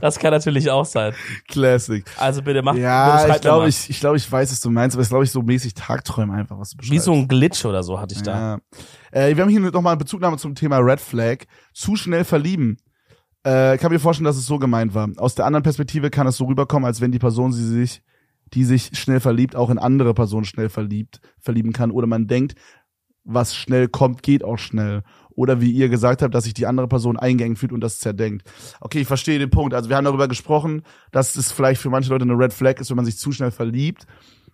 das 0.01 0.19
kann 0.19 0.31
natürlich 0.31 0.69
auch 0.69 0.85
sein. 0.85 1.13
Classic. 1.47 2.05
Also 2.17 2.41
bitte 2.41 2.61
mach, 2.61 2.75
Ja, 2.75 3.27
ich 3.27 3.41
glaube, 3.41 3.67
ich, 3.67 3.89
ich 3.89 3.99
glaube, 3.99 4.17
ich 4.17 4.31
weiß, 4.31 4.51
was 4.51 4.61
du 4.61 4.69
meinst, 4.69 4.95
aber 4.95 5.01
es 5.01 5.07
ist, 5.07 5.11
glaube 5.11 5.25
ich, 5.25 5.31
so 5.31 5.41
mäßig 5.41 5.73
Tagträume 5.73 6.33
einfach, 6.33 6.57
was 6.59 6.71
du 6.71 6.77
beschreibst. 6.77 6.93
Wie 6.93 7.03
so 7.03 7.13
ein 7.13 7.27
Glitch 7.27 7.65
oder 7.65 7.83
so 7.83 7.99
hatte 7.99 8.15
ich 8.15 8.21
da. 8.21 8.59
Ja. 9.13 9.19
Äh, 9.19 9.35
wir 9.35 9.43
haben 9.43 9.49
hier 9.49 9.59
nochmal 9.59 9.93
eine 9.93 9.99
Bezugnahme 9.99 10.37
zum 10.37 10.55
Thema 10.55 10.77
Red 10.77 10.99
Flag. 10.99 11.45
Zu 11.73 11.95
schnell 11.95 12.23
verlieben. 12.23 12.77
Äh, 13.43 13.77
kann 13.77 13.91
mir 13.91 13.99
vorstellen, 13.99 14.25
dass 14.25 14.37
es 14.37 14.45
so 14.45 14.57
gemeint 14.57 14.93
war. 14.93 15.09
Aus 15.17 15.35
der 15.35 15.45
anderen 15.45 15.63
Perspektive 15.63 16.09
kann 16.09 16.27
es 16.27 16.37
so 16.37 16.45
rüberkommen, 16.45 16.85
als 16.85 17.01
wenn 17.01 17.11
die 17.11 17.19
Person, 17.19 17.51
sie 17.51 17.67
sich, 17.67 18.01
die 18.53 18.63
sich 18.63 18.91
schnell 18.93 19.19
verliebt, 19.19 19.55
auch 19.55 19.69
in 19.69 19.77
andere 19.77 20.13
Personen 20.13 20.45
schnell 20.45 20.69
verliebt, 20.69 21.19
verlieben 21.39 21.73
kann. 21.73 21.91
Oder 21.91 22.07
man 22.07 22.27
denkt, 22.27 22.55
was 23.25 23.55
schnell 23.55 23.87
kommt, 23.87 24.23
geht 24.23 24.43
auch 24.43 24.57
schnell. 24.57 25.03
Oder 25.35 25.61
wie 25.61 25.71
ihr 25.71 25.89
gesagt 25.89 26.21
habt, 26.21 26.35
dass 26.35 26.43
sich 26.43 26.53
die 26.53 26.67
andere 26.67 26.87
Person 26.87 27.17
eingeengt 27.17 27.57
fühlt 27.59 27.71
und 27.71 27.81
das 27.81 27.99
zerdenkt. 27.99 28.49
Okay, 28.81 29.01
ich 29.01 29.07
verstehe 29.07 29.39
den 29.39 29.49
Punkt. 29.49 29.73
Also 29.73 29.89
wir 29.89 29.97
haben 29.97 30.05
darüber 30.05 30.27
gesprochen, 30.27 30.83
dass 31.11 31.35
es 31.35 31.51
vielleicht 31.51 31.81
für 31.81 31.89
manche 31.89 32.09
Leute 32.09 32.23
eine 32.23 32.37
Red 32.37 32.53
Flag 32.53 32.79
ist, 32.79 32.89
wenn 32.89 32.97
man 32.97 33.05
sich 33.05 33.17
zu 33.17 33.31
schnell 33.31 33.51
verliebt. 33.51 34.05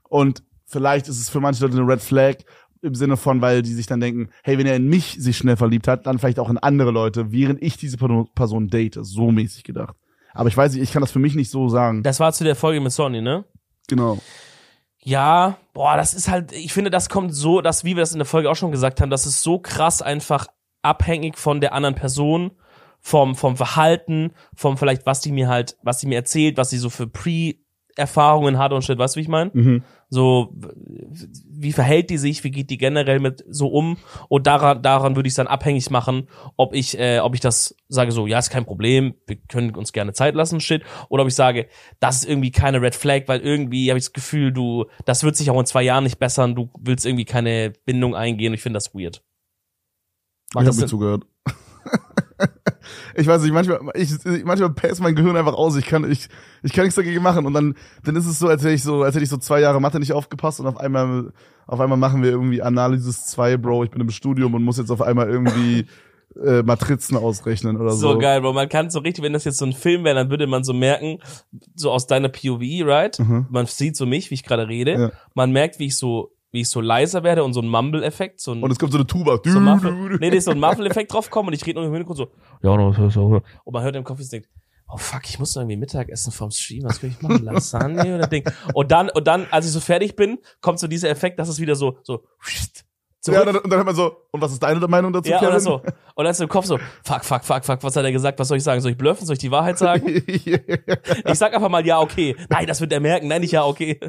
Und 0.07 0.43
vielleicht 0.65 1.07
ist 1.07 1.19
es 1.19 1.29
für 1.29 1.39
manche 1.39 1.63
Leute 1.65 1.77
eine 1.77 1.91
Red 1.91 2.01
Flag 2.01 2.35
im 2.81 2.95
Sinne 2.95 3.17
von, 3.17 3.41
weil 3.41 3.61
die 3.61 3.73
sich 3.73 3.87
dann 3.87 3.99
denken, 3.99 4.29
hey, 4.43 4.57
wenn 4.57 4.65
er 4.65 4.77
in 4.77 4.87
mich 4.87 5.17
sich 5.19 5.37
schnell 5.37 5.57
verliebt 5.57 5.87
hat, 5.87 6.07
dann 6.07 6.17
vielleicht 6.17 6.39
auch 6.39 6.49
in 6.49 6.57
andere 6.57 6.91
Leute, 6.91 7.31
während 7.31 7.61
ich 7.61 7.75
diese 7.75 7.97
Person- 7.97 8.29
Person 8.33 8.69
date. 8.69 8.97
So 9.01 9.31
mäßig 9.31 9.63
gedacht. 9.63 9.97
Aber 10.33 10.47
ich 10.47 10.55
weiß 10.55 10.73
nicht, 10.73 10.83
ich 10.83 10.93
kann 10.93 11.01
das 11.01 11.11
für 11.11 11.19
mich 11.19 11.35
nicht 11.35 11.51
so 11.51 11.67
sagen. 11.67 12.03
Das 12.03 12.21
war 12.21 12.31
zu 12.31 12.45
der 12.45 12.55
Folge 12.55 12.79
mit 12.79 12.93
Sonny, 12.93 13.21
ne? 13.21 13.43
Genau. 13.87 14.19
Ja, 15.01 15.57
boah, 15.73 15.97
das 15.97 16.13
ist 16.13 16.29
halt, 16.29 16.51
ich 16.51 16.71
finde, 16.73 16.89
das 16.89 17.09
kommt 17.09 17.33
so, 17.33 17.61
dass, 17.61 17.83
wie 17.83 17.95
wir 17.95 18.01
das 18.01 18.11
in 18.11 18.19
der 18.19 18.25
Folge 18.25 18.49
auch 18.49 18.55
schon 18.55 18.71
gesagt 18.71 19.01
haben, 19.01 19.09
das 19.09 19.25
ist 19.25 19.41
so 19.41 19.59
krass 19.59 20.01
einfach 20.01 20.47
abhängig 20.81 21.37
von 21.37 21.61
der 21.61 21.73
anderen 21.73 21.95
Person, 21.95 22.51
vom, 23.01 23.35
vom 23.35 23.55
Verhalten, 23.55 24.31
vom 24.55 24.77
vielleicht, 24.77 25.05
was 25.05 25.21
die 25.21 25.31
mir 25.31 25.47
halt, 25.47 25.77
was 25.83 25.99
die 25.99 26.07
mir 26.07 26.15
erzählt, 26.15 26.57
was 26.57 26.69
sie 26.69 26.77
so 26.77 26.89
für 26.89 27.07
Pre, 27.07 27.55
Lebenserfahrungen 27.99 28.57
hat 28.57 28.71
und 28.71 28.83
shit, 28.83 28.97
weißt 28.97 29.15
du, 29.15 29.17
wie 29.17 29.23
ich 29.23 29.27
meine? 29.27 29.51
Mhm. 29.53 29.83
So, 30.09 30.55
wie 31.47 31.71
verhält 31.71 32.09
die 32.09 32.17
sich, 32.17 32.43
wie 32.43 32.49
geht 32.49 32.69
die 32.69 32.77
generell 32.77 33.19
mit 33.19 33.43
so 33.47 33.67
um? 33.67 33.97
Und 34.27 34.47
daran, 34.47 34.81
daran 34.81 35.15
würde 35.15 35.27
ich 35.27 35.31
es 35.31 35.35
dann 35.35 35.47
abhängig 35.47 35.89
machen, 35.91 36.27
ob 36.57 36.73
ich, 36.73 36.97
äh, 36.97 37.19
ob 37.19 37.35
ich 37.35 37.41
das 37.41 37.75
sage 37.89 38.11
so, 38.11 38.25
ja, 38.25 38.39
ist 38.39 38.49
kein 38.49 38.65
Problem, 38.65 39.13
wir 39.27 39.35
können 39.35 39.75
uns 39.75 39.93
gerne 39.93 40.13
Zeit 40.13 40.33
lassen, 40.33 40.61
shit. 40.61 40.81
Oder 41.09 41.23
ob 41.23 41.29
ich 41.29 41.35
sage, 41.35 41.67
das 41.99 42.17
ist 42.17 42.29
irgendwie 42.29 42.51
keine 42.51 42.81
Red 42.81 42.95
Flag, 42.95 43.23
weil 43.27 43.41
irgendwie 43.41 43.89
habe 43.91 43.99
ich 43.99 44.05
das 44.05 44.13
Gefühl, 44.13 44.51
du, 44.51 44.85
das 45.05 45.23
wird 45.23 45.35
sich 45.35 45.51
auch 45.51 45.59
in 45.59 45.65
zwei 45.65 45.83
Jahren 45.83 46.05
nicht 46.05 46.19
bessern, 46.19 46.55
du 46.55 46.71
willst 46.79 47.05
irgendwie 47.05 47.25
keine 47.25 47.73
Bindung 47.85 48.15
eingehen. 48.15 48.53
Ich 48.53 48.61
finde 48.61 48.77
das 48.77 48.95
weird. 48.95 49.21
Macht 50.53 50.63
ich 50.63 50.69
habe 50.69 50.81
mir 50.81 50.87
zugehört. 50.87 51.25
ich 53.15 53.27
weiß 53.27 53.41
nicht, 53.43 53.53
manchmal, 53.53 53.79
ich, 53.95 54.11
manchmal 54.43 54.71
passt 54.71 55.01
mein 55.01 55.15
Gehirn 55.15 55.35
einfach 55.35 55.53
aus. 55.53 55.75
Ich 55.75 55.85
kann, 55.85 56.09
ich, 56.09 56.27
ich 56.63 56.73
kann 56.73 56.85
nichts 56.85 56.95
dagegen 56.95 57.21
machen. 57.21 57.45
Und 57.45 57.53
dann, 57.53 57.75
dann 58.03 58.15
ist 58.15 58.25
es 58.25 58.39
so, 58.39 58.47
als 58.47 58.63
hätte 58.63 58.73
ich 58.73 58.83
so, 58.83 59.03
als 59.03 59.15
hätte 59.15 59.23
ich 59.23 59.29
so 59.29 59.37
zwei 59.37 59.59
Jahre 59.59 59.79
Mathe 59.79 59.99
nicht 59.99 60.13
aufgepasst 60.13 60.59
und 60.59 60.67
auf 60.67 60.77
einmal, 60.77 61.31
auf 61.67 61.79
einmal 61.79 61.97
machen 61.97 62.23
wir 62.23 62.31
irgendwie 62.31 62.61
Analysis 62.61 63.25
2, 63.27 63.57
Bro. 63.57 63.85
Ich 63.85 63.91
bin 63.91 64.01
im 64.01 64.09
Studium 64.09 64.53
und 64.53 64.63
muss 64.63 64.77
jetzt 64.77 64.91
auf 64.91 65.01
einmal 65.01 65.29
irgendwie 65.29 65.85
äh, 66.43 66.63
Matrizen 66.63 67.17
ausrechnen 67.17 67.77
oder 67.77 67.91
so. 67.91 68.13
So 68.13 68.17
geil, 68.17 68.41
Bro. 68.41 68.53
Man 68.53 68.69
kann 68.69 68.89
so 68.89 68.99
richtig, 68.99 69.23
wenn 69.23 69.33
das 69.33 69.45
jetzt 69.45 69.57
so 69.57 69.65
ein 69.65 69.73
Film 69.73 70.03
wäre, 70.03 70.15
dann 70.15 70.29
würde 70.29 70.47
man 70.47 70.63
so 70.63 70.73
merken, 70.73 71.19
so 71.75 71.91
aus 71.91 72.07
deiner 72.07 72.29
POV, 72.29 72.61
right? 72.85 73.19
Mhm. 73.19 73.47
Man 73.49 73.65
sieht 73.65 73.95
so 73.95 74.05
mich, 74.05 74.29
wie 74.29 74.35
ich 74.35 74.43
gerade 74.43 74.67
rede. 74.67 74.91
Ja. 74.93 75.11
Man 75.33 75.51
merkt, 75.51 75.79
wie 75.79 75.87
ich 75.87 75.97
so, 75.97 76.31
wie 76.51 76.61
ich 76.61 76.69
so 76.69 76.81
leiser 76.81 77.23
werde 77.23 77.43
und 77.43 77.53
so 77.53 77.61
ein 77.61 77.67
Mumble-Effekt, 77.67 78.39
so 78.39 78.53
ein, 78.53 78.63
Und 78.63 78.71
es 78.71 78.79
kommt 78.79 78.91
so 78.91 78.97
eine 78.97 79.07
Tuba. 79.07 79.39
so 79.43 79.57
ein 79.59 79.63
Muffle, 79.63 80.17
nee, 80.19 80.29
nee, 80.29 80.39
so 80.39 80.51
ein 80.51 80.59
Muffle-Effekt 80.59 81.13
drauf 81.13 81.29
kommen 81.29 81.49
und 81.49 81.53
ich 81.53 81.65
rede 81.65 81.79
nur 81.79 81.87
im 81.87 81.93
Hintergrund 81.93 82.17
so, 82.17 82.31
ja, 82.63 82.93
so, 82.93 83.09
so. 83.09 83.41
Und 83.63 83.73
man 83.73 83.83
hört 83.83 83.95
im 83.95 84.03
Kopf, 84.03 84.19
es 84.19 84.29
denkt, 84.29 84.49
oh 84.91 84.97
fuck, 84.97 85.21
ich 85.29 85.39
muss 85.39 85.55
noch 85.55 85.61
irgendwie 85.61 85.77
Mittagessen 85.77 86.31
vom 86.31 86.51
Stream, 86.51 86.83
was 86.83 86.99
kann 86.99 87.11
ich 87.11 87.21
machen? 87.21 87.43
Lasagne 87.43 88.15
oder 88.15 88.27
Ding? 88.27 88.43
Und 88.73 88.91
dann, 88.91 89.09
und 89.09 89.27
dann, 89.27 89.45
als 89.51 89.65
ich 89.67 89.71
so 89.71 89.79
fertig 89.79 90.15
bin, 90.15 90.39
kommt 90.61 90.79
so 90.79 90.87
dieser 90.87 91.09
Effekt, 91.09 91.39
dass 91.39 91.49
es 91.49 91.59
wieder 91.59 91.75
so, 91.75 91.99
so, 92.03 92.23
zurück. 93.21 93.35
Ja, 93.35 93.41
und 93.41 93.47
dann, 93.53 93.63
und 93.63 93.69
dann 93.69 93.77
hört 93.77 93.85
man 93.85 93.95
so, 93.95 94.15
und 94.31 94.41
was 94.41 94.51
ist 94.51 94.61
deine 94.63 94.85
Meinung 94.87 95.11
dazu, 95.13 95.29
Ja, 95.29 95.37
Kevin? 95.39 95.49
oder 95.49 95.59
so. 95.59 95.75
Und 96.15 96.23
dann 96.25 96.27
ist 96.27 96.41
im 96.41 96.49
Kopf 96.49 96.65
so, 96.65 96.77
fuck, 97.03 97.23
fuck, 97.25 97.43
fuck, 97.43 97.65
fuck, 97.65 97.83
was 97.83 97.95
hat 97.95 98.03
er 98.03 98.11
gesagt? 98.11 98.39
Was 98.39 98.47
soll 98.47 98.57
ich 98.57 98.63
sagen? 98.63 98.81
Soll 98.81 98.91
ich 98.91 98.97
bluffen? 98.97 99.25
Soll 99.25 99.33
ich 99.33 99.39
die 99.39 99.51
Wahrheit 99.51 99.77
sagen? 99.77 100.05
Ich 101.25 101.37
sag 101.37 101.53
einfach 101.53 101.69
mal 101.69 101.85
ja, 101.85 101.99
okay. 101.99 102.35
Nein, 102.49 102.65
das 102.67 102.81
wird 102.81 102.91
er 102.93 102.99
merken. 102.99 103.27
Nein, 103.27 103.41
nicht 103.41 103.51
ja, 103.51 103.65
okay. 103.65 103.99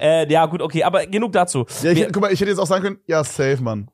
Äh, 0.00 0.30
ja, 0.30 0.46
gut, 0.46 0.62
okay. 0.62 0.84
Aber 0.84 1.06
genug 1.06 1.32
dazu. 1.32 1.66
ja, 1.82 1.90
ich, 1.90 1.98
Wir- 1.98 2.12
guck 2.12 2.22
mal, 2.22 2.32
ich 2.32 2.40
hätte 2.40 2.50
jetzt 2.50 2.58
auch 2.58 2.66
sagen 2.66 2.82
können, 2.84 2.98
ja, 3.06 3.22
safe, 3.24 3.58
Mann. 3.62 3.88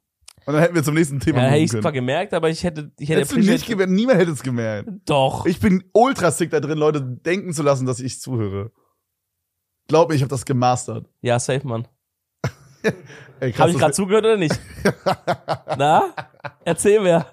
Und 0.47 0.55
dann 0.55 0.63
hätten 0.63 0.75
wir 0.75 0.83
zum 0.83 0.95
nächsten 0.95 1.21
Thema 1.21 1.39
ja, 1.39 1.45
hätte 1.45 1.53
kommen 1.57 1.65
ich 1.65 1.71
zwar 1.73 1.83
können. 1.83 1.95
gemerkt, 1.95 2.33
aber 2.35 2.49
ich 2.49 2.65
hätte, 2.65 2.91
ich 2.99 3.09
hätte 3.11 3.21
Hättest 3.21 3.37
du 3.37 3.41
nicht 3.41 3.67
gemerkt, 3.67 3.93
niemand 3.93 4.19
hätte 4.19 4.31
es 4.31 4.43
gemerkt. 4.43 4.89
Doch. 5.05 5.45
Ich 5.45 5.61
bin 5.61 5.85
ultra 5.93 6.31
sick 6.31 6.51
da 6.51 6.61
drin, 6.61 6.79
Leute 6.79 7.03
denken 7.03 7.53
zu 7.53 7.63
lassen, 7.63 7.85
dass 7.87 8.01
ich 8.01 8.19
zuhöre. 8.21 8.71
Glaub 9.89 10.09
mir, 10.09 10.15
ich 10.15 10.23
habe 10.23 10.31
das 10.31 10.45
gemastert. 10.47 11.07
ja, 11.21 11.39
safe, 11.39 11.67
Mann. 11.67 11.87
Habe 13.41 13.49
ich 13.51 13.57
das- 13.57 13.75
gerade 13.79 13.93
zugehört 13.93 14.25
oder 14.25 14.37
nicht? 14.37 14.59
Na? 15.77 16.05
Erzähl 16.65 17.01
mir. 17.01 17.27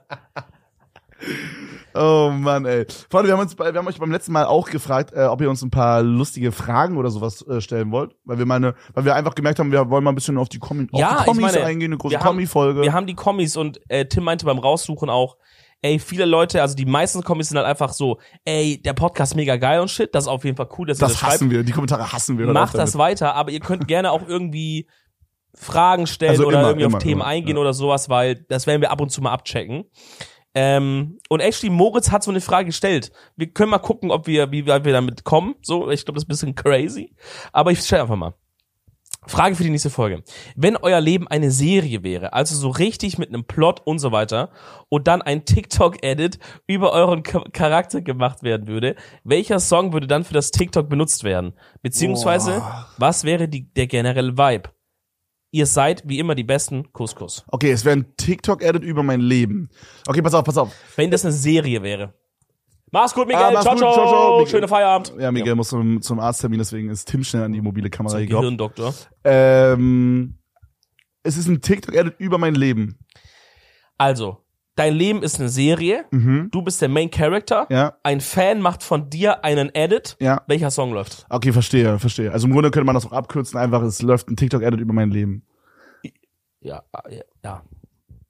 Oh 1.97 2.29
Mann, 2.29 2.65
ey. 2.65 2.85
Freunde, 3.09 3.29
wir 3.29 3.33
haben 3.33 3.41
uns, 3.41 3.57
wir 3.57 3.65
haben 3.73 3.87
euch 3.87 3.97
beim 3.99 4.11
letzten 4.11 4.33
Mal 4.33 4.45
auch 4.45 4.69
gefragt, 4.69 5.13
äh, 5.15 5.23
ob 5.25 5.39
ihr 5.41 5.49
uns 5.49 5.61
ein 5.61 5.71
paar 5.71 6.03
lustige 6.03 6.51
Fragen 6.51 6.97
oder 6.97 7.09
sowas 7.09 7.41
äh, 7.47 7.61
stellen 7.61 7.89
wollt, 7.91 8.15
weil 8.25 8.37
wir 8.37 8.45
meine, 8.45 8.75
weil 8.93 9.05
wir 9.05 9.15
einfach 9.15 9.33
gemerkt 9.33 9.59
haben, 9.59 9.71
wir 9.71 9.89
wollen 9.89 10.03
mal 10.03 10.11
ein 10.11 10.15
bisschen 10.15 10.37
auf 10.37 10.49
die, 10.49 10.59
Kommi 10.59 10.87
Ja, 10.91 11.11
auf 11.11 11.17
die 11.19 11.25
Kommis 11.29 11.53
meine, 11.53 11.63
eingehen, 11.65 11.91
eine 11.93 11.97
große 11.97 12.11
wir 12.11 12.19
haben- 12.19 12.27
Kommi-Folge. 12.27 12.81
Wir 12.81 12.91
haben 12.91 13.07
die 13.07 13.15
Kommis 13.15 13.55
und 13.55 13.79
äh, 13.89 14.05
Tim 14.05 14.25
meinte 14.25 14.45
beim 14.45 14.59
Raussuchen 14.59 15.09
auch, 15.09 15.37
ey, 15.81 15.97
viele 15.97 16.25
Leute, 16.25 16.61
also 16.61 16.75
die 16.75 16.85
meisten 16.85 17.23
Kommis 17.23 17.47
sind 17.47 17.57
halt 17.57 17.67
einfach 17.67 17.93
so, 17.93 18.19
ey, 18.43 18.81
der 18.83 18.93
Podcast 18.93 19.35
mega 19.37 19.55
geil 19.55 19.79
und 19.79 19.89
shit. 19.89 20.13
Das 20.13 20.25
ist 20.25 20.27
auf 20.27 20.43
jeden 20.43 20.57
Fall 20.57 20.67
cool, 20.77 20.87
dass 20.87 20.97
ihr 20.97 21.01
Das 21.01 21.11
das 21.13 21.19
schreibt. 21.21 21.33
hassen 21.35 21.49
wir, 21.51 21.63
die 21.63 21.71
Kommentare 21.71 22.11
hassen 22.11 22.37
wir. 22.37 22.47
Macht 22.47 22.75
das 22.75 22.97
weiter, 22.97 23.35
aber 23.35 23.51
ihr 23.51 23.61
könnt 23.61 23.87
gerne 23.87 24.11
auch 24.11 24.27
irgendwie 24.27 24.87
Fragen 25.55 26.07
stellen 26.07 26.31
Also 26.31 26.45
oder 26.45 26.59
immer, 26.59 26.69
irgendwie 26.69 26.85
immer, 26.85 26.97
auf 26.97 27.03
Themen 27.03 27.21
immer, 27.21 27.25
eingehen 27.25 27.55
ja. 27.55 27.61
oder 27.61 27.73
sowas, 27.73 28.09
weil 28.09 28.35
das 28.35 28.67
werden 28.67 28.81
wir 28.81 28.91
ab 28.91 29.01
und 29.01 29.09
zu 29.09 29.21
mal 29.21 29.31
abchecken. 29.31 29.85
Ähm, 30.53 31.19
und 31.27 31.41
actually, 31.41 31.69
Moritz 31.69 32.11
hat 32.11 32.23
so 32.23 32.31
eine 32.31 32.39
Frage 32.39 32.67
gestellt. 32.67 33.11
Wir 33.35 33.47
können 33.47 33.71
mal 33.71 33.79
gucken, 33.79 34.09
ob 34.09 34.25
wir, 34.25 34.51
wie 34.51 34.65
weit 34.67 34.85
wir 34.85 34.93
damit 34.93 35.25
kommen. 35.25 35.55
So, 35.61 35.89
ich 35.89 36.05
glaube, 36.05 36.15
das 36.15 36.23
ist 36.23 36.27
ein 36.27 36.29
bisschen 36.29 36.55
crazy. 36.55 37.13
Aber 37.51 37.71
ich 37.71 37.79
stelle 37.79 38.03
einfach 38.03 38.15
mal. 38.15 38.33
Frage 39.27 39.55
für 39.55 39.63
die 39.63 39.69
nächste 39.69 39.89
Folge. 39.89 40.23
Wenn 40.55 40.77
euer 40.77 41.01
Leben 41.01 41.27
eine 41.27 41.51
Serie 41.51 42.03
wäre, 42.03 42.33
also 42.33 42.55
so 42.55 42.69
richtig 42.69 43.17
mit 43.17 43.29
einem 43.29 43.43
Plot 43.43 43.81
und 43.83 43.99
so 43.99 44.11
weiter, 44.11 44.51
und 44.89 45.07
dann 45.07 45.21
ein 45.21 45.45
TikTok-Edit 45.45 46.39
über 46.67 46.91
euren 46.91 47.23
Charakter 47.23 48.01
gemacht 48.01 48.43
werden 48.43 48.67
würde, 48.67 48.95
welcher 49.23 49.59
Song 49.59 49.93
würde 49.93 50.07
dann 50.07 50.23
für 50.23 50.33
das 50.33 50.51
TikTok 50.51 50.89
benutzt 50.89 51.23
werden? 51.23 51.53
Beziehungsweise, 51.81 52.59
Boah. 52.59 52.87
was 52.97 53.23
wäre 53.23 53.47
die, 53.47 53.73
der 53.73 53.87
generelle 53.87 54.37
Vibe? 54.37 54.69
Ihr 55.55 55.67
seid 55.67 56.03
wie 56.05 56.19
immer 56.19 56.35
die 56.35 56.43
besten 56.43 56.91
Couscous. 56.91 57.45
Okay, 57.47 57.71
es 57.71 57.85
wäre 57.85 57.95
ein 57.95 58.17
TikTok-Edit 58.17 58.83
über 58.83 59.03
mein 59.03 59.21
Leben. 59.21 59.69
Okay, 60.05 60.21
pass 60.21 60.33
auf, 60.33 60.43
pass 60.43 60.57
auf. 60.57 60.73
Wenn 60.97 61.09
das 61.09 61.23
eine 61.23 61.31
Serie 61.31 61.81
wäre. 61.81 62.13
Mach's 62.91 63.13
gut, 63.13 63.25
Miguel. 63.25 63.41
Ah, 63.41 63.51
mach's 63.51 63.63
ciao, 63.63 63.71
gut, 63.75 63.79
ciao, 63.79 63.93
ciao, 63.93 64.07
ciao, 64.09 64.31
Miguel. 64.39 64.51
Schöne 64.51 64.67
Feierabend. 64.67 65.13
Ja, 65.17 65.31
Miguel 65.31 65.55
muss 65.55 65.69
zum, 65.69 66.01
zum 66.01 66.19
Arzttermin, 66.19 66.59
deswegen 66.59 66.89
ist 66.89 67.05
Tim 67.05 67.23
schnell 67.23 67.43
an 67.43 67.53
die 67.53 67.61
mobile 67.61 67.89
Kamera 67.89 68.19
geglaubt. 68.19 68.41
Gehirndoktor. 68.41 68.93
Ähm, 69.23 70.39
es 71.23 71.37
ist 71.37 71.47
ein 71.47 71.61
TikTok-Edit 71.61 72.15
über 72.17 72.37
mein 72.37 72.55
Leben. 72.55 72.99
Also, 73.97 74.44
dein 74.75 74.93
Leben 74.93 75.23
ist 75.23 75.39
eine 75.39 75.49
Serie. 75.49 76.05
Mhm. 76.11 76.49
Du 76.51 76.61
bist 76.61 76.81
der 76.81 76.89
Main 76.89 77.09
Character. 77.09 77.67
Ja, 77.69 77.97
Ein 78.03 78.21
Fan 78.21 78.61
macht 78.61 78.83
von 78.83 79.09
dir 79.09 79.43
einen 79.43 79.73
Edit. 79.73 80.17
ja. 80.19 80.41
Welcher 80.47 80.71
Song 80.71 80.93
läuft? 80.93 81.25
Okay, 81.29 81.51
verstehe, 81.53 81.97
verstehe. 81.99 82.31
Also 82.31 82.47
im 82.47 82.53
Grunde 82.53 82.71
könnte 82.71 82.85
man 82.85 82.95
das 82.95 83.05
auch 83.05 83.11
abkürzen, 83.13 83.57
einfach, 83.59 83.81
es 83.83 84.01
läuft 84.01 84.29
ein 84.29 84.35
TikTok-Edit 84.35 84.79
über 84.79 84.93
mein 84.93 85.11
Leben. 85.11 85.43
Ja, 86.61 86.83
ja, 87.09 87.21
ja. 87.43 87.63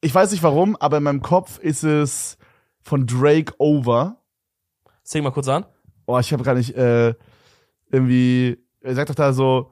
Ich 0.01 0.13
weiß 0.13 0.31
nicht 0.31 0.43
warum, 0.43 0.75
aber 0.75 0.97
in 0.97 1.03
meinem 1.03 1.21
Kopf 1.21 1.57
ist 1.59 1.83
es 1.83 2.37
von 2.81 3.07
Drake 3.07 3.53
Over. 3.57 4.17
Sing 5.03 5.23
mal 5.23 5.31
kurz 5.31 5.47
an. 5.47 5.65
Oh, 6.05 6.19
ich 6.19 6.31
habe 6.33 6.43
gar 6.43 6.53
nicht, 6.53 6.75
äh, 6.75 7.15
irgendwie, 7.89 8.57
er 8.81 8.93
sagt 8.95 9.09
doch 9.09 9.15
da 9.15 9.33
so, 9.33 9.71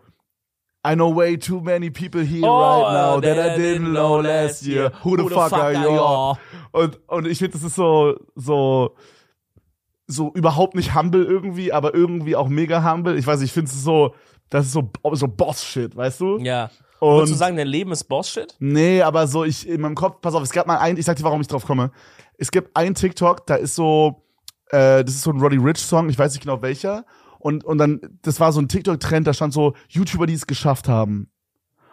I 0.86 0.96
know 0.96 1.16
way 1.16 1.38
too 1.38 1.62
many 1.62 1.90
people 1.90 2.22
here 2.22 2.42
right 2.42 2.94
now 2.94 3.20
that 3.22 3.38
I 3.40 3.58
didn't 3.58 3.94
know 3.94 4.22
last 4.22 4.64
year. 4.64 4.92
Who 5.04 5.16
the, 5.16 5.30
fuck, 5.30 5.54
are 5.54 5.74
you? 5.74 6.36
Und, 6.72 7.00
und 7.08 7.28
ich 7.28 7.38
finde, 7.38 7.54
das 7.54 7.64
ist 7.64 7.76
so, 7.76 8.16
so, 8.36 8.96
so 10.08 10.34
überhaupt 10.34 10.76
nicht 10.76 10.94
humble 10.94 11.24
irgendwie, 11.24 11.72
aber 11.72 11.94
irgendwie 11.94 12.36
auch 12.36 12.50
mega 12.50 12.84
humble. 12.84 13.18
Ich 13.18 13.26
weiß 13.26 13.40
nicht, 13.40 13.50
ich 13.50 13.54
finde 13.54 13.72
es 13.72 13.84
so, 13.84 14.14
das 14.50 14.66
ist 14.66 14.74
so, 14.74 14.92
so 15.14 15.28
Boss-Shit, 15.28 15.96
weißt 15.96 16.20
du? 16.20 16.38
Ja. 16.40 16.70
Und 17.00 17.16
Würdest 17.16 17.34
du 17.34 17.38
sagen, 17.38 17.58
dein 17.58 17.68
Leben 17.68 17.92
ist 17.92 18.04
Boss-Shit? 18.06 18.56
Nee, 18.60 19.02
aber 19.02 19.28
so, 19.28 19.44
ich, 19.46 19.68
in 19.68 19.82
meinem 19.82 19.96
Kopf, 19.96 20.22
pass 20.22 20.36
auf, 20.36 20.44
es 20.44 20.52
gab 20.52 20.68
mal 20.68 20.78
ein, 20.78 20.98
ich 20.98 21.06
sag 21.06 21.16
dir, 21.16 21.24
warum 21.24 21.42
ich 21.42 21.48
drauf 21.48 21.66
komme. 21.66 21.92
Es 22.38 22.52
gibt 22.52 22.76
ein 22.76 22.94
TikTok, 22.94 23.46
da 23.46 23.56
ist 23.56 23.76
so, 23.76 24.24
äh, 24.70 25.04
das 25.04 25.16
ist 25.16 25.22
so 25.22 25.32
ein 25.32 25.40
Roddy 25.40 25.58
Rich 25.58 25.80
Song, 25.80 26.10
ich 26.10 26.18
weiß 26.18 26.34
nicht 26.34 26.44
genau 26.44 26.62
welcher. 26.62 27.06
Und, 27.44 27.66
und 27.66 27.78
dann, 27.78 28.00
das 28.22 28.40
war 28.40 28.54
so 28.54 28.62
ein 28.62 28.70
TikTok-Trend, 28.70 29.28
da 29.28 29.34
stand 29.34 29.52
so, 29.54 29.74
YouTuber, 29.90 30.26
die 30.28 30.34
es 30.34 30.48
geschafft 30.48 30.88
haben. 30.88 31.30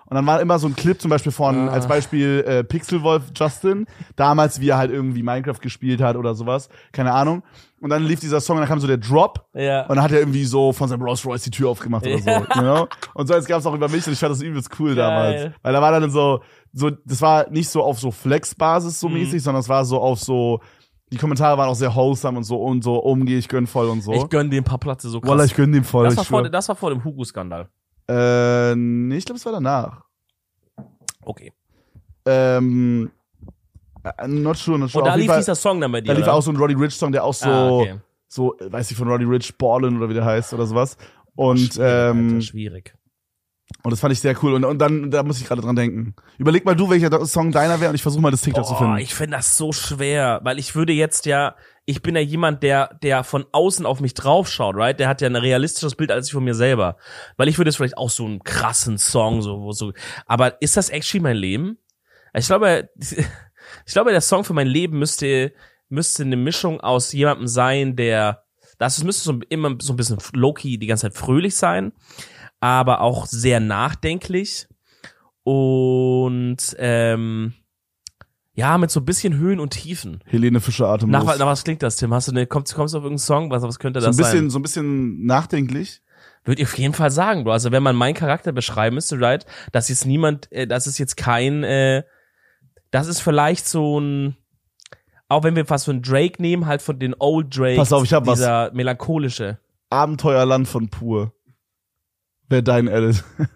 Und 0.06 0.14
dann 0.16 0.26
war 0.26 0.40
immer 0.40 0.58
so 0.58 0.66
ein 0.68 0.74
Clip 0.76 1.00
zum 1.00 1.08
Beispiel 1.08 1.30
von, 1.32 1.68
Ah. 1.68 1.72
als 1.72 1.86
Beispiel 1.88 2.44
äh, 2.46 2.64
Pixelwolf 2.64 3.24
Justin, 3.34 3.86
damals, 4.16 4.60
wie 4.60 4.68
er 4.68 4.76
halt 4.78 4.90
irgendwie 4.90 5.22
Minecraft 5.22 5.58
gespielt 5.60 6.00
hat 6.02 6.16
oder 6.16 6.34
sowas, 6.34 6.68
keine 6.92 7.12
Ahnung. 7.12 7.42
Und 7.80 7.90
dann 7.90 8.04
lief 8.04 8.20
dieser 8.20 8.40
Song 8.40 8.56
und 8.56 8.60
dann 8.62 8.68
kam 8.68 8.78
so 8.80 8.86
der 8.88 8.98
Drop 8.98 9.46
Ja. 9.54 9.82
und 9.86 9.96
dann 9.96 10.02
hat 10.02 10.10
er 10.12 10.18
irgendwie 10.20 10.44
so 10.44 10.72
von 10.72 10.88
seinem 10.88 11.02
Rolls 11.02 11.24
Royce 11.26 11.42
die 11.44 11.50
Tür 11.50 11.68
aufgemacht 11.70 12.06
oder 12.06 12.18
so. 12.18 12.28
Ja. 12.30 12.40
You 12.40 12.60
know? 12.60 12.88
Und 13.14 13.26
so 13.28 13.34
jetzt 13.34 13.46
gab 13.48 13.58
es 13.60 13.66
auch 13.66 13.74
über 13.74 13.88
mich 13.88 14.06
und 14.06 14.12
ich 14.12 14.18
fand 14.20 14.32
das 14.32 14.42
übelst 14.42 14.70
cool 14.78 14.94
Geil. 14.94 14.96
damals. 14.96 15.54
Weil 15.62 15.72
da 15.72 15.80
war 15.82 15.92
dann 16.00 16.10
so, 16.10 16.40
so, 16.72 16.90
das 16.90 17.20
war 17.22 17.48
nicht 17.50 17.68
so 17.68 17.82
auf 17.82 17.98
so 18.00 18.10
Flex-Basis 18.12 18.98
so 19.00 19.08
Mhm. 19.08 19.14
mäßig, 19.14 19.42
sondern 19.42 19.60
es 19.60 19.68
war 19.68 19.84
so 19.84 20.00
auf 20.00 20.18
so, 20.20 20.60
die 21.12 21.16
Kommentare 21.16 21.58
waren 21.58 21.68
auch 21.68 21.74
sehr 21.74 21.94
wholesome 21.94 22.38
und 22.38 22.44
so 22.44 22.56
und 22.62 22.84
so 22.84 22.96
umgehe 22.96 23.38
ich 23.38 23.48
gönn 23.48 23.66
voll 23.66 23.88
und 23.88 24.00
so. 24.02 24.12
Ich 24.12 24.28
gönn 24.28 24.50
dir 24.50 24.60
ein 24.60 24.64
paar 24.64 24.78
Plätze 24.78 25.08
so 25.08 25.20
krass. 25.20 25.30
Wallah, 25.30 25.44
ich 25.44 25.54
gönn 25.54 25.72
dem 25.72 25.84
voll. 25.84 26.04
das, 26.04 26.16
war 26.16 26.24
vor, 26.24 26.48
das 26.48 26.68
war 26.68 26.76
vor 26.76 26.90
dem 26.90 27.02
Hugo-Skandal. 27.02 27.68
äh, 28.08 28.74
nee, 28.76 29.16
ich 29.16 29.24
glaube, 29.24 29.38
es 29.38 29.44
war 29.44 29.52
danach. 29.52 30.04
Okay. 31.22 31.52
Ähm, 32.26 33.10
äh, 34.04 34.28
not 34.28 34.56
sure, 34.56 34.78
not 34.78 34.90
sure. 34.90 35.02
Und 35.02 35.08
da 35.08 35.14
lief 35.14 35.26
Fall- 35.26 35.38
dieser 35.38 35.54
Song 35.54 35.80
dann 35.80 35.92
bei 35.92 36.00
dir, 36.00 36.08
da 36.08 36.12
lief 36.12 36.24
oder? 36.24 36.34
auch 36.34 36.42
so 36.42 36.50
ein 36.50 36.56
Roddy 36.56 36.74
Rich 36.74 36.94
Song, 36.94 37.12
der 37.12 37.24
auch 37.24 37.34
so, 37.34 37.48
ah, 37.48 37.70
okay. 37.70 38.00
so, 38.28 38.56
äh, 38.58 38.72
weiß 38.72 38.90
ich, 38.90 38.96
von 38.96 39.08
Roddy 39.08 39.24
Rich, 39.24 39.56
Ballin 39.58 39.96
oder 39.96 40.08
wie 40.08 40.14
der 40.14 40.24
heißt 40.24 40.54
oder 40.54 40.66
sowas. 40.66 40.96
Und, 41.34 41.58
schwierig, 41.58 41.78
ähm, 41.80 42.28
Alter, 42.28 42.40
schwierig. 42.42 42.94
Und 43.82 43.90
das 43.90 44.00
fand 44.00 44.12
ich 44.12 44.20
sehr 44.20 44.36
cool. 44.42 44.54
Und, 44.54 44.64
und 44.64 44.78
dann, 44.78 45.10
da 45.10 45.22
muss 45.22 45.40
ich 45.40 45.46
gerade 45.46 45.62
dran 45.62 45.76
denken. 45.76 46.14
Überleg 46.38 46.64
mal 46.64 46.76
du, 46.76 46.90
welcher 46.90 47.24
Song 47.26 47.50
deiner 47.50 47.80
wäre 47.80 47.90
und 47.90 47.94
ich 47.94 48.02
versuche 48.02 48.22
mal 48.22 48.30
das 48.30 48.42
TikTok 48.42 48.64
zu 48.64 48.72
Boah, 48.72 48.78
finden. 48.78 48.98
ich 48.98 49.14
finde 49.14 49.36
das 49.36 49.56
so 49.56 49.72
schwer, 49.72 50.40
weil 50.42 50.58
ich 50.58 50.74
würde 50.74 50.92
jetzt 50.92 51.24
ja, 51.26 51.54
ich 51.86 52.02
bin 52.02 52.14
ja 52.14 52.20
jemand, 52.20 52.62
der, 52.62 52.98
der 53.02 53.24
von 53.24 53.46
außen 53.52 53.86
auf 53.86 54.00
mich 54.00 54.14
draufschaut, 54.14 54.76
right? 54.76 55.00
Der 55.00 55.08
hat 55.08 55.22
ja 55.22 55.28
ein 55.28 55.36
realistisches 55.36 55.94
Bild 55.94 56.10
als 56.10 56.26
ich 56.26 56.32
von 56.32 56.44
mir 56.44 56.54
selber. 56.54 56.96
Weil 57.36 57.48
ich 57.48 57.58
würde 57.58 57.70
jetzt 57.70 57.76
vielleicht 57.76 57.96
auch 57.96 58.10
so 58.10 58.26
einen 58.26 58.44
krassen 58.44 58.98
Song, 58.98 59.40
so, 59.40 59.60
wo 59.60 59.72
so, 59.72 59.92
aber 60.26 60.60
ist 60.60 60.76
das 60.76 60.90
actually 60.90 61.22
mein 61.22 61.36
Leben? 61.36 61.78
Ich 62.34 62.46
glaube, 62.46 62.90
ich 62.98 63.92
glaube, 63.92 64.10
der 64.10 64.20
Song 64.20 64.44
für 64.44 64.52
mein 64.54 64.68
Leben 64.68 64.98
müsste, 64.98 65.52
müsste 65.88 66.22
eine 66.22 66.36
Mischung 66.36 66.80
aus 66.80 67.12
jemandem 67.12 67.46
sein, 67.48 67.96
der, 67.96 68.44
Das 68.78 69.02
müsste 69.02 69.24
so 69.24 69.40
immer 69.48 69.74
so 69.80 69.92
ein 69.92 69.96
bisschen 69.96 70.18
low-key 70.34 70.78
die 70.78 70.86
ganze 70.86 71.02
Zeit 71.02 71.14
fröhlich 71.14 71.56
sein, 71.56 71.92
aber 72.60 73.00
auch 73.00 73.26
sehr 73.26 73.58
nachdenklich 73.60 74.68
und 75.42 76.58
ähm, 76.78 77.54
ja, 78.52 78.76
mit 78.76 78.90
so 78.90 79.00
ein 79.00 79.06
bisschen 79.06 79.36
Höhen 79.36 79.58
und 79.58 79.70
Tiefen. 79.70 80.22
Helene 80.26 80.60
Fischer 80.60 80.88
atemlos. 80.88 81.24
Nach, 81.24 81.38
nach 81.38 81.46
was 81.46 81.64
klingt 81.64 81.82
das, 81.82 81.96
Tim? 81.96 82.12
Hast 82.12 82.28
du 82.28 82.32
eine, 82.32 82.46
kommst, 82.46 82.74
kommst 82.74 82.94
du 82.94 82.98
auf 82.98 83.04
irgendeinen 83.04 83.24
Song? 83.24 83.50
Was, 83.50 83.62
was 83.62 83.78
könnte 83.78 84.00
so 84.00 84.06
ein 84.06 84.10
das 84.10 84.16
bisschen, 84.18 84.38
sein? 84.38 84.50
so 84.50 84.58
ein 84.58 84.62
bisschen 84.62 85.24
nachdenklich. 85.24 86.02
Würde 86.44 86.62
ich 86.62 86.68
auf 86.68 86.78
jeden 86.78 86.94
Fall 86.94 87.10
sagen, 87.10 87.44
Bro. 87.44 87.52
Also 87.52 87.72
wenn 87.72 87.82
man 87.82 87.96
meinen 87.96 88.14
Charakter 88.14 88.52
beschreiben 88.52 88.94
müsste, 88.94 89.20
right, 89.20 89.46
das 89.72 89.88
ist 89.88 90.04
niemand, 90.04 90.50
äh, 90.52 90.66
das 90.66 90.86
ist 90.86 90.98
jetzt 90.98 91.16
kein, 91.16 91.64
äh, 91.64 92.02
das 92.90 93.06
ist 93.06 93.20
vielleicht 93.20 93.66
so 93.66 93.98
ein, 93.98 94.36
auch 95.28 95.44
wenn 95.44 95.54
wir 95.54 95.64
fast 95.64 95.88
einen 95.88 96.02
Drake 96.02 96.42
nehmen, 96.42 96.66
halt 96.66 96.82
von 96.82 96.98
den 96.98 97.14
Old 97.18 97.56
Drake. 97.56 97.76
Pass 97.76 97.92
auf, 97.92 98.04
ich 98.04 98.12
hab 98.12 98.26
was. 98.26 98.38
dieser 98.38 98.72
melancholische. 98.72 99.58
Abenteuerland 99.90 100.66
von 100.68 100.88
Pur. 100.88 101.32
Wer 102.50 102.62
dein 102.62 102.88
Edit. 102.88 103.22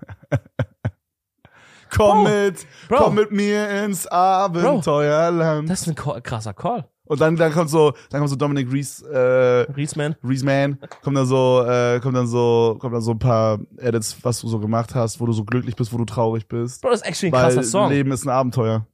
komm 1.90 2.24
Bro, 2.24 2.30
mit, 2.30 2.66
Bro. 2.88 2.97
komm 2.97 3.14
mit 3.16 3.32
mir 3.32 3.84
ins 3.84 4.07
Abenteuerland. 4.07 5.68
Das 5.68 5.82
ist 5.82 5.88
ein 5.88 5.97
Call, 5.97 6.22
krasser 6.22 6.55
Call. 6.55 6.88
Und 7.07 7.20
dann, 7.20 7.34
dann 7.34 7.53
kommt 7.53 7.70
so, 7.70 7.92
dann 8.11 8.20
kommt 8.20 8.30
so 8.30 8.36
Dominic 8.36 8.72
Reese, 8.72 9.05
äh, 9.11 9.70
Riesman. 9.72 10.14
Reese 10.22 10.45
Man, 10.45 10.78
kommt 11.03 11.16
dann 11.16 11.26
so, 11.26 11.64
äh, 11.66 11.99
kommt 12.01 12.16
dann 12.16 12.28
so, 12.28 12.76
kommt 12.78 12.95
dann 12.95 13.03
so 13.03 13.11
ein 13.11 13.18
paar 13.18 13.59
Edits, 13.78 14.16
was 14.22 14.40
du 14.40 14.49
so 14.49 14.61
gemacht 14.61 14.95
hast, 14.95 15.20
wo 15.20 15.26
du 15.26 15.32
so 15.32 15.45
glücklich 15.45 15.74
bist, 15.74 15.92
wo 15.92 15.99
du 15.99 16.05
traurig 16.05 16.47
bist. 16.47 16.80
Bro, 16.80 16.90
das 16.90 17.01
ist 17.01 17.07
actually 17.07 17.30
ein 17.30 17.32
Weil 17.32 17.53
krasser 17.53 17.62
Song. 17.64 17.90
Leben 17.90 18.12
ist 18.12 18.24
ein 18.24 18.30
Abenteuer. 18.30 18.86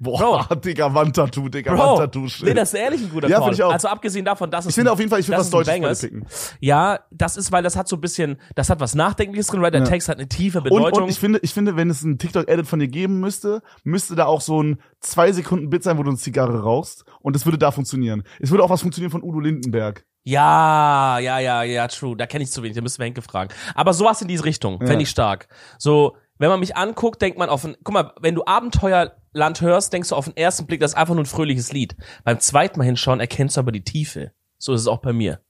Boah, 0.00 0.46
Digga, 0.64 0.94
Wandtattoo, 0.94 1.48
Digga, 1.48 1.74
Bro, 1.74 1.80
Wandtattoo. 1.98 2.28
shit. 2.28 2.46
nee, 2.46 2.54
das 2.54 2.72
ist 2.72 2.78
ehrlich 2.80 3.00
ein 3.02 3.10
guter 3.10 3.28
Ja, 3.28 3.40
Call. 3.40 3.52
ich 3.52 3.62
auch. 3.62 3.72
Also 3.72 3.88
abgesehen 3.88 4.24
davon, 4.24 4.50
dass 4.50 4.64
es 4.64 4.70
ich 4.70 4.74
finde 4.76 4.92
auf 4.92 4.98
jeden 4.98 5.10
Fall, 5.10 5.18
ich 5.20 5.26
finde 5.26 5.38
das 5.38 5.52
was 5.52 5.68
ein 5.68 5.80
Deutsches 5.82 6.00
picken. 6.02 6.26
Ja, 6.60 7.00
das 7.10 7.36
ist, 7.36 7.50
weil 7.50 7.62
das 7.64 7.74
hat 7.76 7.88
so 7.88 7.96
ein 7.96 8.00
bisschen, 8.00 8.36
das 8.54 8.70
hat 8.70 8.78
was 8.80 8.94
Nachdenkliches 8.94 9.48
drin, 9.48 9.60
weil 9.60 9.72
der 9.72 9.80
Ja. 9.80 9.86
Text 9.88 10.08
hat 10.08 10.18
eine 10.18 10.28
tiefe 10.28 10.58
Und, 10.58 10.64
Bedeutung. 10.64 11.02
und 11.04 11.08
ich 11.10 11.18
finde, 11.18 11.40
ich 11.42 11.52
finde, 11.52 11.76
wenn 11.76 11.90
es 11.90 12.04
einen 12.04 12.18
TikTok-Edit 12.18 12.66
von 12.66 12.78
dir 12.78 12.88
geben 12.88 13.18
müsste, 13.20 13.60
müsste 13.82 14.14
da 14.14 14.26
auch 14.26 14.40
so 14.40 14.62
ein 14.62 14.80
zwei 15.00 15.32
Sekunden 15.32 15.68
Bit 15.70 15.82
sein, 15.82 15.98
wo 15.98 16.02
du 16.04 16.10
eine 16.10 16.18
Zigarre 16.18 16.62
rauchst. 16.62 17.04
Und 17.20 17.34
es 17.34 17.44
würde 17.44 17.58
da 17.58 17.70
funktionieren. 17.72 18.22
Es 18.38 18.50
würde 18.52 18.62
auch 18.62 18.70
was 18.70 18.80
funktionieren 18.82 19.10
von 19.10 19.22
Udo 19.22 19.40
Lindenberg. 19.40 20.04
Ja, 20.42 21.18
ja, 21.18 21.38
ja, 21.38 21.62
ja, 21.62 21.88
true. 21.88 22.16
Da 22.16 22.26
kenne 22.26 22.44
ich 22.44 22.50
zu 22.52 22.62
wenig, 22.62 22.76
da 22.76 22.82
müssen 22.82 22.98
wir 22.98 23.06
Henke 23.06 23.22
fragen. 23.22 23.52
Aber 23.74 23.92
sowas 23.94 24.20
in 24.22 24.28
diese 24.28 24.44
Richtung, 24.44 24.78
Ja. 24.80 24.86
fände 24.86 25.02
ich 25.02 25.10
stark. 25.10 25.48
So, 25.78 26.16
wenn 26.38 26.48
man 26.48 26.60
mich 26.60 26.76
anguckt, 26.76 27.20
denkt 27.20 27.38
man 27.38 27.48
auf 27.48 27.64
ein, 27.64 27.76
guck 27.82 27.94
mal, 27.94 28.12
wenn 28.20 28.34
du 28.34 28.44
Abenteuerland 28.44 29.60
hörst, 29.60 29.92
denkst 29.92 30.10
du 30.10 30.16
auf 30.16 30.26
den 30.26 30.36
ersten 30.36 30.66
Blick, 30.66 30.80
das 30.80 30.92
ist 30.92 30.96
einfach 30.96 31.14
nur 31.14 31.24
ein 31.24 31.26
fröhliches 31.26 31.72
Lied. 31.72 31.96
Beim 32.24 32.40
zweiten 32.40 32.78
Mal 32.78 32.84
hinschauen, 32.84 33.20
erkennst 33.20 33.56
du 33.56 33.60
aber 33.60 33.72
die 33.72 33.84
Tiefe. 33.84 34.32
So 34.58 34.72
ist 34.72 34.82
es 34.82 34.86
auch 34.86 35.00
bei 35.00 35.12
mir. 35.12 35.40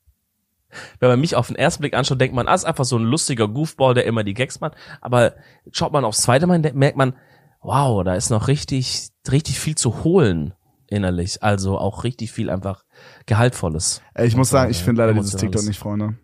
Wenn 1.00 1.08
man 1.08 1.20
mich 1.20 1.34
auf 1.34 1.46
den 1.46 1.56
ersten 1.56 1.80
Blick 1.80 1.94
anschaut, 1.94 2.20
denkt 2.20 2.34
man, 2.34 2.46
ah, 2.46 2.54
ist 2.54 2.64
einfach 2.64 2.84
so 2.84 2.98
ein 2.98 3.04
lustiger 3.04 3.48
Goofball, 3.48 3.94
der 3.94 4.04
immer 4.04 4.22
die 4.24 4.34
Gags 4.34 4.60
macht. 4.60 4.74
Aber 5.00 5.34
schaut 5.72 5.92
man 5.92 6.04
aufs 6.04 6.22
zweite 6.22 6.46
Mal, 6.46 6.58
merkt 6.58 6.96
man, 6.96 7.14
wow, 7.62 8.04
da 8.04 8.14
ist 8.14 8.30
noch 8.30 8.48
richtig, 8.48 9.08
richtig 9.30 9.58
viel 9.58 9.76
zu 9.76 10.04
holen 10.04 10.54
innerlich. 10.88 11.42
Also 11.42 11.78
auch 11.78 12.04
richtig 12.04 12.32
viel 12.32 12.50
einfach 12.50 12.84
Gehaltvolles. 13.26 14.02
Ey, 14.14 14.26
ich 14.26 14.36
muss 14.36 14.50
sagen, 14.50 14.70
ich 14.70 14.82
finde 14.82 15.02
leider 15.02 15.14
dieses. 15.14 15.36
TikTok 15.36 15.64
nicht, 15.64 15.78
Freunde. 15.78 16.18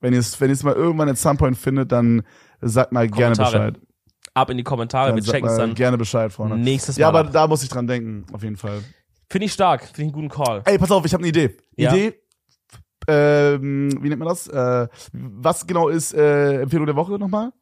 Wenn 0.00 0.12
ihr 0.12 0.20
es, 0.20 0.40
wenn 0.40 0.50
ihr 0.50 0.54
es 0.54 0.62
mal 0.62 0.74
irgendwann 0.74 1.08
at 1.08 1.18
some 1.18 1.38
point 1.38 1.56
findet, 1.56 1.92
dann 1.92 2.22
sagt 2.60 2.92
mal 2.92 3.08
gerne. 3.08 3.36
Bescheid. 3.36 3.80
Ab 4.34 4.50
in 4.50 4.56
die 4.56 4.64
Kommentare, 4.64 5.08
Dann 5.08 5.16
wir 5.16 5.22
checken 5.22 5.48
es 5.48 5.56
mal 5.56 5.66
dann 5.66 5.74
gerne 5.74 5.96
Bescheid, 5.96 6.32
Freunde. 6.32 6.58
nächstes 6.58 6.96
Mal. 6.96 7.02
Ja, 7.02 7.08
aber 7.08 7.20
ab. 7.20 7.30
da 7.32 7.46
muss 7.46 7.62
ich 7.62 7.68
dran 7.68 7.86
denken, 7.86 8.26
auf 8.32 8.42
jeden 8.42 8.56
Fall. 8.56 8.82
Finde 9.30 9.46
ich 9.46 9.52
stark, 9.52 9.82
finde 9.82 10.02
ich 10.02 10.04
einen 10.06 10.12
guten 10.12 10.28
Call. 10.28 10.62
Ey, 10.64 10.76
pass 10.76 10.90
auf, 10.90 11.04
ich 11.04 11.12
habe 11.14 11.22
eine 11.22 11.28
Idee. 11.28 11.56
Ja. 11.76 11.94
Idee, 11.94 12.14
ähm, 13.06 13.90
wie 14.02 14.08
nennt 14.08 14.18
man 14.18 14.28
das? 14.28 14.48
Äh, 14.48 14.88
was 15.12 15.66
genau 15.66 15.88
ist 15.88 16.14
äh, 16.14 16.62
Empfehlung 16.62 16.86
der 16.86 16.96
Woche 16.96 17.12
nochmal? 17.12 17.52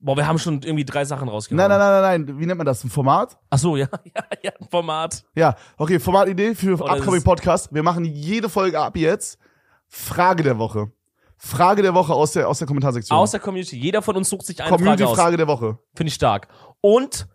Boah, 0.00 0.16
wir 0.16 0.26
haben 0.26 0.38
schon 0.38 0.60
irgendwie 0.62 0.84
drei 0.84 1.04
Sachen 1.04 1.28
rausgehauen. 1.28 1.56
Nein, 1.56 1.70
nein, 1.70 1.78
nein, 1.78 2.02
nein, 2.02 2.26
nein. 2.26 2.40
Wie 2.40 2.46
nennt 2.46 2.58
man 2.58 2.66
das? 2.66 2.84
Ein 2.84 2.90
Format? 2.90 3.38
Ach 3.48 3.58
so, 3.58 3.76
ja, 3.78 3.88
ja, 4.04 4.22
ja, 4.42 4.52
ein 4.60 4.68
Format. 4.68 5.24
Ja, 5.34 5.56
okay, 5.78 5.98
Formatidee 5.98 6.54
für 6.54 6.74
Oder 6.74 6.96
Upcoming 6.96 7.22
Podcast. 7.22 7.72
Wir 7.72 7.82
machen 7.82 8.04
jede 8.04 8.48
Folge 8.48 8.78
ab 8.78 8.96
jetzt. 8.96 9.38
Frage 9.88 10.42
der 10.42 10.58
Woche. 10.58 10.90
Frage 11.36 11.82
der 11.82 11.94
Woche 11.94 12.14
aus 12.14 12.32
der, 12.32 12.48
aus 12.48 12.58
der 12.58 12.66
Kommentarsektion. 12.66 13.18
Aus 13.18 13.32
der 13.32 13.40
Community. 13.40 13.76
Jeder 13.76 14.02
von 14.02 14.16
uns 14.16 14.28
sucht 14.30 14.46
sich 14.46 14.60
eine 14.60 14.68
Frage 14.70 14.82
aus. 14.82 14.96
Community-Frage 14.96 15.36
der 15.36 15.46
Woche. 15.48 15.78
Finde 15.94 16.08
ich 16.08 16.14
stark. 16.14 16.48
Und 16.80 17.26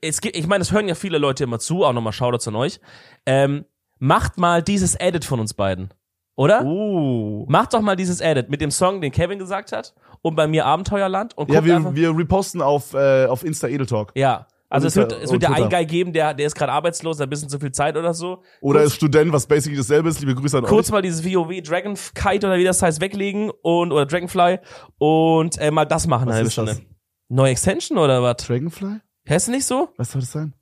es 0.00 0.20
gibt, 0.20 0.36
ich 0.36 0.46
meine, 0.46 0.62
es 0.62 0.72
hören 0.72 0.88
ja 0.88 0.94
viele 0.94 1.18
Leute 1.18 1.44
immer 1.44 1.58
zu, 1.58 1.84
auch 1.84 1.92
nochmal 1.92 2.12
Shoutouts 2.12 2.46
an 2.48 2.56
euch. 2.56 2.80
Ähm, 3.26 3.64
macht 3.98 4.38
mal 4.38 4.62
dieses 4.62 4.94
Edit 4.94 5.24
von 5.24 5.40
uns 5.40 5.54
beiden. 5.54 5.92
Oder? 6.36 6.64
Oh. 6.64 7.46
Macht 7.48 7.74
doch 7.74 7.80
mal 7.80 7.96
dieses 7.96 8.20
Edit 8.20 8.48
mit 8.48 8.60
dem 8.60 8.70
Song, 8.70 9.00
den 9.00 9.10
Kevin 9.10 9.40
gesagt 9.40 9.72
hat 9.72 9.92
und 10.22 10.36
bei 10.36 10.46
mir 10.46 10.66
Abenteuerland 10.66 11.36
und 11.36 11.50
Ja, 11.50 11.64
wir, 11.64 11.76
einfach. 11.76 11.94
wir 11.96 12.16
reposten 12.16 12.62
auf, 12.62 12.94
äh, 12.94 13.26
auf 13.26 13.44
Insta 13.44 13.66
Edeltalk. 13.68 14.12
ja. 14.14 14.46
Also 14.70 14.86
es 14.86 14.96
wird, 14.96 15.12
es 15.12 15.32
wird 15.32 15.42
ja 15.42 15.48
und 15.48 15.54
ein 15.54 15.62
Twitter. 15.62 15.76
Guy 15.78 15.86
geben, 15.86 16.12
der, 16.12 16.34
der 16.34 16.46
ist 16.46 16.54
gerade 16.54 16.72
arbeitslos, 16.72 17.18
hat 17.18 17.26
ein 17.26 17.30
bisschen 17.30 17.48
zu 17.48 17.58
viel 17.58 17.72
Zeit 17.72 17.96
oder 17.96 18.12
so. 18.12 18.42
Oder 18.60 18.80
Kurz- 18.80 18.90
ist 18.92 18.96
Student, 18.96 19.32
was 19.32 19.46
basically 19.46 19.76
dasselbe 19.78 20.10
ist. 20.10 20.20
Liebe 20.20 20.34
Grüße 20.34 20.58
an 20.58 20.64
kurz 20.64 20.88
euch. 20.88 20.92
mal 20.92 21.00
dieses 21.02 21.24
WoW 21.24 21.62
Dragon 21.62 21.94
Kite 22.14 22.46
oder 22.46 22.58
wie 22.58 22.64
das 22.64 22.82
heißt 22.82 23.00
weglegen 23.00 23.50
und 23.62 23.92
oder 23.92 24.04
Dragonfly 24.04 24.58
und 24.98 25.56
äh, 25.58 25.70
mal 25.70 25.86
das 25.86 26.06
machen 26.06 26.26
Was 26.26 26.34
eine 26.34 26.36
halbe 26.36 26.48
ist 26.48 26.58
das? 26.58 26.70
Stunde. 26.76 26.94
Neue 27.30 27.52
Extension 27.52 27.96
oder 27.98 28.22
was? 28.22 28.36
Dragonfly? 28.46 29.00
Heißt 29.28 29.48
nicht 29.48 29.64
so? 29.64 29.88
Was 29.96 30.12
soll 30.12 30.20
das 30.20 30.32
sein? 30.32 30.54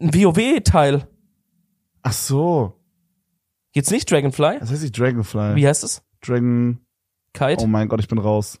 Ein 0.00 0.12
WoW 0.12 0.60
Teil. 0.64 1.08
Ach 2.02 2.12
so. 2.12 2.72
Geht's 3.72 3.90
nicht 3.90 4.10
Dragonfly? 4.10 4.58
Das 4.60 4.70
heißt 4.70 4.82
nicht 4.82 4.98
Dragonfly. 4.98 5.54
Wie 5.54 5.66
heißt 5.66 5.84
es? 5.84 6.02
Dragon. 6.24 6.80
Kite? 7.34 7.62
Oh 7.62 7.66
mein 7.66 7.88
Gott, 7.88 8.00
ich 8.00 8.08
bin 8.08 8.18
raus. 8.18 8.58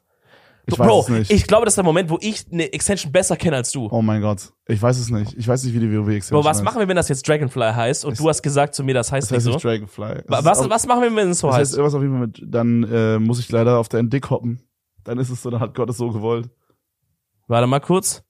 Ich 0.68 0.76
weiß 0.78 0.86
Bro, 0.88 1.00
es 1.02 1.08
nicht. 1.08 1.30
ich 1.30 1.46
glaube, 1.46 1.64
das 1.64 1.72
ist 1.72 1.76
der 1.76 1.84
Moment, 1.84 2.10
wo 2.10 2.18
ich 2.20 2.44
eine 2.50 2.72
Extension 2.72 3.12
besser 3.12 3.36
kenne 3.36 3.54
als 3.56 3.70
du. 3.70 3.88
oh 3.90 4.02
mein 4.02 4.20
Gott. 4.20 4.52
Ich 4.66 4.82
weiß 4.82 4.98
es 4.98 5.10
nicht. 5.10 5.34
Ich 5.38 5.46
weiß 5.46 5.62
nicht, 5.62 5.74
wie 5.74 5.78
die 5.78 5.90
WoW 5.90 6.08
Extension 6.08 6.40
Bro, 6.42 6.44
was 6.50 6.56
heißt. 6.56 6.64
machen 6.64 6.80
wir, 6.80 6.88
wenn 6.88 6.96
das 6.96 7.08
jetzt 7.08 7.28
Dragonfly 7.28 7.72
heißt 7.72 8.04
und 8.04 8.18
du 8.18 8.28
hast 8.28 8.42
gesagt 8.42 8.74
zu 8.74 8.82
mir, 8.82 8.92
das 8.94 9.12
heißt 9.12 9.30
Das 9.30 9.36
heißt 9.36 9.46
nicht 9.46 9.60
so? 9.62 9.68
Dragonfly. 9.68 10.22
Es 10.24 10.44
Was, 10.44 10.58
auf- 10.58 10.68
was 10.70 10.86
machen 10.86 11.02
wir, 11.02 11.14
wenn 11.14 11.30
es 11.30 11.38
so 11.38 11.46
das 11.46 11.56
heißt 11.56 11.70
heißt? 11.70 11.78
irgendwas 11.78 11.94
auf 11.94 12.02
jeden 12.02 12.14
Fall 12.14 12.26
mit, 12.26 12.42
dann 12.44 12.82
äh, 12.82 13.18
muss 13.20 13.38
ich 13.38 13.48
leider 13.52 13.78
auf 13.78 13.88
der 13.88 14.02
Dick 14.02 14.28
hoppen. 14.30 14.60
Dann 15.04 15.18
ist 15.18 15.30
es 15.30 15.40
so, 15.42 15.50
dann 15.50 15.60
hat 15.60 15.74
Gott 15.74 15.88
es 15.88 15.98
so 15.98 16.10
gewollt. 16.10 16.50
Warte 17.46 17.68
mal 17.68 17.78
kurz. 17.78 18.24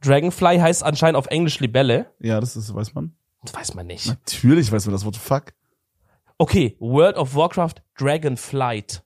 Dragonfly 0.00 0.58
heißt 0.60 0.84
anscheinend 0.84 1.16
auf 1.16 1.26
Englisch 1.26 1.58
Libelle. 1.58 2.06
Ja, 2.20 2.38
das 2.38 2.54
ist, 2.54 2.72
weiß 2.72 2.94
man. 2.94 3.16
Das 3.42 3.52
weiß 3.52 3.74
man 3.74 3.88
nicht. 3.88 4.06
Natürlich 4.06 4.70
weiß 4.70 4.86
man 4.86 4.92
das 4.92 5.04
Wort 5.04 5.16
fuck. 5.16 5.46
Okay, 6.38 6.76
World 6.78 7.16
of 7.16 7.34
Warcraft 7.34 7.74
Dragonflight. 7.98 9.02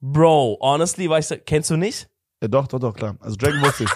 Bro, 0.00 0.58
honestly, 0.60 1.08
weißt 1.08 1.30
du, 1.32 1.38
kennst 1.38 1.70
du 1.70 1.76
nicht? 1.76 2.08
Ja, 2.42 2.48
doch, 2.48 2.66
doch, 2.68 2.78
doch, 2.78 2.94
klar. 2.94 3.16
Also 3.20 3.36
Dragon 3.36 3.60
wusste 3.62 3.84
ich. 3.84 3.90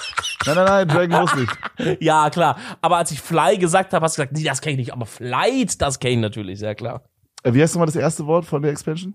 Nein, 0.46 0.56
nein, 0.56 0.64
nein, 0.64 0.88
Dragon 0.88 1.22
wusste 1.22 1.46
ich. 1.98 2.00
Ja, 2.00 2.30
klar. 2.30 2.56
Aber 2.80 2.96
als 2.96 3.10
ich 3.10 3.20
Fly 3.20 3.58
gesagt 3.58 3.92
habe, 3.92 4.04
hast 4.04 4.16
du 4.16 4.22
gesagt, 4.22 4.36
nee, 4.36 4.44
das 4.44 4.60
kenne 4.62 4.72
ich 4.72 4.78
nicht. 4.78 4.92
Aber 4.92 5.04
Flight, 5.06 5.80
das 5.82 5.98
kenne 6.00 6.14
ich 6.14 6.20
natürlich, 6.20 6.58
sehr 6.58 6.74
klar. 6.74 7.04
Äh, 7.42 7.52
wie 7.52 7.62
heißt 7.62 7.74
nochmal 7.74 7.86
das 7.86 7.96
erste 7.96 8.26
Wort 8.26 8.46
von 8.46 8.62
der 8.62 8.70
Expansion? 8.72 9.14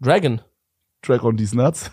Dragon. 0.00 0.40
Drag 1.02 1.22
on 1.22 1.36
these 1.36 1.56
nuts. 1.56 1.90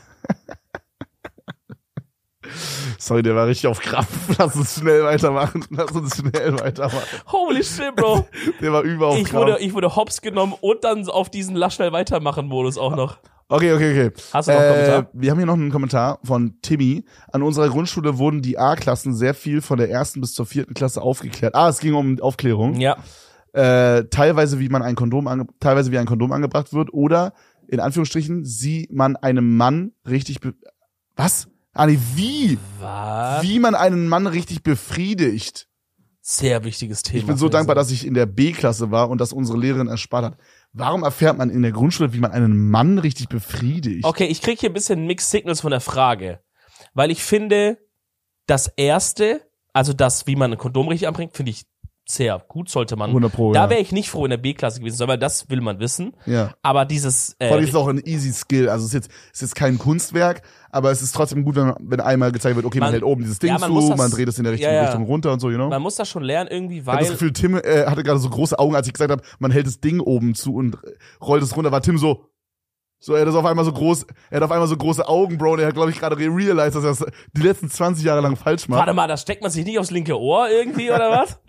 Sorry, 3.00 3.22
der 3.22 3.36
war 3.36 3.46
richtig 3.48 3.68
auf 3.68 3.80
Krampf. 3.80 4.38
Lass 4.40 4.56
uns 4.56 4.80
schnell 4.80 5.04
weitermachen. 5.04 5.66
Lass 5.70 5.92
uns 5.92 6.16
schnell 6.18 6.58
weitermachen. 6.60 7.04
Holy 7.32 7.64
shit, 7.64 7.96
Bro. 7.96 8.28
Der 8.62 8.72
war 8.72 8.82
über 8.84 9.08
auf 9.08 9.18
ich 9.18 9.26
Krampf. 9.26 9.46
wurde, 9.48 9.60
ich 9.60 9.74
wurde 9.74 9.96
hops 9.96 10.22
genommen 10.22 10.54
und 10.62 10.84
dann 10.84 11.08
auf 11.10 11.30
diesen 11.30 11.56
Lass 11.56 11.76
schnell 11.76 11.92
weitermachen 11.92 12.48
Modus 12.48 12.78
auch 12.78 12.96
noch. 12.96 13.18
Okay, 13.50 13.72
okay, 13.74 14.08
okay. 14.10 14.22
Hast 14.34 14.48
du 14.50 14.52
noch 14.52 14.60
einen 14.60 14.70
Äh, 14.70 14.74
Kommentar? 14.74 15.10
wir 15.14 15.32
haben 15.32 15.38
hier 15.38 15.46
noch 15.46 15.54
einen 15.54 15.72
Kommentar 15.72 16.20
von 16.24 16.60
Timmy. 16.62 17.06
An 17.32 17.44
unserer 17.44 17.70
Grundschule 17.70 18.18
wurden 18.18 18.42
die 18.42 18.58
A-Klassen 18.58 19.16
sehr 19.16 19.34
viel 19.34 19.62
von 19.62 19.78
der 19.78 19.90
ersten 19.90 20.20
bis 20.20 20.34
zur 20.34 20.46
vierten 20.46 20.74
Klasse 20.74 21.02
aufgeklärt. 21.02 21.56
Ah, 21.56 21.70
es 21.70 21.80
ging 21.80 21.94
um 21.94 22.20
Aufklärung. 22.20 22.76
Ja. 22.80 22.98
Äh, 23.54 24.06
teilweise 24.10 24.60
wie 24.60 24.68
man 24.70 24.82
ein 24.82 24.96
Kondom 24.96 25.28
ange 25.28 25.48
teilweise 25.62 25.92
wie 25.92 25.98
ein 25.98 26.06
Kondom 26.06 26.32
angebracht 26.34 26.74
wird 26.74 26.94
oder 26.94 27.34
in 27.70 27.80
Anführungsstrichen, 27.80 28.44
sie 28.46 28.88
man 28.92 29.16
einem 29.16 29.56
Mann 29.58 29.94
richtig 30.08 30.42
be 30.42 30.54
was? 31.16 31.48
Ah, 31.74 31.86
nee, 31.88 31.98
wie? 32.16 32.58
Was? 32.80 33.44
Wie 33.44 33.60
man 33.60 33.76
einen 33.76 34.08
Mann 34.10 34.28
richtig 34.28 34.62
befriedigt. 34.64 35.68
Sehr 36.22 36.64
wichtiges 36.66 37.04
Thema. 37.04 37.20
Ich 37.20 37.26
bin 37.26 37.38
so 37.38 37.48
dankbar, 37.50 37.76
dass 37.76 37.90
ich 37.92 38.06
in 38.06 38.14
der 38.14 38.26
B-Klasse 38.26 38.92
war 38.92 39.10
und 39.10 39.22
dass 39.22 39.32
unsere 39.32 39.58
Lehrerin 39.58 39.88
erspart 39.88 40.26
hat. 40.26 40.38
Warum 40.74 41.04
erfährt 41.04 41.38
man 41.38 41.50
in 41.50 41.62
der 41.62 41.72
Grundschule, 41.72 42.14
wie 42.14 42.20
man 42.20 42.32
einen 42.32 42.70
Mann 42.70 43.00
richtig 43.00 43.30
befriedigt? 43.30 44.06
Okay, 44.06 44.26
ich 44.26 44.42
krieg 44.42 44.60
hier 44.60 44.70
ein 44.70 44.74
bisschen 44.74 45.08
Mixed 45.08 45.32
Signals 45.32 45.62
von 45.62 45.72
der 45.72 45.82
Frage. 45.82 46.42
Weil 46.94 47.10
ich 47.12 47.24
finde, 47.24 47.78
das 48.46 48.68
erste, 48.68 49.42
also 49.74 49.94
das, 49.94 50.28
wie 50.28 50.36
man 50.36 50.52
ein 50.52 50.58
Kondom 50.58 50.88
richtig 50.88 51.08
anbringt, 51.08 51.36
finde 51.36 51.52
ich 51.52 51.66
sehr 52.10 52.42
gut, 52.48 52.70
sollte 52.70 52.96
man. 52.96 53.10
100 53.10 53.32
Pro, 53.34 53.52
da 53.52 53.70
wäre 53.70 53.82
ich 53.82 53.92
nicht 53.92 54.10
froh 54.10 54.24
in 54.26 54.30
der 54.30 54.38
B-Klasse 54.38 54.80
gewesen, 54.80 55.06
weil 55.08 55.18
das 55.18 55.50
will 55.50 55.60
man 55.60 55.80
wissen. 55.80 56.16
Ja. 56.26 56.54
Aber 56.62 56.86
dieses 56.86 57.36
Vor 57.38 57.52
allem 57.52 57.60
äh, 57.60 57.64
ist 57.64 57.70
es 57.70 57.76
auch 57.76 57.88
ein 57.90 58.02
easy 58.06 58.32
Skill. 58.32 58.70
Also 58.70 58.86
es 58.86 58.90
ist 58.90 58.94
jetzt, 58.94 59.12
es 59.34 59.34
ist 59.34 59.42
jetzt 59.42 59.56
kein 59.56 59.78
Kunstwerk, 59.78 60.42
aber 60.72 60.90
es 60.92 61.02
ist 61.02 61.14
trotzdem 61.14 61.44
gut, 61.44 61.56
wenn, 61.58 61.74
wenn 61.80 62.00
einmal 62.00 62.32
gezeigt 62.32 62.56
wird, 62.56 62.66
okay, 62.66 62.80
man, 62.80 62.88
Man- 62.88 62.94
hält 62.94 63.04
oben 63.04 63.24
dieses 63.24 63.40
Ding 63.40 63.50
ja, 63.50 63.58
zu, 63.58 63.90
das- 63.90 63.98
man 63.98 64.10
dreht 64.10 64.30
es 64.30 64.38
in 64.38 64.46
der 64.46 64.54
richtigen 64.54 64.72
ja, 64.74 64.84
ja. 64.84 64.86
Richtung 64.86 65.04
runter 65.04 65.34
und 65.34 65.42
so, 65.42 65.50
you 65.50 65.58
know? 65.58 65.68
man 65.68 65.82
muss 65.82 65.96
das 65.96 66.08
schon 66.08 66.24
lernen 66.24 66.50
irgendwie, 66.50 66.78
Ich 66.80 66.86
hab 66.86 66.98
das 67.00 67.08
weil 67.10 67.12
Gefühl, 67.14 67.34
Tim 67.34 67.56
äh, 67.56 67.86
hatte 67.88 68.04
gerade 68.04 68.20
so 68.20 68.30
große 68.30 68.58
Augen, 68.58 68.76
als 68.76 68.88
ich 68.88 68.94
gesagt 68.94 69.12
habe, 69.12 69.22
man 69.40 69.52
hält 69.52 69.68
das 69.68 69.82
Ding 69.82 70.00
oben 70.00 70.34
zu 70.34 70.56
und 70.56 70.76
äh, 70.76 70.78
rollt 71.22 71.44
es 71.44 71.58
runter. 71.58 71.74
War 71.74 71.82
Tim 71.82 71.98
so, 71.98 72.24
so 73.00 73.14
er 73.14 73.26
hat 73.26 73.34
auf 73.34 73.46
einmal 73.46 73.66
so 73.66 73.72
groß, 73.72 74.06
er 74.30 74.38
hat 74.38 74.44
auf 74.44 74.52
einmal 74.52 74.68
so 74.68 74.76
große 74.76 75.08
Augen, 75.08 75.38
Bro. 75.38 75.58
Der 75.58 75.68
hat, 75.68 75.76
glaube 75.76 75.92
ich, 75.92 76.00
gerade 76.00 76.18
realized, 76.18 76.76
dass 76.76 76.84
er 76.84 77.06
das 77.06 77.06
die 77.34 77.42
letzten 77.42 77.70
20 77.70 78.04
Jahre 78.04 78.22
lang 78.22 78.36
falsch 78.36 78.68
macht. 78.68 78.80
Warte 78.80 78.94
mal, 78.94 79.08
da 79.08 79.18
steckt 79.18 79.42
man 79.42 79.52
sich 79.52 79.66
nicht 79.66 79.78
aufs 79.80 79.92
linke 79.92 80.20
Ohr 80.20 80.50
irgendwie 80.50 80.90
oder 80.90 81.12
was? 81.12 81.40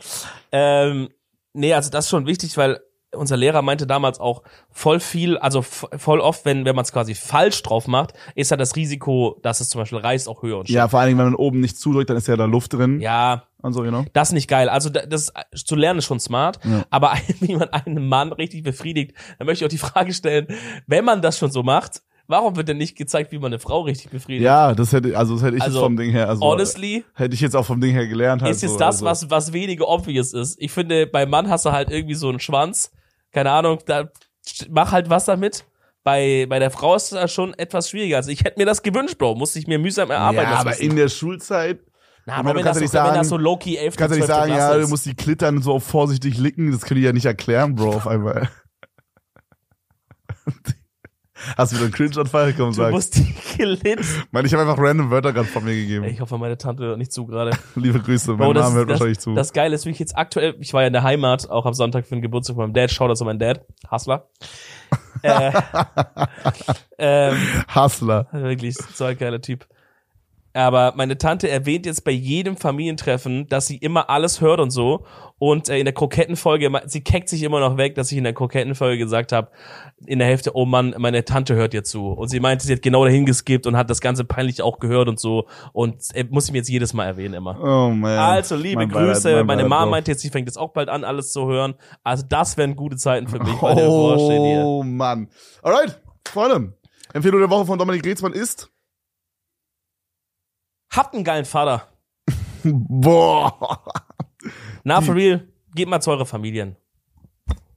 ähm, 0.52 1.08
nee, 1.54 1.72
also 1.72 1.90
das 1.90 2.04
ist 2.04 2.10
schon 2.10 2.26
wichtig, 2.26 2.56
weil 2.56 2.80
unser 3.14 3.36
Lehrer 3.36 3.62
meinte 3.62 3.86
damals 3.86 4.20
auch 4.20 4.42
voll 4.70 5.00
viel, 5.00 5.38
also 5.38 5.62
voll 5.62 6.20
oft, 6.20 6.44
wenn, 6.44 6.64
wenn 6.64 6.76
man 6.76 6.84
es 6.84 6.92
quasi 6.92 7.14
falsch 7.14 7.62
drauf 7.62 7.86
macht, 7.88 8.12
ist 8.34 8.50
ja 8.50 8.56
das 8.56 8.76
Risiko, 8.76 9.38
dass 9.42 9.60
es 9.60 9.70
zum 9.70 9.80
Beispiel 9.80 9.98
reißt, 9.98 10.28
auch 10.28 10.42
höher 10.42 10.58
und 10.58 10.68
Ja, 10.68 10.88
vor 10.88 11.00
allen 11.00 11.08
Dingen, 11.08 11.18
wenn 11.18 11.26
man 11.26 11.34
oben 11.34 11.60
nicht 11.60 11.78
zudrückt, 11.78 12.10
dann 12.10 12.16
ist 12.18 12.28
ja 12.28 12.36
da 12.36 12.44
Luft 12.44 12.74
drin 12.74 13.00
Ja, 13.00 13.44
und 13.62 13.72
so, 13.72 13.82
know? 13.82 14.04
das 14.12 14.28
ist 14.28 14.34
nicht 14.34 14.48
geil. 14.48 14.68
Also 14.68 14.90
da- 14.90 15.06
das 15.06 15.32
zu 15.54 15.74
lernen 15.74 15.98
ist 16.00 16.04
schon 16.04 16.20
smart, 16.20 16.60
Ja. 16.64 16.84
aber 16.90 17.14
wie 17.40 17.56
man 17.56 17.70
einen 17.70 18.06
Mann 18.08 18.32
richtig 18.32 18.62
befriedigt, 18.62 19.14
dann 19.38 19.46
möchte 19.46 19.64
ich 19.64 19.66
auch 19.68 19.70
die 19.72 19.78
Frage 19.78 20.12
stellen, 20.12 20.46
wenn 20.86 21.04
man 21.04 21.22
das 21.22 21.38
schon 21.38 21.50
so 21.50 21.62
macht, 21.62 22.02
warum 22.26 22.56
wird 22.56 22.68
denn 22.68 22.76
nicht 22.76 22.94
gezeigt, 22.98 23.32
wie 23.32 23.38
man 23.38 23.46
eine 23.46 23.58
Frau 23.58 23.80
richtig 23.80 24.10
befriedigt? 24.10 24.44
Ja, 24.44 24.74
das 24.74 24.92
hätte, 24.92 25.16
also 25.16 25.32
das 25.36 25.44
hätte 25.44 25.56
ich 25.56 25.62
Also, 25.62 25.78
jetzt 25.78 25.84
vom 25.84 25.96
Ding 25.96 26.10
her, 26.10 26.28
also 26.28 26.42
Honestly, 26.42 27.04
hätte 27.14 27.34
ich 27.34 27.40
jetzt 27.40 27.56
auch 27.56 27.64
vom 27.64 27.80
Ding 27.80 27.92
her 27.92 28.06
gelernt. 28.06 28.42
Halt 28.42 28.54
ist 28.54 28.60
jetzt 28.60 28.72
so, 28.72 28.78
das, 28.78 28.96
also. 29.02 29.06
was, 29.06 29.30
was 29.30 29.52
weniger 29.54 29.88
obvious 29.88 30.34
ist. 30.34 30.56
Ich 30.60 30.70
finde, 30.70 31.06
beim 31.06 31.30
Mann 31.30 31.48
hast 31.48 31.64
du 31.64 31.72
halt 31.72 31.90
irgendwie 31.90 32.14
so 32.14 32.28
einen 32.28 32.38
Schwanz. 32.40 32.92
Keine 33.38 33.52
Ahnung, 33.52 33.78
da 33.86 34.08
mach 34.68 34.90
halt 34.90 35.08
was 35.10 35.26
damit. 35.26 35.64
Bei, 36.02 36.44
bei 36.48 36.58
der 36.58 36.72
Frau 36.72 36.96
ist 36.96 37.12
das 37.12 37.30
schon 37.32 37.54
etwas 37.54 37.88
schwieriger. 37.88 38.16
Also 38.16 38.32
ich 38.32 38.42
hätte 38.42 38.58
mir 38.58 38.66
das 38.66 38.82
gewünscht, 38.82 39.16
Bro. 39.16 39.36
Musste 39.36 39.60
ich 39.60 39.68
mir 39.68 39.78
mühsam 39.78 40.10
erarbeiten. 40.10 40.50
Ja, 40.50 40.58
aber 40.58 40.70
Wissen. 40.72 40.82
in 40.90 40.96
der 40.96 41.08
Schulzeit 41.08 41.78
Na, 42.26 42.38
ich 42.38 42.42
meine, 42.42 42.50
aber 42.50 42.52
du 42.54 42.58
wenn, 42.58 42.64
das 42.64 42.74
so, 42.78 42.80
wenn 42.82 42.88
sagen- 42.88 43.14
das 43.16 43.28
so 43.28 43.36
low-key 43.36 43.76
11. 43.76 43.94
kannst 43.96 44.14
du 44.16 44.18
nicht 44.18 44.26
12. 44.26 44.38
sagen, 44.40 44.52
Klasse 44.54 44.74
ja, 44.76 44.82
du 44.82 44.88
musst 44.88 45.06
die 45.06 45.14
Klittern 45.14 45.62
so 45.62 45.78
vorsichtig 45.78 46.36
licken, 46.36 46.72
das 46.72 46.82
können 46.82 46.98
die 46.98 47.06
ja 47.06 47.12
nicht 47.12 47.26
erklären, 47.26 47.76
Bro, 47.76 47.90
auf 47.94 48.08
einmal. 48.08 48.48
Hast 51.56 51.72
du 51.72 51.76
wieder 51.76 51.86
einen 51.86 51.94
Cringe-Anfall? 51.94 52.52
Komm, 52.54 52.66
Du 52.70 52.72
sag. 52.72 52.90
musst 52.90 53.16
die 53.16 53.34
Gelit. 53.56 54.00
Mann, 54.30 54.44
ich 54.44 54.52
habe 54.52 54.62
einfach 54.68 54.82
random 54.82 55.10
Wörter 55.10 55.32
gerade 55.32 55.48
von 55.48 55.64
mir 55.64 55.74
gegeben. 55.74 56.04
Ich 56.04 56.20
hoffe, 56.20 56.38
meine 56.38 56.58
Tante 56.58 56.84
hört 56.84 56.98
nicht 56.98 57.12
zu 57.12 57.26
gerade. 57.26 57.52
Liebe 57.74 58.00
Grüße, 58.00 58.32
mein 58.32 58.52
Name 58.52 58.74
hört 58.74 58.90
das, 58.90 59.00
wahrscheinlich 59.00 59.18
zu. 59.18 59.34
das 59.34 59.52
Geile 59.52 59.74
ist, 59.74 59.86
wie 59.86 59.90
ich 59.90 59.98
jetzt 59.98 60.16
aktuell, 60.16 60.54
ich 60.60 60.72
war 60.72 60.82
ja 60.82 60.88
in 60.88 60.92
der 60.92 61.02
Heimat, 61.02 61.48
auch 61.50 61.66
am 61.66 61.74
Sonntag 61.74 62.06
für 62.06 62.14
den 62.14 62.22
Geburtstag 62.22 62.56
von 62.56 62.64
meinem 62.64 62.74
Dad, 62.74 62.90
schau 62.90 63.08
das 63.08 63.20
an 63.20 63.26
meinen 63.26 63.38
Dad, 63.38 63.64
Hustler. 63.90 64.28
äh, 65.22 65.52
ähm, 66.98 67.36
Hustler. 67.74 68.26
Wirklich, 68.32 68.76
so 68.94 69.04
ein 69.04 69.16
geiler 69.18 69.40
Typ. 69.40 69.66
Aber 70.58 70.92
meine 70.96 71.16
Tante 71.16 71.48
erwähnt 71.48 71.86
jetzt 71.86 72.02
bei 72.02 72.10
jedem 72.10 72.56
Familientreffen, 72.56 73.46
dass 73.46 73.68
sie 73.68 73.76
immer 73.76 74.10
alles 74.10 74.40
hört 74.40 74.58
und 74.58 74.70
so. 74.72 75.04
Und 75.38 75.68
äh, 75.68 75.78
in 75.78 75.84
der 75.84 75.94
Krokettenfolge, 75.94 76.68
sie 76.86 77.00
keckt 77.00 77.28
sich 77.28 77.44
immer 77.44 77.60
noch 77.60 77.76
weg, 77.76 77.94
dass 77.94 78.10
ich 78.10 78.18
in 78.18 78.24
der 78.24 78.32
Krokettenfolge 78.32 78.98
gesagt 78.98 79.30
habe, 79.30 79.52
in 80.04 80.18
der 80.18 80.26
Hälfte, 80.26 80.56
oh 80.56 80.64
Mann, 80.64 80.96
meine 80.98 81.24
Tante 81.24 81.54
hört 81.54 81.74
dir 81.74 81.84
zu. 81.84 82.08
Und 82.08 82.26
sie 82.26 82.40
meinte, 82.40 82.66
sie 82.66 82.72
hat 82.72 82.82
genau 82.82 83.04
dahin 83.04 83.24
geskippt 83.24 83.68
und 83.68 83.76
hat 83.76 83.88
das 83.88 84.00
Ganze 84.00 84.24
peinlich 84.24 84.60
auch 84.60 84.80
gehört 84.80 85.08
und 85.08 85.20
so. 85.20 85.46
Und 85.72 86.02
äh, 86.14 86.24
muss 86.28 86.46
ich 86.46 86.50
mir 86.50 86.58
jetzt 86.58 86.70
jedes 86.70 86.92
Mal 86.92 87.04
erwähnen 87.04 87.34
immer. 87.34 87.56
Oh 87.62 87.90
man. 87.90 88.18
Also, 88.18 88.56
liebe 88.56 88.80
Mein 88.80 88.88
Beileid, 88.88 89.14
Grüße. 89.14 89.28
mein 89.28 89.46
Meine 89.46 89.62
Beileid, 89.62 89.68
Mama 89.68 89.90
meinte 89.92 90.10
jetzt, 90.10 90.22
sie 90.22 90.30
fängt 90.30 90.48
jetzt 90.48 90.58
auch 90.58 90.72
bald 90.72 90.88
an, 90.88 91.04
alles 91.04 91.30
zu 91.30 91.46
hören. 91.46 91.74
Also, 92.02 92.24
das 92.28 92.56
wären 92.56 92.74
gute 92.74 92.96
Zeiten 92.96 93.28
für 93.28 93.38
mich. 93.38 93.62
Oh 93.62 94.82
Mann. 94.84 95.28
Alright, 95.62 96.00
Freunde. 96.26 96.72
Empfehlung 97.14 97.38
der 97.38 97.48
Woche 97.48 97.64
von 97.64 97.78
Dominik 97.78 98.04
Reetzmann 98.04 98.32
ist 98.32 98.72
Habt 100.90 101.14
einen 101.14 101.24
geilen 101.24 101.44
Vater. 101.44 101.88
Boah. 102.64 103.82
Na, 104.84 105.00
for 105.00 105.14
real, 105.14 105.46
geht 105.74 105.88
mal 105.88 106.00
zu 106.00 106.10
euren 106.10 106.26
Familien. 106.26 106.76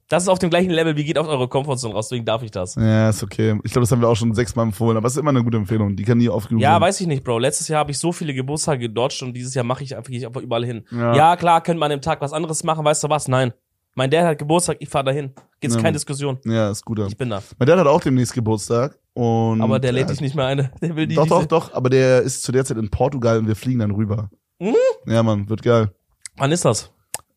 Das 0.08 0.24
ist 0.24 0.28
auf 0.28 0.38
dem 0.38 0.50
gleichen 0.50 0.70
Level 0.70 0.94
wie 0.96 1.04
geht 1.04 1.16
auf 1.16 1.26
eure 1.26 1.48
Comfortzone 1.48 1.94
raus, 1.94 2.08
deswegen 2.08 2.26
darf 2.26 2.42
ich 2.42 2.50
das. 2.50 2.74
Ja, 2.74 3.08
ist 3.08 3.22
okay. 3.22 3.58
Ich 3.64 3.72
glaube, 3.72 3.84
das 3.84 3.92
haben 3.92 4.02
wir 4.02 4.08
auch 4.08 4.14
schon 4.16 4.34
sechsmal 4.34 4.66
empfohlen, 4.66 4.98
aber 4.98 5.06
es 5.06 5.14
ist 5.14 5.18
immer 5.18 5.30
eine 5.30 5.42
gute 5.42 5.56
Empfehlung. 5.56 5.96
Die 5.96 6.02
kann 6.04 6.18
nie 6.18 6.28
oft 6.28 6.48
genug 6.50 6.60
Ja, 6.62 6.72
sein. 6.74 6.82
weiß 6.82 7.00
ich 7.00 7.06
nicht, 7.06 7.24
Bro. 7.24 7.38
Letztes 7.38 7.68
Jahr 7.68 7.80
habe 7.80 7.92
ich 7.92 7.98
so 7.98 8.12
viele 8.12 8.34
Geburtstage 8.34 8.80
gedodged 8.80 9.22
und 9.22 9.32
dieses 9.32 9.54
Jahr 9.54 9.64
mache 9.64 9.82
ich 9.84 9.96
einfach, 9.96 10.10
gehe 10.10 10.18
ich 10.18 10.26
einfach 10.26 10.42
überall 10.42 10.66
hin. 10.66 10.84
Ja. 10.90 11.14
Ja. 11.16 11.36
klar, 11.36 11.62
könnte 11.62 11.80
man 11.80 11.90
an 11.90 11.98
dem 11.98 12.02
Tag 12.02 12.20
was 12.20 12.34
anderes 12.34 12.62
machen, 12.62 12.84
weißt 12.84 13.02
du 13.04 13.08
was? 13.08 13.26
Nein. 13.26 13.54
Mein 13.94 14.10
Dad 14.10 14.24
hat 14.26 14.38
Geburtstag, 14.38 14.76
ich 14.80 14.88
fahre 14.90 15.04
dahin. 15.06 15.32
Gibt's 15.60 15.76
Ja. 15.76 15.82
keine 15.82 15.94
Diskussion. 15.94 16.38
Ja, 16.44 16.70
ist 16.70 16.84
gut. 16.84 16.98
Ich 17.08 17.16
bin 17.16 17.30
da. 17.30 17.42
Mein 17.58 17.66
Dad 17.68 17.78
hat 17.78 17.86
auch 17.86 18.00
demnächst 18.00 18.34
Geburtstag. 18.34 18.98
Und 19.14 19.60
Aber 19.60 19.78
der 19.78 19.92
lädt 19.92 20.04
äh, 20.08 20.12
dich 20.12 20.20
nicht 20.20 20.34
mehr 20.34 20.46
ein. 20.46 20.70
Der 20.80 20.96
will 20.96 21.06
die 21.06 21.14
Doch, 21.14 21.26
doch, 21.26 21.44
doch. 21.44 21.74
Aber 21.74 21.90
der 21.90 22.22
ist 22.22 22.42
zu 22.42 22.50
der 22.52 22.64
Zeit 22.64 22.78
in 22.78 22.90
Portugal 22.90 23.38
und 23.38 23.46
wir 23.46 23.56
fliegen 23.56 23.80
dann 23.80 23.90
rüber. 23.90 24.30
Mhm. 24.58 24.74
Ja, 25.06 25.22
Mann, 25.22 25.48
wird 25.50 25.62
geil. 25.62 25.92
Wann 26.36 26.50
ist 26.50 26.64
das? 26.64 26.90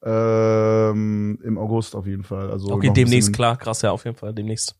Ähm, 0.03 1.39
Im 1.43 1.57
August 1.57 1.95
auf 1.95 2.05
jeden 2.05 2.23
Fall. 2.23 2.51
Also 2.51 2.69
Okay, 2.71 2.91
demnächst, 2.91 3.33
klar. 3.33 3.57
Krass, 3.57 3.81
ja, 3.81 3.91
auf 3.91 4.05
jeden 4.05 4.15
Fall, 4.15 4.33
demnächst. 4.33 4.75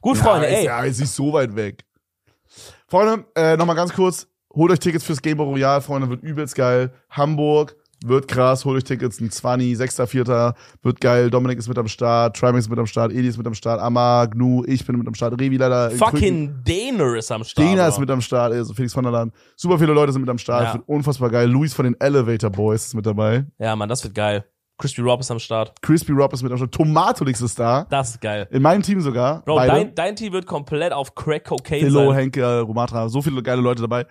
Gut, 0.00 0.16
Ja, 0.18 0.24
Freunde, 0.24 0.46
ist, 0.48 0.54
ey. 0.58 0.64
Ja, 0.66 0.82
ist 0.82 1.00
nicht 1.00 1.12
so 1.12 1.32
weit 1.32 1.54
weg. 1.54 1.84
Freunde, 2.88 3.24
äh, 3.34 3.56
nochmal 3.56 3.76
ganz 3.76 3.92
kurz. 3.94 4.26
Holt 4.52 4.72
euch 4.72 4.80
Tickets 4.80 5.04
fürs 5.04 5.22
Game 5.22 5.38
Royale, 5.38 5.80
Freunde, 5.80 6.08
wird 6.08 6.22
übelst 6.22 6.56
geil. 6.56 6.92
Hamburg, 7.08 7.76
wird 8.04 8.28
krass. 8.28 8.64
Holt 8.64 8.76
euch 8.76 8.84
Tickets, 8.84 9.20
ein 9.20 9.30
20, 9.30 9.76
6., 9.76 10.02
4. 10.06 10.54
wird 10.82 11.00
geil. 11.00 11.30
Dominik 11.30 11.58
ist 11.58 11.68
mit 11.68 11.78
am 11.78 11.88
Start, 11.88 12.36
Trimax 12.36 12.64
ist 12.64 12.70
mit 12.70 12.78
am 12.78 12.86
Start, 12.86 13.12
Edi 13.12 13.26
ist 13.28 13.36
mit 13.38 13.46
am 13.46 13.54
Start, 13.54 13.80
Amma, 13.80 14.26
Gnu, 14.26 14.64
ich 14.66 14.84
bin 14.86 14.96
mit 14.98 15.06
am 15.08 15.14
Start, 15.14 15.40
Revi 15.40 15.56
leider. 15.56 15.90
Fucking 15.90 16.62
Dana 16.64 17.16
ist 17.16 17.30
am 17.32 17.44
Start. 17.44 17.66
Dena 17.68 17.88
ist 17.88 17.98
mit 17.98 18.10
am 18.10 18.20
Start, 18.20 18.52
also 18.52 18.74
Felix 18.74 18.92
von 18.92 19.04
der 19.04 19.12
Land. 19.12 19.32
Super 19.56 19.78
viele 19.78 19.92
Leute 19.92 20.12
sind 20.12 20.20
mit 20.22 20.30
am 20.30 20.38
Start, 20.38 20.64
Ja. 20.64 20.74
wird 20.74 20.84
unfassbar 20.88 21.30
geil. 21.30 21.48
Luis 21.48 21.74
von 21.74 21.84
den 21.84 21.96
Elevator 22.00 22.50
Boys 22.50 22.86
ist 22.86 22.94
mit 22.94 23.06
dabei. 23.06 23.44
Ja, 23.58 23.74
Mann, 23.76 23.88
das 23.88 24.02
wird 24.04 24.14
geil. 24.14 24.44
Crispy 24.80 25.00
Rob 25.02 25.18
ist 25.18 25.30
am 25.32 25.40
Start. 25.40 25.72
Crispy 25.82 26.12
Rob 26.12 26.32
ist 26.32 26.42
mit 26.44 26.52
am 26.52 26.58
Start. 26.58 26.70
Tomatolix 26.72 27.40
ist 27.40 27.58
da. 27.58 27.84
Das 27.90 28.10
ist 28.10 28.20
geil. 28.20 28.46
In 28.52 28.62
meinem 28.62 28.82
Team 28.82 29.00
sogar. 29.00 29.42
Bro, 29.44 29.56
beide. 29.56 29.72
dein, 29.72 29.94
dein 29.96 30.14
Team 30.14 30.32
wird 30.32 30.46
komplett 30.46 30.92
auf 30.92 31.16
Crack 31.16 31.46
Cocaine 31.46 31.86
Philo, 31.86 32.10
sein. 32.10 32.14
Henke, 32.18 32.60
Romatra, 32.60 33.08
so 33.08 33.20
viele 33.20 33.42
geile 33.42 33.60
Leute 33.60 33.82
dabei. 33.82 34.06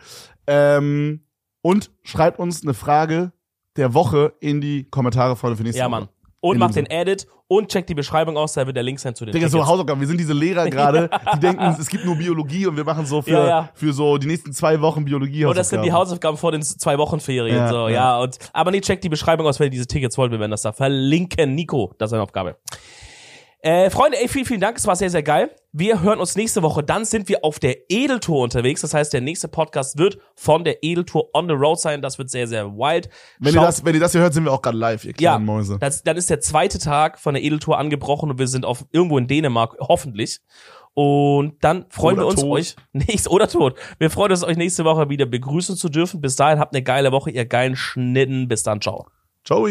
Ähm, 0.45 1.21
und 1.61 1.91
schreibt 2.03 2.39
uns 2.39 2.63
eine 2.63 2.73
Frage 2.73 3.31
der 3.77 3.93
Woche 3.93 4.33
in 4.39 4.59
die 4.61 4.83
Kommentare, 4.89 5.35
Freunde, 5.35 5.57
für 5.57 5.63
nächste 5.63 5.79
Ja, 5.79 5.85
Woche. 5.85 5.91
Mann. 5.91 6.09
Und 6.39 6.55
In 6.55 6.59
macht 6.59 6.75
dem 6.75 6.85
den 6.85 6.91
Edit 6.91 7.27
und 7.47 7.69
checkt 7.69 7.89
die 7.89 7.95
Beschreibung 7.95 8.37
aus, 8.37 8.53
da 8.53 8.65
wird 8.65 8.75
der 8.75 8.83
Link 8.83 8.99
sein 8.99 9.15
zu 9.15 9.25
den 9.25 9.31
Digga, 9.33 9.49
so. 9.49 9.65
Hausaufgaben. 9.65 9.99
Wir 9.99 10.07
sind 10.07 10.19
diese 10.19 10.33
Lehrer 10.33 10.69
gerade, 10.69 11.09
die 11.33 11.39
denken, 11.39 11.63
es 11.79 11.87
gibt 11.89 12.05
nur 12.05 12.15
Biologie 12.15 12.67
und 12.67 12.77
wir 12.77 12.83
machen 12.83 13.05
so 13.05 13.21
für, 13.21 13.31
Ja, 13.31 13.47
ja. 13.47 13.69
für 13.73 13.91
so 13.91 14.17
die 14.17 14.27
nächsten 14.27 14.53
zwei 14.53 14.79
Wochen 14.81 15.03
Biologie. 15.05 15.45
Und 15.45 15.57
das 15.57 15.69
sind 15.69 15.81
die 15.83 15.91
Hausaufgaben 15.91 16.37
vor 16.37 16.51
den 16.51 16.61
zwei 16.61 16.97
Wochen 16.97 17.19
Ferien. 17.19 17.55
Ja, 17.57 17.69
so, 17.69 17.87
ja. 17.87 17.93
ja. 17.93 18.19
Und, 18.19 18.37
aber 18.53 18.71
nee, 18.71 18.81
checkt 18.81 19.03
die 19.03 19.09
Beschreibung 19.09 19.47
aus, 19.47 19.59
wenn 19.59 19.65
ihr 19.67 19.71
diese 19.71 19.87
Tickets 19.87 20.17
wollt. 20.17 20.31
Wir 20.31 20.39
werden 20.39 20.51
das 20.51 20.61
da 20.61 20.71
verlinken. 20.73 21.55
Nico, 21.55 21.93
das 21.97 22.09
ist 22.09 22.13
eine 22.13 22.21
Aufgabe. 22.23 22.57
Äh, 23.59 23.89
Freunde, 23.89 24.19
ey, 24.21 24.27
vielen, 24.27 24.45
vielen 24.45 24.61
Dank. 24.61 24.77
Es 24.77 24.85
war 24.85 24.95
sehr, 24.95 25.09
sehr 25.09 25.23
geil. 25.23 25.49
Wir 25.71 26.01
hören 26.01 26.19
uns 26.19 26.35
nächste 26.35 26.61
Woche. 26.61 26.83
Dann 26.83 27.05
sind 27.05 27.27
wir 27.27 27.43
auf 27.43 27.59
der 27.59 27.89
Edeltour 27.89 28.43
unterwegs. 28.43 28.81
Das 28.81 28.93
heißt, 28.93 29.11
der 29.11 29.21
nächste 29.21 29.47
Podcast 29.47 29.97
wird 29.97 30.19
von 30.35 30.63
der 30.63 30.83
Edeltour 30.83 31.29
on 31.33 31.47
the 31.47 31.53
road 31.53 31.79
sein. 31.79 32.01
Das 32.01 32.19
wird 32.19 32.29
sehr, 32.29 32.47
sehr 32.47 32.67
wild. 32.73 33.09
Wenn 33.39 33.55
ihr, 33.55 33.61
das, 33.61 33.83
wenn 33.83 33.95
ihr 33.95 33.99
das 33.99 34.11
hier 34.11 34.21
hört, 34.21 34.33
sind 34.33 34.43
wir 34.43 34.53
auch 34.53 34.61
gerade 34.61 34.77
live, 34.77 35.05
ihr 35.05 35.13
ja, 35.17 35.31
kleinen 35.31 35.45
Mäuse. 35.45 35.77
das, 35.79 36.03
dann 36.03 36.17
ist 36.17 36.29
der 36.29 36.39
zweite 36.39 36.77
Tag 36.77 37.19
von 37.19 37.33
der 37.33 37.43
Edeltour 37.43 37.79
angebrochen 37.79 38.29
und 38.29 38.37
wir 38.37 38.47
sind 38.47 38.63
auf 38.63 38.85
irgendwo 38.91 39.17
in 39.17 39.27
Dänemark, 39.27 39.75
hoffentlich. 39.79 40.39
Und 40.93 41.63
dann 41.63 41.85
freuen 41.89 42.17
Oder 42.17 42.25
wir 42.25 42.27
uns 42.29 42.41
tot. 42.41 42.51
euch 42.51 42.75
nächst 42.93 43.29
oder 43.29 43.47
tot. 43.47 43.77
Wir 43.99 44.09
freuen 44.09 44.31
uns 44.31 44.43
euch 44.43 44.57
nächste 44.57 44.83
Woche 44.85 45.09
wieder 45.09 45.25
begrüßen 45.25 45.75
zu 45.75 45.89
dürfen. 45.89 46.21
Bis 46.21 46.35
dahin 46.35 46.59
habt 46.59 46.73
eine 46.73 46.83
geile 46.83 47.11
Woche, 47.11 47.31
ihr 47.31 47.45
geilen 47.45 47.75
Schnitten. 47.75 48.47
Bis 48.47 48.63
dann, 48.63 48.81
ciao. 48.81 49.07
Ciao. 49.43 49.67